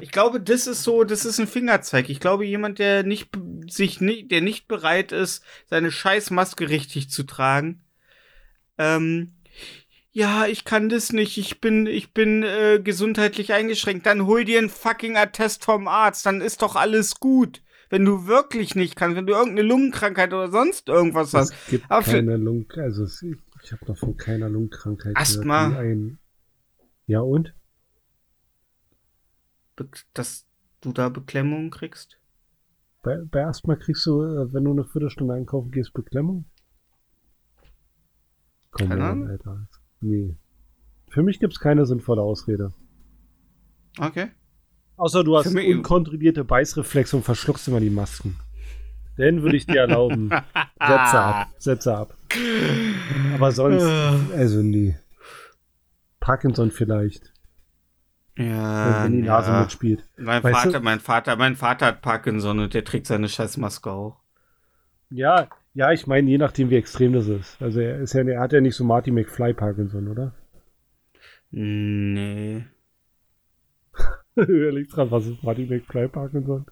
Ich 0.00 0.10
glaube, 0.10 0.40
das 0.40 0.66
ist 0.66 0.82
so, 0.82 1.04
das 1.04 1.24
ist 1.24 1.38
ein 1.38 1.46
Fingerzeig. 1.46 2.08
Ich 2.10 2.20
glaube, 2.20 2.44
jemand, 2.46 2.78
der 2.78 3.02
nicht 3.02 3.30
sich 3.68 4.00
nicht, 4.00 4.30
der 4.30 4.40
nicht 4.40 4.68
bereit 4.68 5.12
ist, 5.12 5.42
seine 5.66 5.90
Scheißmaske 5.90 6.68
richtig 6.68 7.10
zu 7.10 7.24
tragen. 7.24 7.80
Ähm, 8.78 9.34
ja, 10.12 10.46
ich 10.46 10.64
kann 10.64 10.88
das 10.88 11.12
nicht. 11.12 11.38
Ich 11.38 11.60
bin, 11.60 11.86
ich 11.86 12.12
bin 12.12 12.42
äh, 12.42 12.80
gesundheitlich 12.82 13.52
eingeschränkt. 13.52 14.06
Dann 14.06 14.26
hol 14.26 14.44
dir 14.44 14.58
einen 14.58 14.70
fucking 14.70 15.16
Attest 15.16 15.64
vom 15.64 15.86
Arzt. 15.86 16.26
Dann 16.26 16.40
ist 16.40 16.62
doch 16.62 16.76
alles 16.76 17.16
gut. 17.16 17.62
Wenn 17.90 18.04
du 18.04 18.26
wirklich 18.26 18.74
nicht 18.74 18.96
kannst, 18.96 19.16
wenn 19.16 19.26
du 19.26 19.32
irgendeine 19.32 19.66
Lungenkrankheit 19.66 20.32
oder 20.32 20.50
sonst 20.50 20.88
irgendwas 20.88 21.32
hast. 21.32 21.52
Es 21.52 21.70
gibt 21.70 21.90
Aber 21.90 22.04
keine 22.04 22.36
Lungen, 22.36 22.66
also 22.76 23.04
ich 23.04 23.72
habe 23.72 23.86
noch 23.86 23.96
von 23.96 24.16
keiner 24.16 24.48
Lungenkrankheit 24.48 25.16
Asthma. 25.16 25.68
gehört, 25.68 25.84
Ein, 25.84 26.18
ja 27.06 27.20
und? 27.20 27.54
Dass 30.14 30.46
du 30.80 30.92
da 30.92 31.09
Beklemmungen 31.09 31.70
kriegst? 31.70 32.18
Bei, 33.02 33.16
bei 33.30 33.44
Asthma 33.46 33.76
kriegst 33.76 34.05
du, 34.06 34.22
äh, 34.22 34.52
wenn 34.52 34.64
du 34.64 34.72
eine 34.72 34.84
Viertelstunde 34.84 35.34
einkaufen 35.34 35.70
gehst, 35.70 35.92
Beklemmung? 35.92 36.44
Komm 38.70 38.88
Keine 38.88 39.05
Ahnung. 39.05 39.28
Alter. 39.28 39.68
Nee. 40.00 40.36
Für 41.10 41.22
mich 41.22 41.40
gibt's 41.40 41.59
keine 41.59 41.86
sinnvolle 41.86 42.22
Ausrede. 42.22 42.72
Okay. 43.98 44.28
Außer 44.96 45.24
du 45.24 45.36
hast 45.36 45.48
Für 45.48 45.55
mich- 45.55 45.74
unkontrollierte 45.74 46.44
Beißreflexe 46.44 47.16
und 47.16 47.22
verschluckst 47.22 47.66
immer 47.68 47.80
die 47.80 47.90
Masken. 47.90 48.36
Dann 49.16 49.42
würde 49.42 49.56
ich 49.56 49.66
dir 49.66 49.80
erlauben. 49.80 50.28
Sätze 50.80 51.18
ab. 51.20 51.48
Sätze 51.59 51.96
ab. 51.96 52.16
Aber 53.34 53.52
sonst, 53.52 53.82
also 53.82 54.62
nee. 54.62 54.96
Parkinson 56.20 56.70
vielleicht, 56.70 57.32
Ja. 58.39 59.05
wenn 59.05 59.12
die 59.12 59.23
Nase 59.23 59.51
ja. 59.51 59.60
mitspielt. 59.60 60.05
Mein 60.16 60.43
Weißt 60.43 60.56
Vater, 60.60 60.78
du- 60.78 60.85
mein 60.85 61.01
Vater, 61.01 61.36
mein 61.36 61.56
Vater 61.56 61.86
hat 61.86 62.02
Parkinson 62.02 62.60
und 62.60 62.73
der 62.73 62.85
trägt 62.85 63.06
seine 63.06 63.28
Scheißmaske 63.28 63.90
auch. 63.90 64.20
Ja, 65.10 65.48
ja, 65.74 65.90
ich 65.93 66.06
meine, 66.06 66.28
je 66.31 66.39
nachdem, 66.39 66.70
wie 66.70 66.77
extrem 66.77 67.12
das 67.12 67.27
ist. 67.28 67.60
Also 67.60 67.81
er 67.81 67.98
ist 68.01 68.12
ja, 68.12 68.23
er 68.23 68.40
hat 68.40 68.52
ja 68.52 68.60
nicht 68.60 68.77
so 68.77 68.85
Marty 68.85 69.10
McFly 69.10 69.55
Parkinson, 69.55 70.09
oder? 70.09 70.35
Nee. 71.51 72.65
er 74.36 74.73
liegt 74.73 74.94
dran, 74.97 75.10
was 75.10 75.27
ist 75.27 75.43
Marty 75.43 75.66
McFly 75.66 76.09
Parkinson? 76.09 76.66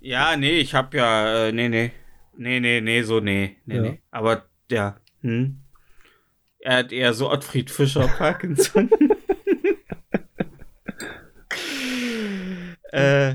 Ja, 0.00 0.36
nee, 0.36 0.58
ich 0.58 0.74
hab 0.74 0.92
ja, 0.94 1.46
äh, 1.46 1.52
nee, 1.52 1.68
nee. 1.68 1.92
Nee, 2.36 2.60
nee, 2.60 2.80
nee, 2.80 3.02
so, 3.02 3.20
nee, 3.20 3.56
nee, 3.64 3.76
Ja. 3.76 3.82
nee. 3.82 4.02
Aber, 4.10 4.44
ja, 4.70 4.96
hm. 5.22 5.60
Er 6.58 6.78
hat 6.78 6.92
eher 6.92 7.12
so 7.14 7.30
Ottfried 7.30 7.70
Fischer 7.70 8.08
Parkinson. 8.08 8.90
äh, 12.92 13.34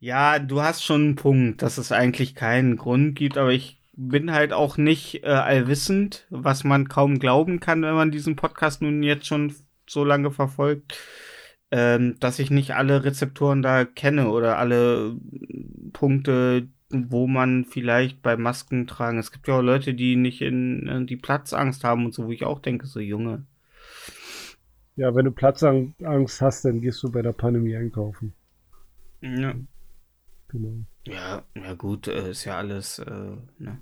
ja, 0.00 0.38
du 0.38 0.62
hast 0.62 0.84
schon 0.84 1.02
einen 1.02 1.16
Punkt, 1.16 1.62
dass 1.62 1.78
es 1.78 1.92
eigentlich 1.92 2.34
keinen 2.34 2.76
Grund 2.76 3.16
gibt, 3.16 3.36
aber 3.36 3.52
ich 3.52 3.78
bin 4.00 4.32
halt 4.32 4.52
auch 4.52 4.76
nicht 4.76 5.24
äh, 5.24 5.28
allwissend, 5.28 6.26
was 6.30 6.62
man 6.62 6.88
kaum 6.88 7.18
glauben 7.18 7.58
kann, 7.58 7.82
wenn 7.82 7.94
man 7.94 8.12
diesen 8.12 8.36
Podcast 8.36 8.80
nun 8.80 9.02
jetzt 9.02 9.26
schon 9.26 9.52
so 9.88 10.04
lange 10.04 10.30
verfolgt, 10.30 10.98
ähm, 11.72 12.16
dass 12.20 12.38
ich 12.38 12.50
nicht 12.50 12.74
alle 12.74 13.04
Rezeptoren 13.04 13.60
da 13.60 13.84
kenne 13.84 14.30
oder 14.30 14.58
alle 14.58 15.16
Punkte, 15.92 16.68
wo 16.90 17.26
man 17.26 17.64
vielleicht 17.64 18.22
bei 18.22 18.36
Masken 18.36 18.86
tragen. 18.86 19.18
Es 19.18 19.32
gibt 19.32 19.48
ja 19.48 19.58
auch 19.58 19.62
Leute, 19.62 19.94
die 19.94 20.14
nicht 20.14 20.42
in, 20.42 20.86
in 20.86 21.06
die 21.06 21.16
Platzangst 21.16 21.82
haben 21.82 22.04
und 22.04 22.14
so, 22.14 22.26
wo 22.26 22.30
ich 22.30 22.44
auch 22.44 22.60
denke, 22.60 22.86
so 22.86 23.00
Junge. 23.00 23.46
Ja, 24.98 25.14
wenn 25.14 25.26
du 25.26 25.30
Platzangst 25.30 26.42
hast, 26.42 26.64
dann 26.64 26.80
gehst 26.80 27.02
du 27.04 27.12
bei 27.12 27.22
der 27.22 27.32
Pandemie 27.32 27.76
einkaufen. 27.76 28.34
Ja, 29.20 29.54
Genau. 30.48 30.84
ja, 31.04 31.44
ja 31.54 31.74
gut, 31.74 32.08
äh, 32.08 32.30
ist 32.30 32.44
ja 32.44 32.56
alles, 32.56 32.98
äh, 32.98 33.36
ne? 33.58 33.80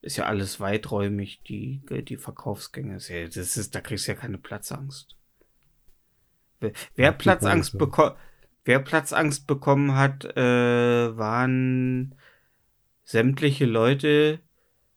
Ist 0.00 0.16
ja 0.16 0.26
alles 0.26 0.60
weiträumig, 0.60 1.42
die, 1.42 1.82
die 1.90 2.16
Verkaufsgänge. 2.16 2.96
Ist 2.96 3.08
ja, 3.08 3.24
das 3.26 3.56
ist, 3.56 3.74
da 3.74 3.80
kriegst 3.80 4.06
du 4.06 4.12
ja 4.12 4.18
keine 4.18 4.38
Platzangst. 4.38 5.16
Wer, 6.60 6.72
wer 6.94 7.12
Platzangst 7.12 7.76
bekommen, 7.76 8.14
wer 8.64 8.78
Platzangst 8.78 9.46
bekommen 9.46 9.94
hat, 9.94 10.24
äh, 10.36 11.16
waren 11.16 12.14
sämtliche 13.04 13.66
Leute 13.66 14.40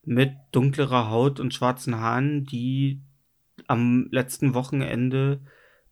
mit 0.04 0.32
dunklerer 0.52 1.10
Haut 1.10 1.40
und 1.40 1.52
schwarzen 1.52 1.96
Haaren, 1.96 2.44
die 2.46 3.02
am 3.68 4.08
letzten 4.10 4.54
Wochenende 4.54 5.40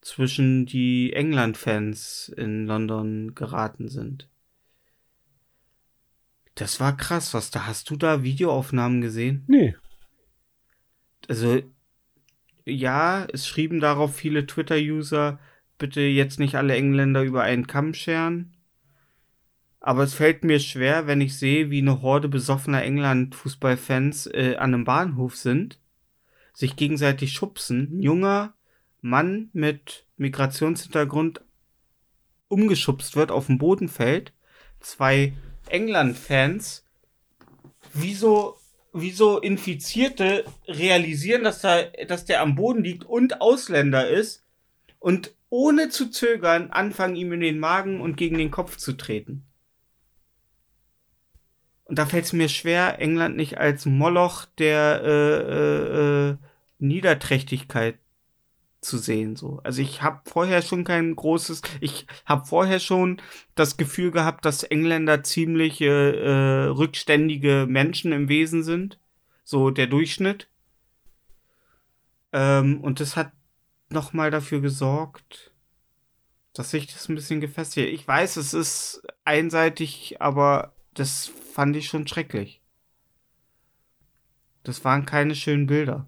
zwischen 0.01 0.67
die 0.67 1.13
England-Fans 1.13 2.33
in 2.37 2.67
London 2.67 3.35
geraten 3.35 3.89
sind. 3.89 4.29
Das 6.55 6.81
war 6.81 6.97
krass, 6.97 7.35
was 7.35 7.51
da 7.51 7.67
hast 7.67 7.91
du 7.91 7.97
da 7.97 8.23
Videoaufnahmen 8.23 9.01
gesehen? 9.01 9.45
Nee. 9.47 9.77
Also 11.29 11.63
ja, 12.65 13.27
es 13.33 13.47
schrieben 13.47 13.81
darauf 13.81 14.15
viele 14.15 14.47
Twitter-User, 14.47 15.39
bitte 15.79 16.01
jetzt 16.01 16.39
nicht 16.39 16.57
alle 16.57 16.75
Engländer 16.75 17.23
über 17.23 17.43
einen 17.43 17.67
Kamm 17.67 17.95
scheren. 17.95 18.55
Aber 19.81 20.03
es 20.03 20.15
fällt 20.15 20.45
mir 20.45 20.59
schwer, 20.61 21.07
wenn 21.07 21.21
ich 21.21 21.39
sehe, 21.39 21.71
wie 21.71 21.79
eine 21.79 22.03
Horde 22.03 22.29
besoffener 22.29 22.83
England-Fußballfans 22.83 24.27
äh, 24.27 24.57
an 24.57 24.75
einem 24.75 24.85
Bahnhof 24.85 25.37
sind, 25.37 25.79
sich 26.59 26.75
gegenseitig 26.75 27.33
schubsen, 27.35 27.89
ein 27.93 28.03
junger 28.03 28.53
Mann 29.01 29.49
mit 29.53 30.07
Migrationshintergrund 30.17 31.41
umgeschubst 32.49 33.15
wird, 33.15 33.31
auf 33.31 33.47
den 33.47 33.59
Boden 33.59 33.89
fällt, 33.89 34.33
zwei 34.81 35.35
England-Fans, 35.69 36.85
wieso, 37.95 38.57
wieso 38.93 39.39
Infizierte 39.39 40.45
realisieren, 40.67 41.45
dass, 41.45 41.61
da, 41.61 41.85
dass 42.09 42.25
der 42.25 42.43
am 42.43 42.57
Boden 42.57 42.83
liegt 42.83 43.05
und 43.05 43.41
Ausländer 43.41 44.09
ist 44.09 44.43
und 44.99 45.37
ohne 45.51 45.91
zu 45.91 46.11
zögern 46.11 46.73
anfangen, 46.73 47.15
ihm 47.15 47.33
in 47.35 47.41
den 47.41 47.61
Magen 47.61 48.01
und 48.01 48.17
gegen 48.17 48.37
den 48.37 48.51
Kopf 48.51 48.79
zu 48.79 48.95
treten. 48.95 49.45
Und 51.85 52.01
da 52.01 52.05
fällt 52.05 52.25
es 52.25 52.33
mir 52.33 52.49
schwer, 52.49 52.99
England 52.99 53.37
nicht 53.37 53.59
als 53.59 53.87
Moloch 53.87 54.45
der 54.59 55.03
äh, 55.05 55.37
äh, 55.37 56.31
äh, 56.31 56.37
Niederträchtigkeit 56.79 57.99
zu 58.81 58.99
sehen. 58.99 59.37
So. 59.37 59.61
Also 59.65 59.83
ich 59.83 60.03
habe 60.03 60.21
vorher 60.25 60.63
schon 60.63 60.85
kein 60.85 61.15
großes, 61.17 61.63
ich 61.81 62.07
habe 62.25 62.47
vorher 62.47 62.79
schon 62.79 63.21
das 63.55 63.77
Gefühl 63.77 64.11
gehabt, 64.11 64.45
dass 64.45 64.63
Engländer 64.63 65.23
ziemlich 65.25 65.81
äh, 65.81 65.89
rückständige 65.89 67.67
Menschen 67.69 68.13
im 68.13 68.29
Wesen 68.29 68.63
sind. 68.63 68.99
So 69.45 69.71
der 69.71 69.87
Durchschnitt. 69.87 70.49
Ähm, 72.33 72.81
und 72.83 73.01
das 73.01 73.17
hat 73.17 73.33
nochmal 73.89 74.31
dafür 74.31 74.61
gesorgt, 74.61 75.53
dass 76.53 76.71
sich 76.71 76.87
das 76.87 77.09
ein 77.09 77.15
bisschen 77.15 77.41
gefestigt. 77.41 77.89
Ich 77.89 78.07
weiß, 78.07 78.37
es 78.37 78.53
ist 78.53 79.03
einseitig, 79.25 80.21
aber 80.21 80.73
das 80.95 81.31
fand 81.53 81.77
ich 81.77 81.89
schon 81.89 82.07
schrecklich. 82.07 82.61
Das 84.65 84.85
waren 84.85 85.07
keine 85.07 85.35
schönen 85.35 85.67
Bilder. 85.67 86.07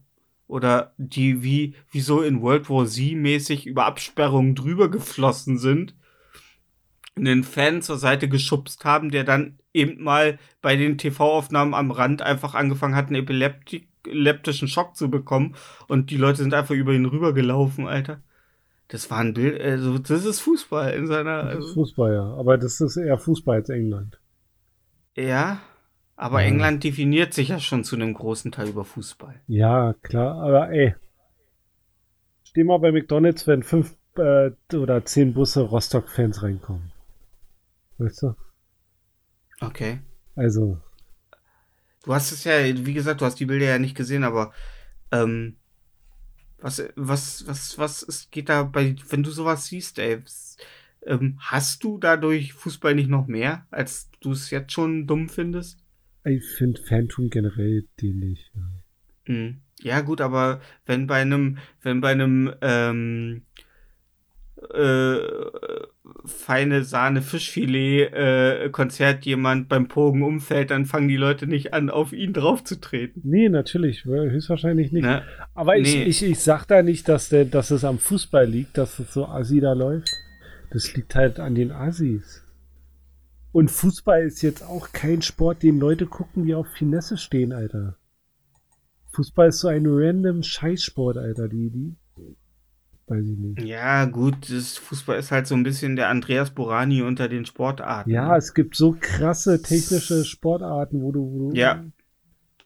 Oder 0.50 0.94
die 0.98 1.44
wie, 1.44 1.74
wie 1.92 2.00
so 2.00 2.22
in 2.22 2.42
World 2.42 2.68
War 2.68 2.84
Z 2.84 3.14
mäßig 3.14 3.66
über 3.66 3.86
Absperrungen 3.86 4.56
drüber 4.56 4.90
geflossen 4.90 5.58
sind, 5.58 5.94
einen 7.16 7.44
Fan 7.44 7.82
zur 7.82 7.98
Seite 7.98 8.28
geschubst 8.28 8.84
haben, 8.84 9.10
der 9.10 9.22
dann 9.22 9.58
eben 9.72 10.02
mal 10.02 10.38
bei 10.60 10.74
den 10.74 10.98
TV-Aufnahmen 10.98 11.74
am 11.74 11.92
Rand 11.92 12.22
einfach 12.22 12.54
angefangen 12.54 12.96
hat, 12.96 13.06
einen 13.06 13.22
Epileptik 13.22 13.86
epileptischen 14.02 14.66
Schock 14.66 14.96
zu 14.96 15.10
bekommen 15.10 15.54
und 15.86 16.10
die 16.10 16.16
Leute 16.16 16.38
sind 16.38 16.54
einfach 16.54 16.74
über 16.74 16.92
ihn 16.92 17.04
rübergelaufen, 17.04 17.86
Alter. 17.86 18.22
Das 18.88 19.10
war 19.10 19.18
ein 19.18 19.34
Bild, 19.34 19.60
also 19.60 19.98
das 19.98 20.24
ist 20.24 20.40
Fußball 20.40 20.94
in 20.94 21.06
seiner. 21.06 21.52
Ist 21.52 21.74
Fußball, 21.74 22.14
ja. 22.14 22.34
Aber 22.34 22.58
das 22.58 22.80
ist 22.80 22.96
eher 22.96 23.18
Fußball 23.18 23.56
als 23.56 23.68
England. 23.68 24.18
Ja, 25.14 25.60
aber 26.20 26.42
Ja. 26.42 26.48
England 26.48 26.84
definiert 26.84 27.32
sich 27.32 27.48
ja 27.48 27.58
schon 27.58 27.82
zu 27.82 27.96
einem 27.96 28.14
großen 28.14 28.52
Teil 28.52 28.68
über 28.68 28.84
Fußball. 28.84 29.40
Ja, 29.46 29.94
klar, 30.02 30.40
aber 30.42 30.70
ey. 30.70 30.94
Steh 32.44 32.64
mal 32.64 32.78
bei 32.78 32.92
McDonalds, 32.92 33.46
wenn 33.46 33.62
fünf 33.62 33.96
äh, 34.16 34.50
oder 34.74 35.04
zehn 35.04 35.32
Busse 35.32 35.62
Rostock-Fans 35.62 36.42
reinkommen. 36.42 36.92
Weißt 37.98 38.22
du? 38.22 38.34
Okay. 39.60 40.00
Also, 40.36 40.78
Du 42.02 42.14
hast 42.14 42.32
es 42.32 42.44
ja, 42.44 42.52
wie 42.64 42.94
gesagt, 42.94 43.20
du 43.20 43.26
hast 43.26 43.36
die 43.40 43.46
Bilder 43.46 43.66
ja 43.66 43.78
nicht 43.78 43.96
gesehen, 43.96 44.24
aber 44.24 44.52
ähm, 45.12 45.56
was, 46.58 46.82
was, 46.96 47.46
was, 47.46 47.78
was 47.78 48.02
ist, 48.02 48.30
geht 48.32 48.48
da 48.48 48.62
bei, 48.62 48.96
wenn 49.08 49.22
du 49.22 49.30
sowas 49.30 49.66
siehst, 49.66 49.98
ey, 49.98 50.22
ähm, 51.06 51.38
hast 51.40 51.84
du 51.84 51.98
dadurch 51.98 52.52
Fußball 52.52 52.94
nicht 52.94 53.08
noch 53.08 53.26
mehr, 53.26 53.66
als 53.70 54.10
du 54.20 54.32
es 54.32 54.50
jetzt 54.50 54.72
schon 54.72 55.06
dumm 55.06 55.28
findest? 55.28 55.78
Ich 56.24 56.44
finde 56.44 56.80
Phantom 56.82 57.30
generell 57.30 57.84
dämlich. 58.00 58.50
Ja. 58.54 58.62
Hm. 59.32 59.56
Ja, 59.82 60.00
gut, 60.02 60.20
aber 60.20 60.60
wenn 60.86 61.06
bei 61.06 61.20
einem, 61.22 61.58
wenn 61.82 62.00
bei 62.00 62.10
einem 62.10 62.52
ähm, 62.60 63.42
äh, 64.74 65.18
feine 66.26 66.84
Sahne 66.84 67.22
Fischfilet 67.22 68.12
äh, 68.12 68.68
Konzert 68.70 69.24
jemand 69.24 69.68
beim 69.68 69.88
Pogen 69.88 70.22
umfällt, 70.22 70.70
dann 70.70 70.84
fangen 70.84 71.08
die 71.08 71.16
Leute 71.16 71.46
nicht 71.46 71.72
an, 71.72 71.88
auf 71.88 72.12
ihn 72.12 72.32
drauf 72.34 72.62
zu 72.62 72.78
treten. 72.80 73.22
Nee, 73.24 73.48
natürlich, 73.48 74.04
höchstwahrscheinlich 74.04 74.92
nicht. 74.92 75.04
Ne? 75.04 75.22
Aber 75.54 75.76
ich, 75.78 75.94
Nee. 75.94 76.04
ich, 76.04 76.22
ich 76.22 76.40
sag 76.40 76.66
da 76.66 76.82
nicht, 76.82 77.08
dass, 77.08 77.30
der, 77.30 77.46
dass 77.46 77.70
es 77.70 77.84
am 77.84 77.98
Fußball 77.98 78.46
liegt, 78.46 78.76
dass 78.76 78.98
es 78.98 79.14
so 79.14 79.26
assi 79.26 79.60
da 79.60 79.72
läuft. 79.72 80.10
Das 80.70 80.94
liegt 80.94 81.14
halt 81.14 81.40
an 81.40 81.54
den 81.54 81.72
Assis. 81.72 82.44
Und 83.52 83.70
Fußball 83.70 84.22
ist 84.22 84.42
jetzt 84.42 84.62
auch 84.62 84.92
kein 84.92 85.22
Sport, 85.22 85.62
den 85.62 85.78
Leute 85.80 86.06
gucken, 86.06 86.44
die 86.44 86.54
auf 86.54 86.68
Finesse 86.68 87.16
stehen, 87.16 87.52
Alter. 87.52 87.96
Fußball 89.12 89.48
ist 89.48 89.58
so 89.58 89.68
ein 89.68 89.84
random 89.86 90.42
Scheißsport, 90.42 91.16
Alter. 91.16 91.48
Die, 91.48 91.68
die, 91.70 91.96
weiß 93.08 93.24
ich 93.26 93.36
nicht. 93.38 93.62
Ja, 93.62 94.04
gut, 94.04 94.48
das 94.50 94.76
Fußball 94.78 95.18
ist 95.18 95.32
halt 95.32 95.48
so 95.48 95.56
ein 95.56 95.64
bisschen 95.64 95.96
der 95.96 96.08
Andreas 96.10 96.50
Borani 96.52 97.02
unter 97.02 97.28
den 97.28 97.44
Sportarten. 97.44 98.10
Ja, 98.10 98.36
es 98.36 98.54
gibt 98.54 98.76
so 98.76 98.96
krasse 99.00 99.60
technische 99.60 100.24
Sportarten, 100.24 101.02
wo 101.02 101.10
du, 101.10 101.20
wo 101.20 101.50
du, 101.50 101.56
Ja. 101.56 101.84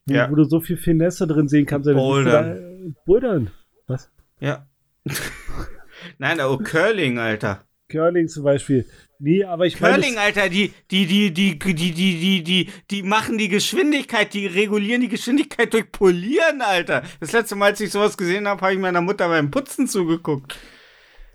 wo, 0.06 0.12
Ja. 0.14 0.30
wo 0.30 0.34
du 0.34 0.44
so 0.44 0.60
viel 0.60 0.76
Finesse 0.76 1.26
drin 1.26 1.48
sehen 1.48 1.64
kannst. 1.64 1.90
Bouldern. 1.90 2.94
Bouldern. 3.06 3.50
Was? 3.86 4.10
Ja. 4.38 4.66
Nein, 6.18 6.40
oh, 6.40 6.58
Curling, 6.58 7.18
Alter. 7.18 7.64
Curling 7.88 8.28
zum 8.28 8.44
Beispiel. 8.44 8.84
Nee, 9.24 9.42
aber 9.42 9.64
ich 9.64 9.80
meine. 9.80 9.94
Curling, 9.94 10.18
Alter, 10.18 10.50
die, 10.50 10.74
die, 10.90 11.06
die, 11.06 11.32
die, 11.32 11.58
die, 11.58 11.74
die, 11.74 11.92
die, 11.92 12.42
die, 12.44 12.70
die 12.90 13.02
machen 13.02 13.38
die 13.38 13.48
Geschwindigkeit, 13.48 14.34
die 14.34 14.46
regulieren 14.46 15.00
die 15.00 15.08
Geschwindigkeit 15.08 15.72
durch 15.72 15.90
Polieren, 15.90 16.60
Alter. 16.60 17.02
Das 17.20 17.32
letzte 17.32 17.54
Mal, 17.54 17.70
als 17.70 17.80
ich 17.80 17.90
sowas 17.90 18.18
gesehen 18.18 18.46
habe, 18.46 18.60
habe 18.60 18.74
ich 18.74 18.78
meiner 18.78 19.00
Mutter 19.00 19.26
beim 19.28 19.50
Putzen 19.50 19.88
zugeguckt. 19.88 20.58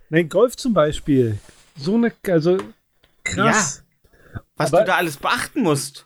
Nein, 0.09 0.29
Golf 0.29 0.55
zum 0.55 0.71
Beispiel. 0.71 1.39
So 1.77 1.95
eine, 1.95 2.13
also 2.27 2.59
krass. 3.23 3.83
Was 4.55 4.71
Aber- 4.71 4.81
du 4.81 4.85
da 4.85 4.95
alles 4.97 5.17
beachten 5.17 5.63
musst. 5.63 6.05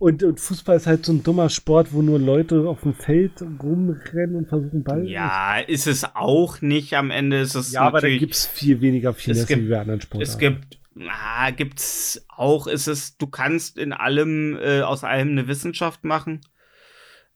Und, 0.00 0.22
und 0.22 0.40
Fußball 0.40 0.76
ist 0.78 0.86
halt 0.86 1.04
so 1.04 1.12
ein 1.12 1.22
dummer 1.22 1.50
Sport, 1.50 1.92
wo 1.92 2.00
nur 2.00 2.18
Leute 2.18 2.66
auf 2.66 2.80
dem 2.80 2.94
Feld 2.94 3.42
rumrennen 3.42 4.34
und 4.34 4.48
versuchen 4.48 4.82
Ball. 4.82 5.06
Ja, 5.06 5.58
ist 5.60 5.86
es 5.86 6.04
auch 6.16 6.62
nicht. 6.62 6.94
Am 6.94 7.10
Ende 7.10 7.38
ist 7.40 7.54
es 7.54 7.72
ja 7.72 7.82
aber 7.82 8.00
da 8.00 8.08
gibt 8.08 8.34
es 8.34 8.46
viel 8.46 8.80
weniger 8.80 9.12
Finesse 9.12 9.46
gibt- 9.46 9.62
wie 9.62 9.68
bei 9.68 9.78
anderen 9.78 10.00
Sportarten. 10.00 10.30
Es 10.32 10.38
gibt, 10.38 10.78
na, 10.94 11.50
gibt's 11.50 12.24
auch, 12.34 12.66
ist 12.66 12.86
es, 12.86 13.18
du 13.18 13.26
kannst 13.26 13.76
in 13.76 13.92
allem, 13.92 14.56
äh, 14.62 14.80
aus 14.80 15.04
allem 15.04 15.32
eine 15.32 15.48
Wissenschaft 15.48 16.02
machen. 16.02 16.40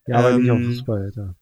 ja, 0.07 0.17
aber 0.21 0.39
nicht 0.39 0.51
auf 0.51 0.57
ähm, 0.59 0.65
Fußball, 0.65 1.03
Alter. 1.03 1.35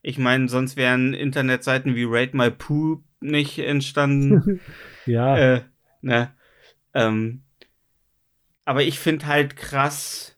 Ich 0.00 0.16
meine, 0.16 0.48
sonst 0.48 0.78
wären 0.78 1.12
Internetseiten 1.12 1.94
wie 1.94 2.06
Rate 2.08 2.34
My 2.34 2.50
Poo 2.50 3.02
nicht 3.20 3.58
entstanden. 3.58 4.60
Ja, 5.06 5.36
äh, 5.36 5.60
ne? 6.02 6.30
Ähm, 6.94 7.42
aber 8.64 8.82
ich 8.82 8.98
finde 8.98 9.26
halt 9.26 9.56
krass, 9.56 10.29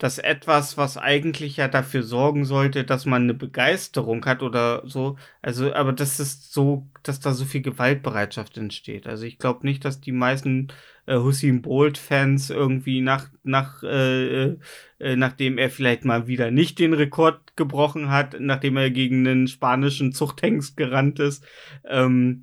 dass 0.00 0.16
etwas, 0.16 0.78
was 0.78 0.96
eigentlich 0.96 1.58
ja 1.58 1.68
dafür 1.68 2.02
sorgen 2.02 2.46
sollte, 2.46 2.84
dass 2.84 3.04
man 3.04 3.24
eine 3.24 3.34
Begeisterung 3.34 4.24
hat 4.24 4.42
oder 4.42 4.82
so, 4.86 5.18
also, 5.42 5.74
aber 5.74 5.92
das 5.92 6.18
ist 6.18 6.54
so, 6.54 6.86
dass 7.02 7.20
da 7.20 7.34
so 7.34 7.44
viel 7.44 7.60
Gewaltbereitschaft 7.60 8.56
entsteht. 8.56 9.06
Also 9.06 9.26
ich 9.26 9.36
glaube 9.36 9.66
nicht, 9.66 9.84
dass 9.84 10.00
die 10.00 10.12
meisten 10.12 10.68
äh, 11.04 11.16
Hussein 11.18 11.60
Bolt-Fans 11.60 12.48
irgendwie 12.48 13.02
nach, 13.02 13.28
nach, 13.42 13.82
äh, 13.82 14.56
äh, 15.00 15.16
nachdem 15.16 15.58
er 15.58 15.68
vielleicht 15.68 16.06
mal 16.06 16.26
wieder 16.26 16.50
nicht 16.50 16.78
den 16.78 16.94
Rekord 16.94 17.54
gebrochen 17.56 18.08
hat, 18.08 18.40
nachdem 18.40 18.78
er 18.78 18.90
gegen 18.90 19.26
einen 19.26 19.48
spanischen 19.48 20.12
Zuchthengst 20.12 20.78
gerannt 20.78 21.18
ist, 21.18 21.44
ähm, 21.84 22.42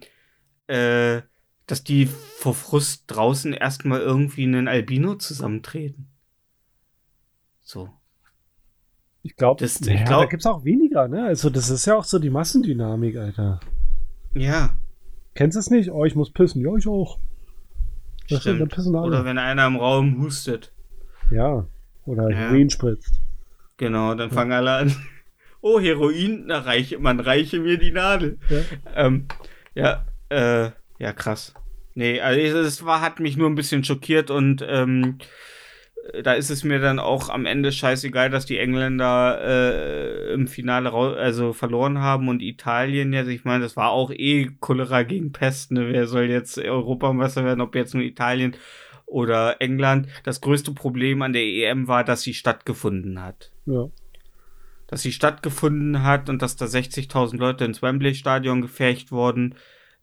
äh, 0.68 1.22
dass 1.66 1.84
die 1.84 2.06
vor 2.06 2.54
Frust 2.54 3.06
draußen 3.08 3.52
erstmal 3.54 4.02
irgendwie 4.02 4.44
einen 4.44 4.68
Albino 4.68 5.16
zusammentreten. 5.16 6.08
So. 7.70 7.90
ich 9.24 9.36
glaube, 9.36 9.60
das- 9.60 9.82
ich 9.82 9.88
ja, 9.88 10.04
glaub- 10.06 10.22
da 10.22 10.28
gibt 10.30 10.42
es 10.42 10.46
auch 10.46 10.64
weniger, 10.64 11.10
ne? 11.10 11.26
Also 11.26 11.50
das 11.50 11.70
ist 11.70 11.86
ja 11.86 11.98
auch 11.98 12.06
so 12.06 12.18
die 12.18 12.30
Massendynamik, 12.30 13.18
Alter. 13.18 13.60
Ja, 14.34 14.78
Kennst 15.36 15.56
du 15.56 15.60
es 15.60 15.70
nicht? 15.70 15.92
Oh, 15.92 16.04
ich 16.06 16.16
muss 16.16 16.32
pissen. 16.32 16.62
Ja, 16.64 16.76
ich 16.78 16.88
auch. 16.88 17.20
Das 18.30 18.40
stimmt, 18.42 18.74
pissen. 18.74 18.96
Oder 18.96 19.24
wenn 19.24 19.38
einer 19.38 19.68
im 19.68 19.76
Raum 19.76 20.20
hustet. 20.24 20.72
ja. 21.30 21.68
Oder 22.06 22.30
Ja. 22.32 22.38
Heroin 22.38 22.70
spritzt. 22.70 23.20
Genau, 23.76 24.16
dann 24.16 24.32
fangen 24.32 24.54
alle 24.54 24.72
an. 24.72 24.96
Oh, 25.62 25.80
Heroin, 25.80 26.46
na, 26.48 26.60
reiche, 26.60 26.98
man 27.00 27.20
reiche 27.20 27.60
mir 27.60 27.78
die 27.78 27.92
Nadel. 27.92 28.38
Ja. 28.50 28.62
Ähm, 28.96 29.26
ja, 29.76 30.06
äh, 30.30 30.72
ja, 31.00 31.12
krass. 31.14 31.54
Nee, 31.96 32.22
also 32.22 32.60
es 32.60 32.86
war, 32.86 33.02
hat 33.02 33.20
mich 33.20 33.36
nur 33.38 33.50
ein 33.50 33.56
bisschen 33.56 33.84
schockiert 33.84 34.30
und 34.32 34.64
ähm, 34.66 35.18
da 36.24 36.34
ist 36.34 36.50
es 36.50 36.64
mir 36.64 36.80
dann 36.80 37.00
auch 37.00 37.30
am 37.30 37.46
Ende 37.46 37.72
scheißegal, 37.72 38.30
dass 38.30 38.46
die 38.46 38.58
Engländer 38.58 39.40
äh, 39.42 40.34
im 40.34 40.48
Finale 40.48 40.92
also 40.94 41.54
verloren 41.54 42.00
haben 42.00 42.30
und 42.30 42.42
Italien 42.42 43.14
jetzt, 43.14 43.28
ich 43.28 43.46
meine, 43.46 43.64
das 43.64 43.76
war 43.76 43.90
auch 43.92 44.12
eh 44.12 44.50
Cholera 44.60 45.04
gegen 45.04 45.32
Pest, 45.32 45.72
ne? 45.72 45.90
Wer 45.92 46.08
soll 46.08 46.26
jetzt 46.26 46.58
Europameister 46.58 47.44
werden, 47.44 47.62
ob 47.62 47.76
jetzt 47.76 47.94
nur 47.94 48.04
Italien 48.04 48.56
oder 49.06 49.62
England? 49.62 50.08
Das 50.24 50.42
größte 50.42 50.72
Problem 50.74 51.22
an 51.22 51.34
der 51.34 51.44
EM 51.44 51.88
war, 51.88 52.04
dass 52.04 52.22
sie 52.22 52.34
stattgefunden 52.34 53.22
hat 53.22 53.52
Ja. 53.66 53.90
dass 54.88 55.02
sie 55.02 55.12
stattgefunden 55.12 56.04
hat 56.04 56.30
und 56.30 56.42
dass 56.42 56.56
da 56.56 56.66
60.000 56.66 57.38
Leute 57.38 57.66
ins 57.66 57.82
Wembley-Stadion 57.82 58.62
gefärcht 58.62 59.12
wurden. 59.12 59.56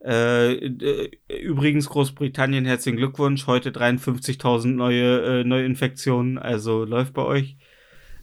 Äh, 0.04 0.56
äh, 0.56 1.10
übrigens 1.40 1.88
Großbritannien, 1.88 2.66
herzlichen 2.66 2.98
Glückwunsch. 2.98 3.46
Heute 3.46 3.70
53.000 3.70 4.66
neue 4.66 5.40
äh, 5.40 5.44
Neuinfektionen, 5.44 6.36
also 6.36 6.84
läuft 6.84 7.14
bei 7.14 7.22
euch. 7.22 7.56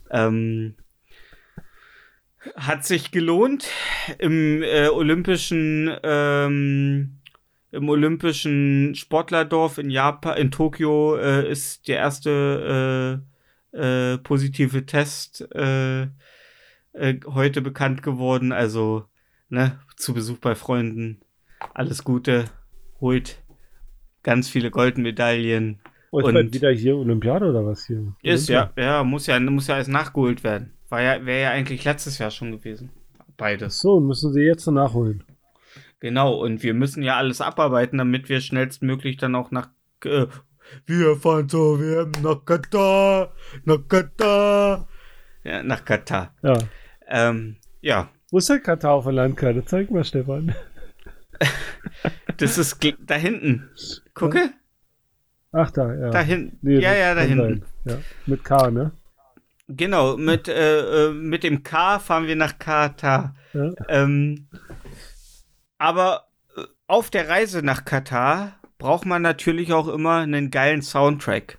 Ähm, 0.08 0.76
hat 2.54 2.84
sich 2.84 3.10
gelohnt 3.10 3.68
im 4.18 4.62
äh, 4.62 4.88
olympischen 4.88 5.90
ähm, 6.04 7.18
im 7.72 7.88
olympischen 7.88 8.94
Sportlerdorf 8.94 9.78
in 9.78 9.90
Japan 9.90 10.36
in 10.36 10.50
Tokio 10.50 11.16
äh, 11.16 11.50
ist 11.50 11.88
der 11.88 11.96
erste 11.96 13.22
äh, 13.72 14.18
positive 14.18 14.84
Test 14.84 15.48
heute 15.54 16.12
bekannt 17.62 18.02
geworden 18.02 18.52
also 18.52 19.06
ne 19.48 19.80
zu 19.96 20.12
Besuch 20.12 20.38
bei 20.38 20.54
Freunden 20.54 21.22
alles 21.74 22.04
Gute 22.04 22.44
holt 23.00 23.38
ganz 24.22 24.48
viele 24.48 24.70
Goldmedaillen 24.70 25.80
Und, 26.10 26.24
Und- 26.24 26.54
wieder 26.54 26.70
hier 26.70 26.96
Olympiade 26.96 27.46
oder 27.48 27.64
was 27.66 27.86
hier? 27.86 28.14
ist 28.22 28.48
Olympia? 28.50 28.72
ja 28.76 28.96
ja 28.98 29.04
muss 29.04 29.26
ja 29.26 29.40
muss 29.40 29.66
ja 29.66 29.74
alles 29.76 29.88
nachgeholt 29.88 30.44
werden 30.44 30.72
war 30.88 31.00
ja 31.02 31.24
wäre 31.24 31.42
ja 31.42 31.50
eigentlich 31.50 31.84
letztes 31.84 32.18
Jahr 32.18 32.30
schon 32.30 32.52
gewesen 32.52 32.90
beides 33.36 33.78
So, 33.80 33.98
müssen 33.98 34.32
sie 34.32 34.42
jetzt 34.42 34.66
nachholen. 34.66 35.24
Genau, 36.00 36.34
und 36.34 36.62
wir 36.62 36.74
müssen 36.74 37.02
ja 37.02 37.16
alles 37.16 37.40
abarbeiten, 37.40 37.96
damit 37.98 38.28
wir 38.28 38.40
schnellstmöglich 38.40 39.16
dann 39.16 39.34
auch 39.36 39.50
nach. 39.52 39.68
Äh, 40.04 40.26
wir 40.86 41.16
fahren 41.16 41.48
zur 41.48 41.80
WM 41.80 42.10
nach 42.22 42.44
Katar, 42.44 43.32
nach 43.64 43.78
Katar. 43.88 44.86
Ja, 45.44 45.62
nach 45.62 45.84
Katar. 45.84 46.34
Ja. 46.42 46.58
Ähm, 47.08 47.56
ja, 47.80 48.10
Wo 48.30 48.38
ist 48.38 48.48
der 48.48 48.58
Katar 48.60 48.92
auf 48.94 49.04
der 49.04 49.12
Landkarte? 49.14 49.64
Zeig 49.64 49.90
mal, 49.90 50.04
Stefan. 50.04 50.54
Das 52.36 52.58
ist 52.58 52.78
da 53.00 53.14
hinten. 53.14 53.70
Gucke, 54.14 54.52
Ach, 55.52 55.70
da, 55.70 55.94
ja. 55.94 56.10
da 56.10 56.20
hinten. 56.20 56.58
Nee, 56.62 56.78
ja, 56.78 56.94
ja, 56.94 57.14
da 57.14 57.20
hinten. 57.20 57.64
Ja. 57.84 57.98
Mit 58.26 58.42
K, 58.44 58.70
ne? 58.70 58.92
Genau, 59.68 60.16
mit, 60.16 60.48
äh, 60.48 61.08
äh, 61.08 61.12
mit 61.12 61.44
dem 61.44 61.62
K 61.62 61.98
fahren 61.98 62.26
wir 62.26 62.36
nach 62.36 62.58
Katar. 62.58 63.34
Ja. 63.52 63.70
Ähm, 63.88 64.48
aber 65.78 66.28
äh, 66.56 66.62
auf 66.86 67.10
der 67.10 67.28
Reise 67.28 67.62
nach 67.62 67.84
Katar 67.84 68.58
braucht 68.78 69.06
man 69.06 69.22
natürlich 69.22 69.72
auch 69.72 69.88
immer 69.88 70.16
einen 70.18 70.50
geilen 70.50 70.82
Soundtrack. 70.82 71.58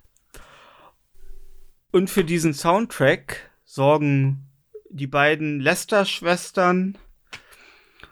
Und 1.91 2.09
für 2.09 2.23
diesen 2.23 2.53
Soundtrack 2.53 3.49
sorgen 3.63 4.49
die 4.89 5.07
beiden 5.07 5.59
Lester-Schwestern 5.59 6.97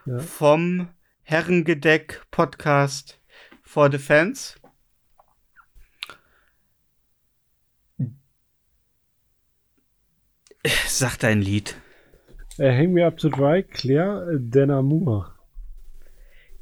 Ja. 0.06 0.20
vom 0.20 0.88
Herrengedeck 1.32 2.28
Podcast 2.30 3.18
for 3.64 3.90
the 3.90 3.98
Fans. 3.98 4.58
Sag 10.88 11.18
dein 11.20 11.42
Lied. 11.42 11.76
Äh, 12.58 12.72
Hang 12.72 12.92
Me 12.94 13.06
Up 13.08 13.16
to 13.18 13.30
Dry, 13.30 13.64
Claire 13.64 14.28
äh, 14.34 14.40
Denamour. 14.40 15.34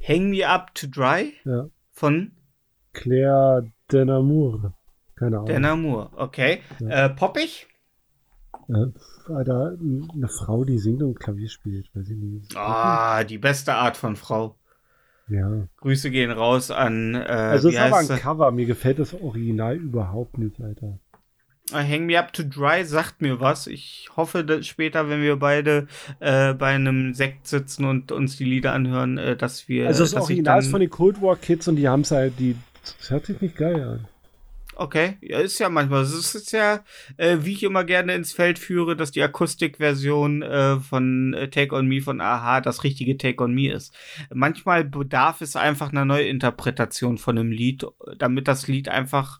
Hang 0.07 0.29
Me 0.29 0.47
Up 0.47 0.73
to 0.75 0.85
Dry 0.87 1.33
Ja. 1.45 1.69
von 1.91 2.31
Claire 2.93 3.71
Denamour. 3.91 4.73
Keine 5.15 5.37
Ahnung. 5.37 5.47
Dan 5.47 5.65
Amour. 5.65 6.11
Okay. 6.15 6.61
Ja. 6.79 7.05
Äh, 7.05 7.09
poppig? 7.09 7.67
Äh, 8.69 9.33
Alter, 9.33 9.77
eine 9.79 10.27
Frau, 10.29 10.63
die 10.63 10.77
singt 10.77 11.01
und 11.01 11.19
Klavier 11.19 11.49
spielt. 11.49 11.89
Weiß 11.95 12.07
ich 12.07 12.15
nicht. 12.17 12.55
Ah, 12.55 13.23
die 13.23 13.39
beste 13.39 13.73
Art 13.73 13.97
von 13.97 14.15
Frau. 14.15 14.58
Ja. 15.29 15.67
Grüße 15.77 16.09
gehen 16.11 16.31
raus 16.31 16.71
an. 16.71 17.15
Äh, 17.15 17.19
Also 17.19 17.69
es 17.69 17.75
ist 17.75 17.81
aber 17.81 17.97
ein 17.97 18.05
sie? 18.05 18.17
Cover. 18.17 18.51
Mir 18.51 18.65
gefällt 18.65 18.99
das 18.99 19.13
Original 19.13 19.75
überhaupt 19.75 20.37
nicht, 20.37 20.59
Alter. 20.61 20.99
Äh, 21.71 21.83
Hang 21.87 22.05
Me 22.07 22.17
Up 22.17 22.33
to 22.33 22.43
Dry 22.43 22.83
sagt 22.83 23.21
mir 23.21 23.39
was. 23.39 23.67
Ich 23.67 24.09
hoffe, 24.15 24.43
dass 24.43 24.65
später, 24.65 25.09
wenn 25.09 25.21
wir 25.21 25.35
beide 25.37 25.87
äh, 26.19 26.53
bei 26.53 26.73
einem 26.73 27.13
Sekt 27.13 27.47
sitzen 27.47 27.85
und 27.85 28.11
uns 28.11 28.37
die 28.37 28.45
Lieder 28.45 28.73
anhören, 28.73 29.17
äh, 29.17 29.35
dass 29.35 29.67
wir. 29.67 29.87
Also 29.87 30.03
das 30.03 30.15
Original 30.15 30.59
ist 30.59 30.71
von 30.71 30.79
den 30.81 30.89
Cold 30.89 31.21
War 31.21 31.35
Kids 31.35 31.67
und 31.67 31.75
die 31.75 31.87
haben 31.87 32.01
es 32.01 32.11
halt, 32.11 32.33
die. 32.39 32.55
Das 32.99 33.11
hört 33.11 33.25
sich 33.27 33.39
nicht 33.39 33.55
geil 33.55 33.83
an. 33.83 34.07
Okay, 34.81 35.17
ja, 35.19 35.39
ist 35.39 35.59
ja 35.59 35.67
manchmal. 35.67 36.03
Es 36.03 36.13
ist 36.33 36.53
ja, 36.53 36.85
äh, 37.17 37.39
wie 37.41 37.51
ich 37.51 37.63
immer 37.63 37.83
gerne 37.83 38.15
ins 38.15 38.31
Feld 38.31 38.57
führe, 38.57 38.95
dass 38.95 39.11
die 39.11 39.21
Akustikversion 39.21 40.41
äh, 40.41 40.77
von 40.79 41.33
äh, 41.33 41.49
Take 41.49 41.75
on 41.75 41.85
Me 41.85 41.99
von 41.99 42.21
Aha 42.21 42.61
das 42.61 42.85
richtige 42.85 43.17
Take 43.17 43.43
on 43.43 43.53
Me 43.53 43.73
ist. 43.73 43.93
Manchmal 44.33 44.85
bedarf 44.85 45.41
es 45.41 45.57
einfach 45.57 45.91
einer 45.91 46.05
Neuinterpretation 46.05 47.17
von 47.17 47.37
einem 47.37 47.51
Lied, 47.51 47.85
damit 48.19 48.47
das 48.47 48.69
Lied 48.69 48.87
einfach 48.87 49.39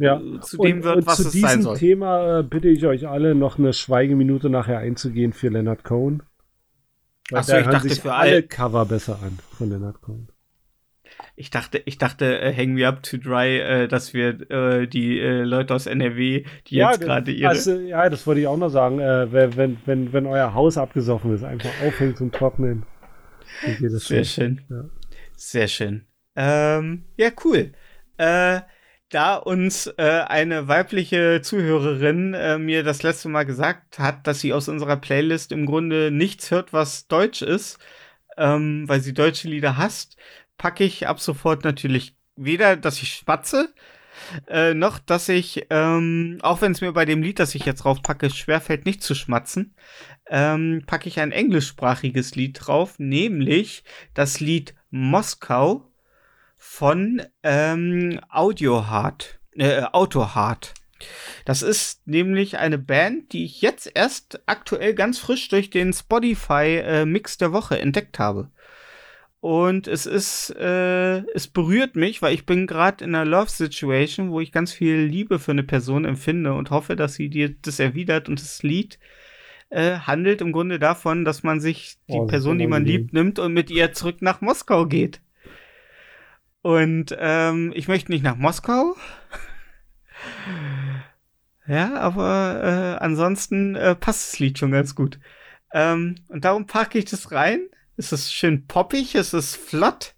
Ja. 0.00 0.18
äh, 0.20 0.40
zu 0.40 0.56
dem 0.58 0.78
und, 0.78 0.82
wird, 0.82 0.96
und 0.96 1.06
was 1.06 1.16
zu 1.18 1.28
es 1.28 1.32
sein 1.32 1.42
diesem 1.58 1.62
soll. 1.62 1.76
Thema 1.78 2.40
äh, 2.40 2.42
bitte 2.42 2.66
ich 2.68 2.84
euch 2.84 3.06
alle 3.06 3.36
noch 3.36 3.58
eine 3.60 3.72
Schweigeminute 3.72 4.50
nachher 4.50 4.78
einzugehen 4.78 5.32
für 5.32 5.50
Leonard 5.50 5.84
Cohen. 5.84 6.24
Weil 7.30 7.40
Ach 7.40 7.44
so, 7.44 7.52
da 7.52 7.60
ich 7.60 7.66
dachte 7.68 7.88
sich 7.90 8.00
für 8.00 8.12
alle 8.12 8.32
all- 8.36 8.42
Cover 8.42 8.86
besser 8.86 9.20
an 9.22 9.38
von 9.56 9.70
Leonard 9.70 10.00
Cohen. 10.02 10.29
Ich 11.40 11.48
dachte, 11.48 11.80
ich 11.86 11.96
dachte, 11.96 12.38
äh, 12.38 12.54
Hang 12.54 12.74
Me 12.74 12.86
Up 12.86 13.02
to 13.02 13.16
Dry, 13.16 13.60
äh, 13.60 13.88
dass 13.88 14.12
wir 14.12 14.50
äh, 14.50 14.86
die 14.86 15.18
äh, 15.18 15.42
Leute 15.42 15.74
aus 15.74 15.86
NRW, 15.86 16.44
die 16.66 16.74
jetzt 16.74 17.00
gerade 17.00 17.32
ihre. 17.32 17.48
also, 17.48 17.78
ja, 17.78 18.10
das 18.10 18.26
wollte 18.26 18.42
ich 18.42 18.46
auch 18.46 18.58
noch 18.58 18.68
sagen. 18.68 19.00
Äh, 19.00 19.32
wenn, 19.32 19.78
wenn, 19.86 20.12
wenn, 20.12 20.26
euer 20.26 20.52
Haus 20.52 20.76
abgesoffen 20.76 21.34
ist, 21.34 21.42
einfach 21.42 21.70
aufhängen 21.82 22.14
zum 22.14 22.30
Trocknen. 22.30 22.84
Sehr 23.78 24.24
schon. 24.24 24.24
schön. 24.24 24.60
Ja. 24.68 24.84
Sehr 25.34 25.68
schön. 25.68 26.04
Ähm, 26.36 27.04
ja, 27.16 27.30
cool. 27.42 27.72
Äh, 28.18 28.60
da 29.08 29.36
uns 29.36 29.88
eine 29.98 30.68
weibliche 30.68 31.40
Zuhörerin 31.42 32.30
mir 32.64 32.84
das 32.84 33.02
letzte 33.02 33.28
Mal 33.28 33.44
gesagt 33.44 33.98
hat, 33.98 34.24
dass 34.26 34.38
sie 34.38 34.52
aus 34.52 34.68
unserer 34.68 34.98
Playlist 34.98 35.50
im 35.50 35.66
Grunde 35.66 36.12
nichts 36.12 36.52
hört, 36.52 36.72
was 36.72 37.08
deutsch 37.08 37.42
ist, 37.42 37.80
ähm, 38.36 38.88
weil 38.88 39.00
sie 39.00 39.12
deutsche 39.12 39.48
Lieder 39.48 39.76
hasst, 39.76 40.16
packe 40.60 40.84
ich 40.84 41.08
ab 41.08 41.20
sofort 41.20 41.64
natürlich 41.64 42.14
weder, 42.36 42.76
dass 42.76 43.00
ich 43.00 43.14
spatze, 43.14 43.72
äh, 44.46 44.74
noch, 44.74 44.98
dass 44.98 45.30
ich, 45.30 45.66
ähm, 45.70 46.36
auch 46.42 46.60
wenn 46.60 46.72
es 46.72 46.82
mir 46.82 46.92
bei 46.92 47.06
dem 47.06 47.22
Lied, 47.22 47.38
das 47.38 47.54
ich 47.54 47.64
jetzt 47.64 47.84
drauf 47.84 48.02
packe, 48.02 48.28
schwerfällt, 48.28 48.84
nicht 48.84 49.02
zu 49.02 49.14
schmatzen, 49.14 49.74
ähm, 50.28 50.82
packe 50.86 51.08
ich 51.08 51.18
ein 51.18 51.32
englischsprachiges 51.32 52.34
Lied 52.34 52.58
drauf, 52.60 52.98
nämlich 52.98 53.84
das 54.12 54.38
Lied 54.38 54.74
Moskau 54.90 55.90
von 56.58 57.22
ähm, 57.42 58.20
Audiohard, 58.28 59.40
äh, 59.52 59.84
Autohard. 59.84 60.74
Das 61.46 61.62
ist 61.62 62.06
nämlich 62.06 62.58
eine 62.58 62.76
Band, 62.76 63.32
die 63.32 63.46
ich 63.46 63.62
jetzt 63.62 63.90
erst 63.94 64.42
aktuell 64.44 64.92
ganz 64.92 65.18
frisch 65.18 65.48
durch 65.48 65.70
den 65.70 65.94
Spotify 65.94 66.82
äh, 66.84 67.06
Mix 67.06 67.38
der 67.38 67.52
Woche 67.54 67.78
entdeckt 67.78 68.18
habe. 68.18 68.50
Und 69.40 69.88
es 69.88 70.04
ist, 70.04 70.50
äh, 70.50 71.20
es 71.34 71.46
berührt 71.46 71.96
mich, 71.96 72.20
weil 72.20 72.34
ich 72.34 72.44
bin 72.44 72.66
gerade 72.66 73.04
in 73.04 73.14
einer 73.14 73.24
Love 73.24 73.50
Situation, 73.50 74.30
wo 74.30 74.40
ich 74.40 74.52
ganz 74.52 74.72
viel 74.72 74.96
Liebe 74.96 75.38
für 75.38 75.52
eine 75.52 75.62
Person 75.62 76.04
empfinde 76.04 76.52
und 76.52 76.70
hoffe, 76.70 76.94
dass 76.94 77.14
sie 77.14 77.30
dir 77.30 77.54
das 77.62 77.80
erwidert. 77.80 78.28
Und 78.28 78.40
das 78.40 78.62
Lied 78.62 78.98
äh, 79.70 80.00
handelt 80.00 80.42
im 80.42 80.52
Grunde 80.52 80.78
davon, 80.78 81.24
dass 81.24 81.42
man 81.42 81.58
sich 81.58 81.96
die 82.08 82.18
Oh, 82.18 82.26
Person, 82.26 82.58
die 82.58 82.66
man 82.66 82.84
liebt, 82.84 83.14
nimmt 83.14 83.38
und 83.38 83.54
mit 83.54 83.70
ihr 83.70 83.92
zurück 83.92 84.20
nach 84.20 84.42
Moskau 84.42 84.84
geht. 84.86 85.22
Und 86.60 87.16
ähm, 87.18 87.72
ich 87.74 87.88
möchte 87.88 88.12
nicht 88.12 88.22
nach 88.22 88.36
Moskau. 88.36 88.94
ja, 91.66 91.94
aber 91.94 92.60
äh, 92.62 93.02
ansonsten 93.02 93.74
äh, 93.74 93.94
passt 93.94 94.32
das 94.32 94.38
Lied 94.38 94.58
schon 94.58 94.72
ganz 94.72 94.94
gut. 94.94 95.18
Ähm, 95.72 96.16
und 96.28 96.44
darum 96.44 96.66
packe 96.66 96.98
ich 96.98 97.06
das 97.06 97.32
rein. 97.32 97.60
Es 98.00 98.12
ist 98.12 98.32
schön 98.32 98.66
poppig, 98.66 99.14
es 99.14 99.34
ist 99.34 99.56
flott. 99.56 100.14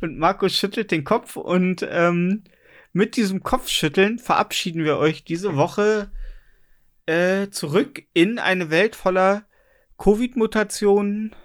Und 0.00 0.16
Markus 0.16 0.56
schüttelt 0.56 0.90
den 0.90 1.04
Kopf 1.04 1.36
und 1.36 1.86
ähm, 1.86 2.42
mit 2.94 3.16
diesem 3.16 3.42
Kopfschütteln 3.42 4.18
verabschieden 4.18 4.82
wir 4.82 4.96
euch 4.96 5.24
diese 5.24 5.54
Woche 5.54 6.10
äh, 7.04 7.50
zurück 7.50 8.02
in 8.14 8.38
eine 8.38 8.70
Welt 8.70 8.96
voller 8.96 9.44
Covid-Mutationen, 9.98 11.36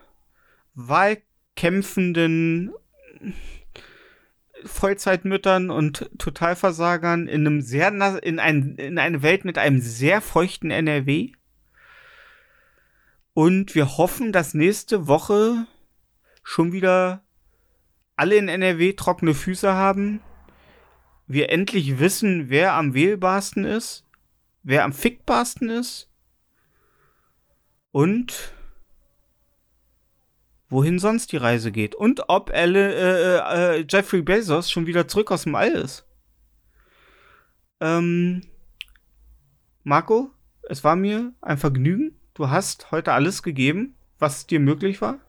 Wahlkämpfenden, 0.73 2.71
Vollzeitmüttern 4.63 5.69
und 5.69 6.09
Totalversagern 6.17 7.27
in 7.27 7.45
einem 7.45 7.59
sehr 7.59 7.89
in, 8.23 8.39
ein, 8.39 8.77
in 8.77 8.97
eine 8.99 9.21
Welt 9.21 9.43
mit 9.43 9.57
einem 9.57 9.81
sehr 9.81 10.21
feuchten 10.21 10.71
NRW. 10.71 11.33
Und 13.33 13.75
wir 13.75 13.97
hoffen, 13.97 14.31
dass 14.31 14.53
nächste 14.53 15.07
Woche 15.07 15.67
schon 16.43 16.71
wieder 16.71 17.23
alle 18.15 18.35
in 18.35 18.47
NRW 18.47 18.93
trockene 18.93 19.33
Füße 19.33 19.73
haben. 19.73 20.21
Wir 21.25 21.49
endlich 21.49 21.99
wissen, 21.99 22.49
wer 22.49 22.73
am 22.73 22.93
wählbarsten 22.93 23.65
ist, 23.65 24.05
wer 24.61 24.83
am 24.83 24.93
fickbarsten 24.93 25.69
ist. 25.69 26.09
Und 27.91 28.53
wohin 30.69 30.97
sonst 30.99 31.31
die 31.31 31.37
Reise 31.37 31.71
geht 31.71 31.93
und 31.93 32.29
ob 32.29 32.49
Elle, 32.49 32.93
äh, 32.93 33.77
äh, 33.79 33.85
Jeffrey 33.87 34.23
Bezos 34.23 34.71
schon 34.71 34.87
wieder 34.87 35.07
zurück 35.07 35.31
aus 35.31 35.43
dem 35.43 35.55
All 35.55 35.71
ist. 35.71 36.05
Ähm, 37.79 38.41
Marco, 39.83 40.31
es 40.63 40.83
war 40.83 40.95
mir 40.95 41.33
ein 41.41 41.57
Vergnügen. 41.57 42.19
Du 42.33 42.49
hast 42.49 42.91
heute 42.91 43.13
alles 43.13 43.43
gegeben, 43.43 43.95
was 44.17 44.47
dir 44.47 44.59
möglich 44.59 45.01
war. 45.01 45.19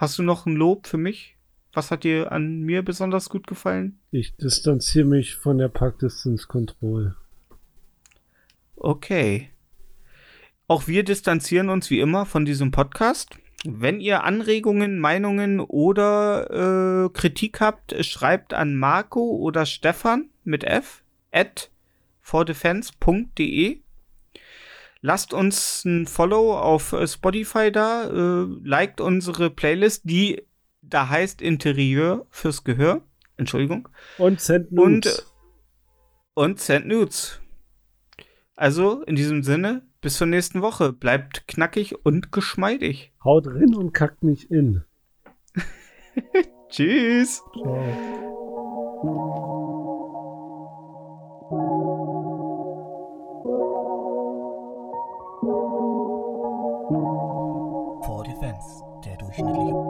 Hast 0.00 0.18
du 0.18 0.22
noch 0.22 0.46
ein 0.46 0.56
Lob 0.56 0.86
für 0.86 0.96
mich? 0.96 1.36
Was 1.74 1.90
hat 1.90 2.04
dir 2.04 2.32
an 2.32 2.62
mir 2.62 2.82
besonders 2.82 3.28
gut 3.28 3.46
gefallen? 3.46 3.98
Ich 4.10 4.34
distanziere 4.34 5.04
mich 5.04 5.34
von 5.34 5.58
der 5.58 5.68
Pack 5.68 5.98
Distance 5.98 6.46
Control. 6.48 7.16
Okay. 8.76 9.50
Auch 10.68 10.88
wir 10.88 11.02
distanzieren 11.02 11.68
uns 11.68 11.90
wie 11.90 12.00
immer 12.00 12.24
von 12.24 12.46
diesem 12.46 12.70
Podcast. 12.70 13.36
Wenn 13.66 14.00
ihr 14.00 14.24
Anregungen, 14.24 15.00
Meinungen 15.00 15.60
oder 15.60 17.04
äh, 17.04 17.10
Kritik 17.10 17.60
habt, 17.60 17.94
schreibt 18.02 18.54
an 18.54 18.76
Marco 18.76 19.36
oder 19.36 19.66
Stefan 19.66 20.30
mit 20.44 20.64
F 20.64 21.02
at 21.30 21.70
fordefense.de. 22.22 23.82
Lasst 25.02 25.32
uns 25.32 25.84
ein 25.84 26.06
Follow 26.06 26.56
auf 26.58 26.92
äh, 26.92 27.06
Spotify 27.06 27.72
da, 27.72 28.04
äh, 28.10 28.46
liked 28.62 29.00
unsere 29.00 29.50
Playlist, 29.50 30.02
die 30.04 30.42
da 30.82 31.08
heißt 31.08 31.40
Interieur 31.40 32.26
fürs 32.30 32.64
Gehör. 32.64 33.02
Entschuldigung. 33.36 33.88
Und 34.18 34.40
Send 34.40 34.70
Und, 34.72 35.04
Nudes. 35.06 35.18
äh, 35.18 35.22
und 36.34 36.60
Send 36.60 36.86
Nudes. 36.86 37.40
Also 38.56 39.02
in 39.04 39.16
diesem 39.16 39.42
Sinne, 39.42 39.86
bis 40.02 40.18
zur 40.18 40.26
nächsten 40.26 40.60
Woche. 40.60 40.92
Bleibt 40.92 41.48
knackig 41.48 42.04
und 42.04 42.30
geschmeidig. 42.32 43.12
Haut 43.24 43.46
rein 43.46 43.74
und 43.74 43.92
kackt 43.92 44.22
nicht 44.22 44.50
in. 44.50 44.84
Tschüss. 46.68 47.42
Ciao. 47.54 48.36
Der 59.46 59.89